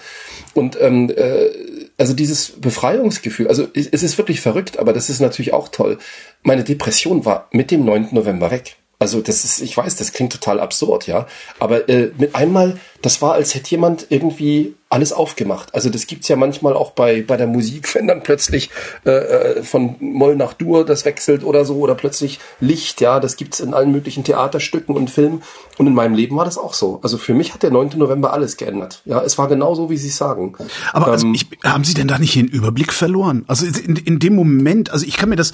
Und 0.56 0.78
ähm, 0.82 1.12
äh, 1.16 1.50
also 1.98 2.14
dieses 2.14 2.54
Befreiungsgefühl, 2.62 3.50
also 3.50 3.68
es 3.74 4.04
ist 4.04 4.18
wirklich 4.18 4.40
verrückt, 4.40 4.80
aber 4.80 4.94
das 4.94 5.10
ist 5.10 5.20
natürlich 5.20 5.54
auch 5.54 5.68
toll. 5.68 5.98
Meine 6.44 6.64
Depression 6.64 7.26
war 7.26 7.50
mit 7.52 7.72
dem 7.72 7.84
9. 7.84 8.10
November 8.12 8.52
weg. 8.52 8.78
Also 8.98 9.22
das 9.22 9.44
ist, 9.44 9.62
ich 9.62 9.76
weiß, 9.76 9.98
das 9.98 10.14
klingt 10.14 10.32
total 10.32 10.60
absurd, 10.60 11.08
ja. 11.08 11.28
Aber 11.60 11.90
äh, 11.90 12.12
mit 12.18 12.34
einmal, 12.34 12.80
das 13.02 13.22
war, 13.22 13.34
als 13.34 13.54
hätte 13.54 13.72
jemand 13.72 14.08
irgendwie 14.10 14.76
alles 14.90 15.12
aufgemacht. 15.12 15.76
Also 15.76 15.90
das 15.90 16.08
gibt's 16.08 16.30
ja 16.30 16.38
manchmal 16.38 16.74
auch 16.74 16.92
bei, 16.92 17.22
bei 17.22 17.36
der 17.36 17.48
Musik, 17.48 17.94
wenn 17.96 18.08
dann 18.08 18.24
plötzlich 18.24 18.70
äh, 19.06 19.10
äh, 19.10 19.64
von 19.64 19.96
Moll 20.00 20.38
nach 20.38 20.54
Dur 20.54 20.86
das 20.86 21.04
wechselt 21.04 21.44
oder 21.44 21.66
so, 21.66 21.76
oder 21.76 21.96
plötzlich 21.96 22.40
Licht, 22.62 23.02
ja, 23.02 23.20
das 23.20 23.36
gibt's 23.36 23.60
in 23.60 23.74
allen 23.74 23.92
möglichen 23.92 24.24
Theaterstücken 24.24 24.96
und 24.96 25.10
Filmen. 25.10 25.44
Und 25.78 25.88
in 25.88 25.94
meinem 25.94 26.16
Leben 26.16 26.38
war 26.38 26.46
das 26.46 26.58
auch 26.58 26.74
so. 26.74 27.00
Also 27.04 27.18
für 27.18 27.34
mich 27.34 27.54
hat 27.54 27.64
der 27.64 27.72
9. 27.72 27.98
November 27.98 28.32
alles 28.32 28.56
geändert. 28.56 29.02
Ja, 29.04 29.22
es 29.22 29.38
war 29.38 29.50
genau 29.50 29.76
so, 29.76 29.90
wie 29.90 29.98
Sie 29.98 30.10
sagen. 30.10 30.56
Aber 30.94 31.08
also 31.08 31.28
ähm, 31.28 31.34
ich, 31.34 31.48
haben 31.66 31.84
Sie 31.84 31.94
denn 31.94 32.08
da 32.08 32.18
nicht 32.18 32.36
den 32.36 32.48
Überblick 32.48 32.94
verloren? 32.94 33.44
Also 33.48 33.66
in, 33.66 33.98
in 33.98 34.20
dem 34.20 34.36
Moment, 34.36 34.92
also 34.92 35.06
ich 35.06 35.18
kann 35.18 35.28
mir 35.28 35.36
das 35.36 35.52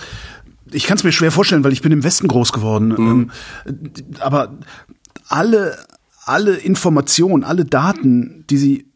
ich 0.73 0.85
kann 0.85 0.97
es 0.97 1.03
mir 1.03 1.11
schwer 1.11 1.31
vorstellen, 1.31 1.63
weil 1.63 1.73
ich 1.73 1.81
bin 1.81 1.91
im 1.91 2.03
Westen 2.03 2.27
groß 2.27 2.53
geworden. 2.53 2.89
Mhm. 2.89 3.31
Ähm, 3.67 3.91
aber 4.19 4.57
alle, 5.27 5.77
alle 6.25 6.55
Informationen, 6.55 7.43
alle 7.43 7.65
Daten, 7.65 8.45
die 8.49 8.57
sie 8.57 8.91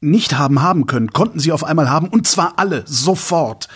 nicht 0.00 0.36
haben 0.36 0.62
haben 0.62 0.86
können, 0.86 1.12
konnten 1.12 1.40
sie 1.40 1.52
auf 1.52 1.64
einmal 1.64 1.88
haben 1.88 2.08
und 2.08 2.26
zwar 2.26 2.54
alle 2.58 2.84
sofort. 2.86 3.68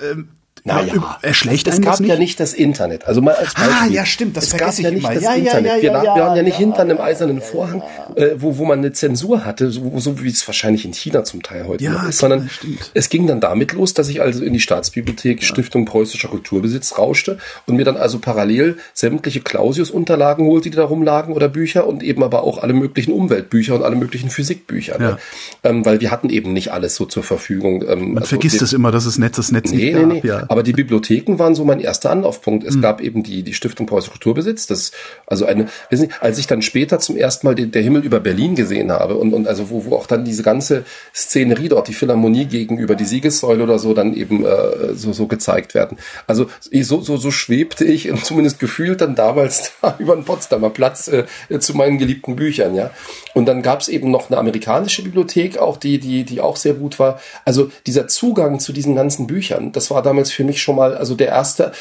Ähm, 0.00 0.30
naja, 0.68 1.18
erschlägt 1.22 1.66
es 1.66 1.80
gab 1.80 2.00
nicht? 2.00 2.08
ja 2.08 2.16
nicht 2.16 2.38
das 2.40 2.52
Internet. 2.52 3.06
Also 3.06 3.22
mal 3.22 3.34
als 3.34 3.54
ah, 3.56 3.66
Beispiel. 3.66 3.76
Ah, 3.80 3.86
ja, 3.86 4.06
stimmt, 4.06 4.36
das 4.36 4.44
es 4.44 4.56
gab 4.56 4.78
ja 4.78 4.90
nicht 4.90 5.00
immer. 5.00 5.14
das 5.14 5.22
ja, 5.22 5.34
Internet. 5.34 5.82
Ja, 5.82 5.92
ja, 5.92 6.02
wir, 6.02 6.22
waren 6.22 6.36
ja 6.36 6.42
nicht 6.42 6.56
hinter 6.56 6.80
einem 6.80 7.00
eisernen 7.00 7.40
Vorhang, 7.40 7.82
äh, 8.14 8.30
wo, 8.36 8.58
wo 8.58 8.64
man 8.64 8.78
eine 8.78 8.92
Zensur 8.92 9.44
hatte, 9.44 9.70
so, 9.70 9.98
so 9.98 10.22
wie 10.22 10.28
es 10.28 10.46
wahrscheinlich 10.46 10.84
in 10.84 10.92
China 10.92 11.24
zum 11.24 11.42
Teil 11.42 11.66
heute 11.66 11.84
ja, 11.84 12.08
ist, 12.08 12.18
sondern 12.18 12.48
stimmt. 12.48 12.90
es 12.94 13.08
ging 13.08 13.26
dann 13.26 13.40
damit 13.40 13.72
los, 13.72 13.94
dass 13.94 14.08
ich 14.08 14.20
also 14.20 14.44
in 14.44 14.52
die 14.52 14.60
Staatsbibliothek 14.60 15.42
Stiftung 15.42 15.84
Preußischer 15.84 16.28
Kulturbesitz 16.28 16.98
rauschte 16.98 17.38
und 17.66 17.76
mir 17.76 17.84
dann 17.84 17.96
also 17.96 18.18
parallel 18.18 18.76
sämtliche 18.92 19.40
Clausius-Unterlagen 19.40 20.46
holte, 20.46 20.70
die 20.70 20.76
da 20.76 20.84
rumlagen 20.84 21.34
oder 21.34 21.48
Bücher 21.48 21.86
und 21.86 22.02
eben 22.02 22.22
aber 22.22 22.42
auch 22.42 22.58
alle 22.58 22.74
möglichen 22.74 23.12
Umweltbücher 23.12 23.74
und 23.74 23.82
alle 23.82 23.96
möglichen 23.96 24.30
Physikbücher. 24.30 24.98
Ne? 24.98 25.18
Ähm, 25.64 25.84
weil 25.84 26.00
wir 26.00 26.10
hatten 26.10 26.28
eben 26.28 26.52
nicht 26.52 26.72
alles 26.72 26.94
so 26.94 27.06
zur 27.06 27.22
Verfügung. 27.22 27.82
Ähm, 27.88 28.08
man 28.14 28.18
also 28.18 28.28
vergisst 28.28 28.62
es 28.62 28.72
immer, 28.72 28.90
dass 28.90 29.06
es 29.06 29.18
Netz 29.18 29.38
das 29.38 29.52
Netz 29.52 29.70
nee, 29.70 29.92
nicht 29.92 29.94
nee, 29.94 30.20
nee. 30.22 30.42
Aber 30.58 30.64
die 30.64 30.72
Bibliotheken 30.72 31.38
waren 31.38 31.54
so 31.54 31.64
mein 31.64 31.78
erster 31.78 32.10
Anlaufpunkt. 32.10 32.64
Es 32.64 32.74
mhm. 32.74 32.80
gab 32.80 33.00
eben 33.00 33.22
die, 33.22 33.44
die 33.44 33.54
Stiftung 33.54 33.86
Preußischer 33.86 34.10
Kulturbesitz, 34.10 34.66
das, 34.66 34.90
also 35.24 35.46
eine, 35.46 35.68
wissen 35.88 36.08
Sie, 36.08 36.14
als 36.18 36.36
ich 36.38 36.48
dann 36.48 36.62
später 36.62 36.98
zum 36.98 37.16
ersten 37.16 37.46
Mal 37.46 37.54
den, 37.54 37.70
der 37.70 37.80
Himmel 37.80 38.04
über 38.04 38.18
Berlin 38.18 38.56
gesehen 38.56 38.90
habe 38.90 39.14
und, 39.14 39.34
und 39.34 39.46
also 39.46 39.70
wo, 39.70 39.84
wo 39.84 39.94
auch 39.94 40.08
dann 40.08 40.24
diese 40.24 40.42
ganze 40.42 40.84
Szenerie 41.14 41.68
dort, 41.68 41.86
die 41.86 41.94
Philharmonie 41.94 42.46
gegenüber, 42.46 42.96
die 42.96 43.04
Siegessäule 43.04 43.62
oder 43.62 43.78
so 43.78 43.94
dann 43.94 44.14
eben 44.14 44.44
äh, 44.44 44.94
so, 44.94 45.12
so 45.12 45.28
gezeigt 45.28 45.76
werden. 45.76 45.96
Also 46.26 46.46
so, 46.82 47.02
so, 47.02 47.16
so 47.16 47.30
schwebte 47.30 47.84
ich 47.84 48.10
und 48.10 48.24
zumindest 48.24 48.58
gefühlt 48.58 49.00
dann 49.00 49.14
damals 49.14 49.74
da 49.80 49.94
über 50.00 50.16
den 50.16 50.24
Potsdamer 50.24 50.70
Platz 50.70 51.06
äh, 51.06 51.26
zu 51.60 51.76
meinen 51.76 51.98
geliebten 51.98 52.34
Büchern, 52.34 52.74
ja. 52.74 52.90
Und 53.34 53.46
dann 53.46 53.62
gab 53.62 53.80
es 53.80 53.86
eben 53.86 54.10
noch 54.10 54.28
eine 54.28 54.38
amerikanische 54.38 55.04
Bibliothek, 55.04 55.58
auch 55.58 55.76
die, 55.76 56.00
die, 56.00 56.24
die 56.24 56.40
auch 56.40 56.56
sehr 56.56 56.74
gut 56.74 56.98
war. 56.98 57.20
Also 57.44 57.70
dieser 57.86 58.08
Zugang 58.08 58.58
zu 58.58 58.72
diesen 58.72 58.96
ganzen 58.96 59.28
Büchern, 59.28 59.70
das 59.70 59.92
war 59.92 60.02
damals 60.02 60.32
für 60.38 60.44
mich 60.44 60.62
schon 60.62 60.76
mal, 60.76 60.96
also 60.96 61.16
der 61.16 61.26
erste, 61.26 61.72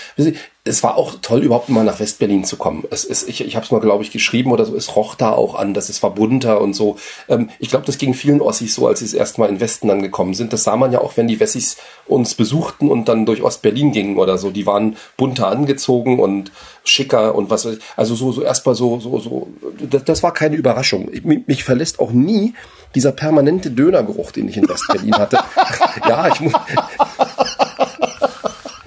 es 0.64 0.82
war 0.82 0.98
auch 0.98 1.14
toll, 1.22 1.44
überhaupt 1.44 1.70
mal 1.70 1.84
nach 1.84 2.00
Westberlin 2.00 2.44
zu 2.44 2.58
kommen. 2.58 2.86
Es 2.90 3.04
ist, 3.04 3.30
ich 3.30 3.46
ich 3.46 3.56
habe 3.56 3.64
es 3.64 3.72
mal, 3.72 3.80
glaube 3.80 4.04
ich, 4.04 4.10
geschrieben 4.10 4.52
oder 4.52 4.66
so, 4.66 4.76
es 4.76 4.96
roch 4.96 5.14
da 5.14 5.32
auch 5.32 5.54
an, 5.54 5.76
dass 5.76 5.90
es 5.90 6.02
war 6.02 6.10
bunter 6.10 6.60
und 6.60 6.74
so. 6.74 6.98
Ähm, 7.30 7.52
ich 7.60 7.70
glaube, 7.70 7.86
das 7.86 8.00
ging 8.00 8.16
vielen 8.16 8.42
Ossis 8.42 8.74
so, 8.74 8.88
als 8.88 8.98
sie 8.98 9.06
das 9.06 9.14
erste 9.14 9.42
Mal 9.42 9.50
in 9.52 9.60
Westen 9.60 9.92
angekommen 9.92 10.34
sind. 10.34 10.54
Das 10.54 10.64
sah 10.64 10.76
man 10.76 10.92
ja 10.92 11.02
auch, 11.02 11.18
wenn 11.18 11.28
die 11.28 11.40
Wessis 11.40 11.78
uns 12.08 12.34
besuchten 12.34 12.90
und 12.90 13.08
dann 13.08 13.28
durch 13.28 13.44
Ostberlin 13.44 13.92
gingen 13.92 14.18
oder 14.18 14.40
so. 14.40 14.50
Die 14.50 14.66
waren 14.66 14.98
bunter 15.18 15.50
angezogen 15.50 16.20
und 16.20 16.52
schicker 16.84 17.36
und 17.36 17.52
was 17.52 17.64
weiß 17.64 17.76
ich. 17.76 17.84
Also 17.96 18.16
so, 18.16 18.32
so 18.32 18.42
erstmal 18.42 18.74
so, 18.74 19.00
so, 19.00 19.20
so. 19.20 19.50
Das, 19.88 20.04
das 20.04 20.24
war 20.24 20.34
keine 20.34 20.56
Überraschung. 20.56 21.12
Mich, 21.12 21.46
mich 21.46 21.64
verlässt 21.64 22.00
auch 22.00 22.10
nie 22.10 22.56
dieser 22.96 23.12
permanente 23.12 23.70
Dönergeruch, 23.70 24.32
den 24.32 24.50
ich 24.50 24.58
in 24.58 24.68
Westberlin 24.68 25.14
hatte. 25.14 25.38
ja, 26.10 26.28
ich 26.30 26.40
muss 26.40 26.54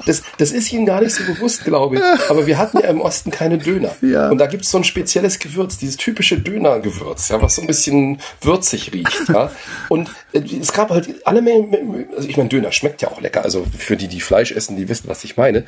das, 0.07 0.23
das 0.39 0.53
ist 0.53 0.73
ihnen 0.73 0.87
gar 0.87 1.01
nicht 1.01 1.15
so 1.15 1.25
bewusst, 1.25 1.65
glaube 1.65 1.97
ich. 1.97 2.03
Aber 2.31 2.47
wir 2.47 2.59
hatten 2.59 2.79
ja 2.79 2.89
im 2.89 3.01
Osten 3.01 3.31
keine 3.31 3.59
Döner. 3.59 3.95
Ja. 4.03 4.31
Und 4.31 4.39
da 4.39 4.47
gibt 4.47 4.65
es 4.65 4.71
so 4.71 4.79
ein 4.79 4.85
spezielles 4.85 5.39
Gewürz, 5.39 5.79
dieses 5.79 5.97
typische 5.97 6.39
Dönergewürz, 6.39 7.29
ja, 7.29 7.41
was 7.41 7.57
so 7.57 7.63
ein 7.63 7.67
bisschen 7.67 8.21
würzig 8.41 8.93
riecht. 8.93 9.29
Ja. 9.29 9.51
Und 9.89 10.11
äh, 10.33 10.43
es 10.61 10.73
gab 10.73 10.91
halt 10.91 11.27
alle 11.27 11.43
Mengen, 11.43 12.07
also 12.17 12.29
ich 12.29 12.37
meine, 12.37 12.49
Döner 12.49 12.73
schmeckt 12.73 13.03
ja 13.03 13.11
auch 13.11 13.21
lecker. 13.21 13.45
Also 13.45 13.67
für 13.79 13.97
die, 13.97 14.09
die 14.09 14.21
Fleisch 14.21 14.53
essen, 14.53 14.77
die 14.77 14.89
wissen, 14.89 15.09
was 15.09 15.25
ich 15.25 15.37
meine. 15.37 15.65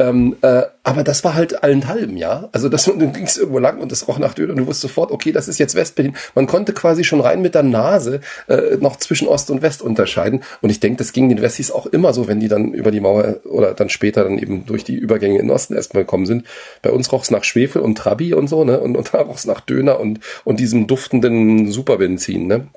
Ähm, 0.00 0.36
äh, 0.40 0.62
aber 0.82 1.04
das 1.04 1.24
war 1.24 1.34
halt 1.34 1.62
allenthalben, 1.62 2.16
ja. 2.16 2.48
Also 2.52 2.70
das, 2.70 2.84
du 2.86 3.12
gingst 3.12 3.36
irgendwo 3.36 3.58
lang 3.58 3.80
und 3.80 3.92
es 3.92 4.08
roch 4.08 4.18
nach 4.18 4.32
Döner 4.32 4.52
und 4.52 4.60
du 4.60 4.66
wusstest 4.66 4.94
sofort, 4.94 5.10
okay, 5.12 5.30
das 5.30 5.46
ist 5.46 5.58
jetzt 5.58 5.74
Westberlin. 5.74 6.16
Man 6.34 6.46
konnte 6.46 6.72
quasi 6.72 7.04
schon 7.04 7.20
rein 7.20 7.42
mit 7.42 7.54
der 7.54 7.62
Nase 7.62 8.20
äh, 8.48 8.78
noch 8.80 8.96
zwischen 8.96 9.28
Ost 9.28 9.50
und 9.50 9.60
West 9.60 9.82
unterscheiden. 9.82 10.42
Und 10.62 10.70
ich 10.70 10.80
denke, 10.80 10.96
das 10.96 11.12
ging 11.12 11.28
den 11.28 11.42
Wessis 11.42 11.70
auch 11.70 11.84
immer 11.84 12.14
so, 12.14 12.28
wenn 12.28 12.40
die 12.40 12.48
dann 12.48 12.72
über 12.72 12.90
die 12.90 13.00
Mauer 13.00 13.36
oder 13.44 13.74
dann 13.74 13.90
später 13.90 14.24
dann 14.24 14.38
eben 14.38 14.64
durch 14.64 14.84
die 14.84 14.96
Übergänge 14.96 15.38
in 15.38 15.46
den 15.46 15.50
Osten 15.50 15.74
erstmal 15.74 16.04
gekommen 16.04 16.24
sind. 16.24 16.46
Bei 16.80 16.90
uns 16.90 17.12
roch 17.12 17.22
es 17.22 17.30
nach 17.30 17.44
Schwefel 17.44 17.82
und 17.82 17.98
Trabi 17.98 18.32
und 18.32 18.48
so, 18.48 18.64
ne? 18.64 18.80
Und, 18.80 18.96
und 18.96 19.12
da 19.12 19.20
roch 19.20 19.36
es 19.36 19.44
nach 19.44 19.60
Döner 19.60 20.00
und, 20.00 20.20
und 20.44 20.60
diesem 20.60 20.86
duftenden 20.86 21.70
Superbenzin, 21.70 22.46
ne? 22.46 22.68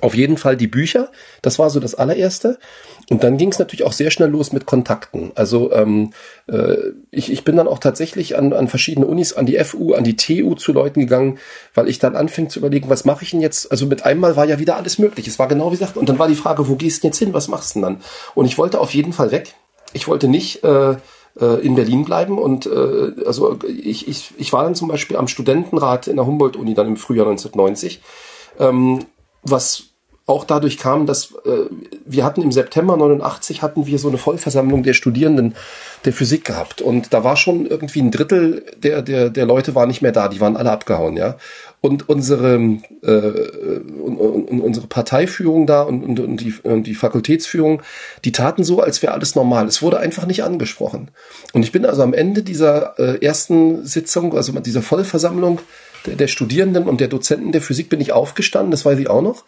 Auf 0.00 0.14
jeden 0.14 0.36
Fall 0.36 0.56
die 0.56 0.68
Bücher, 0.68 1.10
das 1.42 1.58
war 1.58 1.68
so 1.68 1.80
das 1.80 1.96
allererste. 1.96 2.58
Und 3.10 3.24
dann 3.24 3.38
ging 3.38 3.50
es 3.50 3.58
natürlich 3.58 3.84
auch 3.84 3.92
sehr 3.92 4.12
schnell 4.12 4.28
los 4.28 4.52
mit 4.52 4.64
Kontakten. 4.64 5.32
Also 5.34 5.72
ähm, 5.72 6.12
äh, 6.46 6.76
ich, 7.10 7.32
ich 7.32 7.42
bin 7.42 7.56
dann 7.56 7.66
auch 7.66 7.80
tatsächlich 7.80 8.38
an, 8.38 8.52
an 8.52 8.68
verschiedene 8.68 9.06
Unis, 9.06 9.32
an 9.32 9.46
die 9.46 9.58
FU, 9.64 9.94
an 9.94 10.04
die 10.04 10.14
TU 10.14 10.54
zu 10.54 10.72
Leuten 10.72 11.00
gegangen, 11.00 11.38
weil 11.74 11.88
ich 11.88 11.98
dann 11.98 12.14
anfing 12.14 12.48
zu 12.50 12.60
überlegen, 12.60 12.88
was 12.88 13.04
mache 13.04 13.24
ich 13.24 13.32
denn 13.32 13.40
jetzt? 13.40 13.72
Also 13.72 13.86
mit 13.86 14.04
einmal 14.04 14.36
war 14.36 14.44
ja 14.44 14.60
wieder 14.60 14.76
alles 14.76 15.00
möglich. 15.00 15.26
Es 15.26 15.40
war 15.40 15.48
genau 15.48 15.72
wie 15.72 15.76
gesagt. 15.76 15.96
Und 15.96 16.08
dann 16.08 16.20
war 16.20 16.28
die 16.28 16.36
Frage, 16.36 16.68
wo 16.68 16.76
gehst 16.76 17.02
du 17.02 17.08
jetzt 17.08 17.18
hin? 17.18 17.34
Was 17.34 17.48
machst 17.48 17.74
du 17.74 17.80
denn 17.80 17.82
dann? 17.82 18.02
Und 18.36 18.46
ich 18.46 18.58
wollte 18.58 18.78
auf 18.78 18.94
jeden 18.94 19.12
Fall 19.12 19.32
weg. 19.32 19.54
Ich 19.92 20.06
wollte 20.06 20.28
nicht 20.28 20.62
äh, 20.62 20.94
äh, 21.40 21.66
in 21.66 21.74
Berlin 21.74 22.04
bleiben 22.04 22.38
und 22.38 22.66
äh, 22.66 23.12
also 23.26 23.58
ich, 23.66 24.08
ich, 24.08 24.34
ich 24.38 24.52
war 24.52 24.62
dann 24.62 24.74
zum 24.74 24.88
Beispiel 24.88 25.16
am 25.16 25.28
Studentenrat 25.28 26.06
in 26.06 26.16
der 26.16 26.26
Humboldt-Uni 26.26 26.74
dann 26.74 26.86
im 26.86 26.96
Frühjahr 26.96 27.26
1990, 27.26 28.00
ähm, 28.58 29.00
was 29.42 29.90
auch 30.30 30.44
dadurch 30.44 30.78
kam, 30.78 31.06
dass 31.06 31.32
äh, 31.44 31.66
wir 32.06 32.24
hatten 32.24 32.40
im 32.42 32.52
September 32.52 32.96
89 32.96 33.62
hatten 33.62 33.86
wir 33.86 33.98
so 33.98 34.08
eine 34.08 34.16
Vollversammlung 34.16 34.82
der 34.82 34.94
Studierenden 34.94 35.56
der 36.04 36.12
Physik 36.12 36.44
gehabt 36.44 36.80
und 36.80 37.12
da 37.12 37.24
war 37.24 37.36
schon 37.36 37.66
irgendwie 37.66 38.00
ein 38.00 38.10
Drittel 38.10 38.64
der 38.76 39.02
der 39.02 39.28
der 39.28 39.44
Leute 39.44 39.74
war 39.74 39.86
nicht 39.86 40.02
mehr 40.02 40.12
da, 40.12 40.28
die 40.28 40.40
waren 40.40 40.56
alle 40.56 40.70
abgehauen, 40.70 41.16
ja. 41.16 41.36
Und 41.82 42.08
unsere 42.08 42.56
äh, 43.02 43.10
und, 43.10 44.16
und, 44.18 44.60
unsere 44.60 44.86
Parteiführung 44.86 45.66
da 45.66 45.82
und, 45.82 46.04
und, 46.04 46.20
und, 46.20 46.36
die, 46.36 46.54
und 46.62 46.86
die 46.86 46.94
Fakultätsführung, 46.94 47.82
die 48.24 48.32
taten 48.32 48.64
so, 48.64 48.80
als 48.82 49.00
wäre 49.00 49.14
alles 49.14 49.34
normal. 49.34 49.66
Es 49.66 49.80
wurde 49.80 49.98
einfach 49.98 50.26
nicht 50.26 50.44
angesprochen. 50.44 51.10
Und 51.54 51.62
ich 51.62 51.72
bin 51.72 51.86
also 51.86 52.02
am 52.02 52.12
Ende 52.12 52.42
dieser 52.42 52.98
äh, 52.98 53.24
ersten 53.24 53.86
Sitzung, 53.86 54.36
also 54.36 54.52
dieser 54.60 54.82
Vollversammlung 54.82 55.60
der, 56.06 56.28
Studierenden 56.28 56.88
und 56.88 57.00
der 57.00 57.08
Dozenten 57.08 57.52
der 57.52 57.62
Physik 57.62 57.88
bin 57.88 58.00
ich 58.00 58.12
aufgestanden, 58.12 58.70
das 58.70 58.84
weiß 58.84 58.98
ich 58.98 59.08
auch 59.08 59.22
noch. 59.22 59.44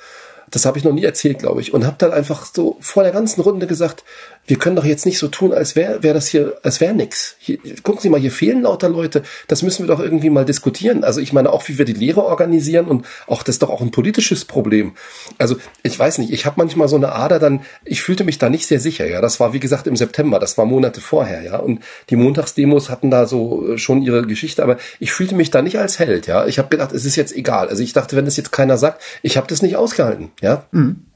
Das 0.51 0.67
habe 0.67 0.77
ich 0.77 0.85
noch 0.85 0.93
nie 0.93 1.05
erzählt, 1.05 1.39
glaube 1.39 1.61
ich. 1.61 1.73
Und 1.73 1.87
habe 1.87 1.97
dann 1.99 2.13
einfach 2.13 2.45
so 2.45 2.77
vor 2.81 3.03
der 3.03 3.13
ganzen 3.13 3.41
Runde 3.41 3.67
gesagt, 3.67 4.05
wir 4.47 4.59
können 4.59 4.77
doch 4.77 4.85
jetzt 4.85 5.07
nicht 5.07 5.19
so 5.19 5.29
tun, 5.29 5.53
als 5.53 5.77
wäre 5.77 6.03
wär 6.03 6.15
das 6.15 6.27
hier, 6.27 6.57
als 6.63 6.81
wäre 6.81 6.95
nix. 6.95 7.37
Gucken 7.83 8.01
Sie 8.01 8.09
mal, 8.09 8.21
hier 8.21 8.33
fehlen 8.33 8.63
lauter 8.63 8.89
Leute. 8.89 9.23
Das 9.47 9.63
müssen 9.63 9.85
wir 9.85 9.95
doch 9.95 10.01
irgendwie 10.01 10.31
mal 10.31 10.45
diskutieren. 10.45 11.05
Also 11.05 11.21
ich 11.21 11.33
meine 11.33 11.51
auch, 11.51 11.69
wie 11.69 11.79
wir 11.79 11.85
die 11.85 11.93
Lehre 11.93 12.25
organisieren 12.25 12.87
und 12.87 13.07
auch 13.27 13.43
das 13.45 13.57
ist 13.57 13.63
doch 13.63 13.71
auch 13.71 13.81
ein 13.81 13.93
politisches 13.93 14.45
Problem. 14.45 14.95
Also 15.39 15.57
ich 15.85 15.97
weiß 15.97 16.19
nicht, 16.19 16.33
ich 16.33 16.45
habe 16.45 16.57
manchmal 16.59 16.89
so 16.89 16.97
eine 16.97 17.13
Ader, 17.13 17.39
dann 17.39 17.63
ich 17.85 18.03
fühlte 18.03 18.25
mich 18.25 18.39
da 18.39 18.49
nicht 18.49 18.67
sehr 18.67 18.81
sicher. 18.81 19.07
Ja, 19.09 19.21
das 19.21 19.39
war 19.39 19.53
wie 19.53 19.61
gesagt 19.61 19.87
im 19.87 19.97
September, 19.97 20.41
das 20.41 20.59
war 20.59 20.65
Monate 20.65 21.01
vorher. 21.01 21.43
Ja, 21.43 21.59
und 21.59 21.81
die 22.11 22.17
Montagsdemos 22.17 22.91
hatten 22.91 23.11
da 23.11 23.27
so 23.27 23.75
äh, 23.75 23.79
schon 23.79 24.03
ihre 24.03 24.27
Geschichte, 24.27 24.63
aber 24.63 24.77
ich 24.99 25.13
fühlte 25.13 25.37
mich 25.37 25.51
da 25.51 25.63
nicht 25.63 25.79
als 25.79 25.99
Held. 26.01 26.27
Ja, 26.27 26.47
ich 26.47 26.59
habe 26.59 26.69
gedacht, 26.69 26.93
es 26.93 27.05
ist 27.05 27.17
jetzt 27.17 27.35
egal. 27.35 27.69
Also 27.69 27.83
ich 27.83 27.93
dachte, 27.93 28.17
wenn 28.17 28.25
das 28.25 28.37
jetzt 28.37 28.51
keiner 28.51 28.77
sagt, 28.77 29.03
ich 29.23 29.37
habe 29.37 29.47
das 29.47 29.63
nicht 29.63 29.77
ausgehalten. 29.77 30.33
Ja. 30.41 30.67
Mhm. 30.73 31.07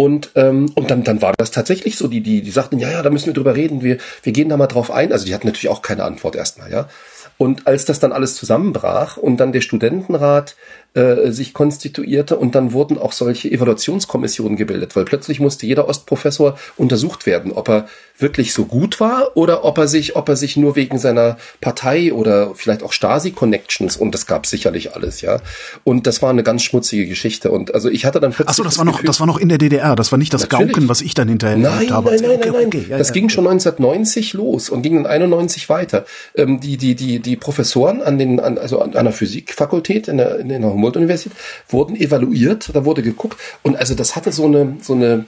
Und, 0.00 0.30
ähm, 0.36 0.70
und 0.76 0.92
dann, 0.92 1.02
dann 1.02 1.22
war 1.22 1.32
das 1.36 1.50
tatsächlich 1.50 1.96
so. 1.98 2.06
Die, 2.06 2.20
die, 2.20 2.40
die 2.40 2.50
sagten, 2.52 2.78
ja, 2.78 2.88
ja, 2.88 3.02
da 3.02 3.10
müssen 3.10 3.26
wir 3.26 3.34
drüber 3.34 3.56
reden, 3.56 3.82
wir, 3.82 3.98
wir 4.22 4.32
gehen 4.32 4.48
da 4.48 4.56
mal 4.56 4.68
drauf 4.68 4.92
ein. 4.92 5.12
Also 5.12 5.26
die 5.26 5.34
hatten 5.34 5.48
natürlich 5.48 5.70
auch 5.70 5.82
keine 5.82 6.04
Antwort 6.04 6.36
erstmal, 6.36 6.70
ja. 6.70 6.88
Und 7.36 7.66
als 7.66 7.84
das 7.84 7.98
dann 7.98 8.12
alles 8.12 8.36
zusammenbrach 8.36 9.16
und 9.16 9.38
dann 9.38 9.50
der 9.50 9.60
Studentenrat 9.60 10.54
äh, 10.98 11.32
sich 11.32 11.54
konstituierte 11.54 12.36
und 12.36 12.54
dann 12.54 12.72
wurden 12.72 12.98
auch 12.98 13.12
solche 13.12 13.50
Evaluationskommissionen 13.50 14.56
gebildet, 14.56 14.96
weil 14.96 15.04
plötzlich 15.04 15.38
musste 15.38 15.66
jeder 15.66 15.88
Ostprofessor 15.88 16.58
untersucht 16.76 17.24
werden, 17.24 17.52
ob 17.52 17.68
er 17.68 17.88
wirklich 18.18 18.52
so 18.52 18.64
gut 18.64 18.98
war 18.98 19.36
oder 19.36 19.64
ob 19.64 19.78
er 19.78 19.86
sich, 19.86 20.16
ob 20.16 20.28
er 20.28 20.36
sich 20.36 20.56
nur 20.56 20.74
wegen 20.74 20.98
seiner 20.98 21.36
Partei 21.60 22.12
oder 22.12 22.52
vielleicht 22.54 22.82
auch 22.82 22.92
Stasi-Connections 22.92 23.96
und 23.96 24.12
das 24.12 24.26
gab 24.26 24.46
sicherlich 24.46 24.94
alles, 24.94 25.20
ja. 25.20 25.38
Und 25.84 26.06
das 26.06 26.20
war 26.20 26.30
eine 26.30 26.42
ganz 26.42 26.62
schmutzige 26.62 27.06
Geschichte. 27.06 27.50
Und 27.50 27.74
also 27.74 27.88
ich 27.88 28.04
hatte 28.04 28.18
dann 28.18 28.32
plötzlich. 28.32 28.48
Achso, 28.48 28.64
das, 28.64 28.74
das 28.74 28.78
war 28.78 28.84
noch, 28.84 29.02
das 29.02 29.20
war 29.20 29.26
noch 29.26 29.38
in 29.38 29.48
der 29.48 29.58
DDR, 29.58 29.94
das 29.94 30.10
war 30.10 30.18
nicht 30.18 30.34
das 30.34 30.42
Natürlich. 30.42 30.72
Gauken, 30.72 30.88
was 30.88 31.00
ich 31.00 31.14
dann 31.14 31.28
hinterher 31.28 31.56
nein, 31.56 31.90
habe. 31.90 32.10
Nein, 32.10 32.20
nein, 32.22 32.38
okay, 32.38 32.50
nein, 32.50 32.70
nein. 32.72 32.86
Ja, 32.88 32.98
das 32.98 33.08
ja, 33.08 33.14
ging 33.14 33.28
schon 33.28 33.46
1990 33.46 34.32
los 34.32 34.68
und 34.68 34.82
ging 34.82 34.96
dann 34.96 35.06
91 35.06 35.68
weiter. 35.68 36.04
Ähm, 36.34 36.58
die, 36.60 36.76
die, 36.76 36.96
die, 36.96 37.20
die 37.20 37.36
Professoren 37.36 38.02
an 38.02 38.18
den, 38.18 38.40
an, 38.40 38.58
also 38.58 38.80
an 38.80 38.96
einer 38.96 39.12
Physikfakultät 39.12 40.08
in 40.08 40.18
der, 40.18 40.38
in 40.40 40.48
der 40.48 40.58
Humboldt-Universität 40.88 41.32
wurden 41.68 41.96
evaluiert, 41.96 42.70
da 42.74 42.84
wurde 42.84 43.02
geguckt 43.02 43.38
und 43.62 43.76
also 43.76 43.94
das 43.94 44.16
hatte 44.16 44.32
so 44.32 44.46
eine, 44.46 44.78
so 44.82 44.94
eine 44.94 45.26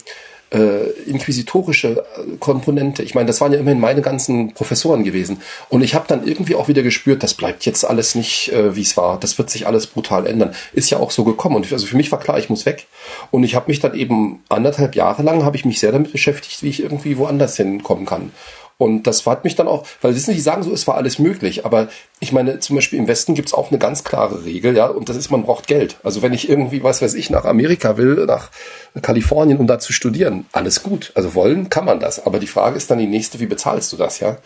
äh, 0.53 0.91
inquisitorische 1.07 2.05
Komponente. 2.41 3.05
Ich 3.05 3.15
meine, 3.15 3.29
das 3.29 3.41
waren 3.41 3.53
ja 3.53 3.61
immerhin 3.61 3.79
meine 3.79 4.03
ganzen 4.03 4.53
Professoren 4.53 5.05
gewesen. 5.05 5.41
Und 5.69 5.83
ich 5.83 5.95
habe 5.95 6.07
dann 6.09 6.27
irgendwie 6.27 6.57
auch 6.57 6.67
wieder 6.67 6.83
gespürt, 6.83 7.23
das 7.23 7.35
bleibt 7.35 7.65
jetzt 7.67 7.85
alles 7.85 8.17
nicht, 8.17 8.53
äh, 8.53 8.75
wie 8.75 8.83
es 8.83 8.97
war. 8.97 9.21
Das 9.21 9.39
wird 9.39 9.49
sich 9.49 9.69
alles 9.69 9.87
brutal 9.87 10.27
ändern. 10.27 10.53
Ist 10.73 10.91
ja 10.91 10.99
auch 10.99 11.13
so 11.13 11.23
gekommen. 11.23 11.55
Und 11.55 11.73
also 11.73 11.87
für 11.87 11.97
mich 11.97 12.11
war 12.11 12.19
klar, 12.19 12.37
ich 12.39 12.51
muss 12.51 12.67
weg. 12.67 12.89
Und 13.31 13.45
ich 13.45 13.55
habe 13.55 13.71
mich 13.71 13.79
dann 13.79 13.95
eben 13.95 14.43
anderthalb 14.49 14.97
Jahre 14.97 15.23
lang, 15.23 15.45
habe 15.45 15.57
ich 15.57 15.65
mich 15.65 15.79
sehr 15.79 15.93
damit 15.93 16.11
beschäftigt, 16.11 16.65
wie 16.65 16.69
ich 16.69 16.83
irgendwie 16.83 17.17
woanders 17.17 17.57
hinkommen 17.57 18.05
kann. 18.05 18.33
Und 18.81 19.07
das 19.07 19.27
hat 19.27 19.45
mich 19.45 19.57
dann 19.57 19.69
auch, 19.69 19.85
weil 20.01 20.15
sie 20.15 20.31
nicht 20.31 20.43
sagen 20.43 20.63
so, 20.63 20.73
es 20.73 20.87
war 20.87 20.95
alles 20.95 21.19
möglich, 21.19 21.67
aber 21.67 21.89
ich 22.19 22.33
meine, 22.33 22.61
zum 22.61 22.77
Beispiel 22.77 22.99
im 22.99 23.09
Westen 23.09 23.35
gibt's 23.35 23.53
auch 23.53 23.69
eine 23.69 23.79
ganz 23.79 24.05
klare 24.05 24.47
Regel, 24.47 24.75
ja, 24.75 24.87
und 24.87 25.11
das 25.11 25.19
ist, 25.19 25.31
man 25.31 25.43
braucht 25.43 25.67
Geld. 25.67 25.99
Also 26.03 26.23
wenn 26.23 26.33
ich 26.33 26.49
irgendwie, 26.49 26.83
was 26.83 27.03
weiß 27.03 27.13
ich, 27.13 27.29
nach 27.29 27.45
Amerika 27.45 27.99
will, 27.99 28.25
nach 28.25 28.49
Kalifornien, 29.03 29.59
um 29.59 29.67
da 29.67 29.79
zu 29.81 29.93
studieren, 29.93 30.47
alles 30.53 30.83
gut. 30.83 31.13
Also 31.15 31.35
wollen 31.35 31.69
kann 31.69 31.85
man 31.85 32.01
das, 32.01 32.25
aber 32.25 32.39
die 32.39 32.47
Frage 32.47 32.79
ist 32.79 32.91
dann 32.91 32.99
die 32.99 33.07
nächste, 33.07 33.39
wie 33.39 33.45
bezahlst 33.45 33.93
du 33.93 33.99
das, 33.99 34.19
ja? 34.19 34.39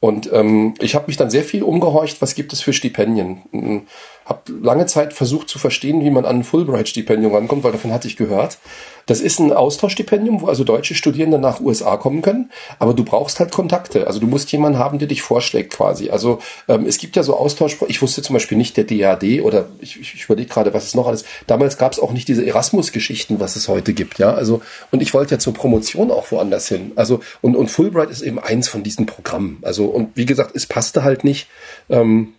Und 0.00 0.32
ähm, 0.32 0.74
ich 0.80 0.96
habe 0.96 1.06
mich 1.06 1.16
dann 1.16 1.30
sehr 1.30 1.44
viel 1.44 1.62
umgehorcht, 1.62 2.20
was 2.20 2.34
gibt 2.34 2.52
es 2.52 2.60
für 2.60 2.72
Stipendien. 2.72 3.86
Habe 4.26 4.52
lange 4.60 4.86
Zeit 4.86 5.12
versucht 5.12 5.48
zu 5.48 5.58
verstehen, 5.58 6.02
wie 6.02 6.10
man 6.10 6.24
an 6.24 6.40
ein 6.40 6.44
Fulbright-Stipendium 6.44 7.32
rankommt, 7.32 7.64
weil 7.64 7.72
davon 7.72 7.92
hatte 7.92 8.08
ich 8.08 8.16
gehört. 8.16 8.58
Das 9.06 9.20
ist 9.20 9.38
ein 9.38 9.52
Austauschstipendium, 9.52 10.40
wo 10.40 10.46
also 10.46 10.64
deutsche 10.64 10.96
Studierende 10.96 11.38
nach 11.38 11.60
USA 11.60 11.96
kommen 11.96 12.22
können, 12.22 12.50
aber 12.80 12.92
du 12.92 13.04
brauchst 13.04 13.38
halt 13.38 13.52
Kontakte. 13.52 14.08
Also 14.08 14.18
du 14.18 14.26
musst 14.26 14.50
jemanden 14.50 14.80
haben, 14.80 14.98
der 14.98 15.06
dich 15.06 15.22
vorschlägt 15.22 15.72
quasi. 15.72 16.10
Also 16.10 16.40
ähm, 16.66 16.86
es 16.86 16.98
gibt 16.98 17.14
ja 17.14 17.22
so 17.22 17.36
Austausch, 17.36 17.76
ich 17.86 18.02
wusste 18.02 18.22
zum 18.22 18.34
Beispiel 18.34 18.58
nicht 18.58 18.76
der 18.76 18.82
DAD 18.82 19.42
oder 19.42 19.66
ich, 19.78 20.00
ich 20.00 20.24
überlege 20.24 20.48
gerade, 20.48 20.74
was 20.74 20.86
es 20.86 20.96
noch 20.96 21.06
alles. 21.06 21.24
Damals 21.46 21.78
gab 21.78 21.92
es 21.92 22.00
auch 22.00 22.12
nicht 22.12 22.26
diese 22.26 22.44
Erasmus-Geschichten, 22.44 23.38
was 23.38 23.54
es 23.54 23.68
heute 23.68 23.94
gibt, 23.94 24.18
ja. 24.18 24.34
Also, 24.34 24.60
und 24.90 25.02
ich 25.02 25.14
wollte 25.14 25.36
ja 25.36 25.38
zur 25.38 25.54
Promotion 25.54 26.10
auch 26.10 26.32
woanders 26.32 26.66
hin. 26.66 26.90
Also, 26.96 27.20
und, 27.42 27.54
und 27.54 27.68
Fulbright 27.68 28.10
ist 28.10 28.22
eben 28.22 28.40
eins 28.40 28.68
von 28.68 28.82
diesen 28.82 29.06
Programmen. 29.06 29.58
Also, 29.62 29.84
und 29.84 30.16
wie 30.16 30.26
gesagt, 30.26 30.56
es 30.56 30.66
passte 30.66 31.04
halt 31.04 31.22
nicht. 31.22 31.46
Ähm, 31.88 32.34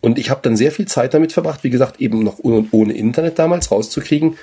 und 0.00 0.18
ich 0.18 0.30
habe 0.30 0.40
dann 0.42 0.56
sehr 0.56 0.72
viel 0.72 0.86
Zeit 0.86 1.14
damit 1.14 1.32
verbracht, 1.32 1.64
wie 1.64 1.70
gesagt, 1.70 2.00
eben 2.00 2.22
noch 2.22 2.38
ohne 2.40 2.92
Internet 2.92 3.38
damals 3.38 3.70
rauszukriegen, 3.70 4.38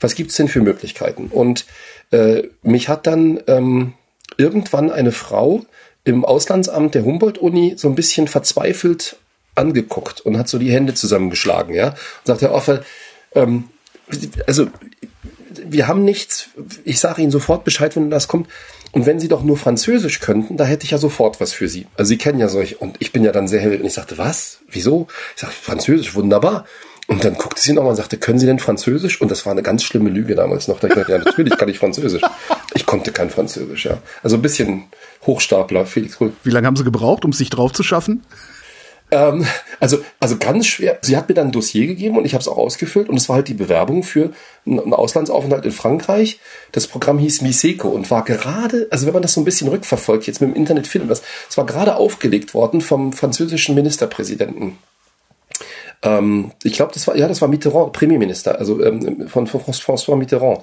was 0.00 0.14
gibt's 0.14 0.36
denn 0.36 0.48
für 0.48 0.60
Möglichkeiten? 0.60 1.28
Und 1.28 1.66
äh, 2.10 2.44
mich 2.62 2.88
hat 2.88 3.06
dann 3.06 3.40
ähm, 3.46 3.94
irgendwann 4.36 4.90
eine 4.90 5.12
Frau 5.12 5.64
im 6.04 6.24
Auslandsamt 6.24 6.94
der 6.94 7.04
Humboldt-Uni 7.04 7.74
so 7.76 7.88
ein 7.88 7.94
bisschen 7.94 8.28
verzweifelt 8.28 9.16
angeguckt 9.54 10.20
und 10.20 10.38
hat 10.38 10.48
so 10.48 10.58
die 10.58 10.70
Hände 10.70 10.94
zusammengeschlagen, 10.94 11.74
ja, 11.74 11.88
und 11.88 11.96
sagt, 12.24 12.42
Herr 12.42 12.52
Offer, 12.52 12.82
ähm, 13.34 13.64
also 14.46 14.68
wir 15.50 15.88
haben 15.88 16.04
nichts, 16.04 16.50
ich 16.84 17.00
sage 17.00 17.22
Ihnen 17.22 17.30
sofort 17.30 17.64
Bescheid, 17.64 17.96
wenn 17.96 18.10
das 18.10 18.28
kommt. 18.28 18.48
Und 18.92 19.06
wenn 19.06 19.20
Sie 19.20 19.28
doch 19.28 19.42
nur 19.42 19.56
Französisch 19.56 20.20
könnten, 20.20 20.56
da 20.56 20.64
hätte 20.64 20.84
ich 20.84 20.92
ja 20.92 20.98
sofort 20.98 21.40
was 21.40 21.52
für 21.52 21.68
Sie. 21.68 21.86
Also 21.96 22.08
Sie 22.08 22.18
kennen 22.18 22.38
ja 22.38 22.48
solche, 22.48 22.76
und 22.76 22.96
ich 22.98 23.12
bin 23.12 23.24
ja 23.24 23.32
dann 23.32 23.48
sehr 23.48 23.60
hell, 23.60 23.78
und 23.78 23.84
ich 23.84 23.92
sagte, 23.92 24.18
was? 24.18 24.58
Wieso? 24.70 25.06
Ich 25.34 25.42
sage, 25.42 25.52
Französisch, 25.52 26.14
wunderbar. 26.14 26.64
Und 27.08 27.24
dann 27.24 27.34
guckte 27.34 27.62
sie 27.62 27.72
nochmal 27.72 27.90
und 27.90 27.96
sagte, 27.96 28.16
können 28.16 28.40
Sie 28.40 28.46
denn 28.46 28.58
Französisch? 28.58 29.20
Und 29.20 29.30
das 29.30 29.46
war 29.46 29.52
eine 29.52 29.62
ganz 29.62 29.84
schlimme 29.84 30.10
Lüge 30.10 30.34
damals 30.34 30.66
noch. 30.66 30.80
Da 30.80 30.88
ich 30.88 30.94
dachte, 30.94 31.12
ja, 31.12 31.18
natürlich 31.18 31.56
kann 31.56 31.68
ich 31.68 31.78
Französisch. 31.78 32.22
Ich 32.74 32.84
konnte 32.84 33.12
kein 33.12 33.30
Französisch, 33.30 33.84
ja. 33.84 33.98
Also 34.24 34.36
ein 34.36 34.42
bisschen 34.42 34.84
Hochstapler, 35.24 35.86
Felix 35.86 36.16
Kohl. 36.16 36.32
Wie 36.42 36.50
lange 36.50 36.66
haben 36.66 36.74
Sie 36.74 36.82
gebraucht, 36.82 37.24
um 37.24 37.32
sich 37.32 37.48
drauf 37.48 37.72
zu 37.72 37.84
schaffen? 37.84 38.24
Ähm, 39.10 39.46
also, 39.78 39.98
also 40.18 40.36
ganz 40.36 40.66
schwer. 40.66 40.98
Sie 41.02 41.16
hat 41.16 41.28
mir 41.28 41.34
dann 41.34 41.48
ein 41.48 41.52
Dossier 41.52 41.86
gegeben 41.86 42.18
und 42.18 42.24
ich 42.24 42.34
habe 42.34 42.42
es 42.42 42.48
auch 42.48 42.56
ausgefüllt 42.56 43.08
und 43.08 43.16
es 43.16 43.28
war 43.28 43.36
halt 43.36 43.48
die 43.48 43.54
Bewerbung 43.54 44.02
für 44.02 44.32
einen 44.66 44.92
Auslandsaufenthalt 44.92 45.64
in 45.64 45.70
Frankreich. 45.70 46.40
Das 46.72 46.88
Programm 46.88 47.18
hieß 47.18 47.42
Miseco 47.42 47.88
und 47.88 48.10
war 48.10 48.24
gerade, 48.24 48.88
also 48.90 49.06
wenn 49.06 49.12
man 49.12 49.22
das 49.22 49.34
so 49.34 49.40
ein 49.40 49.44
bisschen 49.44 49.68
rückverfolgt, 49.68 50.26
jetzt 50.26 50.40
mit 50.40 50.50
dem 50.50 50.56
Internet 50.56 50.86
findet 50.86 51.10
das, 51.10 51.22
es 51.48 51.56
war 51.56 51.66
gerade 51.66 51.96
aufgelegt 51.96 52.52
worden 52.54 52.80
vom 52.80 53.12
französischen 53.12 53.74
Ministerpräsidenten. 53.74 54.76
Ähm, 56.02 56.50
ich 56.64 56.72
glaube, 56.72 56.92
das 56.92 57.06
war, 57.06 57.16
ja, 57.16 57.28
das 57.28 57.40
war 57.40 57.48
Mitterrand, 57.48 57.92
Premierminister, 57.92 58.58
also 58.58 58.82
ähm, 58.82 59.28
von, 59.28 59.46
von 59.46 59.60
François 59.60 60.16
Mitterrand. 60.16 60.60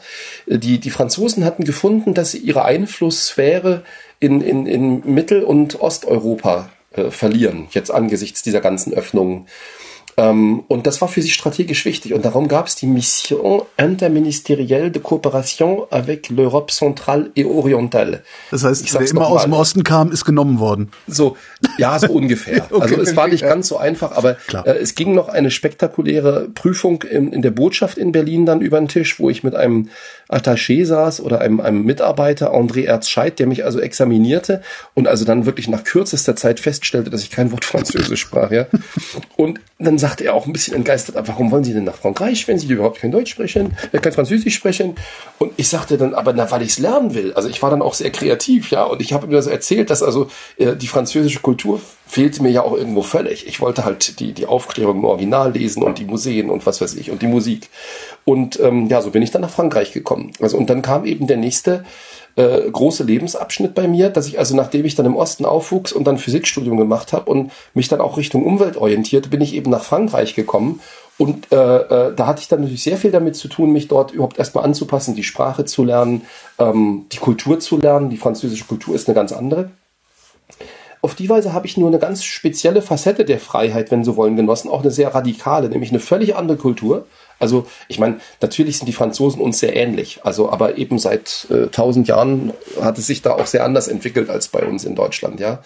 Die, 0.48 0.80
die 0.80 0.90
Franzosen 0.90 1.46
hatten 1.46 1.64
gefunden, 1.64 2.14
dass 2.14 2.32
sie 2.32 2.40
ihre 2.40 2.66
Einflusssphäre 2.66 3.84
in, 4.20 4.42
in, 4.42 4.66
in 4.66 5.14
Mittel- 5.14 5.44
und 5.44 5.82
Osteuropa 5.82 6.70
äh, 6.94 7.12
verlieren, 7.12 7.68
jetzt 7.72 7.92
angesichts 7.92 8.42
dieser 8.42 8.62
ganzen 8.62 8.94
Öffnungen. 8.94 9.48
Ähm, 10.18 10.64
und 10.68 10.86
das 10.86 11.02
war 11.02 11.08
für 11.08 11.22
sie 11.22 11.30
strategisch 11.30 11.86
wichtig. 11.86 12.14
Und 12.14 12.24
darum 12.24 12.48
gab 12.48 12.68
es 12.68 12.76
die 12.76 12.86
Mission 12.86 13.64
interministérielle 13.78 14.92
de 14.92 15.02
coopération 15.02 15.88
avec 15.90 16.30
l'Europe 16.30 16.72
centrale 16.72 17.32
et 17.36 17.46
orientale. 17.46 18.24
Das 18.52 18.64
heißt, 18.64 18.94
wer 18.94 19.10
immer 19.10 19.28
aus 19.28 19.44
dem 19.44 19.54
Osten 19.54 19.84
kam, 19.84 20.12
ist 20.12 20.26
genommen 20.26 20.60
worden. 20.60 20.92
So, 21.08 21.36
ja, 21.78 21.98
so 21.98 22.08
ungefähr. 22.12 22.68
okay, 22.70 22.82
also 22.82 23.02
es 23.02 23.16
war 23.16 23.28
nicht 23.28 23.42
ganz 23.42 23.68
so 23.68 23.78
einfach, 23.78 24.12
aber 24.12 24.38
äh, 24.54 24.78
es 24.80 24.96
ging 24.96 25.14
noch 25.14 25.30
eine 25.30 25.50
spektakuläre 25.50 26.50
Prüfung 26.54 27.04
in, 27.04 27.34
in 27.34 27.42
der 27.42 27.52
Botschaft 27.52 27.98
in 27.98 28.12
Berlin 28.12 28.46
dann 28.46 28.62
über 28.62 28.80
den 28.80 28.88
Tisch, 28.88 29.20
wo 29.20 29.30
ich 29.30 29.44
mit 29.44 29.56
einem 29.56 29.90
Attaché 30.30 30.86
saß 30.86 31.22
oder 31.22 31.42
einem, 31.42 31.60
einem 31.60 31.84
Mitarbeiter, 31.84 32.54
André 32.54 32.86
Erzscheit, 32.86 33.40
der 33.40 33.48
mich 33.48 33.66
also 33.66 33.80
examinierte 33.80 34.62
und 34.94 35.08
also 35.08 35.26
dann 35.26 35.46
wirklich 35.46 35.68
nach 35.68 35.84
kürzester 35.84 36.36
Zeit 36.36 36.60
feststellte, 36.60 37.10
dass 37.10 37.24
ich 37.24 37.32
kein 37.32 37.52
Wort 37.52 37.66
Französisch 37.74 38.22
sprach, 38.22 38.52
ja. 38.52 38.66
Und 39.36 39.60
dann 39.80 39.98
sagte 39.98 40.24
er 40.24 40.34
auch 40.34 40.46
ein 40.46 40.54
bisschen 40.54 40.76
entgeistert, 40.76 41.16
warum 41.28 41.52
wollen 41.52 41.64
Sie 41.64 41.74
denn 41.74 41.84
nach 41.84 41.96
Frankreich, 41.96 42.48
wenn 42.48 42.58
Sie 42.58 42.68
überhaupt 42.68 43.00
kein 43.00 43.12
Deutsch 43.12 43.32
sprechen, 43.32 43.76
äh, 43.92 44.00
kein 44.00 44.14
Französisch 44.14 44.56
sprechen? 44.56 44.96
Und 45.40 45.52
ich 45.58 45.68
sagte 45.68 45.98
dann, 45.98 46.14
aber 46.14 46.34
na, 46.34 46.50
weil 46.52 46.62
ich 46.62 46.70
es 46.70 46.80
lernen 46.80 47.14
will. 47.14 47.34
Also 47.34 47.50
ich 47.50 47.62
war 47.62 47.70
dann 47.70 47.82
auch 47.82 47.94
sehr 47.94 48.12
kreativ, 48.12 48.72
ja, 48.72 48.84
und 48.84 49.02
ich 49.02 49.14
habe 49.14 49.28
mir 49.28 49.36
das 49.36 49.48
erzählt, 49.48 49.90
dass 49.90 50.04
also 50.04 50.30
äh, 50.58 50.76
die 50.76 50.88
französische 50.88 51.40
Kultur 51.40 51.82
fehlte 52.14 52.44
mir 52.44 52.52
ja 52.52 52.62
auch 52.62 52.74
irgendwo 52.74 53.02
völlig. 53.02 53.48
Ich 53.48 53.60
wollte 53.60 53.86
halt 53.86 54.20
die, 54.20 54.34
die 54.34 54.46
Aufklärung 54.46 54.98
im 54.98 55.06
Original 55.06 55.52
lesen 55.52 55.82
und 55.82 55.98
die 55.98 56.06
Museen 56.06 56.52
und 56.52 56.64
was 56.68 56.80
weiß 56.80 56.94
ich 56.94 57.10
und 57.10 57.24
die 57.24 57.28
Musik. 57.28 57.72
Und 58.24 58.60
ähm, 58.60 58.88
ja, 58.88 59.02
so 59.02 59.10
bin 59.10 59.24
ich 59.24 59.32
dann 59.32 59.42
nach 59.42 59.50
Frankreich 59.50 59.94
gekommen. 59.94 60.32
Also 60.40 60.58
und 60.58 60.70
dann 60.70 60.84
kam 60.84 61.06
eben 61.06 61.26
der 61.26 61.38
nächste 61.38 61.84
äh, 62.36 62.70
große 62.70 63.04
Lebensabschnitt 63.04 63.74
bei 63.74 63.88
mir, 63.88 64.12
dass 64.12 64.28
ich 64.28 64.38
also 64.38 64.56
nachdem 64.56 64.86
ich 64.86 64.94
dann 64.94 65.08
im 65.08 65.16
Osten 65.16 65.44
aufwuchs 65.44 65.92
und 65.92 66.06
dann 66.06 66.20
Physikstudium 66.20 66.78
gemacht 66.78 67.14
habe 67.14 67.32
und 67.32 67.52
mich 67.74 67.88
dann 67.88 68.00
auch 68.00 68.16
Richtung 68.16 68.46
Umwelt 68.46 68.78
orientierte, 68.78 69.30
bin 69.30 69.42
ich 69.42 69.56
eben 69.56 69.72
nach 69.72 69.84
Frankreich 69.84 70.36
gekommen 70.36 70.82
und 71.18 71.52
äh, 71.52 71.56
äh, 71.56 72.16
da 72.16 72.28
hatte 72.28 72.42
ich 72.42 72.48
dann 72.48 72.62
natürlich 72.62 72.84
sehr 72.84 72.98
viel 72.98 73.10
damit 73.12 73.36
zu 73.36 73.48
tun, 73.48 73.72
mich 73.72 73.88
dort 73.88 74.12
überhaupt 74.12 74.38
erstmal 74.38 74.66
anzupassen, 74.66 75.16
die 75.16 75.24
Sprache 75.24 75.66
zu 75.66 75.84
lernen, 75.84 76.22
ähm, 76.60 77.08
die 77.12 77.18
Kultur 77.18 77.60
zu 77.60 77.80
lernen. 77.80 78.12
Die 78.12 78.18
französische 78.18 78.66
Kultur 78.66 78.94
ist 78.94 79.08
eine 79.08 79.16
ganz 79.16 79.32
andere. 79.32 79.72
Auf 81.04 81.16
die 81.16 81.28
Weise 81.28 81.52
habe 81.52 81.68
ich 81.68 81.76
nur 81.76 81.90
eine 81.90 82.00
ganz 82.00 82.24
spezielle 82.24 82.82
Facette 82.82 83.26
der 83.26 83.38
Freiheit, 83.38 83.92
wenn 83.92 84.06
Sie 84.06 84.16
wollen, 84.16 84.38
genossen, 84.38 84.72
auch 84.72 84.84
eine 84.84 84.90
sehr 84.90 85.14
radikale, 85.14 85.68
nämlich 85.68 85.90
eine 85.90 86.00
völlig 86.00 86.38
andere 86.38 86.56
Kultur. 86.56 87.06
Also 87.40 87.68
ich 87.90 88.00
meine, 88.00 88.22
natürlich 88.42 88.78
sind 88.78 88.88
die 88.88 88.94
Franzosen 88.94 89.42
uns 89.42 89.60
sehr 89.60 89.76
ähnlich, 89.76 90.22
also 90.24 90.50
aber 90.50 90.78
eben 90.78 91.00
seit 91.00 91.48
äh, 91.52 91.68
tausend 91.68 92.08
äh, 92.08 92.12
Jahren 92.14 92.54
hat 92.80 92.98
es 92.98 93.08
sich 93.08 93.22
da 93.22 93.34
auch 93.34 93.48
sehr 93.48 93.66
anders 93.66 93.90
entwickelt 93.90 94.30
als 94.30 94.48
bei 94.48 94.64
uns 94.64 94.86
in 94.86 94.96
Deutschland, 94.96 95.42
ja. 95.42 95.62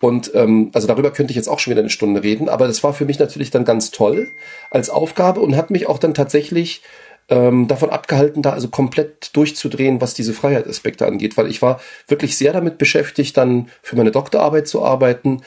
Und 0.00 0.32
ähm, 0.34 0.72
also 0.72 0.88
darüber 0.88 1.12
könnte 1.12 1.30
ich 1.30 1.36
jetzt 1.36 1.48
auch 1.48 1.60
schon 1.60 1.70
wieder 1.70 1.82
eine 1.82 1.90
Stunde 1.90 2.24
reden, 2.24 2.48
aber 2.48 2.66
das 2.66 2.82
war 2.82 2.92
für 2.92 3.04
mich 3.04 3.20
natürlich 3.20 3.52
dann 3.52 3.64
ganz 3.64 3.92
toll 3.92 4.32
als 4.70 4.90
Aufgabe 4.90 5.38
und 5.40 5.54
hat 5.54 5.70
mich 5.70 5.88
auch 5.88 5.98
dann 5.98 6.14
tatsächlich 6.14 6.82
ähm, 7.30 7.68
davon 7.68 7.90
abgehalten, 7.90 8.42
da 8.42 8.50
also 8.50 8.68
komplett 8.68 9.34
durchzudrehen, 9.34 10.00
was 10.00 10.14
diese 10.14 10.32
Freiheitsaspekte 10.32 11.06
angeht, 11.06 11.36
weil 11.36 11.46
ich 11.48 11.62
war 11.62 11.80
wirklich 12.08 12.36
sehr 12.36 12.52
damit 12.52 12.78
beschäftigt, 12.78 13.36
dann 13.36 13.68
für 13.82 13.96
meine 13.96 14.10
Doktorarbeit 14.10 14.68
zu 14.68 14.84
arbeiten 14.84 15.42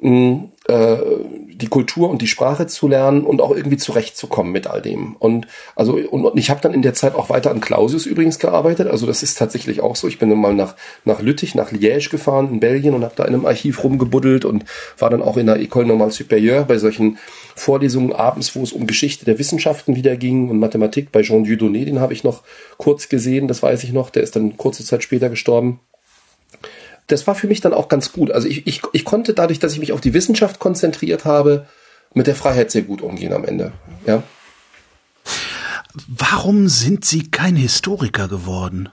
mh, 0.00 0.48
äh, 0.68 0.98
die 1.54 1.66
Kultur 1.66 2.08
und 2.08 2.22
die 2.22 2.28
Sprache 2.28 2.66
zu 2.68 2.86
lernen 2.86 3.24
und 3.24 3.40
auch 3.40 3.50
irgendwie 3.50 3.78
zurechtzukommen 3.78 4.52
mit 4.52 4.68
all 4.68 4.80
dem. 4.80 5.16
Und 5.16 5.48
also 5.74 5.94
und, 5.94 6.24
und 6.24 6.38
ich 6.38 6.50
habe 6.50 6.60
dann 6.60 6.72
in 6.72 6.82
der 6.82 6.94
Zeit 6.94 7.14
auch 7.14 7.30
weiter 7.30 7.50
an 7.50 7.60
Clausius 7.60 8.06
übrigens 8.06 8.38
gearbeitet. 8.38 8.86
Also 8.86 9.06
das 9.06 9.22
ist 9.22 9.36
tatsächlich 9.38 9.80
auch 9.80 9.96
so. 9.96 10.06
Ich 10.06 10.18
bin 10.18 10.30
dann 10.30 10.38
mal 10.38 10.54
nach 10.54 10.76
nach 11.04 11.20
Lüttich, 11.20 11.54
nach 11.54 11.72
Liège 11.72 12.10
gefahren 12.10 12.48
in 12.52 12.60
Belgien 12.60 12.94
und 12.94 13.02
habe 13.02 13.14
da 13.16 13.24
in 13.24 13.34
einem 13.34 13.46
Archiv 13.46 13.82
rumgebuddelt 13.82 14.44
und 14.44 14.64
war 14.98 15.10
dann 15.10 15.22
auch 15.22 15.36
in 15.36 15.46
der 15.46 15.56
École 15.56 15.86
Normale 15.86 16.12
Supérieure 16.12 16.64
bei 16.64 16.78
solchen 16.78 17.18
Vorlesungen 17.56 18.12
abends, 18.12 18.54
wo 18.54 18.62
es 18.62 18.72
um 18.72 18.86
Geschichte 18.86 19.24
der 19.24 19.38
Wissenschaften 19.38 19.96
wieder 19.96 20.16
ging 20.16 20.48
und 20.48 20.58
Mathematik 20.60 21.10
bei 21.10 21.22
Jean 21.22 21.44
Dieudonné, 21.44 21.84
den 21.84 21.98
habe 21.98 22.12
ich 22.12 22.22
noch 22.22 22.42
kurz 22.76 23.08
gesehen, 23.08 23.48
das 23.48 23.62
weiß 23.62 23.82
ich 23.84 23.92
noch. 23.92 24.10
Der 24.10 24.22
ist 24.22 24.36
dann 24.36 24.56
kurze 24.56 24.84
Zeit 24.84 25.02
später 25.02 25.28
gestorben 25.28 25.80
das 27.08 27.26
war 27.26 27.34
für 27.34 27.48
mich 27.48 27.60
dann 27.60 27.74
auch 27.74 27.88
ganz 27.88 28.12
gut. 28.12 28.30
Also 28.30 28.46
ich, 28.46 28.66
ich, 28.66 28.82
ich 28.92 29.04
konnte 29.04 29.34
dadurch, 29.34 29.58
dass 29.58 29.72
ich 29.72 29.80
mich 29.80 29.92
auf 29.92 30.00
die 30.00 30.14
Wissenschaft 30.14 30.60
konzentriert 30.60 31.24
habe, 31.24 31.66
mit 32.14 32.26
der 32.26 32.34
Freiheit 32.34 32.70
sehr 32.70 32.82
gut 32.82 33.02
umgehen 33.02 33.32
am 33.32 33.44
Ende. 33.44 33.72
Ja. 34.06 34.22
Warum 36.06 36.68
sind 36.68 37.04
Sie 37.04 37.30
kein 37.30 37.56
Historiker 37.56 38.28
geworden? 38.28 38.90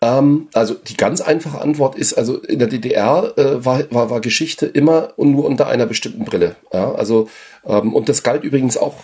Ähm, 0.00 0.48
also 0.54 0.74
die 0.74 0.96
ganz 0.96 1.20
einfache 1.20 1.60
Antwort 1.60 1.96
ist, 1.96 2.14
also 2.14 2.38
in 2.38 2.58
der 2.58 2.68
DDR 2.68 3.32
äh, 3.36 3.64
war, 3.64 3.90
war, 3.90 4.10
war 4.10 4.20
Geschichte 4.20 4.66
immer 4.66 5.12
und 5.16 5.32
nur 5.32 5.44
unter 5.44 5.66
einer 5.66 5.86
bestimmten 5.86 6.24
Brille. 6.24 6.56
Ja? 6.72 6.92
Also 6.92 7.28
ähm, 7.64 7.94
und 7.94 8.08
das 8.08 8.22
galt 8.22 8.44
übrigens 8.44 8.76
auch 8.76 8.96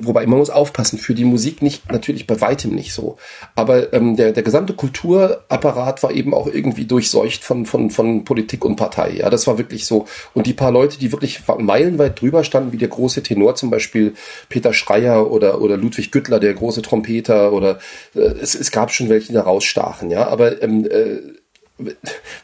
wobei 0.00 0.26
man 0.26 0.38
muss 0.38 0.50
aufpassen, 0.50 0.98
für 0.98 1.14
die 1.14 1.24
Musik 1.24 1.62
nicht, 1.62 1.90
natürlich 1.90 2.26
bei 2.26 2.40
weitem 2.40 2.74
nicht 2.74 2.92
so. 2.92 3.16
Aber 3.54 3.92
ähm, 3.92 4.16
der, 4.16 4.32
der 4.32 4.42
gesamte 4.42 4.74
Kulturapparat 4.74 6.02
war 6.02 6.12
eben 6.12 6.34
auch 6.34 6.46
irgendwie 6.46 6.84
durchseucht 6.84 7.44
von, 7.44 7.66
von, 7.66 7.90
von 7.90 8.24
Politik 8.24 8.64
und 8.64 8.76
Partei. 8.76 9.16
Ja, 9.18 9.30
das 9.30 9.46
war 9.46 9.58
wirklich 9.58 9.86
so. 9.86 10.06
Und 10.34 10.46
die 10.46 10.52
paar 10.52 10.70
Leute, 10.70 10.98
die 10.98 11.12
wirklich 11.12 11.40
meilenweit 11.58 12.20
drüber 12.20 12.44
standen, 12.44 12.72
wie 12.72 12.78
der 12.78 12.88
große 12.88 13.22
Tenor 13.22 13.54
zum 13.54 13.70
Beispiel 13.70 14.14
Peter 14.48 14.72
Schreier 14.72 15.30
oder, 15.30 15.60
oder 15.60 15.76
Ludwig 15.76 16.12
Güttler, 16.12 16.40
der 16.40 16.54
große 16.54 16.82
Trompeter 16.82 17.52
oder 17.52 17.78
äh, 18.14 18.20
es, 18.20 18.54
es 18.54 18.70
gab 18.70 18.90
schon 18.92 19.08
welche, 19.08 19.28
die 19.28 19.34
da 19.34 19.42
rausstachen, 19.42 20.10
ja. 20.10 20.28
Aber 20.28 20.62
ähm, 20.62 20.86
äh, 20.86 21.41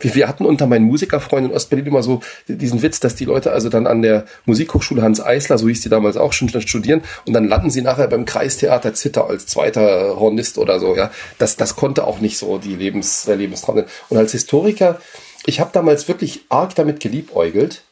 wir 0.00 0.28
hatten 0.28 0.46
unter 0.46 0.66
meinen 0.66 0.86
Musikerfreunden 0.86 1.50
in 1.50 1.56
Ostberlin 1.56 1.86
immer 1.86 2.02
so 2.02 2.20
diesen 2.48 2.82
Witz, 2.82 3.00
dass 3.00 3.14
die 3.14 3.24
Leute 3.24 3.52
also 3.52 3.68
dann 3.68 3.86
an 3.86 4.02
der 4.02 4.24
Musikhochschule 4.46 5.02
Hans 5.02 5.20
Eisler, 5.20 5.58
so 5.58 5.68
hieß 5.68 5.82
die 5.82 5.88
damals 5.88 6.16
auch 6.16 6.32
schon, 6.32 6.48
studieren 6.48 7.02
und 7.26 7.34
dann 7.34 7.46
landen 7.46 7.70
sie 7.70 7.82
nachher 7.82 8.08
beim 8.08 8.24
Kreistheater 8.24 8.94
Zitter 8.94 9.28
als 9.28 9.46
zweiter 9.46 10.18
Hornist 10.18 10.58
oder 10.58 10.80
so, 10.80 10.96
ja. 10.96 11.10
Das, 11.38 11.56
das 11.56 11.76
konnte 11.76 12.04
auch 12.04 12.20
nicht 12.20 12.38
so 12.38 12.58
die 12.58 12.74
Lebens, 12.74 13.24
der 13.24 13.36
Lebenstraum 13.36 13.76
sein. 13.76 13.86
Und 14.08 14.16
als 14.16 14.32
Historiker, 14.32 15.00
ich 15.46 15.60
habe 15.60 15.70
damals 15.72 16.08
wirklich 16.08 16.42
arg 16.48 16.74
damit 16.74 17.00
geliebäugelt, 17.00 17.82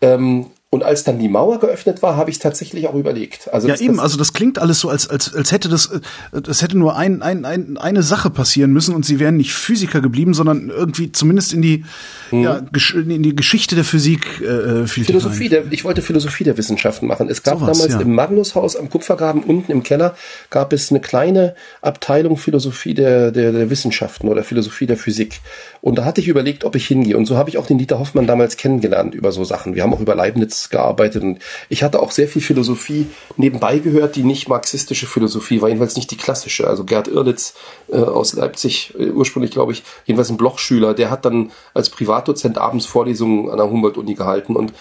ähm, 0.00 0.46
und 0.70 0.82
als 0.82 1.02
dann 1.02 1.18
die 1.18 1.28
Mauer 1.28 1.60
geöffnet 1.60 2.02
war, 2.02 2.16
habe 2.16 2.30
ich 2.30 2.40
tatsächlich 2.40 2.86
auch 2.88 2.94
überlegt. 2.94 3.50
Also 3.54 3.68
ja, 3.68 3.72
das, 3.72 3.80
eben, 3.80 3.94
das 3.94 4.02
also 4.02 4.18
das 4.18 4.34
klingt 4.34 4.58
alles 4.58 4.80
so, 4.80 4.90
als, 4.90 5.08
als, 5.08 5.34
als 5.34 5.50
hätte 5.50 5.70
das, 5.70 5.86
äh, 5.86 6.42
das 6.42 6.60
hätte 6.60 6.76
nur 6.76 6.94
ein, 6.94 7.22
ein, 7.22 7.46
ein, 7.46 7.78
eine 7.78 8.02
Sache 8.02 8.28
passieren 8.28 8.70
müssen 8.70 8.94
und 8.94 9.06
sie 9.06 9.18
wären 9.18 9.38
nicht 9.38 9.54
Physiker 9.54 10.02
geblieben, 10.02 10.34
sondern 10.34 10.68
irgendwie 10.68 11.10
zumindest 11.10 11.54
in 11.54 11.62
die, 11.62 11.86
hm. 12.28 12.42
ja, 12.42 12.60
in 12.94 13.22
die 13.22 13.34
Geschichte 13.34 13.76
der 13.76 13.84
Physik 13.84 14.42
äh, 14.42 14.86
viel 14.86 15.04
Philosophie, 15.04 15.48
der, 15.48 15.72
ich 15.72 15.84
wollte 15.84 16.02
Philosophie 16.02 16.44
der 16.44 16.58
Wissenschaften 16.58 17.06
machen. 17.06 17.30
Es 17.30 17.42
gab 17.42 17.60
so 17.60 17.66
was, 17.66 17.78
damals 17.78 17.94
ja. 17.94 18.00
im 18.02 18.14
Magnushaus 18.14 18.76
am 18.76 18.90
Kupfergraben 18.90 19.44
unten 19.44 19.72
im 19.72 19.82
Keller 19.82 20.16
gab 20.50 20.74
es 20.74 20.90
eine 20.90 21.00
kleine 21.00 21.54
Abteilung 21.80 22.36
Philosophie 22.36 22.92
der, 22.92 23.30
der, 23.30 23.52
der 23.52 23.70
Wissenschaften 23.70 24.28
oder 24.28 24.44
Philosophie 24.44 24.84
der 24.84 24.98
Physik. 24.98 25.40
Und 25.80 25.96
da 25.96 26.04
hatte 26.04 26.20
ich 26.20 26.28
überlegt, 26.28 26.64
ob 26.64 26.74
ich 26.74 26.86
hingehe. 26.86 27.16
Und 27.16 27.26
so 27.26 27.36
habe 27.36 27.50
ich 27.50 27.58
auch 27.58 27.66
den 27.66 27.78
Dieter 27.78 27.98
Hoffmann 27.98 28.26
damals 28.26 28.56
kennengelernt 28.56 29.14
über 29.14 29.32
so 29.32 29.44
Sachen. 29.44 29.74
Wir 29.74 29.82
haben 29.82 29.94
auch 29.94 30.00
über 30.00 30.14
Leibniz 30.14 30.70
gearbeitet 30.70 31.22
und 31.22 31.38
ich 31.68 31.82
hatte 31.82 32.00
auch 32.00 32.10
sehr 32.10 32.28
viel 32.28 32.42
Philosophie 32.42 33.06
nebenbei 33.36 33.78
gehört, 33.78 34.16
die 34.16 34.24
nicht 34.24 34.48
marxistische 34.48 35.06
Philosophie 35.06 35.60
war, 35.60 35.68
jedenfalls 35.68 35.96
nicht 35.96 36.10
die 36.10 36.16
klassische. 36.16 36.66
Also 36.66 36.84
Gerd 36.84 37.08
Irlitz 37.08 37.54
äh, 37.90 37.96
aus 37.96 38.32
Leipzig, 38.34 38.94
äh, 38.98 39.10
ursprünglich 39.10 39.50
glaube 39.52 39.72
ich, 39.72 39.82
jedenfalls 40.04 40.30
ein 40.30 40.36
Blochschüler, 40.36 40.94
der 40.94 41.10
hat 41.10 41.24
dann 41.24 41.50
als 41.74 41.90
Privatdozent 41.90 42.58
abends 42.58 42.86
Vorlesungen 42.86 43.50
an 43.50 43.56
der 43.56 43.70
Humboldt-Uni 43.70 44.14
gehalten 44.14 44.56
und 44.56 44.72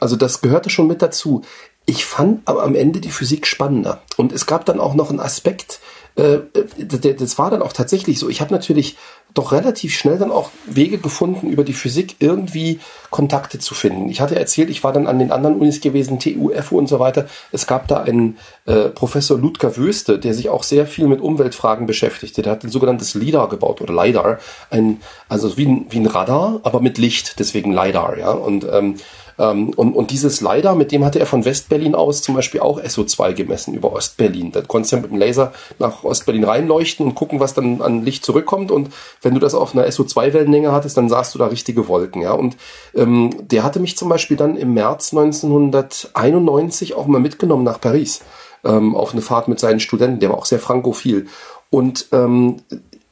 also 0.00 0.16
das 0.16 0.40
gehörte 0.40 0.70
schon 0.70 0.86
mit 0.86 1.02
dazu. 1.02 1.42
Ich 1.88 2.04
fand 2.04 2.42
aber 2.46 2.64
am 2.64 2.74
Ende 2.74 3.00
die 3.00 3.10
Physik 3.10 3.46
spannender. 3.46 4.02
Und 4.16 4.32
es 4.32 4.46
gab 4.46 4.64
dann 4.64 4.80
auch 4.80 4.94
noch 4.94 5.10
einen 5.10 5.20
Aspekt, 5.20 5.78
äh, 6.16 6.38
das 6.78 7.38
war 7.38 7.50
dann 7.50 7.62
auch 7.62 7.72
tatsächlich 7.72 8.18
so. 8.18 8.28
Ich 8.28 8.40
habe 8.40 8.52
natürlich 8.52 8.96
doch 9.34 9.52
relativ 9.52 9.94
schnell 9.94 10.16
dann 10.16 10.32
auch 10.32 10.50
Wege 10.64 10.96
gefunden, 10.96 11.48
über 11.48 11.62
die 11.62 11.74
Physik 11.74 12.16
irgendwie 12.20 12.80
Kontakte 13.10 13.58
zu 13.58 13.74
finden. 13.74 14.08
Ich 14.08 14.22
hatte 14.22 14.34
erzählt, 14.36 14.70
ich 14.70 14.82
war 14.82 14.94
dann 14.94 15.06
an 15.06 15.18
den 15.18 15.30
anderen 15.30 15.56
Unis 15.56 15.82
gewesen, 15.82 16.18
TU, 16.18 16.50
FU 16.62 16.78
und 16.78 16.88
so 16.88 16.98
weiter. 16.98 17.26
Es 17.52 17.66
gab 17.66 17.86
da 17.86 18.00
einen 18.02 18.38
äh, 18.64 18.88
Professor 18.88 19.38
Ludger 19.38 19.76
Wöste, 19.76 20.18
der 20.18 20.32
sich 20.32 20.48
auch 20.48 20.62
sehr 20.62 20.86
viel 20.86 21.06
mit 21.06 21.20
Umweltfragen 21.20 21.86
beschäftigte. 21.86 22.40
Der 22.40 22.52
hat 22.52 22.64
ein 22.64 22.70
sogenanntes 22.70 23.14
LIDAR 23.14 23.50
gebaut 23.50 23.82
oder 23.82 23.92
LIDAR, 23.92 24.38
ein, 24.70 25.02
also 25.28 25.58
wie 25.58 25.66
ein, 25.66 25.86
wie 25.90 25.98
ein 25.98 26.06
Radar, 26.06 26.60
aber 26.62 26.80
mit 26.80 26.96
Licht, 26.96 27.38
deswegen 27.38 27.72
LIDAR, 27.72 28.16
ja. 28.18 28.30
Und 28.30 28.66
ähm, 28.72 28.96
ähm, 29.38 29.70
und, 29.70 29.94
und 29.94 30.10
dieses 30.10 30.40
LiDAR, 30.40 30.74
mit 30.74 30.92
dem 30.92 31.04
hatte 31.04 31.18
er 31.18 31.26
von 31.26 31.44
Westberlin 31.44 31.94
aus 31.94 32.22
zum 32.22 32.34
Beispiel 32.34 32.60
auch 32.60 32.80
SO2 32.80 33.34
gemessen 33.34 33.74
über 33.74 33.92
Ostberlin. 33.92 34.52
Da 34.52 34.62
konntest 34.62 34.92
du 34.92 34.96
ja 34.96 35.02
mit 35.02 35.10
dem 35.10 35.18
Laser 35.18 35.52
nach 35.78 36.04
Ostberlin 36.04 36.44
reinleuchten 36.44 37.06
und 37.06 37.14
gucken, 37.14 37.40
was 37.40 37.54
dann 37.54 37.82
an 37.82 38.04
Licht 38.04 38.24
zurückkommt. 38.24 38.70
Und 38.70 38.90
wenn 39.22 39.34
du 39.34 39.40
das 39.40 39.54
auf 39.54 39.74
einer 39.74 39.86
SO2-Wellenlänge 39.86 40.72
hattest, 40.72 40.96
dann 40.96 41.08
sahst 41.08 41.34
du 41.34 41.38
da 41.38 41.46
richtige 41.46 41.88
Wolken. 41.88 42.22
Ja, 42.22 42.32
und 42.32 42.56
ähm, 42.94 43.30
der 43.40 43.62
hatte 43.62 43.80
mich 43.80 43.96
zum 43.96 44.08
Beispiel 44.08 44.36
dann 44.36 44.56
im 44.56 44.74
März 44.74 45.12
1991 45.12 46.94
auch 46.94 47.06
mal 47.06 47.20
mitgenommen 47.20 47.64
nach 47.64 47.80
Paris 47.80 48.22
ähm, 48.64 48.94
auf 48.94 49.12
eine 49.12 49.22
Fahrt 49.22 49.48
mit 49.48 49.60
seinen 49.60 49.80
Studenten. 49.80 50.20
Der 50.20 50.30
war 50.30 50.38
auch 50.38 50.46
sehr 50.46 50.58
frankophil. 50.58 51.26
Und 51.70 52.06
ähm, 52.12 52.56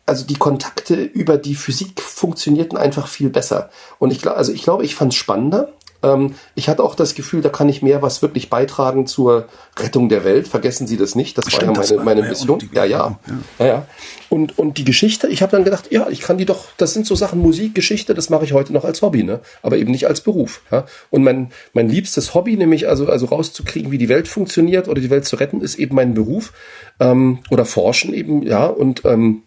also 0.06 0.26
die 0.26 0.34
Kontakte 0.34 0.96
über 0.96 1.38
die 1.38 1.54
Physik 1.54 2.00
funktionierten 2.00 2.76
einfach 2.76 3.08
viel 3.08 3.30
besser. 3.30 3.70
Und 3.98 4.10
ich 4.10 4.20
glaube, 4.20 4.36
also 4.36 4.52
ich 4.52 4.62
glaube, 4.62 4.84
ich 4.84 4.94
fand 4.94 5.12
es 5.12 5.18
spannender. 5.18 5.72
Ähm, 6.04 6.34
ich 6.54 6.68
hatte 6.68 6.82
auch 6.82 6.94
das 6.94 7.14
Gefühl, 7.14 7.40
da 7.40 7.48
kann 7.48 7.68
ich 7.68 7.82
mehr 7.82 8.02
was 8.02 8.22
wirklich 8.22 8.50
beitragen 8.50 9.06
zur 9.06 9.46
Rettung 9.78 10.08
der 10.08 10.24
Welt. 10.24 10.46
Vergessen 10.46 10.86
Sie 10.86 10.96
das 10.96 11.14
nicht. 11.14 11.38
Das 11.38 11.46
Stimmt, 11.50 11.76
war 11.76 11.84
ja 11.84 11.96
meine, 11.96 12.20
meine 12.20 12.28
Mission. 12.28 12.58
Ja, 12.72 12.84
ja, 12.84 13.18
ja. 13.58 13.66
ja, 13.66 13.86
Und, 14.28 14.58
und 14.58 14.76
die 14.78 14.84
Geschichte, 14.84 15.28
ich 15.28 15.42
habe 15.42 15.52
dann 15.52 15.64
gedacht, 15.64 15.90
ja, 15.90 16.08
ich 16.10 16.20
kann 16.20 16.36
die 16.36 16.44
doch, 16.44 16.66
das 16.76 16.92
sind 16.92 17.06
so 17.06 17.14
Sachen 17.14 17.40
Musik, 17.40 17.74
Geschichte, 17.74 18.14
das 18.14 18.28
mache 18.28 18.44
ich 18.44 18.52
heute 18.52 18.72
noch 18.72 18.84
als 18.84 19.00
Hobby, 19.00 19.22
ne? 19.22 19.40
Aber 19.62 19.78
eben 19.78 19.90
nicht 19.90 20.06
als 20.06 20.20
Beruf. 20.20 20.62
Ja? 20.70 20.84
Und 21.10 21.24
mein, 21.24 21.50
mein 21.72 21.88
liebstes 21.88 22.34
Hobby, 22.34 22.56
nämlich 22.56 22.88
also, 22.88 23.06
also 23.06 23.26
rauszukriegen, 23.26 23.90
wie 23.90 23.98
die 23.98 24.08
Welt 24.08 24.28
funktioniert 24.28 24.88
oder 24.88 25.00
die 25.00 25.10
Welt 25.10 25.24
zu 25.24 25.36
retten, 25.36 25.60
ist 25.60 25.76
eben 25.76 25.96
mein 25.96 26.14
Beruf. 26.14 26.52
Ähm, 27.00 27.38
oder 27.50 27.64
Forschen 27.64 28.12
eben, 28.12 28.42
ja. 28.42 28.66
Und 28.66 29.04
ähm, 29.04 29.43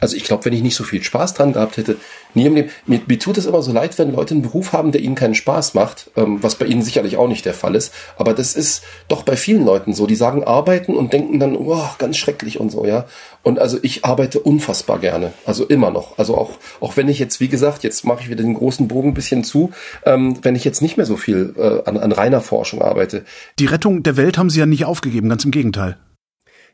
Also 0.00 0.16
ich 0.16 0.24
glaube, 0.24 0.44
wenn 0.44 0.52
ich 0.52 0.62
nicht 0.62 0.76
so 0.76 0.84
viel 0.84 1.02
Spaß 1.02 1.34
dran 1.34 1.52
gehabt 1.52 1.76
hätte, 1.76 1.96
nie 2.34 2.46
im 2.46 2.54
Leben. 2.54 2.70
Mir, 2.86 3.00
mir 3.06 3.18
tut 3.18 3.38
es 3.38 3.46
immer 3.46 3.62
so 3.62 3.72
leid, 3.72 3.98
wenn 3.98 4.12
Leute 4.12 4.34
einen 4.34 4.42
Beruf 4.42 4.72
haben, 4.72 4.92
der 4.92 5.00
ihnen 5.00 5.14
keinen 5.14 5.34
Spaß 5.34 5.74
macht, 5.74 6.10
ähm, 6.16 6.42
was 6.42 6.56
bei 6.56 6.66
ihnen 6.66 6.82
sicherlich 6.82 7.16
auch 7.16 7.28
nicht 7.28 7.44
der 7.44 7.54
Fall 7.54 7.74
ist. 7.74 7.92
Aber 8.16 8.34
das 8.34 8.54
ist 8.54 8.82
doch 9.08 9.22
bei 9.22 9.36
vielen 9.36 9.64
Leuten 9.64 9.94
so. 9.94 10.06
Die 10.06 10.16
sagen 10.16 10.44
arbeiten 10.44 10.94
und 10.94 11.12
denken 11.12 11.38
dann, 11.40 11.56
oh, 11.56 11.86
ganz 11.98 12.16
schrecklich 12.16 12.60
und 12.60 12.70
so, 12.70 12.84
ja. 12.84 13.06
Und 13.42 13.58
also 13.58 13.78
ich 13.82 14.04
arbeite 14.04 14.40
unfassbar 14.40 14.98
gerne. 14.98 15.32
Also 15.46 15.64
immer 15.64 15.90
noch. 15.90 16.18
Also 16.18 16.36
auch, 16.36 16.58
auch 16.80 16.96
wenn 16.96 17.08
ich 17.08 17.18
jetzt, 17.18 17.40
wie 17.40 17.48
gesagt, 17.48 17.82
jetzt 17.82 18.04
mache 18.04 18.22
ich 18.22 18.30
wieder 18.30 18.42
den 18.42 18.54
großen 18.54 18.88
Bogen 18.88 19.10
ein 19.10 19.14
bisschen 19.14 19.44
zu, 19.44 19.70
ähm, 20.04 20.38
wenn 20.42 20.56
ich 20.56 20.64
jetzt 20.64 20.82
nicht 20.82 20.96
mehr 20.96 21.06
so 21.06 21.16
viel 21.16 21.54
äh, 21.56 21.88
an, 21.88 21.96
an 21.96 22.12
reiner 22.12 22.40
Forschung 22.40 22.82
arbeite. 22.82 23.24
Die 23.58 23.66
Rettung 23.66 24.02
der 24.02 24.16
Welt 24.16 24.38
haben 24.38 24.50
Sie 24.50 24.58
ja 24.58 24.66
nicht 24.66 24.84
aufgegeben, 24.84 25.28
ganz 25.28 25.44
im 25.44 25.50
Gegenteil. 25.50 25.96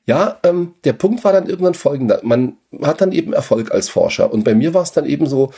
Ja, 0.07 0.39
ähm, 0.43 0.75
der 0.85 0.95
Punkt 0.95 1.23
war 1.25 1.33
dann 1.33 1.49
irgendwann 1.49 1.75
folgender. 1.75 2.21
Man 2.23 2.57
hat 2.83 3.01
dann 3.01 3.13
eben 3.13 3.33
Erfolg 3.33 3.73
als 3.73 3.89
Forscher. 3.89 4.33
Und 4.33 4.45
bei 4.45 4.55
mir 4.55 4.75
war 4.75 4.83
es 4.83 4.93
dann 4.93 5.07
eben 5.07 5.27
so, 5.27 5.53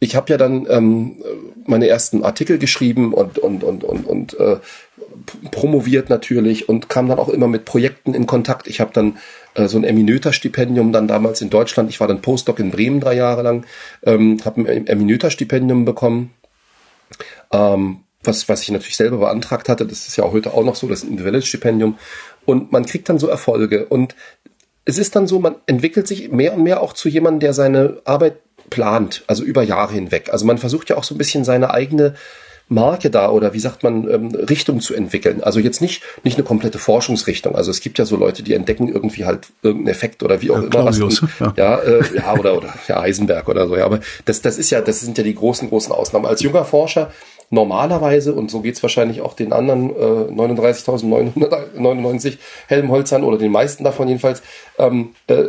ich 0.00 0.16
habe 0.16 0.32
ja 0.32 0.36
dann 0.36 0.66
ähm, 0.68 1.22
meine 1.64 1.86
ersten 1.86 2.24
Artikel 2.24 2.58
geschrieben 2.58 3.14
und, 3.14 3.38
und, 3.38 3.62
und, 3.62 3.84
und, 3.84 4.04
und 4.04 4.40
äh, 4.40 4.56
promoviert 5.52 6.10
natürlich 6.10 6.68
und 6.68 6.88
kam 6.88 7.08
dann 7.08 7.20
auch 7.20 7.28
immer 7.28 7.46
mit 7.46 7.64
Projekten 7.64 8.12
in 8.12 8.26
Kontakt. 8.26 8.66
Ich 8.66 8.80
habe 8.80 8.92
dann 8.92 9.18
äh, 9.54 9.68
so 9.68 9.78
ein 9.78 9.84
Eminöter-Stipendium 9.84 10.92
dann 10.92 11.06
damals 11.06 11.40
in 11.40 11.50
Deutschland. 11.50 11.88
Ich 11.88 12.00
war 12.00 12.08
dann 12.08 12.20
Postdoc 12.20 12.58
in 12.58 12.72
Bremen 12.72 12.98
drei 12.98 13.14
Jahre 13.14 13.42
lang, 13.42 13.64
ähm, 14.02 14.38
habe 14.44 14.62
ein 14.62 14.88
Eminöter-Stipendium 14.88 15.84
bekommen. 15.84 16.32
Ähm, 17.52 18.00
was, 18.24 18.48
was 18.48 18.62
ich 18.62 18.70
natürlich 18.70 18.96
selber 18.96 19.18
beantragt 19.18 19.68
hatte, 19.68 19.86
das 19.86 20.06
ist 20.06 20.16
ja 20.16 20.24
auch 20.24 20.32
heute 20.32 20.54
auch 20.54 20.64
noch 20.64 20.76
so, 20.76 20.88
das 20.88 21.02
Individual-Stipendium 21.02 21.98
und 22.44 22.72
man 22.72 22.86
kriegt 22.86 23.08
dann 23.08 23.18
so 23.18 23.28
Erfolge. 23.28 23.86
Und 23.86 24.14
es 24.84 24.98
ist 24.98 25.14
dann 25.16 25.26
so, 25.26 25.38
man 25.38 25.56
entwickelt 25.66 26.08
sich 26.08 26.30
mehr 26.30 26.54
und 26.54 26.62
mehr 26.62 26.82
auch 26.82 26.92
zu 26.92 27.08
jemandem, 27.08 27.40
der 27.40 27.52
seine 27.52 27.98
Arbeit 28.04 28.36
plant, 28.70 29.22
also 29.26 29.44
über 29.44 29.62
Jahre 29.62 29.94
hinweg. 29.94 30.30
Also 30.32 30.46
man 30.46 30.58
versucht 30.58 30.90
ja 30.90 30.96
auch 30.96 31.04
so 31.04 31.14
ein 31.14 31.18
bisschen 31.18 31.44
seine 31.44 31.70
eigene 31.70 32.14
Marke 32.68 33.10
da 33.10 33.30
oder 33.30 33.52
wie 33.52 33.58
sagt 33.58 33.82
man 33.82 34.08
ähm, 34.10 34.34
Richtung 34.34 34.80
zu 34.80 34.94
entwickeln. 34.94 35.42
Also 35.42 35.60
jetzt 35.60 35.80
nicht 35.80 36.02
nicht 36.24 36.36
eine 36.36 36.44
komplette 36.44 36.78
Forschungsrichtung. 36.78 37.54
Also 37.54 37.70
es 37.70 37.80
gibt 37.80 37.98
ja 37.98 38.04
so 38.04 38.16
Leute, 38.16 38.42
die 38.42 38.54
entdecken 38.54 38.88
irgendwie 38.88 39.24
halt 39.24 39.48
irgendeinen 39.62 39.94
Effekt 39.94 40.22
oder 40.22 40.40
wie 40.42 40.50
auch 40.50 40.58
ja, 40.58 40.64
immer 40.64 40.84
was. 40.86 41.00
Und, 41.00 41.22
ja, 41.38 41.54
ja, 41.56 41.78
äh, 41.78 42.02
ja 42.16 42.34
oder 42.34 42.56
oder 42.56 42.74
ja 42.88 43.02
Heisenberg 43.02 43.48
oder 43.48 43.68
so. 43.68 43.76
Ja, 43.76 43.84
aber 43.84 44.00
das 44.24 44.40
das 44.40 44.58
ist 44.58 44.70
ja 44.70 44.80
das 44.80 45.00
sind 45.00 45.18
ja 45.18 45.24
die 45.24 45.34
großen 45.34 45.68
großen 45.68 45.92
Ausnahmen. 45.92 46.26
Als 46.26 46.40
junger 46.40 46.64
Forscher 46.64 47.12
normalerweise, 47.52 48.34
und 48.34 48.50
so 48.50 48.60
geht's 48.60 48.82
wahrscheinlich 48.82 49.20
auch 49.20 49.34
den 49.34 49.52
anderen 49.52 49.90
äh, 49.90 50.32
39.999 50.32 52.38
Helmholzern 52.66 53.22
oder 53.24 53.38
den 53.38 53.52
meisten 53.52 53.84
davon 53.84 54.08
jedenfalls, 54.08 54.42
ähm, 54.78 55.10
äh, 55.26 55.44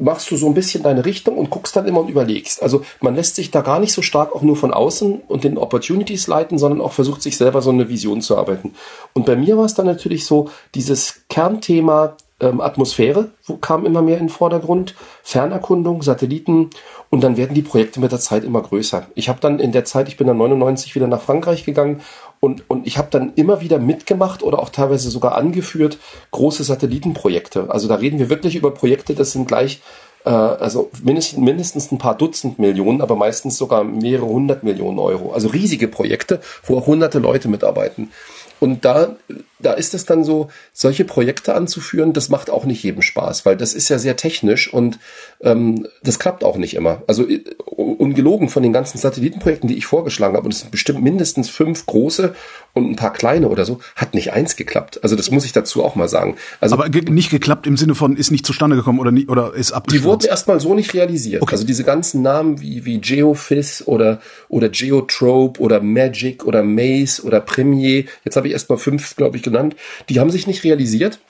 machst 0.00 0.30
du 0.30 0.36
so 0.36 0.46
ein 0.46 0.54
bisschen 0.54 0.82
deine 0.82 1.04
Richtung 1.04 1.36
und 1.36 1.50
guckst 1.50 1.76
dann 1.76 1.86
immer 1.86 2.00
und 2.00 2.08
überlegst. 2.08 2.62
Also 2.62 2.82
man 3.00 3.14
lässt 3.14 3.36
sich 3.36 3.50
da 3.50 3.60
gar 3.60 3.78
nicht 3.78 3.92
so 3.92 4.02
stark 4.02 4.34
auch 4.34 4.42
nur 4.42 4.56
von 4.56 4.72
außen 4.72 5.20
und 5.28 5.44
den 5.44 5.58
Opportunities 5.58 6.26
leiten, 6.26 6.58
sondern 6.58 6.80
auch 6.80 6.92
versucht 6.92 7.22
sich 7.22 7.36
selber 7.36 7.62
so 7.62 7.70
eine 7.70 7.88
Vision 7.88 8.22
zu 8.22 8.36
arbeiten. 8.36 8.74
Und 9.12 9.26
bei 9.26 9.36
mir 9.36 9.56
war 9.56 9.64
es 9.64 9.74
dann 9.74 9.86
natürlich 9.86 10.24
so, 10.24 10.50
dieses 10.74 11.22
Kernthema 11.28 12.16
ähm, 12.40 12.60
Atmosphäre 12.60 13.30
kam 13.60 13.84
immer 13.84 14.02
mehr 14.02 14.18
in 14.18 14.26
den 14.26 14.30
Vordergrund, 14.30 14.94
Fernerkundung, 15.22 16.02
Satelliten 16.02 16.70
und 17.10 17.22
dann 17.22 17.36
werden 17.36 17.54
die 17.54 17.62
Projekte 17.62 18.00
mit 18.00 18.12
der 18.12 18.20
Zeit 18.20 18.44
immer 18.44 18.62
größer. 18.62 19.06
Ich 19.14 19.28
habe 19.28 19.40
dann 19.40 19.58
in 19.58 19.72
der 19.72 19.84
Zeit, 19.84 20.08
ich 20.08 20.16
bin 20.16 20.26
dann 20.26 20.38
99 20.38 20.94
wieder 20.94 21.06
nach 21.06 21.20
Frankreich 21.20 21.64
gegangen 21.64 22.00
und, 22.40 22.68
und 22.68 22.86
ich 22.86 22.98
habe 22.98 23.08
dann 23.10 23.34
immer 23.34 23.60
wieder 23.60 23.78
mitgemacht 23.78 24.42
oder 24.42 24.58
auch 24.58 24.70
teilweise 24.70 25.10
sogar 25.10 25.34
angeführt 25.34 25.98
große 26.30 26.64
Satellitenprojekte. 26.64 27.70
Also 27.70 27.86
da 27.86 27.96
reden 27.96 28.18
wir 28.18 28.30
wirklich 28.30 28.56
über 28.56 28.72
Projekte, 28.72 29.14
das 29.14 29.32
sind 29.32 29.46
gleich 29.46 29.80
äh, 30.24 30.30
also 30.30 30.90
mindestens, 31.02 31.38
mindestens 31.38 31.92
ein 31.92 31.98
paar 31.98 32.16
Dutzend 32.16 32.58
Millionen, 32.58 33.02
aber 33.02 33.16
meistens 33.16 33.58
sogar 33.58 33.84
mehrere 33.84 34.26
hundert 34.26 34.62
Millionen 34.62 34.98
Euro. 34.98 35.32
Also 35.32 35.48
riesige 35.48 35.88
Projekte, 35.88 36.40
wo 36.64 36.78
auch 36.78 36.86
hunderte 36.86 37.18
Leute 37.18 37.48
mitarbeiten. 37.48 38.10
Und 38.58 38.84
da, 38.84 39.16
da 39.62 39.72
ist 39.72 39.94
es 39.94 40.04
dann 40.04 40.24
so, 40.24 40.48
solche 40.72 41.04
Projekte 41.04 41.54
anzuführen, 41.54 42.12
das 42.12 42.28
macht 42.28 42.50
auch 42.50 42.64
nicht 42.64 42.82
jedem 42.82 43.02
Spaß, 43.02 43.46
weil 43.46 43.56
das 43.56 43.74
ist 43.74 43.88
ja 43.88 43.98
sehr 43.98 44.16
technisch 44.16 44.72
und 44.72 44.98
ähm, 45.40 45.86
das 46.02 46.18
klappt 46.18 46.44
auch 46.44 46.56
nicht 46.56 46.74
immer. 46.74 47.02
Also 47.06 47.28
äh, 47.28 47.44
ungelogen 47.76 48.48
von 48.48 48.62
den 48.62 48.72
ganzen 48.72 48.98
Satellitenprojekten, 48.98 49.68
die 49.68 49.76
ich 49.76 49.86
vorgeschlagen 49.86 50.36
habe, 50.36 50.44
und 50.44 50.54
es 50.54 50.60
sind 50.60 50.70
bestimmt 50.70 51.02
mindestens 51.02 51.48
fünf 51.48 51.86
große 51.86 52.34
und 52.72 52.90
ein 52.90 52.96
paar 52.96 53.12
kleine 53.12 53.48
oder 53.48 53.64
so, 53.64 53.80
hat 53.96 54.14
nicht 54.14 54.32
eins 54.32 54.56
geklappt. 54.56 55.00
Also 55.02 55.16
das 55.16 55.30
muss 55.30 55.44
ich 55.44 55.52
dazu 55.52 55.84
auch 55.84 55.96
mal 55.96 56.08
sagen. 56.08 56.36
Also, 56.60 56.76
Aber 56.76 56.88
ge 56.88 57.02
nicht 57.10 57.30
geklappt 57.30 57.66
im 57.66 57.76
Sinne 57.76 57.94
von 57.94 58.16
ist 58.16 58.30
nicht 58.30 58.46
zustande 58.46 58.76
gekommen 58.76 58.98
oder, 58.98 59.10
nie, 59.10 59.26
oder 59.26 59.54
ist 59.54 59.72
abgestürzt? 59.72 60.04
Die 60.04 60.08
wurden 60.08 60.26
erstmal 60.26 60.60
so 60.60 60.74
nicht 60.74 60.94
realisiert. 60.94 61.42
Okay. 61.42 61.52
Also 61.52 61.66
diese 61.66 61.84
ganzen 61.84 62.22
Namen 62.22 62.60
wie, 62.60 62.84
wie 62.84 63.00
Geofis 63.00 63.86
oder, 63.86 64.20
oder 64.48 64.68
Geotrope 64.68 65.60
oder 65.60 65.80
Magic 65.80 66.44
oder 66.44 66.62
Maze 66.62 67.22
oder 67.22 67.40
Premier, 67.40 68.04
jetzt 68.24 68.36
habe 68.36 68.46
ich 68.46 68.52
erstmal 68.52 68.78
fünf, 68.78 69.16
glaube 69.16 69.36
ich, 69.36 69.42
genannt, 69.50 69.76
die 70.08 70.20
haben 70.20 70.30
sich 70.30 70.46
nicht 70.46 70.64
realisiert 70.64 71.20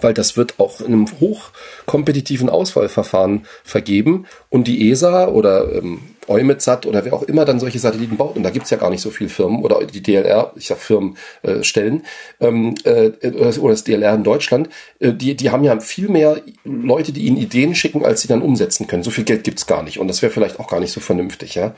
weil 0.00 0.14
das 0.14 0.36
wird 0.36 0.58
auch 0.58 0.80
in 0.80 0.86
einem 0.86 1.06
hochkompetitiven 1.20 2.48
Auswahlverfahren 2.48 3.46
vergeben 3.64 4.26
und 4.50 4.66
die 4.66 4.90
ESA 4.90 5.28
oder 5.28 5.72
ähm, 5.74 6.00
EUMETSAT 6.28 6.86
oder 6.86 7.04
wer 7.04 7.12
auch 7.12 7.22
immer 7.22 7.44
dann 7.44 7.60
solche 7.60 7.78
Satelliten 7.78 8.16
baut, 8.16 8.36
und 8.36 8.42
da 8.42 8.50
gibt's 8.50 8.70
ja 8.70 8.76
gar 8.76 8.90
nicht 8.90 9.00
so 9.00 9.10
viele 9.10 9.30
Firmen 9.30 9.62
oder 9.62 9.84
die 9.84 10.02
DLR, 10.02 10.52
ich 10.56 10.66
sag 10.66 10.78
Firmen 10.78 11.16
äh, 11.42 11.62
stellen, 11.62 12.02
ähm, 12.40 12.74
äh, 12.84 13.10
oder 13.58 13.70
das 13.70 13.84
DLR 13.84 14.14
in 14.14 14.24
Deutschland, 14.24 14.68
äh, 14.98 15.12
die, 15.12 15.36
die 15.36 15.50
haben 15.50 15.62
ja 15.62 15.78
viel 15.78 16.08
mehr 16.08 16.40
Leute, 16.64 17.12
die 17.12 17.26
ihnen 17.26 17.36
Ideen 17.36 17.76
schicken, 17.76 18.04
als 18.04 18.22
sie 18.22 18.28
dann 18.28 18.42
umsetzen 18.42 18.88
können. 18.88 19.04
So 19.04 19.12
viel 19.12 19.24
Geld 19.24 19.44
gibt's 19.44 19.66
gar 19.66 19.84
nicht 19.84 20.00
und 20.00 20.08
das 20.08 20.20
wäre 20.20 20.32
vielleicht 20.32 20.58
auch 20.58 20.68
gar 20.68 20.80
nicht 20.80 20.92
so 20.92 21.00
vernünftig, 21.00 21.54
ja, 21.54 21.74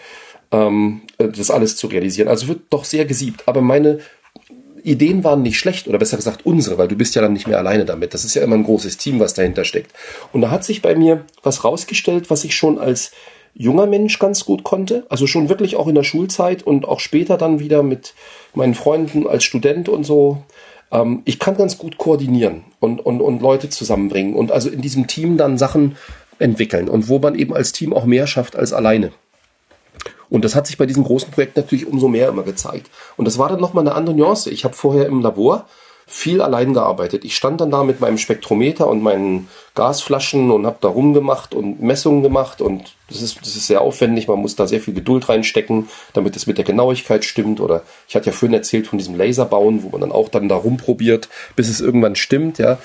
ähm, 0.50 1.02
äh, 1.18 1.28
das 1.28 1.50
alles 1.50 1.76
zu 1.76 1.88
realisieren. 1.88 2.28
Also 2.28 2.48
wird 2.48 2.60
doch 2.70 2.84
sehr 2.84 3.04
gesiebt. 3.04 3.42
Aber 3.46 3.60
meine 3.60 4.00
Ideen 4.90 5.24
waren 5.24 5.42
nicht 5.42 5.58
schlecht 5.58 5.88
oder 5.88 5.98
besser 5.98 6.16
gesagt 6.16 6.44
unsere, 6.44 6.78
weil 6.78 6.88
du 6.88 6.96
bist 6.96 7.14
ja 7.14 7.22
dann 7.22 7.32
nicht 7.32 7.46
mehr 7.46 7.58
alleine 7.58 7.84
damit. 7.84 8.14
Das 8.14 8.24
ist 8.24 8.34
ja 8.34 8.42
immer 8.42 8.56
ein 8.56 8.64
großes 8.64 8.96
Team, 8.96 9.20
was 9.20 9.34
dahinter 9.34 9.64
steckt. 9.64 9.92
Und 10.32 10.40
da 10.40 10.50
hat 10.50 10.64
sich 10.64 10.82
bei 10.82 10.94
mir 10.94 11.24
was 11.42 11.64
rausgestellt, 11.64 12.30
was 12.30 12.44
ich 12.44 12.56
schon 12.56 12.78
als 12.78 13.12
junger 13.54 13.86
Mensch 13.86 14.18
ganz 14.18 14.44
gut 14.44 14.64
konnte. 14.64 15.04
Also 15.08 15.26
schon 15.26 15.48
wirklich 15.48 15.76
auch 15.76 15.88
in 15.88 15.94
der 15.94 16.04
Schulzeit 16.04 16.62
und 16.62 16.86
auch 16.86 17.00
später 17.00 17.36
dann 17.36 17.60
wieder 17.60 17.82
mit 17.82 18.14
meinen 18.54 18.74
Freunden 18.74 19.26
als 19.26 19.44
Student 19.44 19.88
und 19.88 20.04
so. 20.04 20.42
Ähm, 20.90 21.22
ich 21.24 21.38
kann 21.38 21.56
ganz 21.56 21.78
gut 21.78 21.98
koordinieren 21.98 22.64
und, 22.80 23.04
und, 23.04 23.20
und 23.20 23.42
Leute 23.42 23.68
zusammenbringen 23.68 24.34
und 24.34 24.52
also 24.52 24.70
in 24.70 24.80
diesem 24.80 25.06
Team 25.06 25.36
dann 25.36 25.58
Sachen 25.58 25.96
entwickeln 26.38 26.88
und 26.88 27.08
wo 27.08 27.18
man 27.18 27.34
eben 27.34 27.54
als 27.54 27.72
Team 27.72 27.92
auch 27.92 28.04
mehr 28.04 28.26
schafft 28.26 28.56
als 28.56 28.72
alleine. 28.72 29.10
Und 30.30 30.44
das 30.44 30.54
hat 30.54 30.66
sich 30.66 30.76
bei 30.76 30.86
diesem 30.86 31.04
großen 31.04 31.30
Projekt 31.30 31.56
natürlich 31.56 31.86
umso 31.86 32.08
mehr 32.08 32.28
immer 32.28 32.42
gezeigt. 32.42 32.90
Und 33.16 33.24
das 33.24 33.38
war 33.38 33.48
dann 33.48 33.60
nochmal 33.60 33.86
eine 33.86 33.94
andere 33.94 34.14
Nuance. 34.14 34.50
Ich 34.50 34.64
habe 34.64 34.74
vorher 34.74 35.06
im 35.06 35.22
Labor 35.22 35.66
viel 36.08 36.40
allein 36.40 36.72
gearbeitet. 36.72 37.24
Ich 37.26 37.36
stand 37.36 37.60
dann 37.60 37.70
da 37.70 37.84
mit 37.84 38.00
meinem 38.00 38.16
Spektrometer 38.16 38.88
und 38.88 39.02
meinen 39.02 39.48
Gasflaschen 39.74 40.50
und 40.50 40.64
habe 40.64 40.78
da 40.80 40.88
rumgemacht 40.88 41.54
und 41.54 41.82
Messungen 41.82 42.22
gemacht 42.22 42.62
und 42.62 42.94
das 43.10 43.20
ist, 43.20 43.40
das 43.42 43.56
ist 43.56 43.66
sehr 43.66 43.82
aufwendig. 43.82 44.26
Man 44.26 44.38
muss 44.38 44.56
da 44.56 44.66
sehr 44.66 44.80
viel 44.80 44.94
Geduld 44.94 45.28
reinstecken, 45.28 45.88
damit 46.14 46.34
es 46.34 46.46
mit 46.46 46.56
der 46.56 46.64
Genauigkeit 46.64 47.24
stimmt. 47.26 47.60
Oder 47.60 47.82
ich 48.08 48.16
hatte 48.16 48.26
ja 48.26 48.32
vorhin 48.32 48.54
erzählt 48.54 48.86
von 48.86 48.98
diesem 48.98 49.16
Laserbauen, 49.16 49.82
wo 49.82 49.90
man 49.90 50.00
dann 50.00 50.12
auch 50.12 50.30
dann 50.30 50.48
da 50.48 50.56
rumprobiert, 50.56 51.28
bis 51.56 51.68
es 51.68 51.80
irgendwann 51.80 52.16
stimmt, 52.16 52.58
ja. 52.58 52.78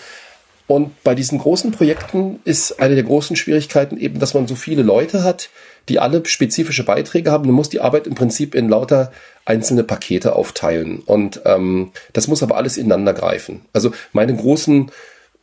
Und 0.66 1.04
bei 1.04 1.14
diesen 1.14 1.40
großen 1.40 1.72
Projekten 1.72 2.40
ist 2.46 2.80
eine 2.80 2.96
der 2.96 3.04
großen 3.04 3.36
Schwierigkeiten 3.36 3.98
eben, 3.98 4.20
dass 4.20 4.34
man 4.34 4.48
so 4.48 4.56
viele 4.56 4.82
Leute 4.82 5.24
hat, 5.24 5.50
die 5.90 6.00
alle 6.00 6.26
spezifische 6.26 6.84
Beiträge 6.84 7.32
haben. 7.32 7.48
Du 7.48 7.54
musst 7.54 7.74
die 7.74 7.82
Arbeit 7.82 8.08
im 8.08 8.16
Prinzip 8.16 8.56
in 8.56 8.70
lauter 8.70 9.12
einzelne 9.46 9.84
Pakete 9.84 10.36
aufteilen. 10.36 11.02
Und 11.06 11.42
ähm, 11.46 11.92
das 12.14 12.28
muss 12.28 12.44
aber 12.44 12.58
alles 12.58 12.78
ineinander 12.78 13.14
greifen. 13.14 13.62
Also 13.74 13.92
meine 14.14 14.36
großen 14.36 14.92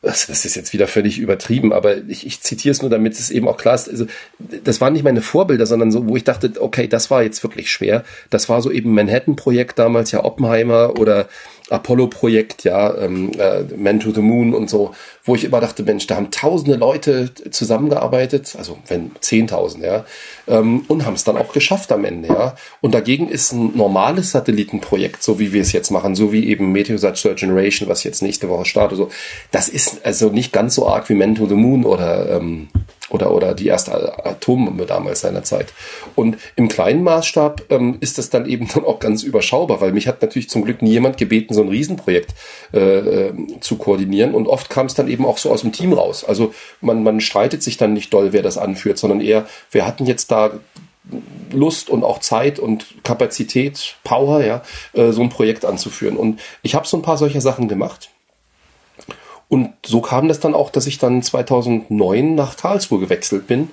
das 0.02 0.30
ist 0.30 0.56
jetzt 0.56 0.72
wieder 0.72 0.86
völlig 0.86 1.18
übertrieben, 1.18 1.74
aber 1.74 1.98
ich, 2.08 2.26
ich 2.26 2.40
zitiere 2.40 2.72
es 2.72 2.80
nur, 2.80 2.90
damit 2.90 3.12
es 3.12 3.30
eben 3.30 3.46
auch 3.46 3.58
klar 3.58 3.74
ist. 3.74 3.88
Also, 3.88 4.06
das 4.38 4.80
waren 4.80 4.94
nicht 4.94 5.02
meine 5.02 5.20
Vorbilder, 5.20 5.66
sondern 5.66 5.92
so, 5.92 6.08
wo 6.08 6.16
ich 6.16 6.24
dachte, 6.24 6.52
okay, 6.58 6.88
das 6.88 7.10
war 7.10 7.22
jetzt 7.22 7.42
wirklich 7.42 7.70
schwer. 7.70 8.02
Das 8.30 8.48
war 8.48 8.62
so 8.62 8.70
eben 8.70 8.94
Manhattan-Projekt 8.94 9.78
damals, 9.78 10.10
ja 10.10 10.24
Oppenheimer 10.24 10.98
oder 10.98 11.28
Apollo-Projekt, 11.70 12.64
ja, 12.64 12.96
ähm, 12.98 13.32
äh, 13.38 13.62
Man 13.76 14.00
to 14.00 14.10
the 14.10 14.20
Moon 14.20 14.54
und 14.54 14.68
so, 14.68 14.94
wo 15.24 15.34
ich 15.34 15.44
immer 15.44 15.60
dachte, 15.60 15.82
Mensch, 15.82 16.06
da 16.06 16.16
haben 16.16 16.30
tausende 16.30 16.76
Leute 16.76 17.30
zusammengearbeitet, 17.50 18.54
also 18.58 18.78
wenn 18.88 19.12
zehntausend, 19.20 19.84
ja, 19.84 20.04
ähm, 20.48 20.84
und 20.88 21.06
haben 21.06 21.14
es 21.14 21.24
dann 21.24 21.36
auch 21.36 21.52
geschafft 21.52 21.92
am 21.92 22.04
Ende, 22.04 22.28
ja. 22.28 22.54
Und 22.80 22.94
dagegen 22.94 23.28
ist 23.28 23.52
ein 23.52 23.76
normales 23.76 24.32
Satellitenprojekt, 24.32 25.22
so 25.22 25.38
wie 25.38 25.52
wir 25.52 25.62
es 25.62 25.72
jetzt 25.72 25.90
machen, 25.90 26.14
so 26.14 26.32
wie 26.32 26.48
eben 26.48 26.72
Meteosat 26.72 27.20
Third 27.20 27.38
Generation, 27.38 27.88
was 27.88 28.04
jetzt 28.04 28.22
nächste 28.22 28.48
Woche 28.48 28.64
startet, 28.64 28.98
so, 28.98 29.10
das 29.50 29.68
ist 29.68 30.04
also 30.04 30.30
nicht 30.30 30.52
ganz 30.52 30.74
so 30.74 30.88
arg 30.88 31.08
wie 31.08 31.14
Man 31.14 31.34
to 31.34 31.46
the 31.46 31.54
Moon 31.54 31.84
oder 31.84 32.36
ähm, 32.36 32.68
oder, 33.10 33.32
oder 33.32 33.54
die 33.54 33.66
erste 33.66 34.24
Atombombe 34.24 34.86
damals 34.86 35.20
seiner 35.20 35.42
Zeit. 35.42 35.72
Und 36.14 36.38
im 36.56 36.68
kleinen 36.68 37.02
Maßstab 37.02 37.64
ähm, 37.70 37.98
ist 38.00 38.18
das 38.18 38.30
dann 38.30 38.46
eben 38.46 38.68
dann 38.74 38.84
auch 38.84 38.98
ganz 38.98 39.22
überschaubar, 39.22 39.80
weil 39.80 39.92
mich 39.92 40.08
hat 40.08 40.22
natürlich 40.22 40.48
zum 40.48 40.64
Glück 40.64 40.80
nie 40.82 40.92
jemand 40.92 41.18
gebeten, 41.18 41.54
so 41.54 41.62
ein 41.62 41.68
Riesenprojekt 41.68 42.34
äh, 42.72 42.78
äh, 42.78 43.32
zu 43.60 43.76
koordinieren. 43.76 44.34
Und 44.34 44.46
oft 44.46 44.70
kam 44.70 44.86
es 44.86 44.94
dann 44.94 45.08
eben 45.08 45.26
auch 45.26 45.38
so 45.38 45.50
aus 45.50 45.62
dem 45.62 45.72
Team 45.72 45.92
raus. 45.92 46.24
Also 46.24 46.54
man, 46.80 47.02
man 47.02 47.20
streitet 47.20 47.62
sich 47.62 47.76
dann 47.76 47.92
nicht 47.92 48.12
doll, 48.14 48.32
wer 48.32 48.42
das 48.42 48.58
anführt, 48.58 48.98
sondern 48.98 49.20
eher, 49.20 49.46
wir 49.70 49.86
hatten 49.86 50.06
jetzt 50.06 50.30
da 50.30 50.52
Lust 51.52 51.90
und 51.90 52.04
auch 52.04 52.20
Zeit 52.20 52.58
und 52.58 52.86
Kapazität, 53.02 53.96
Power, 54.04 54.44
ja, 54.44 54.62
äh, 54.92 55.12
so 55.12 55.22
ein 55.22 55.28
Projekt 55.28 55.64
anzuführen. 55.64 56.16
Und 56.16 56.40
ich 56.62 56.74
habe 56.74 56.86
so 56.86 56.96
ein 56.96 57.02
paar 57.02 57.16
solcher 57.16 57.40
Sachen 57.40 57.68
gemacht. 57.68 58.10
Und 59.50 59.72
so 59.84 60.00
kam 60.00 60.28
das 60.28 60.38
dann 60.38 60.54
auch, 60.54 60.70
dass 60.70 60.86
ich 60.86 60.98
dann 60.98 61.24
2009 61.24 62.36
nach 62.36 62.56
Karlsruhe 62.56 63.00
gewechselt 63.00 63.48
bin, 63.48 63.70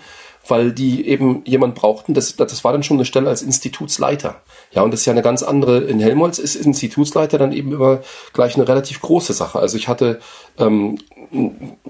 weil 0.50 0.72
die 0.72 1.08
eben 1.08 1.42
jemand 1.46 1.76
brauchten, 1.76 2.14
das, 2.14 2.36
das 2.36 2.64
war 2.64 2.72
dann 2.72 2.84
schon 2.84 2.98
eine 2.98 3.06
Stelle 3.06 3.30
als 3.30 3.42
Institutsleiter. 3.42 4.42
Ja, 4.72 4.82
und 4.82 4.92
das 4.92 5.02
ist 5.02 5.06
ja 5.06 5.14
eine 5.14 5.22
ganz 5.22 5.44
andere, 5.44 5.80
in 5.80 6.00
Helmholtz 6.00 6.40
ist 6.40 6.56
Institutsleiter 6.56 7.38
dann 7.38 7.52
eben 7.52 7.72
immer 7.72 8.00
gleich 8.34 8.56
eine 8.56 8.68
relativ 8.68 9.02
große 9.02 9.34
Sache. 9.34 9.60
Also 9.60 9.78
ich 9.78 9.88
hatte 9.88 10.20
ähm, 10.58 10.98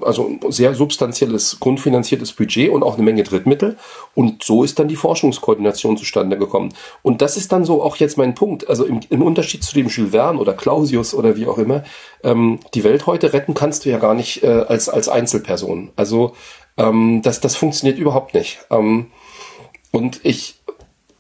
also 0.02 0.28
ein 0.28 0.52
sehr 0.52 0.74
substanzielles, 0.74 1.60
grundfinanziertes 1.60 2.34
Budget 2.34 2.70
und 2.70 2.84
auch 2.84 2.96
eine 2.96 3.04
Menge 3.04 3.24
Drittmittel. 3.24 3.78
Und 4.16 4.44
so 4.44 4.64
ist 4.64 4.80
dann 4.80 4.88
die 4.88 4.96
Forschungskoordination 4.96 5.98
zustande 5.98 6.38
gekommen. 6.38 6.74
Und 7.02 7.22
das 7.22 7.38
ist 7.38 7.52
dann 7.52 7.66
so 7.66 7.84
auch 7.84 7.98
jetzt 7.98 8.18
mein 8.18 8.36
Punkt. 8.36 8.68
Also 8.70 8.86
im, 8.86 9.02
im 9.10 9.22
Unterschied 9.22 9.64
zu 9.64 9.76
dem 9.76 9.88
Jules 9.88 10.12
Verne 10.12 10.40
oder 10.40 10.54
Clausius 10.54 11.14
oder 11.14 11.36
wie 11.36 11.48
auch 11.48 11.58
immer, 11.58 11.84
ähm, 12.24 12.60
die 12.74 12.84
Welt 12.84 13.06
heute 13.06 13.34
retten 13.34 13.54
kannst 13.54 13.86
du 13.86 13.90
ja 13.90 13.98
gar 13.98 14.14
nicht 14.14 14.44
äh, 14.44 14.66
als, 14.68 14.90
als 14.90 15.10
Einzelperson. 15.10 15.92
Also 15.96 16.34
ähm, 16.78 17.22
das, 17.24 17.42
das 17.42 17.56
funktioniert 17.56 18.00
überhaupt 18.00 18.34
nicht. 18.34 18.60
Ähm, 18.70 19.08
und 19.92 20.20
ich, 20.24 20.60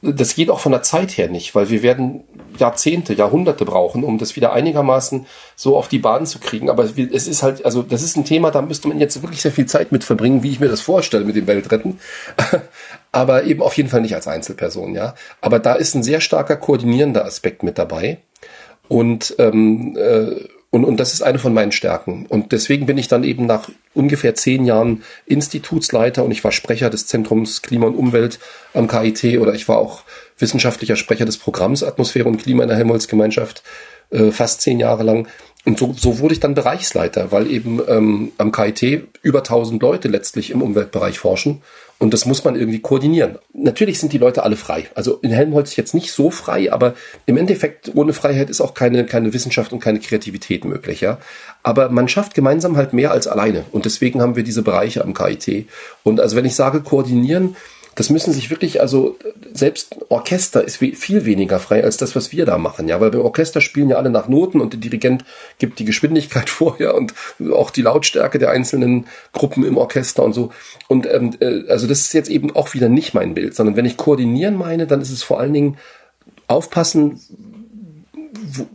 das 0.01 0.35
geht 0.35 0.49
auch 0.49 0.59
von 0.59 0.71
der 0.71 0.83
Zeit 0.83 1.17
her 1.17 1.29
nicht, 1.29 1.55
weil 1.55 1.69
wir 1.69 1.81
werden 1.81 2.23
Jahrzehnte, 2.57 3.13
Jahrhunderte 3.13 3.65
brauchen, 3.65 4.03
um 4.03 4.17
das 4.17 4.35
wieder 4.35 4.53
einigermaßen 4.53 5.25
so 5.55 5.77
auf 5.77 5.87
die 5.87 5.99
Bahn 5.99 6.25
zu 6.25 6.39
kriegen. 6.39 6.69
Aber 6.69 6.83
es 6.83 7.27
ist 7.27 7.43
halt, 7.43 7.65
also 7.65 7.81
das 7.81 8.03
ist 8.03 8.17
ein 8.17 8.25
Thema, 8.25 8.51
da 8.51 8.61
müsste 8.61 8.87
man 8.87 8.99
jetzt 8.99 9.21
wirklich 9.21 9.41
sehr 9.41 9.51
viel 9.51 9.65
Zeit 9.65 9.91
mit 9.91 10.03
verbringen, 10.03 10.43
wie 10.43 10.51
ich 10.51 10.59
mir 10.59 10.69
das 10.69 10.81
vorstelle 10.81 11.25
mit 11.25 11.35
dem 11.35 11.47
Weltretten. 11.47 11.99
Aber 13.11 13.43
eben 13.45 13.61
auf 13.61 13.75
jeden 13.75 13.89
Fall 13.89 14.01
nicht 14.01 14.15
als 14.15 14.27
Einzelperson, 14.27 14.93
ja. 14.93 15.15
Aber 15.41 15.59
da 15.59 15.73
ist 15.73 15.95
ein 15.95 16.03
sehr 16.03 16.21
starker 16.21 16.57
koordinierender 16.57 17.25
Aspekt 17.25 17.63
mit 17.63 17.77
dabei. 17.77 18.19
Und 18.87 19.35
ähm, 19.39 19.97
äh, 19.97 20.35
und, 20.69 20.83
und 20.83 20.99
das 20.99 21.13
ist 21.13 21.21
eine 21.21 21.39
von 21.39 21.53
meinen 21.53 21.71
Stärken. 21.71 22.25
Und 22.25 22.51
deswegen 22.51 22.85
bin 22.85 22.97
ich 22.97 23.07
dann 23.07 23.23
eben 23.23 23.45
nach 23.45 23.69
ungefähr 23.93 24.35
zehn 24.35 24.65
Jahren 24.65 25.03
Institutsleiter 25.25 26.23
und 26.23 26.31
ich 26.31 26.43
war 26.43 26.51
Sprecher 26.51 26.89
des 26.89 27.07
Zentrums 27.07 27.61
Klima 27.61 27.87
und 27.87 27.95
Umwelt 27.95 28.39
am 28.73 28.87
KIT 28.87 29.39
oder 29.39 29.53
ich 29.53 29.67
war 29.69 29.77
auch 29.77 30.03
wissenschaftlicher 30.37 30.97
Sprecher 30.97 31.25
des 31.25 31.37
Programms 31.37 31.83
Atmosphäre 31.83 32.27
und 32.27 32.37
Klima 32.41 32.63
in 32.63 32.69
der 32.69 32.77
Helmholtz-Gemeinschaft 32.77 33.63
äh, 34.09 34.31
fast 34.31 34.61
zehn 34.61 34.79
Jahre 34.79 35.03
lang. 35.03 35.27
Und 35.67 35.77
so, 35.77 35.93
so 35.97 36.19
wurde 36.19 36.33
ich 36.33 36.39
dann 36.39 36.53
Bereichsleiter, 36.53 37.33
weil 37.33 37.51
eben 37.51 37.81
ähm, 37.89 38.31
am 38.37 38.53
KIT 38.53 39.09
über 39.21 39.39
1000 39.39 39.81
Leute 39.81 40.07
letztlich 40.07 40.49
im 40.49 40.61
Umweltbereich 40.61 41.19
forschen 41.19 41.61
und 41.99 42.13
das 42.13 42.25
muss 42.25 42.45
man 42.45 42.55
irgendwie 42.55 42.79
koordinieren. 42.79 43.37
Natürlich 43.53 43.99
sind 43.99 44.13
die 44.13 44.17
Leute 44.17 44.43
alle 44.43 44.55
frei. 44.55 44.85
Also 44.95 45.15
in 45.15 45.31
Helmholtz 45.31 45.75
jetzt 45.75 45.93
nicht 45.93 46.13
so 46.13 46.29
frei, 46.29 46.71
aber 46.71 46.93
im 47.25 47.35
Endeffekt 47.35 47.91
ohne 47.95 48.13
Freiheit 48.13 48.49
ist 48.49 48.61
auch 48.61 48.75
keine, 48.75 49.05
keine 49.05 49.33
Wissenschaft 49.33 49.73
und 49.73 49.79
keine 49.79 49.99
Kreativität 49.99 50.63
möglich, 50.63 51.01
ja. 51.01 51.17
Aber 51.63 51.89
man 51.89 52.07
schafft 52.07 52.33
gemeinsam 52.33 52.77
halt 52.77 52.93
mehr 52.93 53.11
als 53.11 53.27
alleine. 53.27 53.65
Und 53.71 53.83
deswegen 53.83 54.21
haben 54.21 54.37
wir 54.37 54.43
diese 54.43 54.61
Bereiche 54.61 55.03
am 55.03 55.13
KIT. 55.13 55.67
Und 56.03 56.21
also 56.21 56.37
wenn 56.37 56.45
ich 56.45 56.55
sage 56.55 56.81
koordinieren, 56.81 57.57
das 57.97 58.11
müssen 58.11 58.31
sich 58.31 58.51
wirklich, 58.51 58.79
also 58.79 59.17
selbst 59.51 59.95
Orchester 60.09 60.63
ist 60.63 60.77
viel 60.77 61.25
weniger 61.25 61.57
frei 61.57 61.83
als 61.83 61.97
das, 61.97 62.15
was 62.15 62.31
wir 62.31 62.45
da 62.45 62.59
machen, 62.59 62.87
ja, 62.87 63.01
weil 63.01 63.09
beim 63.09 63.21
Orchester 63.21 63.59
spielen 63.59 63.89
ja 63.89 63.97
alle 63.97 64.11
nach 64.11 64.27
Noten 64.27 64.61
und 64.61 64.71
der 64.71 64.79
Dirigent 64.79 65.25
gibt 65.57 65.79
die 65.79 65.85
Geschwindigkeit 65.85 66.47
vorher 66.49 66.93
und 66.93 67.15
auch 67.51 67.71
die 67.71 67.81
Lautstärke 67.81 68.37
der 68.37 68.51
einzelnen 68.51 69.07
Gruppen 69.33 69.65
im 69.65 69.77
Orchester 69.77 70.23
und 70.23 70.33
so. 70.33 70.51
Und 70.87 71.11
ähm, 71.11 71.37
äh, 71.39 71.67
also 71.69 71.87
das 71.87 72.01
ist 72.01 72.13
jetzt 72.13 72.29
eben 72.29 72.55
auch 72.55 72.75
wieder 72.75 72.87
nicht 72.87 73.15
mein 73.15 73.33
Bild, 73.33 73.55
sondern 73.55 73.75
wenn 73.75 73.85
ich 73.85 73.97
koordinieren 73.97 74.55
meine, 74.55 74.85
dann 74.85 75.01
ist 75.01 75.11
es 75.11 75.23
vor 75.23 75.39
allen 75.39 75.53
Dingen 75.53 75.77
aufpassen, 76.45 77.19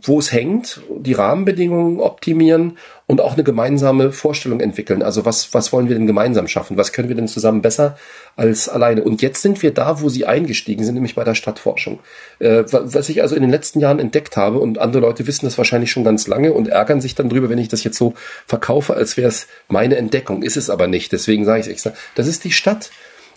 wo 0.01 0.19
es 0.19 0.31
hängt, 0.31 0.81
die 0.89 1.13
Rahmenbedingungen 1.13 1.99
optimieren 1.99 2.77
und 3.05 3.21
auch 3.21 3.33
eine 3.33 3.43
gemeinsame 3.43 4.11
Vorstellung 4.11 4.59
entwickeln. 4.59 5.03
Also 5.03 5.25
was, 5.25 5.53
was 5.53 5.73
wollen 5.73 5.89
wir 5.89 5.95
denn 5.95 6.07
gemeinsam 6.07 6.47
schaffen? 6.47 6.77
Was 6.77 6.93
können 6.93 7.09
wir 7.09 7.15
denn 7.15 7.27
zusammen 7.27 7.61
besser 7.61 7.97
als 8.35 8.69
alleine? 8.69 9.03
Und 9.03 9.21
jetzt 9.21 9.41
sind 9.41 9.61
wir 9.61 9.73
da, 9.73 10.01
wo 10.01 10.09
Sie 10.09 10.25
eingestiegen 10.25 10.83
sind, 10.83 10.95
nämlich 10.95 11.15
bei 11.15 11.23
der 11.23 11.35
Stadtforschung. 11.35 11.99
Äh, 12.39 12.63
was 12.67 13.09
ich 13.09 13.21
also 13.21 13.35
in 13.35 13.41
den 13.41 13.51
letzten 13.51 13.79
Jahren 13.79 13.99
entdeckt 13.99 14.37
habe 14.37 14.59
und 14.59 14.79
andere 14.79 15.01
Leute 15.01 15.27
wissen 15.27 15.45
das 15.45 15.57
wahrscheinlich 15.57 15.91
schon 15.91 16.03
ganz 16.03 16.27
lange 16.27 16.53
und 16.53 16.67
ärgern 16.67 17.01
sich 17.01 17.15
dann 17.15 17.29
drüber, 17.29 17.49
wenn 17.49 17.57
ich 17.57 17.67
das 17.67 17.83
jetzt 17.83 17.97
so 17.97 18.13
verkaufe, 18.45 18.93
als 18.93 19.17
wäre 19.17 19.27
es 19.27 19.47
meine 19.67 19.97
Entdeckung. 19.97 20.43
Ist 20.43 20.57
es 20.57 20.69
aber 20.69 20.87
nicht. 20.87 21.11
Deswegen 21.11 21.45
sage 21.45 21.59
ich 21.59 21.65
es 21.65 21.71
extra. 21.71 21.93
Das 22.15 22.27
ist 22.27 22.43
die 22.43 22.51
Stadt. 22.51 22.91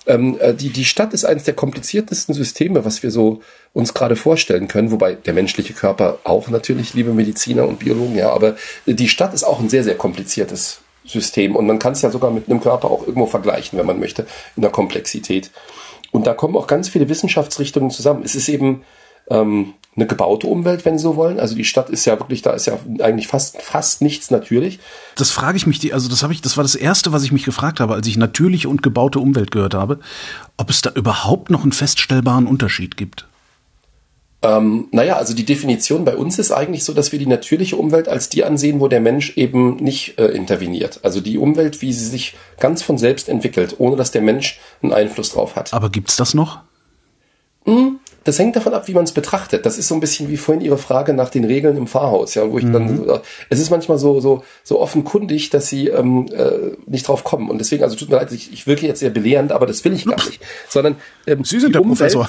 Ähm, 0.07 0.39
äh, 0.41 0.55
die, 0.55 0.70
die 0.70 0.85
Stadt 0.85 1.12
ist 1.12 1.24
eines 1.24 1.45
der 1.45 1.55
kompliziertesten 1.55 2.35
Systeme, 2.35 2.85
was 2.85 3.03
wir 3.03 3.11
so 3.11 3.41
uns 3.73 3.93
gerade 3.93 4.16
vorstellen 4.16 4.69
können, 4.69 4.91
wobei 4.91 5.15
der 5.15 5.35
menschliche 5.35 5.73
Körper 5.73 6.19
auch 6.24 6.49
natürlich, 6.49 6.95
liebe 6.95 7.12
Mediziner 7.12 7.66
und 7.66 7.78
Biologen, 7.78 8.16
ja, 8.16 8.31
aber 8.31 8.57
die 8.87 9.09
Stadt 9.09 9.35
ist 9.35 9.45
auch 9.45 9.61
ein 9.61 9.69
sehr, 9.69 9.85
sehr 9.85 9.97
kompliziertes 9.97 10.81
System 11.05 11.57
und 11.57 11.66
man 11.66 11.78
kann 11.78 11.93
es 11.93 12.03
ja 12.03 12.11
sogar 12.11 12.31
mit 12.31 12.49
einem 12.49 12.61
Körper 12.61 12.91
auch 12.91 13.07
irgendwo 13.07 13.27
vergleichen, 13.27 13.78
wenn 13.78 13.87
man 13.87 14.01
möchte, 14.01 14.27
in 14.57 14.62
der 14.62 14.70
Komplexität. 14.70 15.51
Und 16.11 16.27
da 16.27 16.35
kommen 16.35 16.57
auch 16.57 16.66
ganz 16.66 16.89
viele 16.89 17.09
Wissenschaftsrichtungen 17.09 17.91
zusammen. 17.91 18.23
Es 18.24 18.35
ist 18.35 18.49
eben 18.49 18.83
ähm, 19.28 19.74
eine 19.97 20.07
gebaute 20.07 20.47
Umwelt, 20.47 20.85
wenn 20.85 20.98
Sie 20.98 21.03
so 21.03 21.16
wollen. 21.16 21.40
Also 21.40 21.55
die 21.55 21.65
Stadt 21.65 21.89
ist 21.89 22.05
ja 22.05 22.19
wirklich, 22.19 22.43
da 22.43 22.53
ist 22.53 22.66
ja 22.66 22.78
eigentlich 23.01 23.28
fast 23.28 23.61
fast 23.62 24.03
nichts 24.03 24.31
natürlich. 24.31 24.78
Das 25.16 25.31
frage 25.31 25.57
ich 25.57 25.66
mich, 25.66 25.93
also 25.94 26.09
das 26.09 26.23
habe 26.23 26.35
ich, 26.35 26.43
das 26.43 26.57
war 26.57 26.65
das 26.65 26.74
erste, 26.74 27.12
was 27.12 27.24
ich 27.24 27.32
mich 27.32 27.44
gefragt 27.44 27.81
habe, 27.81 27.94
als 27.94 28.07
ich 28.07 28.16
natürliche 28.19 28.69
und 28.69 28.82
gebaute 28.82 29.20
Umwelt 29.20 29.51
gehört 29.51 29.74
habe, 29.74 30.01
ob 30.59 30.69
es 30.69 30.82
da 30.82 30.90
überhaupt 30.90 31.51
noch 31.51 31.62
einen 31.62 31.73
feststellbaren 31.73 32.47
Unterschied 32.47 32.97
gibt. 32.98 33.27
Ähm, 34.43 34.89
naja, 34.93 35.16
also 35.16 35.35
die 35.35 35.47
Definition 35.47 36.05
bei 36.05 36.15
uns 36.15 36.39
ist 36.39 36.53
eigentlich 36.53 36.85
so, 36.85 36.93
dass 36.93 37.11
wir 37.11 37.19
die 37.19 37.27
natürliche 37.27 37.77
Umwelt 37.77 38.07
als 38.07 38.28
die 38.28 38.44
ansehen, 38.44 38.81
wo 38.81 38.89
der 38.89 39.01
Mensch 39.01 39.36
eben 39.36 39.77
nicht 39.77 40.19
äh, 40.19 40.27
interveniert. 40.27 41.01
Also 41.03 41.20
die 41.20 41.39
Umwelt, 41.39 41.81
wie 41.81 41.93
sie 41.93 42.05
sich 42.05 42.36
ganz 42.61 42.82
von 42.82 42.98
selbst 42.98 43.31
entwickelt, 43.31 43.77
ohne 43.78 43.97
dass 43.97 44.11
der 44.11 44.20
Mensch 44.20 44.61
einen 44.82 44.93
Einfluss 44.93 45.31
drauf 45.31 45.57
hat. 45.57 45.73
Aber 45.73 45.89
gibt's 45.89 46.16
das 46.16 46.35
noch? 46.35 46.61
Hm, 47.65 47.95
das 48.27 48.40
hängt 48.40 48.57
davon 48.57 48.74
ab, 48.74 48.89
wie 48.89 48.93
man 48.93 49.05
es 49.05 49.12
betrachtet. 49.12 49.65
Das 49.65 49.78
ist 49.78 49.86
so 49.86 49.94
ein 49.94 50.01
bisschen 50.01 50.28
wie 50.28 50.36
vorhin 50.36 50.62
Ihre 50.62 50.78
Frage 50.78 51.12
nach 51.12 51.31
den 51.31 51.44
Regeln 51.44 51.77
im 51.77 51.86
Fahrhaus, 51.86 52.35
ja, 52.35 52.51
wo 52.51 52.59
ich 52.59 52.65
mhm. 52.65 52.73
dann, 52.73 53.20
es 53.51 53.61
ist 53.61 53.70
manchmal 53.70 53.98
so, 53.98 54.20
so, 54.20 54.43
so 54.65 54.81
offenkundig, 54.81 55.51
dass 55.51 55.69
Sie 55.69 55.86
ähm, 55.86 56.27
äh, 56.32 56.77
nicht 56.86 57.07
drauf 57.07 57.23
kommen. 57.23 57.48
Und 57.48 57.59
deswegen, 57.59 57.85
also 57.85 57.94
tut 57.94 58.11
mir 58.11 58.16
leid, 58.16 58.32
ich, 58.32 58.53
ich 58.53 58.66
wirke 58.66 58.85
jetzt 58.85 58.98
sehr 58.98 59.11
belehrend, 59.11 59.53
aber 59.53 59.66
das 59.66 59.85
will 59.85 59.93
ich 59.93 60.07
gar 60.07 60.16
nicht. 60.16 60.40
Sondern 60.69 60.97
ähm, 61.28 61.44
Sie 61.44 61.61
sind 61.61 61.74
der 61.74 61.82
Umwelt, 61.82 62.12
Professor. 62.12 62.28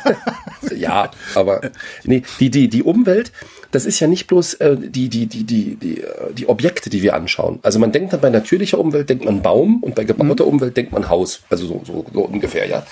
ja, 0.76 1.10
aber 1.36 1.60
nee, 2.02 2.22
die, 2.40 2.50
die, 2.50 2.68
die 2.68 2.82
Umwelt, 2.82 3.30
das 3.70 3.86
ist 3.86 4.00
ja 4.00 4.08
nicht 4.08 4.26
bloß 4.26 4.54
äh, 4.54 4.76
die, 4.76 5.08
die, 5.08 5.26
die, 5.26 5.44
die, 5.44 5.76
die, 5.76 6.00
äh, 6.00 6.32
die 6.32 6.48
Objekte, 6.48 6.90
die 6.90 7.02
wir 7.02 7.14
anschauen. 7.14 7.60
Also 7.62 7.78
man 7.78 7.92
denkt 7.92 8.12
dann 8.12 8.20
bei 8.20 8.30
natürlicher 8.30 8.78
Umwelt 8.78 9.08
denkt 9.08 9.24
man 9.24 9.42
Baum 9.42 9.82
und 9.82 9.94
bei 9.94 10.04
gebauter 10.04 10.44
mhm. 10.44 10.50
Umwelt 10.50 10.76
denkt 10.76 10.92
man 10.92 11.08
Haus. 11.08 11.42
Also 11.50 11.66
so, 11.66 11.82
so, 11.86 12.04
so 12.12 12.20
ungefähr, 12.22 12.66
ja. 12.66 12.84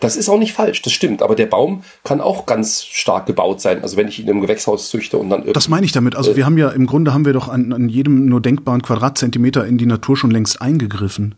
Das 0.00 0.16
ist 0.16 0.28
auch 0.28 0.38
nicht 0.38 0.52
falsch, 0.52 0.82
das 0.82 0.92
stimmt. 0.92 1.22
Aber 1.22 1.34
der 1.34 1.46
Baum 1.46 1.82
kann 2.02 2.20
auch 2.20 2.46
ganz 2.46 2.84
stark 2.84 3.26
gebaut 3.26 3.60
sein. 3.60 3.82
Also 3.82 3.96
wenn 3.96 4.08
ich 4.08 4.18
ihn 4.18 4.28
im 4.28 4.40
Gewächshaus 4.40 4.90
züchte 4.90 5.18
und 5.18 5.30
dann 5.30 5.44
Das 5.52 5.68
meine 5.68 5.86
ich 5.86 5.92
damit. 5.92 6.16
Also 6.16 6.32
äh, 6.32 6.36
wir 6.36 6.44
haben 6.44 6.58
ja 6.58 6.70
im 6.70 6.86
Grunde 6.86 7.14
haben 7.14 7.24
wir 7.24 7.32
doch 7.32 7.48
an, 7.48 7.72
an 7.72 7.88
jedem 7.88 8.26
nur 8.26 8.40
denkbaren 8.40 8.82
Quadratzentimeter 8.82 9.66
in 9.66 9.78
die 9.78 9.86
Natur 9.86 10.16
schon 10.16 10.30
längst 10.30 10.60
eingegriffen. 10.60 11.36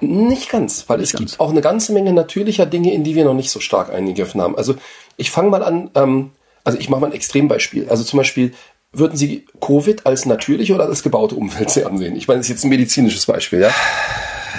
Nicht 0.00 0.50
ganz, 0.50 0.84
weil 0.88 0.98
nicht 0.98 1.14
es 1.14 1.18
ganz. 1.18 1.30
gibt 1.32 1.40
auch 1.40 1.50
eine 1.50 1.60
ganze 1.60 1.92
Menge 1.92 2.12
natürlicher 2.12 2.66
Dinge, 2.66 2.92
in 2.92 3.04
die 3.04 3.14
wir 3.14 3.24
noch 3.24 3.34
nicht 3.34 3.50
so 3.50 3.60
stark 3.60 3.90
eingegriffen 3.90 4.40
haben. 4.40 4.56
Also 4.56 4.74
ich 5.16 5.30
fange 5.30 5.50
mal 5.50 5.62
an, 5.62 5.90
ähm, 5.94 6.32
also 6.64 6.78
ich 6.78 6.88
mache 6.90 7.00
mal 7.00 7.06
ein 7.08 7.12
Extrembeispiel. 7.12 7.88
Also 7.88 8.02
zum 8.04 8.18
Beispiel, 8.18 8.52
würden 8.92 9.16
Sie 9.16 9.46
Covid 9.60 10.06
als 10.06 10.26
natürliche 10.26 10.74
oder 10.74 10.84
als 10.86 11.02
gebaute 11.02 11.34
Umwelt 11.34 11.76
ansehen? 11.86 12.16
Ich 12.16 12.28
meine, 12.28 12.40
das 12.40 12.46
ist 12.46 12.50
jetzt 12.50 12.64
ein 12.64 12.70
medizinisches 12.70 13.26
Beispiel, 13.26 13.60
ja? 13.60 13.70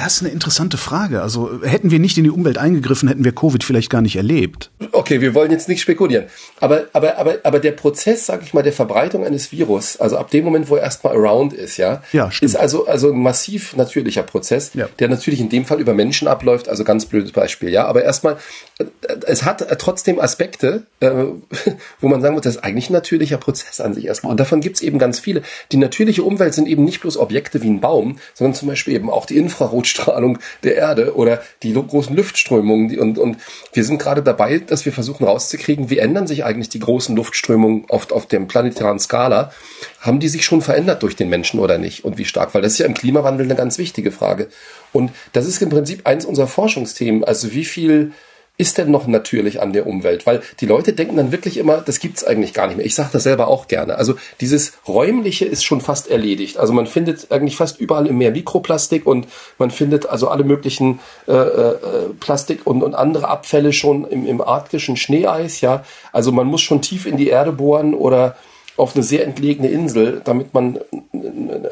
Das 0.03 0.15
ist 0.15 0.22
eine 0.23 0.31
interessante 0.31 0.77
Frage. 0.77 1.22
Also 1.22 1.61
hätten 1.63 1.91
wir 1.91 1.99
nicht 1.99 2.17
in 2.17 2.23
die 2.23 2.30
Umwelt 2.30 2.57
eingegriffen, 2.57 3.07
hätten 3.07 3.23
wir 3.23 3.34
Covid 3.34 3.63
vielleicht 3.63 3.89
gar 3.89 4.01
nicht 4.01 4.15
erlebt. 4.15 4.72
Okay, 4.91 5.22
wir 5.22 5.34
wollen 5.34 5.51
jetzt 5.51 5.69
nicht 5.69 5.81
spekulieren. 5.81 6.26
Aber, 6.59 6.85
aber, 6.93 7.17
aber, 7.17 7.35
aber 7.43 7.59
der 7.59 7.72
Prozess, 7.72 8.26
sag 8.26 8.43
ich 8.43 8.53
mal, 8.53 8.63
der 8.63 8.73
Verbreitung 8.73 9.26
eines 9.26 9.51
Virus, 9.51 9.97
also 9.97 10.17
ab 10.17 10.31
dem 10.31 10.43
Moment, 10.43 10.69
wo 10.69 10.76
er 10.76 10.84
erstmal 10.84 11.15
around 11.15 11.53
ist, 11.53 11.77
ja, 11.77 12.03
ja 12.11 12.30
stimmt. 12.31 12.51
ist 12.51 12.55
also, 12.55 12.88
also 12.88 13.11
ein 13.11 13.19
massiv 13.19 13.76
natürlicher 13.76 14.23
Prozess, 14.23 14.72
ja. 14.73 14.89
der 14.99 15.07
natürlich 15.07 15.39
in 15.39 15.49
dem 15.49 15.65
Fall 15.65 15.80
über 15.80 15.93
Menschen 15.93 16.27
abläuft, 16.27 16.67
also 16.67 16.84
ganz 16.84 17.05
blödes 17.05 17.31
Beispiel, 17.31 17.69
ja. 17.69 17.85
Aber 17.85 18.03
erstmal, 18.03 18.38
äh, 18.80 18.85
es 19.27 19.43
hat 19.43 19.65
trotzdem 19.80 20.19
Aspekte, 20.19 20.84
äh, 20.99 21.09
wo 22.01 22.07
man 22.07 22.22
sagen 22.22 22.35
muss, 22.35 22.43
das 22.43 22.57
ist 22.57 22.63
eigentlich 22.63 22.89
ein 22.89 22.93
natürlicher 22.93 23.38
Prozess 23.38 23.80
an 23.80 23.93
sich 23.93 24.05
erstmal. 24.05 24.31
Und 24.31 24.39
davon 24.39 24.61
gibt's 24.61 24.81
eben 24.81 24.99
ganz 24.99 25.19
viele. 25.19 25.41
Die 25.72 25.77
natürliche 25.77 26.23
Umwelt 26.23 26.53
sind 26.53 26.67
eben 26.67 26.84
nicht 26.84 27.01
bloß 27.01 27.17
Objekte 27.17 27.61
wie 27.61 27.69
ein 27.69 27.81
Baum, 27.81 28.17
sondern 28.34 28.55
zum 28.55 28.67
Beispiel 28.67 28.95
eben 28.95 29.09
auch 29.09 29.26
die 29.26 29.38
Infrarot 29.38 29.85
Infrarotstrahlung 29.86 30.40
der 30.64 30.76
Erde 30.76 31.16
oder 31.16 31.41
die 31.64 31.74
großen 31.74 32.16
Luftströmungen. 32.16 32.90
Die, 32.90 32.98
und, 32.98 33.18
und 33.18 33.38
wir 33.74 33.84
sind 33.84 33.99
gerade 33.99 34.24
dabei, 34.24 34.60
dass 34.60 34.86
wir 34.86 34.91
versuchen 34.91 35.26
rauszukriegen, 35.26 35.90
wie 35.90 35.99
ändern 35.99 36.28
sich 36.28 36.44
eigentlich 36.44 36.70
die 36.70 36.80
großen 36.80 37.16
Luftströmungen 37.16 37.86
auf, 37.90 38.12
auf 38.12 38.26
dem 38.26 38.48
planetaren 38.48 38.99
Skala? 38.99 39.52
Haben 39.99 40.20
die 40.20 40.28
sich 40.28 40.45
schon 40.45 40.62
verändert 40.62 41.03
durch 41.03 41.16
den 41.16 41.30
Menschen 41.30 41.60
oder 41.60 41.78
nicht? 41.78 42.03
Und 42.03 42.18
wie 42.18 42.26
stark? 42.26 42.53
Weil 42.53 42.62
das 42.62 42.74
ist 42.74 42.80
ja 42.80 42.86
im 42.86 42.94
Klimawandel 42.94 43.45
eine 43.45 43.56
ganz 43.56 43.78
wichtige 43.78 44.12
Frage. 44.12 44.48
Und 44.91 45.12
das 45.34 45.45
ist 45.45 45.62
im 45.62 45.70
Prinzip 45.70 46.07
eins 46.07 46.26
unserer 46.26 46.48
Forschungsthemen. 46.48 47.24
Also 47.24 47.53
wie 47.53 47.66
viel 47.66 48.12
ist 48.57 48.77
denn 48.77 48.90
noch 48.90 49.07
natürlich 49.07 49.61
an 49.61 49.73
der 49.73 49.86
Umwelt? 49.86 50.26
Weil 50.26 50.41
die 50.60 50.65
Leute 50.65 50.94
denken 50.94 51.18
dann 51.18 51.32
wirklich 51.32 51.57
immer, 51.57 51.77
das 51.77 51.99
gibt's 51.99 52.23
eigentlich 52.23 52.53
gar 52.53 52.68
nicht 52.68 52.77
mehr. 52.77 52.86
Ich 52.86 52.95
sage 52.95 53.10
das 53.11 53.23
selber 53.23 53.48
auch 53.48 53.68
gerne. 53.68 53.98
Also 53.98 54.15
dieses 54.40 54.73
Räumliche 54.88 55.45
ist 55.45 55.65
schon 55.65 55.82
fast 55.82 56.10
erledigt. 56.10 56.57
Also 56.57 56.72
man 56.72 56.88
findet 56.88 57.32
eigentlich 57.32 57.57
fast 57.57 57.80
überall 57.80 58.07
im 58.07 58.18
Meer 58.18 58.32
Mikroplastik 58.32 59.06
und 59.06 59.27
man 59.57 59.72
findet 59.72 60.07
also 60.07 60.30
alle 60.30 60.44
möglichen 60.44 60.99
äh, 61.27 61.34
äh, 61.34 61.76
Plastik 62.19 62.65
und, 62.65 62.82
und 62.82 62.95
andere 62.95 63.27
Abfälle 63.27 63.73
schon 63.73 64.06
im, 64.06 64.26
im 64.26 64.41
arktischen 64.41 64.95
Schneeeis. 64.95 65.61
Ja, 65.61 65.84
also 66.14 66.32
man 66.32 66.48
muss 66.48 66.61
schon 66.61 66.82
tief 66.82 67.06
in 67.06 67.18
die 67.18 67.27
Erde 67.27 67.52
bohren 67.52 67.94
oder 67.94 68.36
auf 68.77 68.95
eine 68.95 69.03
sehr 69.03 69.26
entlegene 69.26 69.69
Insel, 69.69 70.22
damit 70.26 70.53
man 70.53 70.80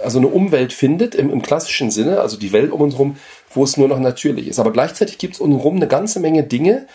also 0.03 0.19
eine 0.19 0.27
Umwelt 0.27 0.71
findet 0.71 1.15
im, 1.15 1.29
im 1.29 1.41
klassischen 1.41 1.91
Sinne, 1.91 2.21
also 2.21 2.37
die 2.37 2.53
Welt 2.53 2.71
um 2.71 2.81
uns 2.81 2.93
herum, 2.93 3.17
wo 3.55 3.63
es 3.63 3.77
nur 3.77 3.87
noch 3.87 3.99
natürlich 3.99 4.47
ist. 4.47 4.59
Aber 4.59 4.71
gleichzeitig 4.71 5.17
gibt 5.17 5.35
es 5.35 5.39
untenrum 5.39 5.75
eine 5.75 5.87
ganze 5.87 6.19
Menge 6.19 6.43
Dinge, 6.43 6.87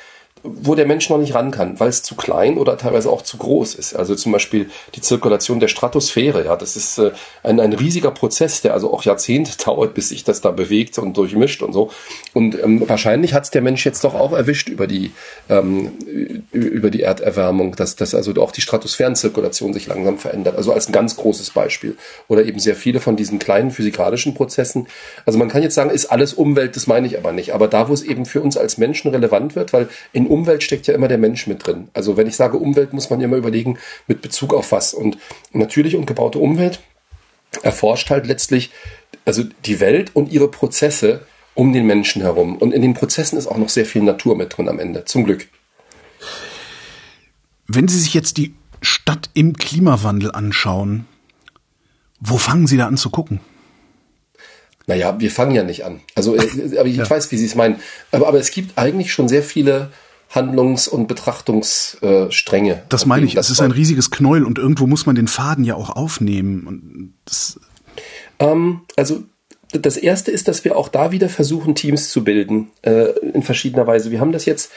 wo 0.60 0.74
der 0.74 0.86
Mensch 0.86 1.08
noch 1.10 1.18
nicht 1.18 1.34
ran 1.34 1.50
kann, 1.50 1.78
weil 1.80 1.88
es 1.88 2.02
zu 2.02 2.14
klein 2.14 2.58
oder 2.58 2.76
teilweise 2.76 3.10
auch 3.10 3.22
zu 3.22 3.36
groß 3.36 3.74
ist. 3.74 3.94
Also 3.94 4.14
zum 4.14 4.32
Beispiel 4.32 4.70
die 4.94 5.00
Zirkulation 5.00 5.60
der 5.60 5.68
Stratosphäre, 5.68 6.44
ja, 6.44 6.56
das 6.56 6.76
ist 6.76 6.98
äh, 6.98 7.12
ein, 7.42 7.60
ein 7.60 7.72
riesiger 7.72 8.10
Prozess, 8.10 8.62
der 8.62 8.74
also 8.74 8.92
auch 8.92 9.02
Jahrzehnte 9.02 9.52
dauert, 9.64 9.94
bis 9.94 10.10
sich 10.10 10.24
das 10.24 10.40
da 10.40 10.50
bewegt 10.50 10.98
und 10.98 11.16
durchmischt 11.16 11.62
und 11.62 11.72
so. 11.72 11.90
Und 12.34 12.62
ähm, 12.62 12.88
wahrscheinlich 12.88 13.34
hat 13.34 13.44
es 13.44 13.50
der 13.50 13.62
Mensch 13.62 13.84
jetzt 13.84 14.04
doch 14.04 14.14
auch 14.14 14.32
erwischt 14.32 14.68
über 14.68 14.86
die 14.86 15.12
ähm, 15.48 15.92
über 16.52 16.90
die 16.90 17.02
Erderwärmung, 17.02 17.76
dass, 17.76 17.96
dass 17.96 18.14
also 18.14 18.32
auch 18.42 18.52
die 18.52 18.60
Stratosphärenzirkulation 18.60 19.72
sich 19.72 19.86
langsam 19.86 20.18
verändert. 20.18 20.56
Also 20.56 20.72
als 20.72 20.88
ein 20.88 20.92
ganz 20.92 21.16
großes 21.16 21.50
Beispiel. 21.50 21.96
Oder 22.28 22.44
eben 22.44 22.58
sehr 22.58 22.76
viele 22.76 23.00
von 23.00 23.16
diesen 23.16 23.38
kleinen 23.38 23.70
physikalischen 23.70 24.34
Prozessen. 24.34 24.86
Also 25.26 25.38
man 25.38 25.48
kann 25.48 25.62
jetzt 25.62 25.74
sagen, 25.74 25.90
ist 25.90 26.06
alles 26.06 26.34
Umwelt, 26.34 26.76
das 26.76 26.86
meine 26.86 27.06
ich 27.06 27.18
aber 27.18 27.32
nicht. 27.32 27.52
Aber 27.54 27.68
da, 27.68 27.88
wo 27.88 27.94
es 27.94 28.02
eben 28.02 28.26
für 28.26 28.40
uns 28.40 28.56
als 28.56 28.78
Menschen 28.78 29.10
relevant 29.10 29.56
wird, 29.56 29.72
weil 29.72 29.88
in 30.12 30.26
Umwelt 30.38 30.62
steckt 30.62 30.86
ja 30.86 30.94
immer 30.94 31.08
der 31.08 31.18
Mensch 31.18 31.46
mit 31.48 31.66
drin. 31.66 31.88
Also 31.92 32.16
wenn 32.16 32.28
ich 32.28 32.36
sage 32.36 32.58
Umwelt, 32.58 32.92
muss 32.92 33.10
man 33.10 33.20
immer 33.20 33.36
überlegen, 33.36 33.78
mit 34.06 34.22
Bezug 34.22 34.54
auf 34.54 34.70
was. 34.70 34.94
Und 34.94 35.18
natürlich 35.52 35.96
und 35.96 36.06
gebaute 36.06 36.38
Umwelt 36.38 36.80
erforscht 37.62 38.10
halt 38.10 38.26
letztlich 38.26 38.70
also 39.24 39.42
die 39.64 39.80
Welt 39.80 40.14
und 40.14 40.30
ihre 40.30 40.48
Prozesse 40.48 41.26
um 41.54 41.72
den 41.72 41.86
Menschen 41.86 42.22
herum. 42.22 42.56
Und 42.56 42.72
in 42.72 42.82
den 42.82 42.94
Prozessen 42.94 43.36
ist 43.36 43.48
auch 43.48 43.56
noch 43.56 43.68
sehr 43.68 43.84
viel 43.84 44.02
Natur 44.02 44.36
mit 44.36 44.56
drin 44.56 44.68
am 44.68 44.78
Ende, 44.78 45.04
zum 45.04 45.24
Glück. 45.24 45.48
Wenn 47.66 47.88
Sie 47.88 47.98
sich 47.98 48.14
jetzt 48.14 48.36
die 48.36 48.54
Stadt 48.80 49.30
im 49.34 49.54
Klimawandel 49.54 50.30
anschauen, 50.30 51.06
wo 52.20 52.38
fangen 52.38 52.66
Sie 52.66 52.76
da 52.76 52.86
an 52.86 52.96
zu 52.96 53.10
gucken? 53.10 53.40
Naja, 54.86 55.20
wir 55.20 55.30
fangen 55.30 55.54
ja 55.54 55.64
nicht 55.64 55.84
an. 55.84 56.00
Also, 56.14 56.34
äh, 56.34 56.78
aber 56.78 56.88
ich 56.88 56.96
ja. 56.96 57.08
weiß, 57.08 57.30
wie 57.30 57.36
Sie 57.36 57.44
es 57.44 57.54
meinen. 57.54 57.80
Aber, 58.10 58.26
aber 58.28 58.38
es 58.38 58.50
gibt 58.50 58.78
eigentlich 58.78 59.12
schon 59.12 59.28
sehr 59.28 59.42
viele 59.42 59.90
Handlungs- 60.28 60.88
und 60.88 61.08
Betrachtungsstränge. 61.08 62.82
Das 62.88 63.06
meine 63.06 63.26
ich. 63.26 63.36
Es 63.36 63.50
ist 63.50 63.60
ein 63.60 63.70
riesiges 63.70 64.10
Knäuel 64.10 64.44
und 64.44 64.58
irgendwo 64.58 64.86
muss 64.86 65.06
man 65.06 65.16
den 65.16 65.28
Faden 65.28 65.64
ja 65.64 65.74
auch 65.74 65.90
aufnehmen. 65.90 67.14
Ähm, 68.38 68.82
also 68.96 69.24
das 69.72 69.96
erste 69.96 70.30
ist, 70.30 70.48
dass 70.48 70.64
wir 70.64 70.76
auch 70.76 70.88
da 70.88 71.12
wieder 71.12 71.28
versuchen, 71.28 71.74
Teams 71.74 72.10
zu 72.10 72.24
bilden, 72.24 72.70
äh, 72.82 73.10
in 73.34 73.42
verschiedener 73.42 73.86
Weise. 73.86 74.10
Wir 74.10 74.20
haben 74.20 74.32
das 74.32 74.44
jetzt 74.44 74.70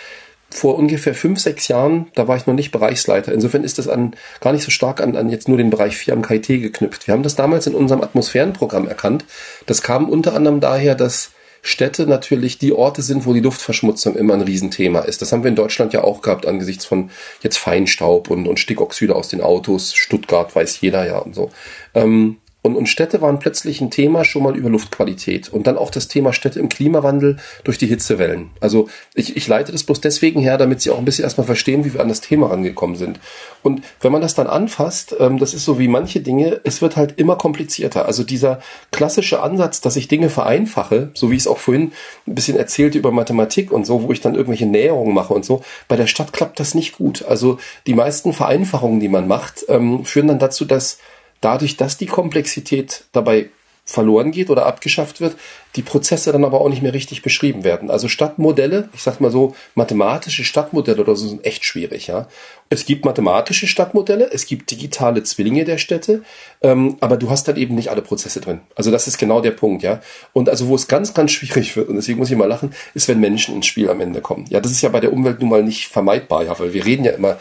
vor 0.49 0.78
ungefähr 0.78 1.15
fünf, 1.15 1.40
sechs 1.40 1.69
Jahren, 1.69 2.07
da 2.14 2.28
war 2.28 2.36
ich 2.36 2.45
noch 2.45 2.53
nicht 2.53 2.72
Bereichsleiter. 2.72 3.32
Insofern 3.32 3.64
ist 3.64 3.78
das 3.78 3.88
an, 3.88 4.15
gar 4.41 4.52
nicht 4.52 4.64
so 4.64 4.72
stark 4.72 4.99
an, 4.99 5.15
an 5.15 5.30
jetzt 5.30 5.48
nur 5.48 5.57
den 5.57 5.69
Bereich 5.69 5.95
4 5.95 6.14
am 6.14 6.22
KIT 6.22 6.48
geknüpft. 6.48 7.07
Wir 7.07 7.14
haben 7.14 7.23
das 7.23 7.36
damals 7.36 7.68
in 7.68 7.76
unserem 7.76 8.02
Atmosphärenprogramm 8.02 8.88
erkannt. 8.88 9.23
Das 9.65 9.82
kam 9.82 10.10
unter 10.10 10.34
anderem 10.34 10.60
daher, 10.60 10.95
dass 10.95 11.32
Städte 11.62 12.08
natürlich 12.08 12.58
die 12.58 12.74
Orte 12.74 13.02
sind, 13.02 13.26
wo 13.26 13.34
die 13.34 13.40
Luftverschmutzung 13.40 14.16
immer 14.16 14.34
ein 14.34 14.42
Riesenthema 14.42 15.02
ist. 15.02 15.22
Das 15.22 15.32
haben 15.32 15.44
wir 15.44 15.50
in 15.50 15.56
Deutschland 15.56 15.94
ja 15.94 16.04
auch 16.04 16.22
gehabt 16.22 16.46
angesichts 16.46 16.86
von 16.86 17.12
jetzt 17.42 17.58
Feinstaub 17.58 18.30
und, 18.30 18.48
und 18.48 18.60
Stickoxide 18.60 19.16
aus 19.16 19.30
den 19.30 19.42
Autos. 19.42 19.94
Stuttgart 19.94 20.56
weiß 20.56 20.82
jeder 20.82 21.06
ja 21.06 21.20
und 21.20 21.36
so. 21.36 21.52
Ähm, 21.94 22.38
und, 22.64 22.76
und 22.76 22.86
Städte 22.86 23.22
waren 23.22 23.40
plötzlich 23.40 23.82
ein 23.82 23.90
Thema 23.90 24.24
schon 24.24 24.44
mal 24.44 24.56
über 24.56 24.70
Luftqualität. 24.70 25.50
Und 25.50 25.66
dann 25.66 25.78
auch 25.78 25.90
das 25.90 26.08
Thema 26.08 26.32
Städte 26.32 26.60
im 26.60 26.70
Klimawandel 26.70 27.38
durch 27.64 27.80
die 27.80 27.88
Hitzewellen. 27.88 28.52
Also 28.60 28.88
ich, 29.16 29.36
ich 29.36 29.48
leite 29.48 29.72
das 29.72 29.84
bloß 29.84 30.00
deswegen 30.00 30.42
her, 30.42 30.60
damit 30.60 30.80
Sie 30.82 30.92
auch 30.92 31.00
ein 31.00 31.06
bisschen 31.06 31.24
erstmal 31.24 31.48
verstehen, 31.48 31.86
wie 31.86 31.94
wir 31.94 32.02
an 32.02 32.10
das 32.10 32.22
Thema 32.22 32.48
rangekommen 32.48 32.96
sind. 32.96 33.20
Und 33.64 33.82
wenn 34.00 34.12
man 34.12 34.22
das 34.22 34.36
dann 34.36 34.46
anfasst, 34.46 35.16
ähm, 35.20 35.40
das 35.40 35.56
ist 35.56 35.66
so 35.66 35.80
wie 35.80 35.88
manche 35.88 36.22
Dinge, 36.22 36.62
es 36.64 36.84
wird 36.84 36.98
halt 36.98 37.18
immer 37.18 37.36
komplizierter. 37.36 38.06
Also 38.06 38.24
dieser 38.24 38.60
klassische 38.92 39.42
Ansatz, 39.42 39.82
dass 39.82 39.96
ich 39.96 40.08
Dinge 40.08 40.30
vereinfache, 40.30 41.10
so 41.16 41.32
wie 41.32 41.36
ich 41.36 41.42
es 41.42 41.48
auch 41.48 41.58
vorhin 41.58 41.94
ein 42.28 42.36
bisschen 42.36 42.58
erzählte 42.58 43.00
über 43.00 43.12
Mathematik 43.12 43.72
und 43.72 43.86
so, 43.86 44.04
wo 44.04 44.12
ich 44.12 44.22
dann 44.22 44.36
irgendwelche 44.36 44.68
Näherungen 44.68 45.16
mache 45.16 45.34
und 45.34 45.46
so, 45.46 45.64
bei 45.88 45.96
der 45.96 46.08
Stadt 46.08 46.32
klappt 46.32 46.60
das 46.60 46.76
nicht 46.76 46.96
gut. 46.96 47.26
Also 47.26 47.58
die 47.88 47.96
meisten 47.96 48.34
Vereinfachungen, 48.34 49.00
die 49.00 49.10
man 49.10 49.28
macht, 49.28 49.66
ähm, 49.68 50.06
führen 50.06 50.28
dann 50.28 50.40
dazu, 50.40 50.64
dass 50.64 51.00
dadurch, 51.42 51.78
dass 51.78 51.98
die 51.98 52.06
Komplexität 52.06 53.06
dabei 53.12 53.50
verloren 53.84 54.32
geht 54.32 54.50
oder 54.50 54.66
abgeschafft 54.66 55.22
wird, 55.22 55.36
die 55.76 55.82
Prozesse 55.82 56.32
dann 56.32 56.44
aber 56.44 56.62
auch 56.62 56.70
nicht 56.70 56.82
mehr 56.82 56.94
richtig 56.94 57.22
beschrieben 57.22 57.64
werden. 57.64 57.90
Also 57.90 58.08
Stadtmodelle, 58.08 58.90
ich 58.94 59.02
sag 59.02 59.22
mal 59.22 59.32
so, 59.32 59.56
mathematische 59.76 60.44
Stadtmodelle 60.44 61.02
oder 61.02 61.16
so 61.16 61.28
sind 61.28 61.46
echt 61.46 61.66
schwierig, 61.66 62.08
ja. 62.08 62.28
Es 62.70 62.86
gibt 62.86 63.04
mathematische 63.04 63.68
Stadtmodelle, 63.68 64.32
es 64.32 64.46
gibt 64.46 64.72
digitale 64.72 65.24
Zwillinge 65.24 65.66
der 65.66 65.78
Städte, 65.78 66.24
ähm, 66.62 66.98
aber 67.00 67.18
du 67.18 67.30
hast 67.30 67.48
dann 67.48 67.58
eben 67.58 67.76
nicht 67.76 67.90
alle 67.90 68.02
Prozesse 68.02 68.40
drin. 68.40 68.62
Also 68.76 68.92
das 68.92 69.08
ist 69.08 69.18
genau 69.18 69.42
der 69.42 69.52
Punkt, 69.52 69.84
ja. 69.84 70.02
Und 70.34 70.50
also 70.50 70.68
wo 70.68 70.76
es 70.76 70.88
ganz, 70.88 71.14
ganz 71.14 71.32
schwierig 71.32 71.76
wird, 71.76 71.90
und 71.90 71.96
deswegen 71.96 72.20
muss 72.20 72.32
ich 72.32 72.38
mal 72.38 72.46
lachen, 72.48 72.74
ist, 72.94 73.08
wenn 73.08 73.20
Menschen 73.20 73.56
ins 73.56 73.66
Spiel 73.66 73.90
am 73.90 74.00
Ende 74.00 74.22
kommen. 74.22 74.46
Ja, 74.50 74.60
das 74.60 74.72
ist 74.72 74.82
ja 74.82 74.90
bei 74.90 75.00
der 75.00 75.12
Umwelt 75.12 75.40
nun 75.40 75.50
mal 75.50 75.64
nicht 75.64 75.88
vermeidbar, 75.88 76.44
ja, 76.44 76.58
weil 76.60 76.74
wir 76.74 76.86
reden 76.86 77.04
ja 77.04 77.12
immer 77.12 77.38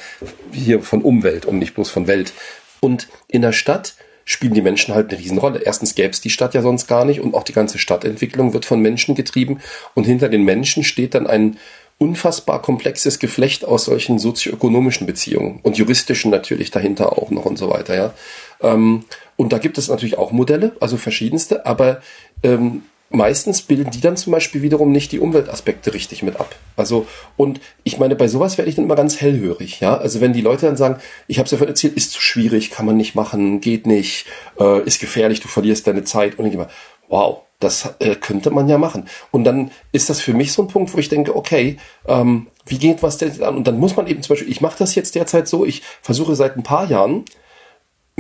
hier 0.53 0.83
von 0.83 1.03
Umwelt 1.03 1.47
und 1.47 1.59
nicht 1.59 1.75
bloß 1.75 1.91
von 1.91 2.07
Welt. 2.07 2.33
Und 2.81 3.09
in 3.29 3.43
der 3.43 3.53
Stadt 3.53 3.95
spielen 4.25 4.55
die 4.55 4.63
Menschen 4.63 4.95
halt 4.95 5.11
eine 5.11 5.21
Riesenrolle. 5.21 5.61
Erstens 5.61 5.95
gäbe 5.95 6.11
es 6.11 6.21
die 6.21 6.31
Stadt 6.31 6.55
ja 6.55 6.63
sonst 6.63 6.87
gar 6.87 7.05
nicht 7.05 7.21
und 7.21 7.35
auch 7.35 7.43
die 7.43 7.53
ganze 7.53 7.79
Stadtentwicklung 7.79 8.53
wird 8.53 8.65
von 8.65 8.81
Menschen 8.81 9.15
getrieben 9.15 9.61
und 9.95 10.05
hinter 10.05 10.29
den 10.29 10.45
Menschen 10.45 10.85
steht 10.85 11.15
dann 11.15 11.27
ein 11.27 11.59
unfassbar 11.99 12.63
komplexes 12.63 13.19
Geflecht 13.19 13.65
aus 13.65 13.85
solchen 13.85 14.19
sozioökonomischen 14.19 15.07
Beziehungen 15.07 15.61
und 15.63 15.77
juristischen 15.77 16.31
natürlich 16.31 16.71
dahinter 16.71 17.19
auch 17.19 17.31
noch 17.31 17.45
und 17.45 17.59
so 17.59 17.69
weiter, 17.71 17.95
ja. 17.95 18.15
Ähm, 18.63 19.05
und 19.37 19.53
da 19.53 19.59
gibt 19.59 19.77
es 19.77 19.89
natürlich 19.89 20.17
auch 20.17 20.33
Modelle, 20.33 20.77
also 20.81 20.97
verschiedenste, 20.97 21.67
aber 21.67 22.01
ähm, 22.43 22.83
meistens 23.11 23.63
bilden 23.63 23.91
die 23.91 24.01
dann 24.01 24.17
zum 24.17 24.33
Beispiel 24.33 24.63
wiederum 24.63 24.93
nicht 24.93 25.13
die 25.13 25.19
Umweltaspekte 25.19 25.93
richtig 25.93 26.23
mit 26.23 26.39
ab. 26.39 26.55
Also, 26.77 27.07
und 27.37 27.61
ich 27.83 27.99
meine, 27.99 28.17
bei 28.17 28.29
sowas 28.29 28.57
werde 28.57 28.69
ich 28.69 28.77
dann 28.77 28.85
immer 28.85 28.97
ganz 28.97 29.21
hellhörig, 29.21 29.81
ja. 29.81 29.97
Also 29.97 30.21
wenn 30.21 30.33
die 30.33 30.41
Leute 30.41 30.67
dann 30.67 30.77
sagen, 30.77 31.01
ich 31.27 31.39
habe 31.39 31.47
es 31.47 31.51
ja 31.51 31.59
vorhin 31.59 31.73
erzählt, 31.73 31.95
ist 31.95 32.13
zu 32.13 32.21
schwierig, 32.21 32.71
kann 32.71 32.87
man 32.87 32.97
nicht 32.97 33.15
machen, 33.15 33.61
geht 33.61 33.87
nicht, 33.87 34.27
äh, 34.59 34.83
ist 34.85 35.01
gefährlich, 35.01 35.41
du 35.41 35.49
verlierst 35.49 35.87
deine 35.87 36.05
Zeit 36.05 36.39
und 36.39 36.47
ich 36.47 36.55
immer, 36.55 36.69
wow, 37.09 37.43
das 37.59 37.95
äh, 37.99 38.15
könnte 38.15 38.51
man 38.51 38.69
ja 38.69 38.79
machen. 38.79 39.09
Und 39.33 39.45
dann 39.45 39.71
ist 39.93 40.09
das 40.09 40.21
für 40.21 40.33
mich 40.33 40.53
so 40.53 40.63
ein 40.63 40.69
Punkt, 40.69 40.95
wo 40.95 40.99
ich 40.99 41.09
denke, 41.09 41.37
okay, 41.37 41.77
ähm, 42.07 42.47
wie 42.65 42.79
geht 42.79 43.03
was 43.03 43.19
denn 43.19 43.43
an? 43.43 43.57
Und 43.57 43.67
dann 43.67 43.79
muss 43.79 43.97
man 43.97 44.07
eben 44.07 44.23
zum 44.23 44.35
Beispiel, 44.35 44.51
ich 44.51 44.61
mache 44.61 44.79
das 44.79 44.95
jetzt 44.95 45.15
derzeit 45.15 45.49
so, 45.49 45.67
ich 45.67 45.83
versuche 46.01 46.37
seit 46.37 46.57
ein 46.57 46.63
paar 46.63 46.89
Jahren 46.89 47.25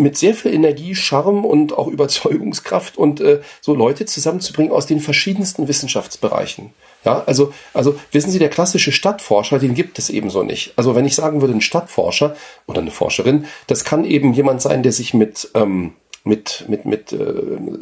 mit 0.00 0.16
sehr 0.16 0.34
viel 0.34 0.52
Energie, 0.52 0.94
Charme 0.94 1.44
und 1.44 1.72
auch 1.72 1.86
Überzeugungskraft 1.86 2.96
und 2.96 3.20
äh, 3.20 3.40
so 3.60 3.74
Leute 3.74 4.06
zusammenzubringen 4.06 4.72
aus 4.72 4.86
den 4.86 5.00
verschiedensten 5.00 5.68
Wissenschaftsbereichen. 5.68 6.70
Ja, 7.04 7.22
also, 7.26 7.52
also 7.72 7.98
wissen 8.12 8.30
Sie, 8.30 8.38
der 8.38 8.50
klassische 8.50 8.92
Stadtforscher, 8.92 9.58
den 9.58 9.74
gibt 9.74 9.98
es 9.98 10.10
ebenso 10.10 10.42
nicht. 10.42 10.74
Also 10.76 10.94
wenn 10.94 11.06
ich 11.06 11.14
sagen 11.14 11.40
würde, 11.40 11.54
ein 11.54 11.62
Stadtforscher 11.62 12.36
oder 12.66 12.80
eine 12.80 12.90
Forscherin, 12.90 13.46
das 13.68 13.84
kann 13.84 14.04
eben 14.04 14.32
jemand 14.34 14.60
sein, 14.60 14.82
der 14.82 14.92
sich 14.92 15.14
mit 15.14 15.50
ähm, 15.54 15.92
mit 16.24 16.66
mit 16.68 16.84
mit 16.84 17.12
äh, 17.12 17.34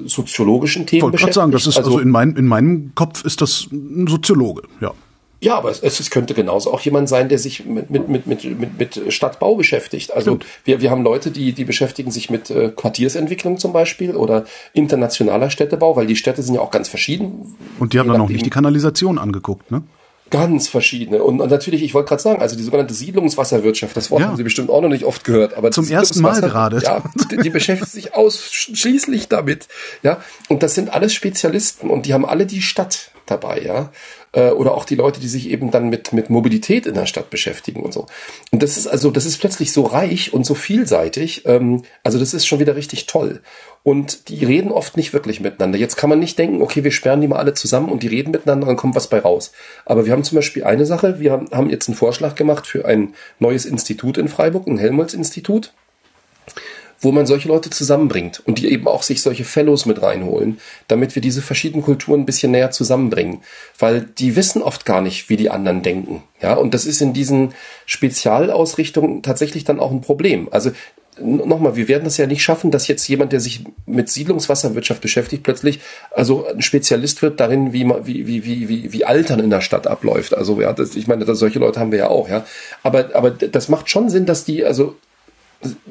soziologischen 0.07 0.87
Themen 0.87 1.07
ich 1.07 1.13
beschäftigt. 1.13 1.35
sagen, 1.35 1.51
das 1.51 1.67
ist 1.67 1.77
also, 1.79 1.91
also 1.91 2.01
in, 2.01 2.11
mein, 2.11 2.37
in 2.37 2.47
meinem 2.47 2.93
Kopf 2.95 3.25
ist 3.25 3.41
das 3.41 3.67
ein 3.73 4.07
Soziologe, 4.07 4.63
ja. 4.81 4.93
Ja, 5.41 5.57
aber 5.57 5.71
es, 5.71 5.83
es 5.83 6.11
könnte 6.11 6.35
genauso 6.35 6.73
auch 6.73 6.81
jemand 6.81 7.09
sein, 7.09 7.29
der 7.29 7.39
sich 7.39 7.65
mit, 7.65 7.91
mit, 7.91 8.09
mit, 8.09 8.27
mit, 8.27 8.79
mit, 8.79 9.13
Stadtbau 9.13 9.55
beschäftigt. 9.55 10.13
Also 10.13 10.39
wir, 10.65 10.81
wir 10.81 10.91
haben 10.91 11.05
Leute, 11.05 11.31
die, 11.31 11.53
die 11.53 11.65
beschäftigen 11.65 12.11
sich 12.11 12.29
mit 12.29 12.51
äh, 12.51 12.71
Quartiersentwicklung 12.75 13.59
zum 13.59 13.73
Beispiel 13.73 14.17
oder 14.17 14.45
internationaler 14.73 15.51
Städtebau, 15.51 15.95
weil 15.95 16.07
die 16.07 16.17
Städte 16.17 16.43
sind 16.43 16.57
ja 16.57 16.61
auch 16.61 16.73
ganz 16.73 16.89
verschieden. 16.89 17.57
Und 17.79 17.93
die 17.93 18.01
haben 18.01 18.09
dann 18.09 18.21
auch 18.21 18.29
nicht 18.29 18.45
die 18.45 18.51
Kanalisation 18.51 19.19
angeguckt, 19.19 19.71
ne? 19.71 19.83
Ganz 20.31 20.69
verschiedene. 20.69 21.23
Und, 21.23 21.41
und 21.41 21.51
natürlich, 21.51 21.83
ich 21.83 21.95
wollte 21.95 22.09
gerade 22.09 22.23
sagen, 22.23 22.43
also 22.43 22.57
die 22.57 22.63
sogenannte 22.63 22.95
Siedlungswasserwirtschaft, 22.95 23.97
das 23.97 24.11
Wort 24.11 24.21
ja. 24.21 24.29
haben 24.29 24.37
Sie 24.37 24.43
bestimmt 24.43 24.71
auch 24.71 24.83
noch 24.83 24.89
nicht 24.89 25.05
oft 25.05 25.25
gehört. 25.25 25.55
Aber 25.55 25.71
Zum 25.71 25.89
ersten 25.89 26.21
Mal 26.21 26.41
gerade. 26.41 26.81
Ja, 26.83 27.03
die, 27.31 27.39
die 27.39 27.51
beschäftigt 27.51 27.93
sich 27.93 28.15
ausschließlich 28.15 29.29
damit. 29.29 29.69
Ja, 30.03 30.21
und 30.49 30.63
das 30.63 30.75
sind 30.75 30.93
alles 30.93 31.15
Spezialisten 31.15 31.91
und 31.91 32.07
die 32.07 32.15
haben 32.15 32.27
alle 32.27 32.47
die 32.47 32.63
Stadt 32.63 33.11
dabei, 33.27 33.61
ja. 33.63 33.91
Äh, 34.33 34.51
oder 34.51 34.75
auch 34.75 34.85
die 34.85 34.95
Leute, 34.95 35.21
die 35.21 35.29
sich 35.29 35.49
eben 35.49 35.71
dann 35.71 35.89
mit, 35.89 36.13
mit 36.13 36.31
Mobilität 36.31 36.87
in 36.87 36.95
der 36.95 37.07
Stadt 37.07 37.31
beschäftigen 37.31 37.83
und 37.83 37.93
so. 37.93 38.07
Und 38.51 38.63
das 38.63 38.77
ist 38.77 38.87
also, 38.87 39.11
das 39.11 39.25
ist 39.25 39.39
plötzlich 39.39 39.73
so 39.73 39.83
reich 39.85 40.33
und 40.35 40.45
so 40.45 40.55
vielseitig. 40.55 41.47
Ähm, 41.47 41.83
also 42.03 42.19
das 42.19 42.35
ist 42.35 42.47
schon 42.47 42.61
wieder 42.61 42.77
richtig 42.77 43.07
toll. 43.07 43.43
Und 43.83 44.29
die 44.29 44.45
reden 44.45 44.71
oft 44.71 44.97
nicht 44.97 45.13
wirklich 45.13 45.41
miteinander. 45.41 45.79
Jetzt 45.79 45.97
kann 45.97 46.11
man 46.11 46.19
nicht 46.19 46.39
denken, 46.39 46.61
okay, 46.61 46.85
wir 46.85 46.91
sperren 46.91 47.21
die 47.21 47.29
mal 47.29 47.39
alle 47.39 47.55
zusammen 47.55 47.89
und 47.89 48.03
die 48.03 48.09
reden 48.09 48.33
miteinander, 48.33 48.67
dann 48.67 48.77
kommt 48.77 48.95
was 48.95 49.09
bei 49.09 49.19
raus. 49.19 49.53
Aber 49.87 50.05
wir 50.05 50.13
haben 50.13 50.25
zum 50.25 50.37
Beispiel 50.37 50.65
eine 50.65 50.85
Sache, 50.85 51.21
wir 51.21 51.33
haben 51.33 51.71
jetzt 51.71 51.89
einen 51.89 51.97
Vorschlag 51.97 52.35
gemacht 52.35 52.67
für 52.67 52.85
ein 52.85 53.15
neues 53.39 53.65
Institut 53.65 54.19
in 54.19 54.29
Freiburg, 54.29 54.67
ein 54.67 54.79
Helmholtz-Institut 54.79 55.73
wo 57.01 57.13
man 57.13 57.27
solche 57.27 57.49
Leute 57.49 57.71
zusammenbringt 57.71 58.43
und 58.45 58.59
die 58.59 58.71
eben 58.73 58.89
auch 58.89 59.03
sich 59.03 59.23
solche 59.23 59.45
Fellows 59.45 59.87
mit 59.87 60.03
reinholen, 60.03 60.59
damit 60.89 61.15
wir 61.15 61.23
diese 61.23 61.43
verschiedenen 61.43 61.85
Kulturen 61.85 62.21
ein 62.21 62.27
bisschen 62.27 62.51
näher 62.51 62.71
zusammenbringen. 62.71 63.43
Weil 63.79 64.03
die 64.03 64.35
wissen 64.35 64.63
oft 64.63 64.85
gar 64.85 65.01
nicht, 65.01 65.29
wie 65.29 65.37
die 65.37 65.51
anderen 65.51 65.83
denken. 65.83 66.23
Ja, 66.43 66.55
und 66.55 66.75
das 66.75 66.87
ist 66.87 67.01
in 67.01 67.13
diesen 67.13 67.55
Spezialausrichtungen 67.87 69.23
tatsächlich 69.23 69.65
dann 69.65 69.81
auch 69.81 69.93
ein 69.93 70.01
Problem. 70.01 70.49
Also 70.51 70.73
nochmal, 71.23 71.77
wir 71.77 71.89
werden 71.89 72.07
es 72.07 72.17
ja 72.17 72.27
nicht 72.27 72.43
schaffen, 72.43 72.71
dass 72.71 72.89
jetzt 72.89 73.07
jemand, 73.09 73.33
der 73.33 73.41
sich 73.41 73.65
mit 73.87 74.09
Siedlungswasserwirtschaft 74.09 75.01
beschäftigt, 75.01 75.43
plötzlich 75.43 75.81
also 76.11 76.47
ein 76.47 76.63
Spezialist 76.63 77.23
wird 77.23 77.41
darin, 77.41 77.73
wie 77.73 77.85
wie 78.05 78.27
wie 78.27 78.45
wie 78.45 78.69
wie, 78.69 78.93
wie 78.93 79.05
Altern 79.05 79.41
in 79.41 79.51
der 79.51 79.61
Stadt 79.61 79.87
abläuft. 79.87 80.37
Also 80.37 80.61
ja, 80.61 80.73
das, 80.73 80.95
ich 80.97 81.07
meine, 81.07 81.25
das, 81.25 81.39
solche 81.39 81.59
Leute 81.59 81.81
haben 81.81 81.93
wir 81.93 81.99
ja 81.99 82.09
auch, 82.09 82.29
ja. 82.29 82.45
Aber 82.83 83.11
aber 83.15 83.31
das 83.31 83.69
macht 83.69 83.91
schon 83.91 84.11
Sinn, 84.11 84.27
dass 84.27 84.45
die 84.45 84.65
also 84.65 84.97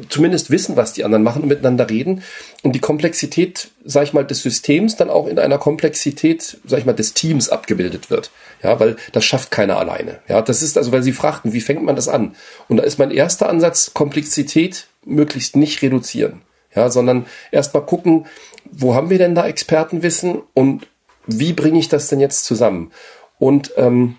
zumindest 0.07 0.49
wissen, 0.49 0.77
was 0.77 0.93
die 0.93 1.03
anderen 1.03 1.23
machen 1.23 1.41
und 1.41 1.49
miteinander 1.49 1.89
reden 1.89 2.23
und 2.63 2.73
die 2.73 2.79
Komplexität, 2.79 3.69
sag 3.83 4.03
ich 4.03 4.13
mal, 4.13 4.23
des 4.23 4.41
Systems 4.41 4.95
dann 4.95 5.09
auch 5.09 5.27
in 5.27 5.39
einer 5.39 5.57
Komplexität, 5.57 6.57
sag 6.65 6.79
ich 6.79 6.85
mal, 6.85 6.93
des 6.93 7.13
Teams 7.13 7.49
abgebildet 7.49 8.09
wird. 8.09 8.31
Ja, 8.63 8.79
weil 8.79 8.95
das 9.11 9.25
schafft 9.25 9.51
keiner 9.51 9.77
alleine. 9.77 10.19
Ja, 10.27 10.41
das 10.41 10.61
ist 10.61 10.77
also, 10.77 10.91
weil 10.91 11.03
Sie 11.03 11.11
fragten, 11.11 11.53
wie 11.53 11.61
fängt 11.61 11.83
man 11.83 11.95
das 11.95 12.07
an? 12.07 12.35
Und 12.69 12.77
da 12.77 12.83
ist 12.83 12.97
mein 12.97 13.11
erster 13.11 13.49
Ansatz, 13.49 13.93
Komplexität 13.93 14.87
möglichst 15.07 15.55
nicht 15.55 15.81
reduzieren. 15.81 16.41
Ja, 16.75 16.89
sondern 16.89 17.25
erstmal 17.51 17.85
gucken, 17.85 18.27
wo 18.71 18.93
haben 18.93 19.09
wir 19.09 19.17
denn 19.17 19.33
da 19.33 19.47
Expertenwissen 19.47 20.41
und 20.53 20.87
wie 21.25 21.53
bringe 21.53 21.79
ich 21.79 21.89
das 21.89 22.07
denn 22.07 22.19
jetzt 22.19 22.45
zusammen? 22.45 22.91
Und 23.39 23.71
ähm, 23.77 24.17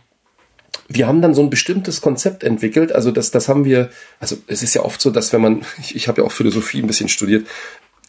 wir 0.88 1.06
haben 1.06 1.22
dann 1.22 1.34
so 1.34 1.42
ein 1.42 1.50
bestimmtes 1.50 2.00
Konzept 2.00 2.42
entwickelt. 2.42 2.92
Also 2.92 3.10
das, 3.10 3.30
das 3.30 3.48
haben 3.48 3.64
wir, 3.64 3.90
also 4.20 4.36
es 4.46 4.62
ist 4.62 4.74
ja 4.74 4.82
oft 4.82 5.00
so, 5.00 5.10
dass 5.10 5.32
wenn 5.32 5.40
man, 5.40 5.62
ich, 5.78 5.94
ich 5.94 6.08
habe 6.08 6.20
ja 6.20 6.26
auch 6.26 6.32
Philosophie 6.32 6.80
ein 6.80 6.86
bisschen 6.86 7.08
studiert, 7.08 7.46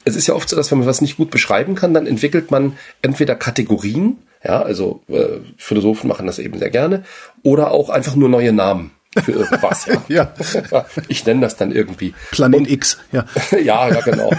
es 0.05 0.15
ist 0.15 0.27
ja 0.27 0.33
oft 0.33 0.47
so, 0.47 0.55
dass 0.55 0.71
wenn 0.71 0.79
man 0.79 0.87
was 0.87 1.01
nicht 1.01 1.17
gut 1.17 1.29
beschreiben 1.29 1.75
kann, 1.75 1.93
dann 1.93 2.07
entwickelt 2.07 2.51
man 2.51 2.77
entweder 3.01 3.35
Kategorien, 3.35 4.17
ja, 4.43 4.61
also 4.61 5.01
äh, 5.09 5.39
Philosophen 5.57 6.07
machen 6.07 6.25
das 6.25 6.39
eben 6.39 6.57
sehr 6.57 6.69
gerne, 6.69 7.03
oder 7.43 7.71
auch 7.71 7.89
einfach 7.89 8.15
nur 8.15 8.29
neue 8.29 8.53
Namen 8.53 8.91
für 9.17 9.31
irgendwas, 9.31 9.85
ja. 9.85 10.03
ja. 10.71 10.85
Ich 11.07 11.25
nenne 11.25 11.41
das 11.41 11.57
dann 11.57 11.71
irgendwie. 11.71 12.13
Planet 12.31 12.61
und, 12.61 12.69
X, 12.69 12.99
ja. 13.11 13.25
ja, 13.51 13.89
ja, 13.89 14.01
genau. 14.01 14.31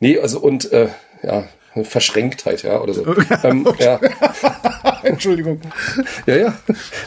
nee, 0.00 0.18
also 0.18 0.40
und 0.40 0.72
äh, 0.72 0.88
ja, 1.22 1.44
Verschränktheit, 1.84 2.62
ja, 2.62 2.80
oder 2.80 2.94
so. 2.94 3.04
ähm, 3.44 3.66
ja. 3.78 4.00
Entschuldigung. 5.02 5.60
Ja, 6.26 6.36
ja. 6.36 6.54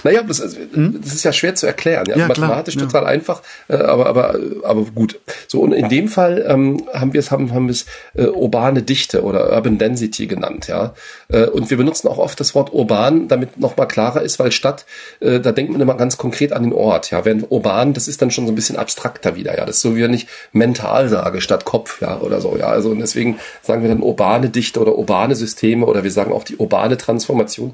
Naja, 0.04 0.24
das, 0.24 0.40
ist, 0.40 0.58
hm? 0.74 1.00
das 1.02 1.14
ist 1.14 1.24
ja 1.24 1.34
schwer 1.34 1.56
zu 1.56 1.68
erklären. 1.68 2.06
Ja, 2.08 2.18
ja 2.18 2.28
mathematisch 2.28 2.76
klar, 2.76 2.88
total 2.88 3.04
ja. 3.04 3.10
einfach, 3.10 3.42
äh, 3.68 3.76
aber, 3.76 4.08
aber, 4.08 4.40
aber 4.64 4.84
gut. 4.84 5.20
So, 5.48 5.62
und 5.62 5.74
in 5.74 5.90
dem 5.90 6.08
Fall 6.08 6.46
ähm, 6.48 6.84
haben 6.94 7.14
wir 7.14 7.20
es, 7.20 7.32
haben, 7.32 7.54
haben 7.54 7.68
wir 7.68 7.74
es 7.74 7.86
äh, 8.16 8.26
urbane 8.28 8.82
Dichte 8.82 9.24
oder 9.24 9.52
Urban 9.52 9.78
Density 9.78 10.28
genannt, 10.28 10.68
ja. 10.68 10.94
Äh, 11.30 11.46
und 11.46 11.70
wir 11.70 11.78
benutzen 11.78 12.08
auch 12.08 12.18
oft 12.18 12.40
das 12.40 12.56
Wort 12.56 12.74
urban, 12.74 13.28
damit 13.28 13.60
nochmal 13.60 13.88
klarer 13.88 14.22
ist, 14.22 14.40
weil 14.40 14.52
Stadt, 14.52 14.86
äh, 15.20 15.40
da 15.40 15.52
denkt 15.52 15.72
man 15.72 15.82
immer 15.82 15.96
ganz 15.96 16.18
konkret 16.18 16.54
an 16.54 16.64
den 16.64 16.74
Ort, 16.74 17.12
ja. 17.12 17.26
Während 17.26 17.52
urban, 17.52 17.94
das 17.94 18.08
ist 18.08 18.22
dann 18.22 18.32
schon 18.32 18.46
so 18.46 18.52
ein 18.52 18.56
bisschen 18.56 18.78
abstrakter 18.78 19.36
wieder, 19.36 19.58
ja. 19.58 19.66
Das 19.66 19.78
ist 19.78 19.82
so, 19.82 19.96
wie 19.96 20.04
wenn 20.04 20.14
ich 20.14 20.28
mental 20.52 21.10
sage 21.10 21.42
statt 21.42 21.66
Kopf, 21.66 22.02
ja, 22.02 22.20
oder 22.20 22.42
so, 22.42 22.58
ja. 22.58 22.68
Also, 22.68 22.90
und 22.90 23.00
deswegen 23.00 23.40
sagen 23.62 23.82
wir 23.82 23.90
dann 23.90 24.02
urbane 24.02 24.50
Dichte 24.50 24.61
oder 24.78 24.98
urbane 24.98 25.36
Systeme 25.36 25.86
oder 25.86 26.04
wir 26.04 26.12
sagen 26.12 26.32
auch 26.32 26.44
die 26.44 26.58
urbane 26.58 26.98
Transformation. 26.98 27.74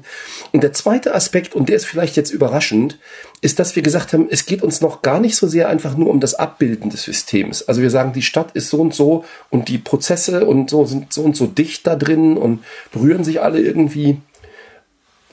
Und 0.52 0.62
der 0.62 0.72
zweite 0.72 1.14
Aspekt, 1.14 1.54
und 1.54 1.68
der 1.68 1.76
ist 1.76 1.86
vielleicht 1.86 2.16
jetzt 2.16 2.30
überraschend, 2.30 2.98
ist, 3.40 3.58
dass 3.58 3.76
wir 3.76 3.82
gesagt 3.82 4.12
haben, 4.12 4.26
es 4.30 4.46
geht 4.46 4.62
uns 4.62 4.80
noch 4.80 5.02
gar 5.02 5.20
nicht 5.20 5.36
so 5.36 5.46
sehr 5.46 5.68
einfach 5.68 5.96
nur 5.96 6.10
um 6.10 6.20
das 6.20 6.34
Abbilden 6.34 6.90
des 6.90 7.02
Systems. 7.02 7.62
Also 7.62 7.82
wir 7.82 7.90
sagen, 7.90 8.12
die 8.12 8.22
Stadt 8.22 8.52
ist 8.52 8.70
so 8.70 8.80
und 8.80 8.94
so 8.94 9.24
und 9.50 9.68
die 9.68 9.78
Prozesse 9.78 10.44
und 10.44 10.70
so 10.70 10.84
sind 10.86 11.12
so 11.12 11.22
und 11.22 11.36
so 11.36 11.46
dicht 11.46 11.86
da 11.86 11.96
drin 11.96 12.36
und 12.36 12.64
berühren 12.92 13.24
sich 13.24 13.40
alle 13.40 13.60
irgendwie. 13.60 14.18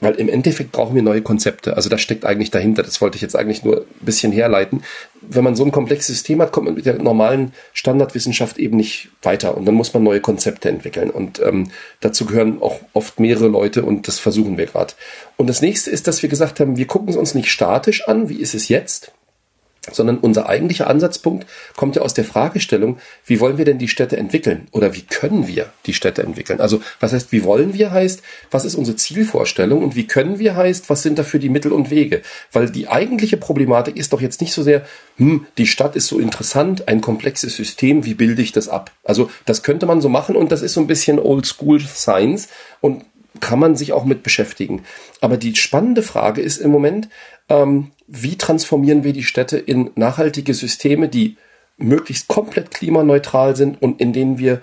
Weil 0.00 0.14
im 0.16 0.28
Endeffekt 0.28 0.72
brauchen 0.72 0.94
wir 0.94 1.02
neue 1.02 1.22
Konzepte. 1.22 1.74
Also 1.76 1.88
das 1.88 2.02
steckt 2.02 2.26
eigentlich 2.26 2.50
dahinter. 2.50 2.82
Das 2.82 3.00
wollte 3.00 3.16
ich 3.16 3.22
jetzt 3.22 3.34
eigentlich 3.34 3.64
nur 3.64 3.80
ein 3.80 4.04
bisschen 4.04 4.30
herleiten. 4.30 4.82
Wenn 5.22 5.42
man 5.42 5.56
so 5.56 5.64
ein 5.64 5.72
komplexes 5.72 6.08
System 6.08 6.42
hat, 6.42 6.52
kommt 6.52 6.66
man 6.66 6.74
mit 6.74 6.84
der 6.84 6.98
normalen 7.02 7.52
Standardwissenschaft 7.72 8.58
eben 8.58 8.76
nicht 8.76 9.08
weiter. 9.22 9.56
Und 9.56 9.64
dann 9.64 9.74
muss 9.74 9.94
man 9.94 10.02
neue 10.02 10.20
Konzepte 10.20 10.68
entwickeln. 10.68 11.08
Und 11.10 11.40
ähm, 11.40 11.70
dazu 12.00 12.26
gehören 12.26 12.60
auch 12.60 12.80
oft 12.92 13.20
mehrere 13.20 13.48
Leute 13.48 13.84
und 13.84 14.06
das 14.06 14.18
versuchen 14.18 14.58
wir 14.58 14.66
gerade. 14.66 14.92
Und 15.36 15.48
das 15.48 15.62
nächste 15.62 15.90
ist, 15.90 16.06
dass 16.06 16.22
wir 16.22 16.28
gesagt 16.28 16.60
haben, 16.60 16.76
wir 16.76 16.86
gucken 16.86 17.08
es 17.08 17.16
uns 17.16 17.34
nicht 17.34 17.50
statisch 17.50 18.06
an, 18.06 18.28
wie 18.28 18.40
ist 18.40 18.54
es 18.54 18.68
jetzt, 18.68 19.12
sondern 19.92 20.18
unser 20.18 20.48
eigentlicher 20.48 20.88
Ansatzpunkt 20.88 21.46
kommt 21.76 21.96
ja 21.96 22.02
aus 22.02 22.14
der 22.14 22.24
Fragestellung, 22.24 22.98
wie 23.24 23.40
wollen 23.40 23.58
wir 23.58 23.64
denn 23.64 23.78
die 23.78 23.88
Städte 23.88 24.16
entwickeln 24.16 24.68
oder 24.72 24.94
wie 24.94 25.02
können 25.02 25.46
wir 25.46 25.72
die 25.86 25.94
Städte 25.94 26.22
entwickeln? 26.22 26.60
Also 26.60 26.80
was 27.00 27.12
heißt, 27.12 27.32
wie 27.32 27.44
wollen 27.44 27.74
wir 27.74 27.90
heißt, 27.90 28.22
was 28.50 28.64
ist 28.64 28.74
unsere 28.74 28.96
Zielvorstellung 28.96 29.82
und 29.82 29.96
wie 29.96 30.06
können 30.06 30.38
wir 30.38 30.56
heißt, 30.56 30.90
was 30.90 31.02
sind 31.02 31.18
dafür 31.18 31.40
die 31.40 31.48
Mittel 31.48 31.72
und 31.72 31.90
Wege? 31.90 32.22
Weil 32.52 32.70
die 32.70 32.88
eigentliche 32.88 33.36
Problematik 33.36 33.96
ist 33.96 34.12
doch 34.12 34.20
jetzt 34.20 34.40
nicht 34.40 34.52
so 34.52 34.62
sehr, 34.62 34.84
hm, 35.16 35.46
die 35.58 35.66
Stadt 35.66 35.96
ist 35.96 36.08
so 36.08 36.18
interessant, 36.18 36.88
ein 36.88 37.00
komplexes 37.00 37.56
System, 37.56 38.04
wie 38.04 38.14
bilde 38.14 38.42
ich 38.42 38.52
das 38.52 38.68
ab? 38.68 38.90
Also 39.04 39.30
das 39.44 39.62
könnte 39.62 39.86
man 39.86 40.00
so 40.00 40.08
machen 40.08 40.36
und 40.36 40.52
das 40.52 40.62
ist 40.62 40.74
so 40.74 40.80
ein 40.80 40.86
bisschen 40.86 41.18
Old 41.18 41.46
School 41.46 41.80
Science 41.80 42.48
und 42.80 43.04
kann 43.40 43.58
man 43.58 43.76
sich 43.76 43.92
auch 43.92 44.04
mit 44.04 44.22
beschäftigen. 44.22 44.84
Aber 45.20 45.36
die 45.36 45.54
spannende 45.56 46.02
Frage 46.02 46.40
ist 46.40 46.58
im 46.58 46.70
Moment, 46.70 47.08
ähm, 47.48 47.92
wie 48.06 48.36
transformieren 48.36 49.04
wir 49.04 49.12
die 49.12 49.24
Städte 49.24 49.58
in 49.58 49.90
nachhaltige 49.94 50.54
Systeme, 50.54 51.08
die 51.08 51.36
möglichst 51.76 52.28
komplett 52.28 52.70
klimaneutral 52.70 53.56
sind 53.56 53.80
und 53.82 54.00
in 54.00 54.12
denen 54.12 54.38
wir 54.38 54.60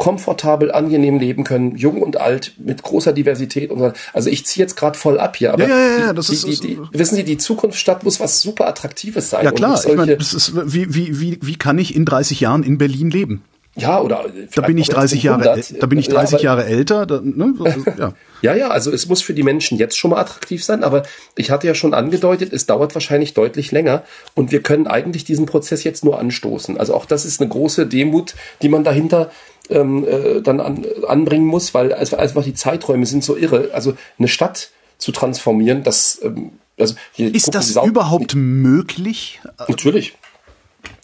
komfortabel, 0.00 0.72
angenehm 0.72 1.18
leben 1.18 1.44
können, 1.44 1.76
jung 1.76 2.00
und 2.00 2.18
alt, 2.18 2.54
mit 2.56 2.82
großer 2.82 3.12
Diversität. 3.12 3.70
Und 3.70 3.80
so. 3.80 3.92
Also 4.14 4.30
ich 4.30 4.46
ziehe 4.46 4.64
jetzt 4.64 4.74
gerade 4.74 4.98
voll 4.98 5.20
ab 5.20 5.36
hier, 5.36 5.52
aber 5.52 5.68
ja, 5.68 5.78
ja, 5.78 5.98
ja, 5.98 6.12
das 6.14 6.28
die, 6.28 6.32
ist, 6.32 6.64
die, 6.64 6.76
die, 6.76 6.78
wissen 6.92 7.16
Sie, 7.16 7.24
die 7.24 7.36
Zukunftsstadt 7.36 8.02
muss 8.02 8.18
was 8.18 8.40
super 8.40 8.66
Attraktives 8.66 9.28
sein. 9.28 9.44
Ja 9.44 9.52
klar, 9.52 9.78
ich 9.86 9.94
meine, 9.94 10.16
das 10.16 10.32
ist, 10.32 10.54
wie, 10.72 10.94
wie, 10.94 11.20
wie, 11.20 11.38
wie 11.42 11.56
kann 11.56 11.78
ich 11.78 11.94
in 11.94 12.06
30 12.06 12.40
Jahren 12.40 12.62
in 12.62 12.78
Berlin 12.78 13.10
leben? 13.10 13.42
Ja, 13.80 14.00
oder 14.00 14.26
da 14.54 14.62
bin 14.62 14.78
ich 14.78 14.88
30 14.88 15.22
Jahre, 15.22 15.62
da 15.78 15.86
bin 15.86 15.98
ich 15.98 16.08
30 16.08 16.40
ja, 16.40 16.44
Jahre 16.44 16.64
älter. 16.66 17.06
Da, 17.06 17.20
ne? 17.22 17.54
ja. 17.98 18.12
ja, 18.42 18.54
ja, 18.54 18.68
also 18.68 18.90
es 18.90 19.08
muss 19.08 19.22
für 19.22 19.34
die 19.34 19.42
Menschen 19.42 19.78
jetzt 19.78 19.96
schon 19.96 20.10
mal 20.10 20.20
attraktiv 20.20 20.64
sein, 20.64 20.84
aber 20.84 21.02
ich 21.36 21.50
hatte 21.50 21.66
ja 21.66 21.74
schon 21.74 21.94
angedeutet, 21.94 22.52
es 22.52 22.66
dauert 22.66 22.94
wahrscheinlich 22.94 23.34
deutlich 23.34 23.72
länger 23.72 24.02
und 24.34 24.52
wir 24.52 24.62
können 24.62 24.86
eigentlich 24.86 25.24
diesen 25.24 25.46
Prozess 25.46 25.84
jetzt 25.84 26.04
nur 26.04 26.18
anstoßen. 26.18 26.78
Also 26.78 26.94
auch 26.94 27.06
das 27.06 27.24
ist 27.24 27.40
eine 27.40 27.48
große 27.48 27.86
Demut, 27.86 28.34
die 28.62 28.68
man 28.68 28.84
dahinter 28.84 29.30
ähm, 29.70 30.06
äh, 30.06 30.40
dann 30.42 30.60
an, 30.60 30.84
anbringen 31.06 31.46
muss, 31.46 31.74
weil 31.74 31.92
einfach 31.94 32.44
die 32.44 32.54
Zeiträume 32.54 33.06
sind 33.06 33.24
so 33.24 33.36
irre. 33.36 33.70
Also 33.72 33.94
eine 34.18 34.28
Stadt 34.28 34.70
zu 34.98 35.12
transformieren, 35.12 35.82
das 35.82 36.20
ähm, 36.22 36.52
also 36.78 36.94
ist 37.16 37.54
das 37.54 37.76
überhaupt 37.76 38.34
möglich? 38.34 39.40
Natürlich. 39.68 40.14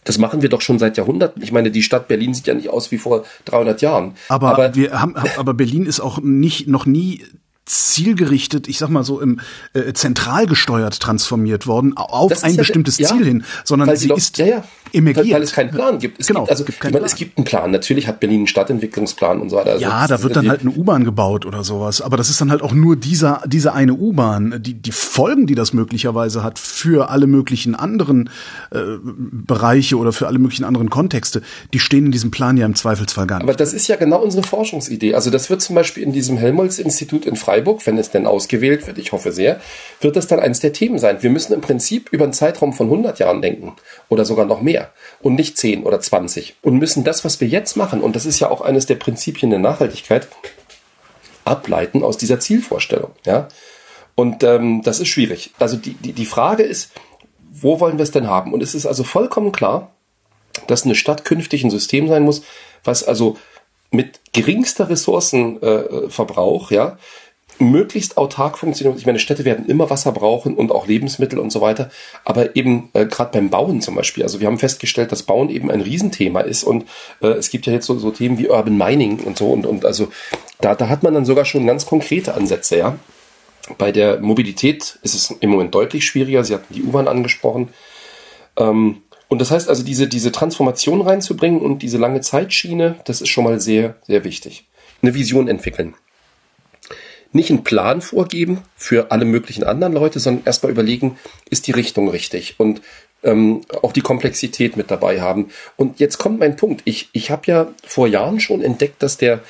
Das 0.06 0.18
machen 0.18 0.40
wir 0.40 0.48
doch 0.48 0.62
schon 0.62 0.78
seit 0.78 0.96
Jahrhunderten. 0.96 1.42
Ich 1.42 1.52
meine, 1.52 1.70
die 1.70 1.82
Stadt 1.82 2.08
Berlin 2.08 2.32
sieht 2.32 2.46
ja 2.46 2.54
nicht 2.54 2.70
aus 2.70 2.90
wie 2.90 2.98
vor 2.98 3.24
300 3.44 3.82
Jahren. 3.82 4.14
Aber, 4.28 4.52
aber 4.52 4.74
wir 4.74 5.00
haben, 5.00 5.14
aber 5.36 5.52
Berlin 5.52 5.84
ist 5.84 6.00
auch 6.00 6.20
nicht 6.20 6.68
noch 6.68 6.86
nie 6.86 7.22
zielgerichtet, 7.66 8.68
ich 8.68 8.78
sag 8.78 8.88
mal 8.90 9.02
so 9.02 9.20
im 9.20 9.40
äh, 9.74 9.92
zentral 9.92 10.46
gesteuert 10.46 11.00
transformiert 11.00 11.66
worden 11.66 11.96
auf 11.96 12.44
ein 12.44 12.52
ja, 12.52 12.58
bestimmtes 12.58 12.98
ja, 12.98 13.08
Ziel 13.08 13.24
hin, 13.24 13.44
sondern 13.64 13.94
sie 13.96 14.12
ist 14.12 14.38
ja, 14.38 14.46
ja. 14.46 14.64
Emergiert. 14.96 15.26
Weil, 15.26 15.34
weil, 15.34 15.42
es 15.42 15.52
keinen 15.52 15.70
Plan 15.70 15.98
gibt. 15.98 16.20
Es 16.20 16.26
genau, 16.26 16.40
gibt, 16.40 16.50
also, 16.50 16.64
gibt 16.64 16.84
meine, 16.84 17.04
es 17.04 17.14
gibt 17.14 17.36
einen 17.36 17.44
Plan. 17.44 17.70
Natürlich 17.70 18.06
hat 18.06 18.20
Berlin 18.20 18.38
einen 18.38 18.46
Stadtentwicklungsplan 18.46 19.40
und 19.40 19.50
so 19.50 19.56
weiter. 19.56 19.72
Also 19.72 19.82
ja, 19.82 20.06
da 20.06 20.22
wird 20.22 20.36
dann 20.36 20.48
halt 20.48 20.62
eine 20.62 20.70
U-Bahn 20.70 21.04
gebaut 21.04 21.44
oder 21.46 21.64
sowas. 21.64 22.00
Aber 22.00 22.16
das 22.16 22.30
ist 22.30 22.40
dann 22.40 22.50
halt 22.50 22.62
auch 22.62 22.72
nur 22.72 22.96
dieser, 22.96 23.42
diese 23.46 23.72
eine 23.72 23.94
U-Bahn. 23.94 24.60
Die, 24.62 24.74
die 24.74 24.92
Folgen, 24.92 25.46
die 25.46 25.54
das 25.54 25.72
möglicherweise 25.72 26.42
hat 26.42 26.58
für 26.58 27.10
alle 27.10 27.26
möglichen 27.26 27.74
anderen 27.74 28.30
äh, 28.70 28.78
Bereiche 29.02 29.96
oder 29.96 30.12
für 30.12 30.26
alle 30.26 30.38
möglichen 30.38 30.64
anderen 30.64 30.90
Kontexte, 30.90 31.42
die 31.72 31.78
stehen 31.78 32.06
in 32.06 32.12
diesem 32.12 32.30
Plan 32.30 32.56
ja 32.56 32.66
im 32.66 32.74
Zweifelsfall 32.74 33.26
gar 33.26 33.38
nicht. 33.38 33.44
Aber 33.44 33.54
das 33.54 33.72
ist 33.72 33.88
ja 33.88 33.96
genau 33.96 34.22
unsere 34.22 34.42
Forschungsidee. 34.42 35.14
Also 35.14 35.30
das 35.30 35.50
wird 35.50 35.62
zum 35.62 35.74
Beispiel 35.74 36.02
in 36.02 36.12
diesem 36.12 36.38
Helmholtz-Institut 36.38 37.26
in 37.26 37.36
Freiburg 37.36 37.66
Freiburg, 37.66 37.86
wenn 37.86 37.98
es 37.98 38.10
denn 38.10 38.26
ausgewählt 38.26 38.86
wird, 38.86 38.98
ich 38.98 39.12
hoffe 39.12 39.32
sehr, 39.32 39.60
wird 40.00 40.16
das 40.16 40.26
dann 40.26 40.40
eines 40.40 40.60
der 40.60 40.72
Themen 40.72 40.98
sein. 40.98 41.22
Wir 41.22 41.30
müssen 41.30 41.52
im 41.52 41.60
Prinzip 41.60 42.08
über 42.12 42.24
einen 42.24 42.32
Zeitraum 42.32 42.72
von 42.72 42.86
100 42.86 43.18
Jahren 43.18 43.42
denken 43.42 43.74
oder 44.08 44.24
sogar 44.24 44.46
noch 44.46 44.62
mehr 44.62 44.85
und 45.20 45.34
nicht 45.34 45.56
10 45.58 45.84
oder 45.84 46.00
20 46.00 46.56
und 46.62 46.76
müssen 46.76 47.04
das, 47.04 47.24
was 47.24 47.40
wir 47.40 47.48
jetzt 47.48 47.76
machen, 47.76 48.00
und 48.00 48.16
das 48.16 48.26
ist 48.26 48.40
ja 48.40 48.50
auch 48.50 48.60
eines 48.60 48.86
der 48.86 48.96
Prinzipien 48.96 49.50
der 49.50 49.58
Nachhaltigkeit, 49.58 50.28
ableiten 51.44 52.02
aus 52.02 52.18
dieser 52.18 52.40
Zielvorstellung. 52.40 53.12
Ja? 53.24 53.48
Und 54.14 54.42
ähm, 54.42 54.82
das 54.82 55.00
ist 55.00 55.08
schwierig. 55.08 55.52
Also 55.58 55.76
die, 55.76 55.94
die, 55.94 56.12
die 56.12 56.26
Frage 56.26 56.62
ist, 56.62 56.90
wo 57.38 57.80
wollen 57.80 57.98
wir 57.98 58.02
es 58.02 58.10
denn 58.10 58.28
haben? 58.28 58.52
Und 58.52 58.62
es 58.62 58.74
ist 58.74 58.86
also 58.86 59.04
vollkommen 59.04 59.52
klar, 59.52 59.94
dass 60.66 60.84
eine 60.84 60.94
Stadt 60.94 61.24
künftig 61.24 61.64
ein 61.64 61.70
System 61.70 62.08
sein 62.08 62.22
muss, 62.22 62.42
was 62.82 63.04
also 63.04 63.36
mit 63.90 64.20
geringster 64.32 64.88
Ressourcenverbrauch, 64.88 66.70
äh, 66.70 66.74
ja, 66.74 66.98
möglichst 67.58 68.18
autark 68.18 68.58
funktioniert. 68.58 68.98
Ich 68.98 69.06
meine, 69.06 69.18
Städte 69.18 69.44
werden 69.44 69.66
immer 69.66 69.90
Wasser 69.90 70.12
brauchen 70.12 70.54
und 70.54 70.70
auch 70.72 70.86
Lebensmittel 70.86 71.38
und 71.38 71.50
so 71.50 71.60
weiter. 71.60 71.90
Aber 72.24 72.56
eben 72.56 72.90
äh, 72.92 73.06
gerade 73.06 73.32
beim 73.32 73.50
Bauen 73.50 73.80
zum 73.80 73.94
Beispiel. 73.94 74.22
Also 74.22 74.40
wir 74.40 74.46
haben 74.46 74.58
festgestellt, 74.58 75.12
dass 75.12 75.22
Bauen 75.22 75.48
eben 75.50 75.70
ein 75.70 75.80
Riesenthema 75.80 76.40
ist 76.40 76.64
und 76.64 76.84
äh, 77.20 77.28
es 77.28 77.50
gibt 77.50 77.66
ja 77.66 77.72
jetzt 77.72 77.86
so, 77.86 77.98
so 77.98 78.10
Themen 78.10 78.38
wie 78.38 78.48
Urban 78.48 78.76
Mining 78.76 79.20
und 79.20 79.38
so 79.38 79.50
und, 79.52 79.66
und 79.66 79.84
also 79.84 80.08
da, 80.60 80.74
da 80.74 80.88
hat 80.88 81.02
man 81.02 81.14
dann 81.14 81.24
sogar 81.24 81.44
schon 81.44 81.66
ganz 81.66 81.86
konkrete 81.86 82.34
Ansätze, 82.34 82.78
ja. 82.78 82.98
Bei 83.78 83.90
der 83.90 84.20
Mobilität 84.20 84.98
ist 85.02 85.14
es 85.14 85.30
im 85.40 85.50
Moment 85.50 85.74
deutlich 85.74 86.06
schwieriger. 86.06 86.44
Sie 86.44 86.54
hatten 86.54 86.72
die 86.72 86.84
U-Bahn 86.84 87.08
angesprochen. 87.08 87.70
Ähm, 88.56 89.02
und 89.28 89.40
das 89.40 89.50
heißt 89.50 89.68
also, 89.68 89.82
diese, 89.82 90.06
diese 90.06 90.30
Transformation 90.30 91.00
reinzubringen 91.00 91.60
und 91.60 91.82
diese 91.82 91.98
lange 91.98 92.20
Zeitschiene, 92.20 92.96
das 93.06 93.20
ist 93.20 93.28
schon 93.28 93.44
mal 93.44 93.60
sehr, 93.60 93.96
sehr 94.06 94.22
wichtig. 94.22 94.68
Eine 95.02 95.14
Vision 95.14 95.48
entwickeln. 95.48 95.94
Nicht 97.36 97.50
einen 97.50 97.64
Plan 97.64 98.00
vorgeben 98.00 98.62
für 98.76 99.10
alle 99.10 99.26
möglichen 99.26 99.62
anderen 99.62 99.92
Leute, 99.92 100.20
sondern 100.20 100.44
erstmal 100.46 100.72
überlegen, 100.72 101.18
ist 101.50 101.66
die 101.66 101.72
Richtung 101.72 102.08
richtig 102.08 102.54
und 102.58 102.80
ähm, 103.22 103.60
auch 103.82 103.92
die 103.92 104.00
Komplexität 104.00 104.78
mit 104.78 104.90
dabei 104.90 105.20
haben. 105.20 105.50
Und 105.76 106.00
jetzt 106.00 106.16
kommt 106.16 106.40
mein 106.40 106.56
Punkt. 106.56 106.80
Ich, 106.86 107.10
ich 107.12 107.30
habe 107.30 107.42
ja 107.46 107.68
vor 107.86 108.08
Jahren 108.08 108.40
schon 108.40 108.62
entdeckt, 108.62 109.02
dass 109.02 109.18
der 109.18 109.40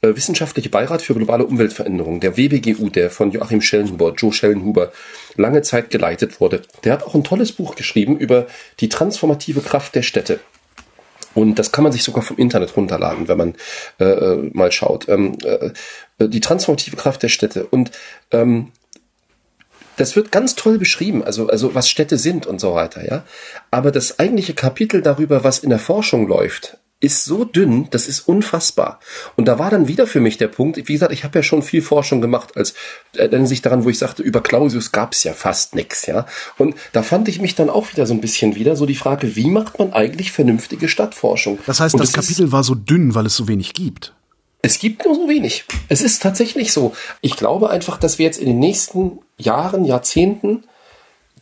äh, 0.00 0.16
Wissenschaftliche 0.16 0.70
Beirat 0.70 1.02
für 1.02 1.14
globale 1.14 1.44
Umweltveränderung, 1.44 2.20
der 2.20 2.38
WBGU, 2.38 2.88
der 2.88 3.10
von 3.10 3.30
Joachim 3.30 3.60
Schellenhuber, 3.60 4.14
Joe 4.14 4.32
Schellenhuber, 4.32 4.90
lange 5.36 5.60
Zeit 5.60 5.90
geleitet 5.90 6.40
wurde, 6.40 6.62
der 6.82 6.94
hat 6.94 7.02
auch 7.02 7.14
ein 7.14 7.24
tolles 7.24 7.52
Buch 7.52 7.74
geschrieben 7.74 8.16
über 8.16 8.46
die 8.80 8.88
transformative 8.88 9.60
Kraft 9.60 9.94
der 9.94 10.02
Städte. 10.02 10.40
Und 11.34 11.58
das 11.58 11.72
kann 11.72 11.84
man 11.84 11.92
sich 11.92 12.02
sogar 12.02 12.22
vom 12.22 12.36
Internet 12.36 12.76
runterladen, 12.76 13.28
wenn 13.28 13.38
man 13.38 13.54
äh, 13.98 14.04
äh 14.04 14.50
mal 14.52 14.72
schaut. 14.72 15.08
Ähm, 15.08 15.36
äh, 15.44 15.70
die 16.28 16.40
transformative 16.40 16.96
Kraft 16.96 17.22
der 17.22 17.28
Städte. 17.28 17.66
Und 17.66 17.90
ähm, 18.30 18.72
das 19.96 20.16
wird 20.16 20.32
ganz 20.32 20.54
toll 20.54 20.78
beschrieben, 20.78 21.22
also, 21.22 21.48
also 21.48 21.74
was 21.74 21.88
Städte 21.88 22.18
sind 22.18 22.46
und 22.46 22.60
so 22.60 22.74
weiter, 22.74 23.06
ja. 23.06 23.24
Aber 23.70 23.92
das 23.92 24.18
eigentliche 24.18 24.54
Kapitel 24.54 25.02
darüber, 25.02 25.44
was 25.44 25.60
in 25.60 25.70
der 25.70 25.78
Forschung 25.78 26.26
läuft, 26.26 26.78
ist 27.04 27.24
so 27.24 27.44
dünn, 27.44 27.88
das 27.90 28.08
ist 28.08 28.20
unfassbar. 28.20 28.98
Und 29.36 29.46
da 29.46 29.58
war 29.58 29.70
dann 29.70 29.88
wieder 29.88 30.06
für 30.06 30.20
mich 30.20 30.38
der 30.38 30.48
Punkt, 30.48 30.76
wie 30.76 30.92
gesagt, 30.92 31.12
ich 31.12 31.22
habe 31.22 31.38
ja 31.38 31.42
schon 31.42 31.62
viel 31.62 31.82
Forschung 31.82 32.20
gemacht, 32.20 32.56
als 32.56 32.74
erinnern 33.14 33.46
sich 33.46 33.60
daran, 33.60 33.84
wo 33.84 33.90
ich 33.90 33.98
sagte, 33.98 34.22
über 34.22 34.42
Clausius 34.42 34.90
gab 34.90 35.12
es 35.12 35.22
ja 35.22 35.34
fast 35.34 35.74
nichts, 35.74 36.06
ja. 36.06 36.26
Und 36.56 36.74
da 36.92 37.02
fand 37.02 37.28
ich 37.28 37.40
mich 37.40 37.54
dann 37.54 37.68
auch 37.68 37.92
wieder 37.92 38.06
so 38.06 38.14
ein 38.14 38.20
bisschen 38.20 38.54
wieder, 38.54 38.74
so 38.74 38.86
die 38.86 38.94
Frage, 38.94 39.36
wie 39.36 39.50
macht 39.50 39.78
man 39.78 39.92
eigentlich 39.92 40.32
vernünftige 40.32 40.88
Stadtforschung? 40.88 41.58
Das 41.66 41.80
heißt, 41.80 41.94
Und 41.94 42.00
das 42.00 42.12
Kapitel 42.12 42.52
war 42.52 42.64
so 42.64 42.74
dünn, 42.74 43.14
weil 43.14 43.26
es 43.26 43.36
so 43.36 43.48
wenig 43.48 43.74
gibt. 43.74 44.14
Es 44.62 44.78
gibt 44.78 45.04
nur 45.04 45.14
so 45.14 45.28
wenig. 45.28 45.66
Es 45.90 46.00
ist 46.00 46.22
tatsächlich 46.22 46.72
so. 46.72 46.94
Ich 47.20 47.36
glaube 47.36 47.68
einfach, 47.68 47.98
dass 47.98 48.18
wir 48.18 48.24
jetzt 48.24 48.38
in 48.38 48.46
den 48.46 48.58
nächsten 48.58 49.18
Jahren, 49.36 49.84
Jahrzehnten 49.84 50.64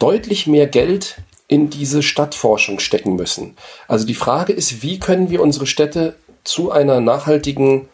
deutlich 0.01 0.48
mehr 0.48 0.66
Geld 0.66 1.18
in 1.52 1.68
diese 1.68 2.02
Stadtforschung 2.02 2.78
stecken 2.78 3.14
müssen. 3.14 3.56
Also 3.86 4.06
die 4.06 4.14
Frage 4.14 4.54
ist, 4.54 4.82
wie 4.82 4.98
können 4.98 5.28
wir 5.28 5.42
unsere 5.42 5.66
Städte 5.66 6.16
zu 6.44 6.70
einer 6.70 7.02
nachhaltigen 7.02 7.90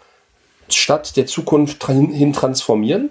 Stadt 0.68 1.16
der 1.16 1.26
Zukunft 1.26 1.84
hin 1.88 2.32
transformieren? 2.32 3.10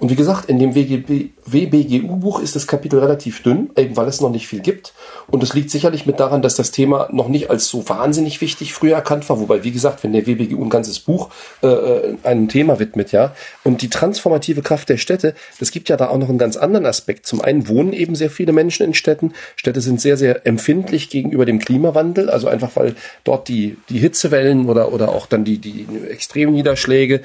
Und 0.00 0.08
wie 0.08 0.16
gesagt, 0.16 0.48
in 0.48 0.58
dem 0.58 0.74
WBGU-Buch 0.74 2.40
ist 2.40 2.56
das 2.56 2.66
Kapitel 2.66 2.98
relativ 3.00 3.42
dünn, 3.42 3.68
eben 3.76 3.98
weil 3.98 4.08
es 4.08 4.22
noch 4.22 4.30
nicht 4.30 4.46
viel 4.46 4.60
gibt. 4.60 4.94
Und 5.28 5.42
es 5.42 5.52
liegt 5.52 5.70
sicherlich 5.70 6.06
mit 6.06 6.18
daran, 6.18 6.40
dass 6.40 6.54
das 6.54 6.70
Thema 6.70 7.10
noch 7.12 7.28
nicht 7.28 7.50
als 7.50 7.68
so 7.68 7.86
wahnsinnig 7.86 8.40
wichtig 8.40 8.72
früher 8.72 8.94
erkannt 8.94 9.28
war. 9.28 9.38
Wobei, 9.40 9.62
wie 9.62 9.72
gesagt, 9.72 10.02
wenn 10.02 10.14
der 10.14 10.26
WBGU 10.26 10.64
ein 10.64 10.70
ganzes 10.70 11.00
Buch 11.00 11.28
äh, 11.62 11.66
äh, 11.66 12.16
einem 12.22 12.48
Thema 12.48 12.78
widmet, 12.78 13.12
ja, 13.12 13.34
und 13.62 13.82
die 13.82 13.90
transformative 13.90 14.62
Kraft 14.62 14.88
der 14.88 14.96
Städte, 14.96 15.34
das 15.58 15.70
gibt 15.70 15.90
ja 15.90 15.98
da 15.98 16.08
auch 16.08 16.18
noch 16.18 16.30
einen 16.30 16.38
ganz 16.38 16.56
anderen 16.56 16.86
Aspekt. 16.86 17.26
Zum 17.26 17.42
einen 17.42 17.68
wohnen 17.68 17.92
eben 17.92 18.14
sehr 18.14 18.30
viele 18.30 18.52
Menschen 18.52 18.86
in 18.86 18.94
Städten. 18.94 19.34
Städte 19.54 19.82
sind 19.82 20.00
sehr, 20.00 20.16
sehr 20.16 20.46
empfindlich 20.46 21.10
gegenüber 21.10 21.44
dem 21.44 21.58
Klimawandel, 21.58 22.30
also 22.30 22.48
einfach 22.48 22.70
weil 22.74 22.94
dort 23.24 23.48
die, 23.48 23.76
die 23.90 23.98
Hitzewellen 23.98 24.66
oder, 24.66 24.94
oder 24.94 25.10
auch 25.10 25.26
dann 25.26 25.44
die, 25.44 25.58
die 25.58 25.86
extremen 26.08 26.54
Niederschläge 26.54 27.20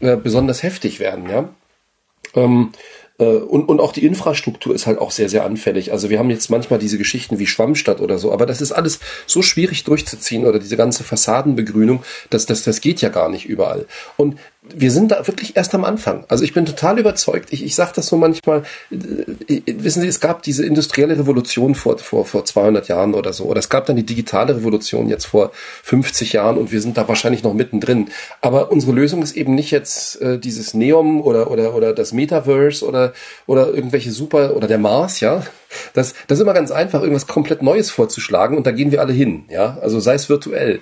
äh, 0.00 0.16
besonders 0.16 0.64
heftig 0.64 0.98
werden, 0.98 1.30
ja. 1.30 1.48
Ähm, 2.36 2.72
äh, 3.18 3.24
und, 3.24 3.68
und 3.68 3.80
auch 3.80 3.92
die 3.92 4.04
Infrastruktur 4.04 4.74
ist 4.74 4.86
halt 4.86 4.98
auch 4.98 5.10
sehr, 5.10 5.28
sehr 5.28 5.44
anfällig. 5.44 5.92
Also 5.92 6.10
wir 6.10 6.18
haben 6.18 6.30
jetzt 6.30 6.50
manchmal 6.50 6.78
diese 6.78 6.98
Geschichten 6.98 7.38
wie 7.38 7.46
Schwammstadt 7.46 8.00
oder 8.00 8.18
so, 8.18 8.32
aber 8.32 8.46
das 8.46 8.60
ist 8.60 8.72
alles 8.72 9.00
so 9.26 9.42
schwierig 9.42 9.84
durchzuziehen 9.84 10.46
oder 10.46 10.58
diese 10.58 10.76
ganze 10.76 11.04
Fassadenbegrünung, 11.04 12.02
dass 12.30 12.46
das, 12.46 12.62
das 12.62 12.80
geht 12.80 13.00
ja 13.00 13.08
gar 13.08 13.28
nicht 13.28 13.46
überall. 13.46 13.86
Und 14.16 14.36
wir 14.74 14.90
sind 14.90 15.12
da 15.12 15.26
wirklich 15.26 15.56
erst 15.56 15.74
am 15.74 15.84
Anfang. 15.84 16.24
Also 16.28 16.44
ich 16.44 16.52
bin 16.52 16.66
total 16.66 16.98
überzeugt. 16.98 17.52
Ich, 17.52 17.64
ich 17.64 17.74
sage 17.74 17.92
das 17.94 18.06
so 18.06 18.16
manchmal. 18.16 18.62
Äh, 18.90 19.62
wissen 19.66 20.02
Sie, 20.02 20.08
es 20.08 20.20
gab 20.20 20.42
diese 20.42 20.64
industrielle 20.64 21.18
Revolution 21.18 21.74
vor, 21.74 21.98
vor, 21.98 22.24
vor 22.24 22.44
200 22.44 22.88
Jahren 22.88 23.14
oder 23.14 23.32
so. 23.32 23.44
Oder 23.44 23.60
es 23.60 23.68
gab 23.68 23.86
dann 23.86 23.96
die 23.96 24.06
digitale 24.06 24.56
Revolution 24.56 25.08
jetzt 25.08 25.26
vor 25.26 25.52
50 25.84 26.32
Jahren 26.32 26.58
und 26.58 26.72
wir 26.72 26.80
sind 26.80 26.96
da 26.96 27.08
wahrscheinlich 27.08 27.42
noch 27.42 27.54
mittendrin. 27.54 28.08
Aber 28.40 28.70
unsere 28.70 28.92
Lösung 28.92 29.22
ist 29.22 29.36
eben 29.36 29.54
nicht 29.54 29.70
jetzt 29.70 30.20
äh, 30.20 30.38
dieses 30.38 30.74
Neom 30.74 31.20
oder, 31.20 31.50
oder, 31.50 31.74
oder 31.74 31.92
das 31.92 32.12
Metaverse 32.12 32.84
oder, 32.84 33.12
oder 33.46 33.68
irgendwelche 33.68 34.10
super 34.10 34.56
oder 34.56 34.66
der 34.66 34.78
Mars, 34.78 35.20
ja. 35.20 35.42
Das, 35.94 36.14
das 36.26 36.38
ist 36.38 36.42
immer 36.42 36.54
ganz 36.54 36.70
einfach, 36.70 37.00
irgendwas 37.02 37.26
komplett 37.26 37.62
Neues 37.62 37.90
vorzuschlagen 37.90 38.56
und 38.56 38.66
da 38.66 38.70
gehen 38.70 38.92
wir 38.92 39.00
alle 39.00 39.12
hin, 39.12 39.44
ja. 39.48 39.78
Also 39.80 40.00
sei 40.00 40.14
es 40.14 40.28
virtuell. 40.28 40.80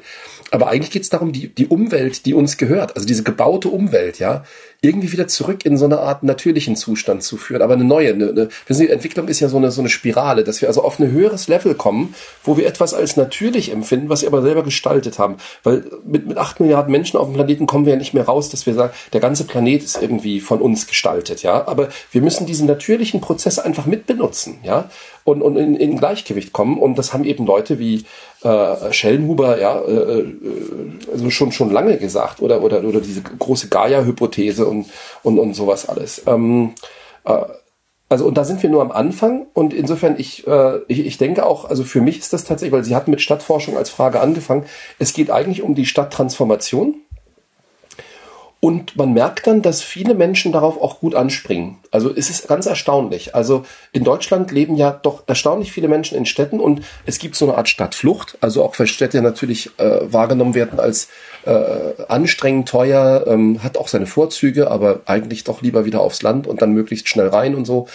Aber 0.54 0.68
eigentlich 0.68 0.92
geht 0.92 1.02
es 1.02 1.08
darum, 1.08 1.32
die, 1.32 1.48
die 1.48 1.66
Umwelt, 1.66 2.26
die 2.26 2.32
uns 2.32 2.56
gehört, 2.56 2.94
also 2.94 3.08
diese 3.08 3.24
gebaute 3.24 3.68
Umwelt, 3.68 4.20
ja, 4.20 4.44
irgendwie 4.84 5.12
wieder 5.12 5.26
zurück 5.26 5.64
in 5.64 5.76
so 5.76 5.84
eine 5.84 6.00
Art 6.00 6.22
natürlichen 6.22 6.76
Zustand 6.76 7.22
zu 7.22 7.36
führen, 7.36 7.62
aber 7.62 7.74
eine 7.74 7.84
neue. 7.84 8.12
Eine, 8.12 8.28
eine, 8.30 8.48
die 8.68 8.88
Entwicklung 8.88 9.28
ist 9.28 9.40
ja 9.40 9.48
so 9.48 9.56
eine, 9.56 9.70
so 9.70 9.80
eine 9.80 9.88
Spirale, 9.88 10.44
dass 10.44 10.60
wir 10.60 10.68
also 10.68 10.82
auf 10.82 10.98
ein 10.98 11.10
höheres 11.10 11.48
Level 11.48 11.74
kommen, 11.74 12.14
wo 12.42 12.56
wir 12.56 12.66
etwas 12.66 12.94
als 12.94 13.16
natürlich 13.16 13.72
empfinden, 13.72 14.08
was 14.08 14.22
wir 14.22 14.28
aber 14.28 14.42
selber 14.42 14.62
gestaltet 14.62 15.18
haben. 15.18 15.36
Weil 15.62 15.84
mit, 16.04 16.26
mit 16.26 16.38
acht 16.38 16.60
Milliarden 16.60 16.92
Menschen 16.92 17.18
auf 17.18 17.26
dem 17.26 17.34
Planeten 17.34 17.66
kommen 17.66 17.86
wir 17.86 17.94
ja 17.94 17.98
nicht 17.98 18.14
mehr 18.14 18.24
raus, 18.24 18.50
dass 18.50 18.66
wir 18.66 18.74
sagen, 18.74 18.92
der 19.12 19.20
ganze 19.20 19.44
Planet 19.44 19.82
ist 19.82 20.00
irgendwie 20.00 20.40
von 20.40 20.60
uns 20.60 20.86
gestaltet, 20.86 21.42
ja. 21.42 21.66
Aber 21.66 21.88
wir 22.12 22.20
müssen 22.20 22.46
diesen 22.46 22.66
natürlichen 22.66 23.20
Prozess 23.20 23.58
einfach 23.58 23.86
mitbenutzen, 23.86 24.58
ja, 24.62 24.90
und, 25.24 25.42
und 25.42 25.56
in, 25.56 25.76
in 25.76 25.96
Gleichgewicht 25.96 26.52
kommen. 26.52 26.78
Und 26.78 26.98
das 26.98 27.12
haben 27.12 27.24
eben 27.24 27.46
Leute 27.46 27.78
wie 27.78 28.04
äh, 28.44 28.92
Schellenhuber 28.92 29.58
ja 29.58 29.80
äh, 29.80 30.20
äh, 30.20 30.34
also 31.10 31.30
schon 31.30 31.50
schon 31.50 31.70
lange 31.70 31.96
gesagt 31.96 32.42
oder 32.42 32.62
oder 32.62 32.84
oder 32.84 33.00
diese 33.00 33.22
große 33.22 33.68
Gaia-Hypothese 33.68 34.66
und 34.74 34.86
und 35.22 35.38
und 35.38 35.54
sowas 35.54 35.88
alles. 35.88 36.22
Ähm, 36.26 36.74
äh, 37.24 37.44
also 38.08 38.26
und 38.26 38.36
da 38.36 38.44
sind 38.44 38.62
wir 38.62 38.70
nur 38.70 38.82
am 38.82 38.92
Anfang 38.92 39.46
und 39.54 39.72
insofern 39.72 40.16
ich, 40.18 40.46
äh, 40.46 40.78
ich 40.88 41.06
ich 41.06 41.18
denke 41.18 41.46
auch 41.46 41.64
also 41.64 41.84
für 41.84 42.00
mich 42.00 42.18
ist 42.18 42.32
das 42.32 42.44
tatsächlich 42.44 42.72
weil 42.72 42.84
Sie 42.84 42.94
hatten 42.94 43.10
mit 43.10 43.20
Stadtforschung 43.20 43.76
als 43.76 43.90
Frage 43.90 44.20
angefangen 44.20 44.66
es 44.98 45.14
geht 45.14 45.30
eigentlich 45.30 45.62
um 45.62 45.74
die 45.74 45.86
Stadttransformation 45.86 46.96
und 48.64 48.96
man 48.96 49.12
merkt 49.12 49.46
dann, 49.46 49.60
dass 49.60 49.82
viele 49.82 50.14
Menschen 50.14 50.50
darauf 50.50 50.80
auch 50.80 50.98
gut 50.98 51.14
anspringen. 51.14 51.76
Also 51.90 52.10
es 52.10 52.30
ist 52.30 52.48
ganz 52.48 52.64
erstaunlich. 52.64 53.34
Also 53.34 53.66
in 53.92 54.04
Deutschland 54.04 54.50
leben 54.52 54.76
ja 54.76 54.90
doch 54.90 55.24
erstaunlich 55.26 55.70
viele 55.70 55.86
Menschen 55.86 56.16
in 56.16 56.24
Städten 56.24 56.60
und 56.60 56.80
es 57.04 57.18
gibt 57.18 57.36
so 57.36 57.44
eine 57.44 57.58
Art 57.58 57.68
Stadtflucht. 57.68 58.38
Also 58.40 58.64
auch 58.64 58.78
weil 58.78 58.86
Städte 58.86 59.20
natürlich 59.20 59.68
äh, 59.76 60.10
wahrgenommen 60.10 60.54
werden 60.54 60.80
als 60.80 61.08
äh, 61.44 61.52
anstrengend, 62.08 62.66
teuer, 62.66 63.26
ähm, 63.26 63.62
hat 63.62 63.76
auch 63.76 63.88
seine 63.88 64.06
Vorzüge, 64.06 64.70
aber 64.70 65.00
eigentlich 65.04 65.44
doch 65.44 65.60
lieber 65.60 65.84
wieder 65.84 66.00
aufs 66.00 66.22
Land 66.22 66.46
und 66.46 66.62
dann 66.62 66.72
möglichst 66.72 67.10
schnell 67.10 67.28
rein 67.28 67.54
und 67.54 67.66
so. 67.66 67.86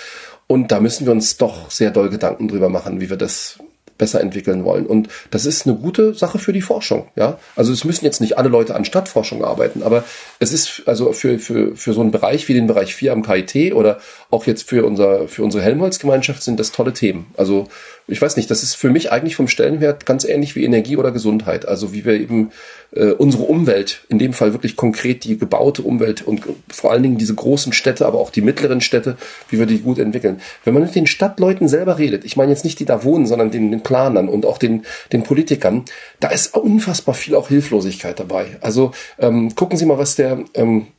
Und 0.46 0.72
da 0.72 0.80
müssen 0.82 1.08
wir 1.08 1.14
uns 1.14 1.38
doch 1.38 1.72
sehr 1.72 1.90
doll 1.90 2.10
Gedanken 2.10 2.48
drüber 2.48 2.70
machen, 2.70 3.02
wie 3.02 3.10
wir 3.10 3.18
das 3.18 3.58
besser 4.00 4.22
entwickeln 4.22 4.66
wollen. 4.66 4.88
Und 4.88 5.10
das 5.30 5.46
ist 5.46 5.68
eine 5.68 5.76
gute 5.76 6.16
Sache 6.16 6.40
für 6.40 6.54
die 6.54 6.62
Forschung. 6.62 7.08
Ja, 7.16 7.38
also 7.56 7.72
es 7.72 7.84
müssen 7.84 8.06
jetzt 8.06 8.22
nicht 8.22 8.40
alle 8.40 8.50
Leute 8.50 8.74
an 8.74 8.86
Stadtforschung 8.86 9.46
arbeiten, 9.46 9.84
aber 9.84 10.04
es 10.40 10.52
ist 10.52 10.82
also 10.88 11.14
für, 11.14 11.38
für, 11.38 11.76
für 11.76 11.94
so 11.94 12.02
einen 12.02 12.10
Bereich 12.10 12.48
wie 12.48 12.56
den 12.56 12.66
Bereich 12.66 12.96
4 12.96 13.12
am 13.12 13.22
KIT 13.22 13.76
oder 13.76 14.00
auch 14.32 14.46
jetzt 14.46 14.70
für 14.70 14.86
unser, 14.86 15.28
für 15.28 15.44
unsere 15.44 15.64
Helmholtz-Gemeinschaft 15.64 16.44
sind 16.44 16.60
das 16.60 16.72
tolle 16.72 16.94
Themen. 16.94 17.28
Also 17.36 17.68
ich 18.08 18.22
weiß 18.22 18.38
nicht, 18.38 18.50
das 18.52 18.62
ist 18.62 18.76
für 18.76 18.90
mich 18.92 19.12
eigentlich 19.12 19.36
vom 19.36 19.48
Stellenwert 19.48 20.06
ganz 20.06 20.24
ähnlich 20.24 20.56
wie 20.56 20.64
Energie 20.64 20.98
oder 20.98 21.12
Gesundheit. 21.12 21.68
Also 21.68 21.94
wie 21.94 22.06
wir 22.06 22.14
eben 22.14 22.52
äh, 22.92 23.12
unsere 23.12 23.44
Umwelt, 23.44 24.04
in 24.08 24.20
dem 24.20 24.34
Fall 24.34 24.54
wirklich 24.54 24.76
konkret 24.76 25.24
die 25.24 25.38
gebaute 25.38 25.82
Umwelt 25.82 26.22
und 26.22 26.44
vor 26.68 26.92
allen 26.92 27.02
Dingen 27.02 27.18
diese 27.18 27.34
großen 27.34 27.74
Städte, 27.74 28.06
aber 28.06 28.20
auch 28.20 28.30
die 28.30 28.42
mittleren 28.42 28.82
Städte, 28.82 29.18
wie 29.50 29.58
wir 29.58 29.66
die 29.66 29.80
gut 29.80 29.98
entwickeln. 29.98 30.42
Wenn 30.64 30.76
man 30.76 30.84
mit 30.84 30.94
den 30.94 31.08
Stadtleuten 31.08 31.68
selber 31.68 31.98
redet, 31.98 32.24
ich 32.24 32.38
meine 32.38 32.52
jetzt 32.52 32.64
nicht 32.64 32.80
die 32.80 32.86
da 32.86 33.04
wohnen, 33.04 33.26
sondern 33.26 33.50
den, 33.50 33.72
den 33.72 33.82
Planern 33.82 34.30
und 34.30 34.46
auch 34.46 34.60
den, 34.60 34.86
den 35.12 35.24
Politikern, 35.24 35.86
da 36.20 36.30
ist 36.30 36.56
unfassbar 36.56 37.16
viel 37.16 37.34
auch 37.34 37.48
Hilflosigkeit 37.48 38.20
dabei. 38.20 38.58
Also 38.62 38.92
ähm, 39.18 39.56
gucken 39.56 39.78
Sie 39.78 39.86
mal, 39.86 39.98
was 39.98 40.16
der 40.16 40.44
ähm, 40.54 40.88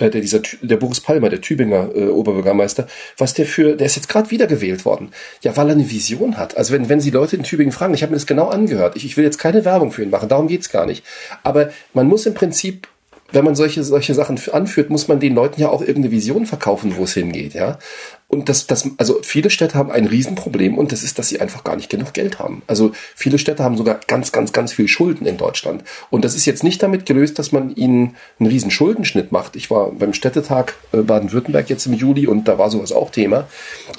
der 0.00 0.10
dieser 0.10 0.40
der 0.62 0.76
Boris 0.76 1.00
Palmer, 1.00 1.28
der 1.28 1.40
Tübinger 1.40 1.90
äh, 1.94 2.08
Oberbürgermeister, 2.08 2.86
was 3.16 3.34
der 3.34 3.46
für, 3.46 3.76
der 3.76 3.86
ist 3.86 3.96
jetzt 3.96 4.08
gerade 4.08 4.30
wiedergewählt 4.30 4.84
worden. 4.84 5.10
Ja, 5.42 5.56
weil 5.56 5.68
er 5.68 5.74
eine 5.74 5.90
Vision 5.90 6.36
hat. 6.36 6.56
Also 6.56 6.72
wenn 6.72 6.88
wenn 6.88 7.00
Sie 7.00 7.10
Leute 7.10 7.36
in 7.36 7.42
Tübingen 7.42 7.72
fragen, 7.72 7.94
ich 7.94 8.02
habe 8.02 8.10
mir 8.10 8.16
das 8.16 8.26
genau 8.26 8.48
angehört. 8.48 8.96
Ich, 8.96 9.04
ich 9.04 9.16
will 9.16 9.24
jetzt 9.24 9.38
keine 9.38 9.64
Werbung 9.64 9.92
für 9.92 10.02
ihn 10.02 10.10
machen, 10.10 10.28
darum 10.28 10.48
geht's 10.48 10.70
gar 10.70 10.86
nicht. 10.86 11.04
Aber 11.42 11.70
man 11.94 12.06
muss 12.06 12.26
im 12.26 12.34
Prinzip 12.34 12.88
wenn 13.32 13.44
man 13.44 13.56
solche, 13.56 13.82
solche 13.82 14.14
Sachen 14.14 14.38
anführt, 14.52 14.90
muss 14.90 15.08
man 15.08 15.20
den 15.20 15.34
Leuten 15.34 15.60
ja 15.60 15.68
auch 15.68 15.80
irgendeine 15.80 16.12
Vision 16.12 16.46
verkaufen, 16.46 16.96
wo 16.96 17.04
es 17.04 17.14
hingeht, 17.14 17.54
ja. 17.54 17.78
Und 18.28 18.48
das, 18.48 18.66
das, 18.66 18.90
also 18.96 19.20
viele 19.22 19.50
Städte 19.50 19.74
haben 19.78 19.92
ein 19.92 20.06
Riesenproblem 20.06 20.76
und 20.76 20.90
das 20.90 21.04
ist, 21.04 21.16
dass 21.16 21.28
sie 21.28 21.40
einfach 21.40 21.62
gar 21.62 21.76
nicht 21.76 21.88
genug 21.88 22.12
Geld 22.12 22.40
haben. 22.40 22.62
Also 22.66 22.90
viele 23.14 23.38
Städte 23.38 23.62
haben 23.62 23.76
sogar 23.76 24.00
ganz, 24.08 24.32
ganz, 24.32 24.52
ganz 24.52 24.72
viel 24.72 24.88
Schulden 24.88 25.26
in 25.26 25.36
Deutschland. 25.36 25.84
Und 26.10 26.24
das 26.24 26.34
ist 26.34 26.44
jetzt 26.44 26.64
nicht 26.64 26.82
damit 26.82 27.06
gelöst, 27.06 27.38
dass 27.38 27.52
man 27.52 27.72
ihnen 27.76 28.16
einen 28.40 28.48
riesen 28.48 28.72
Schuldenschnitt 28.72 29.30
macht. 29.30 29.54
Ich 29.54 29.70
war 29.70 29.92
beim 29.92 30.12
Städtetag 30.12 30.74
äh, 30.92 31.02
Baden-Württemberg 31.02 31.70
jetzt 31.70 31.86
im 31.86 31.92
Juli 31.92 32.26
und 32.26 32.48
da 32.48 32.58
war 32.58 32.68
sowas 32.68 32.90
auch 32.90 33.10
Thema. 33.10 33.46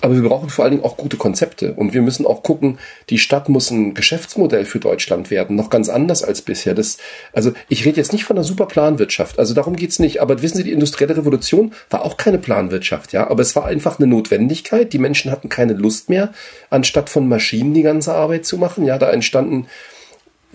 Aber 0.02 0.16
wir 0.16 0.28
brauchen 0.28 0.50
vor 0.50 0.66
allen 0.66 0.74
Dingen 0.74 0.84
auch 0.84 0.98
gute 0.98 1.16
Konzepte 1.16 1.74
und 1.76 1.94
wir 1.94 2.02
müssen 2.02 2.26
auch 2.26 2.44
gucken, 2.44 2.80
die 3.10 3.20
Stadt 3.20 3.48
muss 3.48 3.72
ein 3.72 3.94
Geschäftsmodell 3.94 4.66
für 4.66 4.80
Deutschland 4.80 5.32
werden, 5.32 5.56
noch 5.56 5.70
ganz 5.70 5.88
anders 5.88 6.22
als 6.22 6.42
bisher. 6.42 6.76
Das, 6.76 6.98
also 7.32 7.54
ich 7.70 7.86
rede 7.86 7.96
jetzt 7.96 8.12
nicht 8.12 8.26
von 8.26 8.36
einer 8.36 8.44
super 8.44 8.66
Planwirtschaft, 8.66 9.40
also 9.40 9.54
darum 9.54 9.78
geht's 9.78 10.00
nicht. 10.00 10.22
Aber 10.22 10.42
wissen 10.42 10.58
Sie, 10.58 10.66
die 10.66 10.74
industrielle 10.74 11.16
Revolution 11.16 11.72
war 11.90 12.04
auch 12.04 12.18
keine 12.18 12.40
Planwirtschaft, 12.40 13.14
ja, 13.14 13.30
aber 13.30 13.42
es 13.42 13.56
war 13.56 13.66
einfach 13.66 14.00
eine 14.00 14.08
Notwendigkeit. 14.18 14.92
Die 14.94 15.00
Menschen 15.00 15.32
hatten 15.32 15.50
keine 15.50 15.74
Lust 15.74 16.10
mehr, 16.10 16.34
anstatt 16.70 17.10
von 17.10 17.28
Maschinen 17.28 17.74
die 17.74 17.84
ganze 17.84 18.14
Arbeit 18.14 18.46
zu 18.46 18.58
machen. 18.58 18.86
Ja, 18.86 18.98
da 18.98 19.12
entstanden 19.12 19.68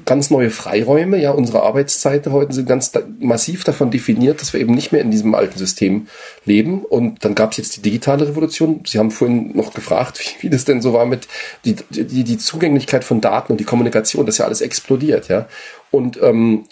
ganz 0.04 0.30
neue 0.30 0.50
Freiräume. 0.50 1.18
Ja, 1.18 1.30
unsere 1.30 1.62
Arbeitszeiten 1.62 2.32
heute 2.32 2.52
sind 2.52 2.68
ganz 2.68 2.92
massiv 3.20 3.64
davon 3.64 3.90
definiert, 3.90 4.40
dass 4.40 4.52
wir 4.52 4.60
eben 4.60 4.74
nicht 4.74 4.92
mehr 4.92 5.00
in 5.00 5.10
diesem 5.10 5.34
alten 5.34 5.58
System 5.58 6.08
leben. 6.44 6.82
Und 6.84 7.24
dann 7.24 7.34
gab 7.34 7.52
es 7.52 7.58
jetzt 7.58 7.76
die 7.76 7.82
digitale 7.82 8.28
Revolution. 8.28 8.82
Sie 8.86 8.98
haben 8.98 9.10
vorhin 9.10 9.56
noch 9.56 9.72
gefragt, 9.72 10.18
wie, 10.40 10.46
wie 10.46 10.50
das 10.50 10.64
denn 10.64 10.82
so 10.82 10.92
war 10.92 11.06
mit 11.06 11.28
die, 11.64 11.76
die, 11.90 12.24
die 12.24 12.38
Zugänglichkeit 12.38 13.04
von 13.04 13.20
Daten 13.20 13.52
und 13.52 13.58
die 13.58 13.64
Kommunikation. 13.64 14.26
Das 14.26 14.36
ist 14.36 14.38
ja 14.38 14.46
alles 14.46 14.60
explodiert. 14.60 15.28
Ja, 15.28 15.46
und 15.90 16.20
ähm, 16.22 16.64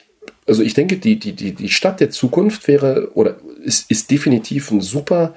also 0.47 0.63
ich 0.63 0.75
denke, 0.75 0.97
die, 0.97 1.19
die, 1.19 1.33
die, 1.33 1.53
die 1.53 1.69
Stadt 1.69 2.01
der 2.01 2.11
Zukunft 2.11 2.67
wäre 2.67 3.13
oder 3.15 3.37
ist, 3.63 3.91
ist 3.91 4.11
definitiv 4.11 4.71
ein 4.71 4.81
super 4.81 5.35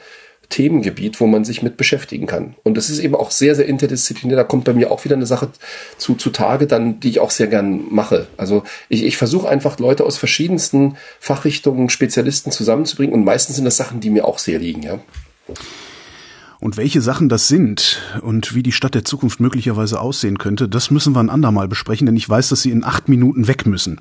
Themengebiet, 0.54 1.20
wo 1.20 1.26
man 1.26 1.44
sich 1.44 1.64
mit 1.64 1.78
beschäftigen 1.78 2.28
kann. 2.28 2.54
Und 2.62 2.78
das 2.78 2.92
ist 2.92 3.00
eben 3.00 3.16
auch 3.16 3.32
sehr, 3.32 3.56
sehr 3.56 3.66
interdisziplinär. 3.66 4.38
Da 4.38 4.44
kommt 4.44 4.66
bei 4.66 4.74
mir 4.74 4.92
auch 4.92 5.04
wieder 5.04 5.16
eine 5.16 5.26
Sache 5.26 5.50
zu, 5.98 6.14
zu 6.14 6.30
Tage, 6.30 6.68
dann, 6.68 7.00
die 7.00 7.10
ich 7.10 7.20
auch 7.20 7.32
sehr 7.32 7.48
gern 7.48 7.86
mache. 7.90 8.28
Also 8.38 8.62
ich, 8.88 9.04
ich 9.04 9.18
versuche 9.18 9.50
einfach 9.50 9.80
Leute 9.80 10.06
aus 10.06 10.18
verschiedensten 10.18 10.96
Fachrichtungen, 11.20 11.90
Spezialisten 11.90 12.52
zusammenzubringen 12.52 13.16
und 13.16 13.26
meistens 13.26 13.56
sind 13.56 13.66
das 13.66 13.78
Sachen, 13.78 14.00
die 14.00 14.12
mir 14.12 14.26
auch 14.26 14.38
sehr 14.38 14.60
liegen, 14.60 14.84
ja. 14.84 15.00
Und 16.60 16.78
welche 16.78 17.02
Sachen 17.02 17.30
das 17.30 17.48
sind 17.48 18.00
und 18.22 18.54
wie 18.54 18.62
die 18.62 18.72
Stadt 18.72 18.94
der 18.94 19.04
Zukunft 19.04 19.40
möglicherweise 19.40 20.00
aussehen 20.00 20.38
könnte, 20.38 20.70
das 20.70 20.92
müssen 20.92 21.16
wir 21.16 21.20
ein 21.20 21.32
andermal 21.32 21.68
besprechen, 21.68 22.06
denn 22.06 22.16
ich 22.16 22.30
weiß, 22.30 22.50
dass 22.50 22.62
Sie 22.62 22.70
in 22.70 22.84
acht 22.84 23.10
Minuten 23.10 23.48
weg 23.48 23.66
müssen. 23.66 24.00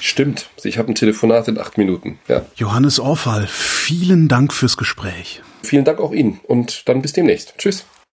Stimmt. 0.00 0.48
Ich 0.64 0.78
habe 0.78 0.90
ein 0.90 0.94
Telefonat 0.94 1.48
in 1.48 1.58
acht 1.58 1.76
Minuten. 1.76 2.18
Ja. 2.28 2.46
Johannes 2.56 2.98
Orfall, 2.98 3.46
vielen 3.46 4.26
Dank 4.28 4.54
fürs 4.54 4.76
Gespräch. 4.78 5.42
Vielen 5.62 5.84
Dank 5.84 6.00
auch 6.00 6.12
Ihnen 6.12 6.40
und 6.44 6.88
dann 6.88 7.02
bis 7.02 7.12
demnächst. 7.12 7.54
Tschüss. 7.58 7.84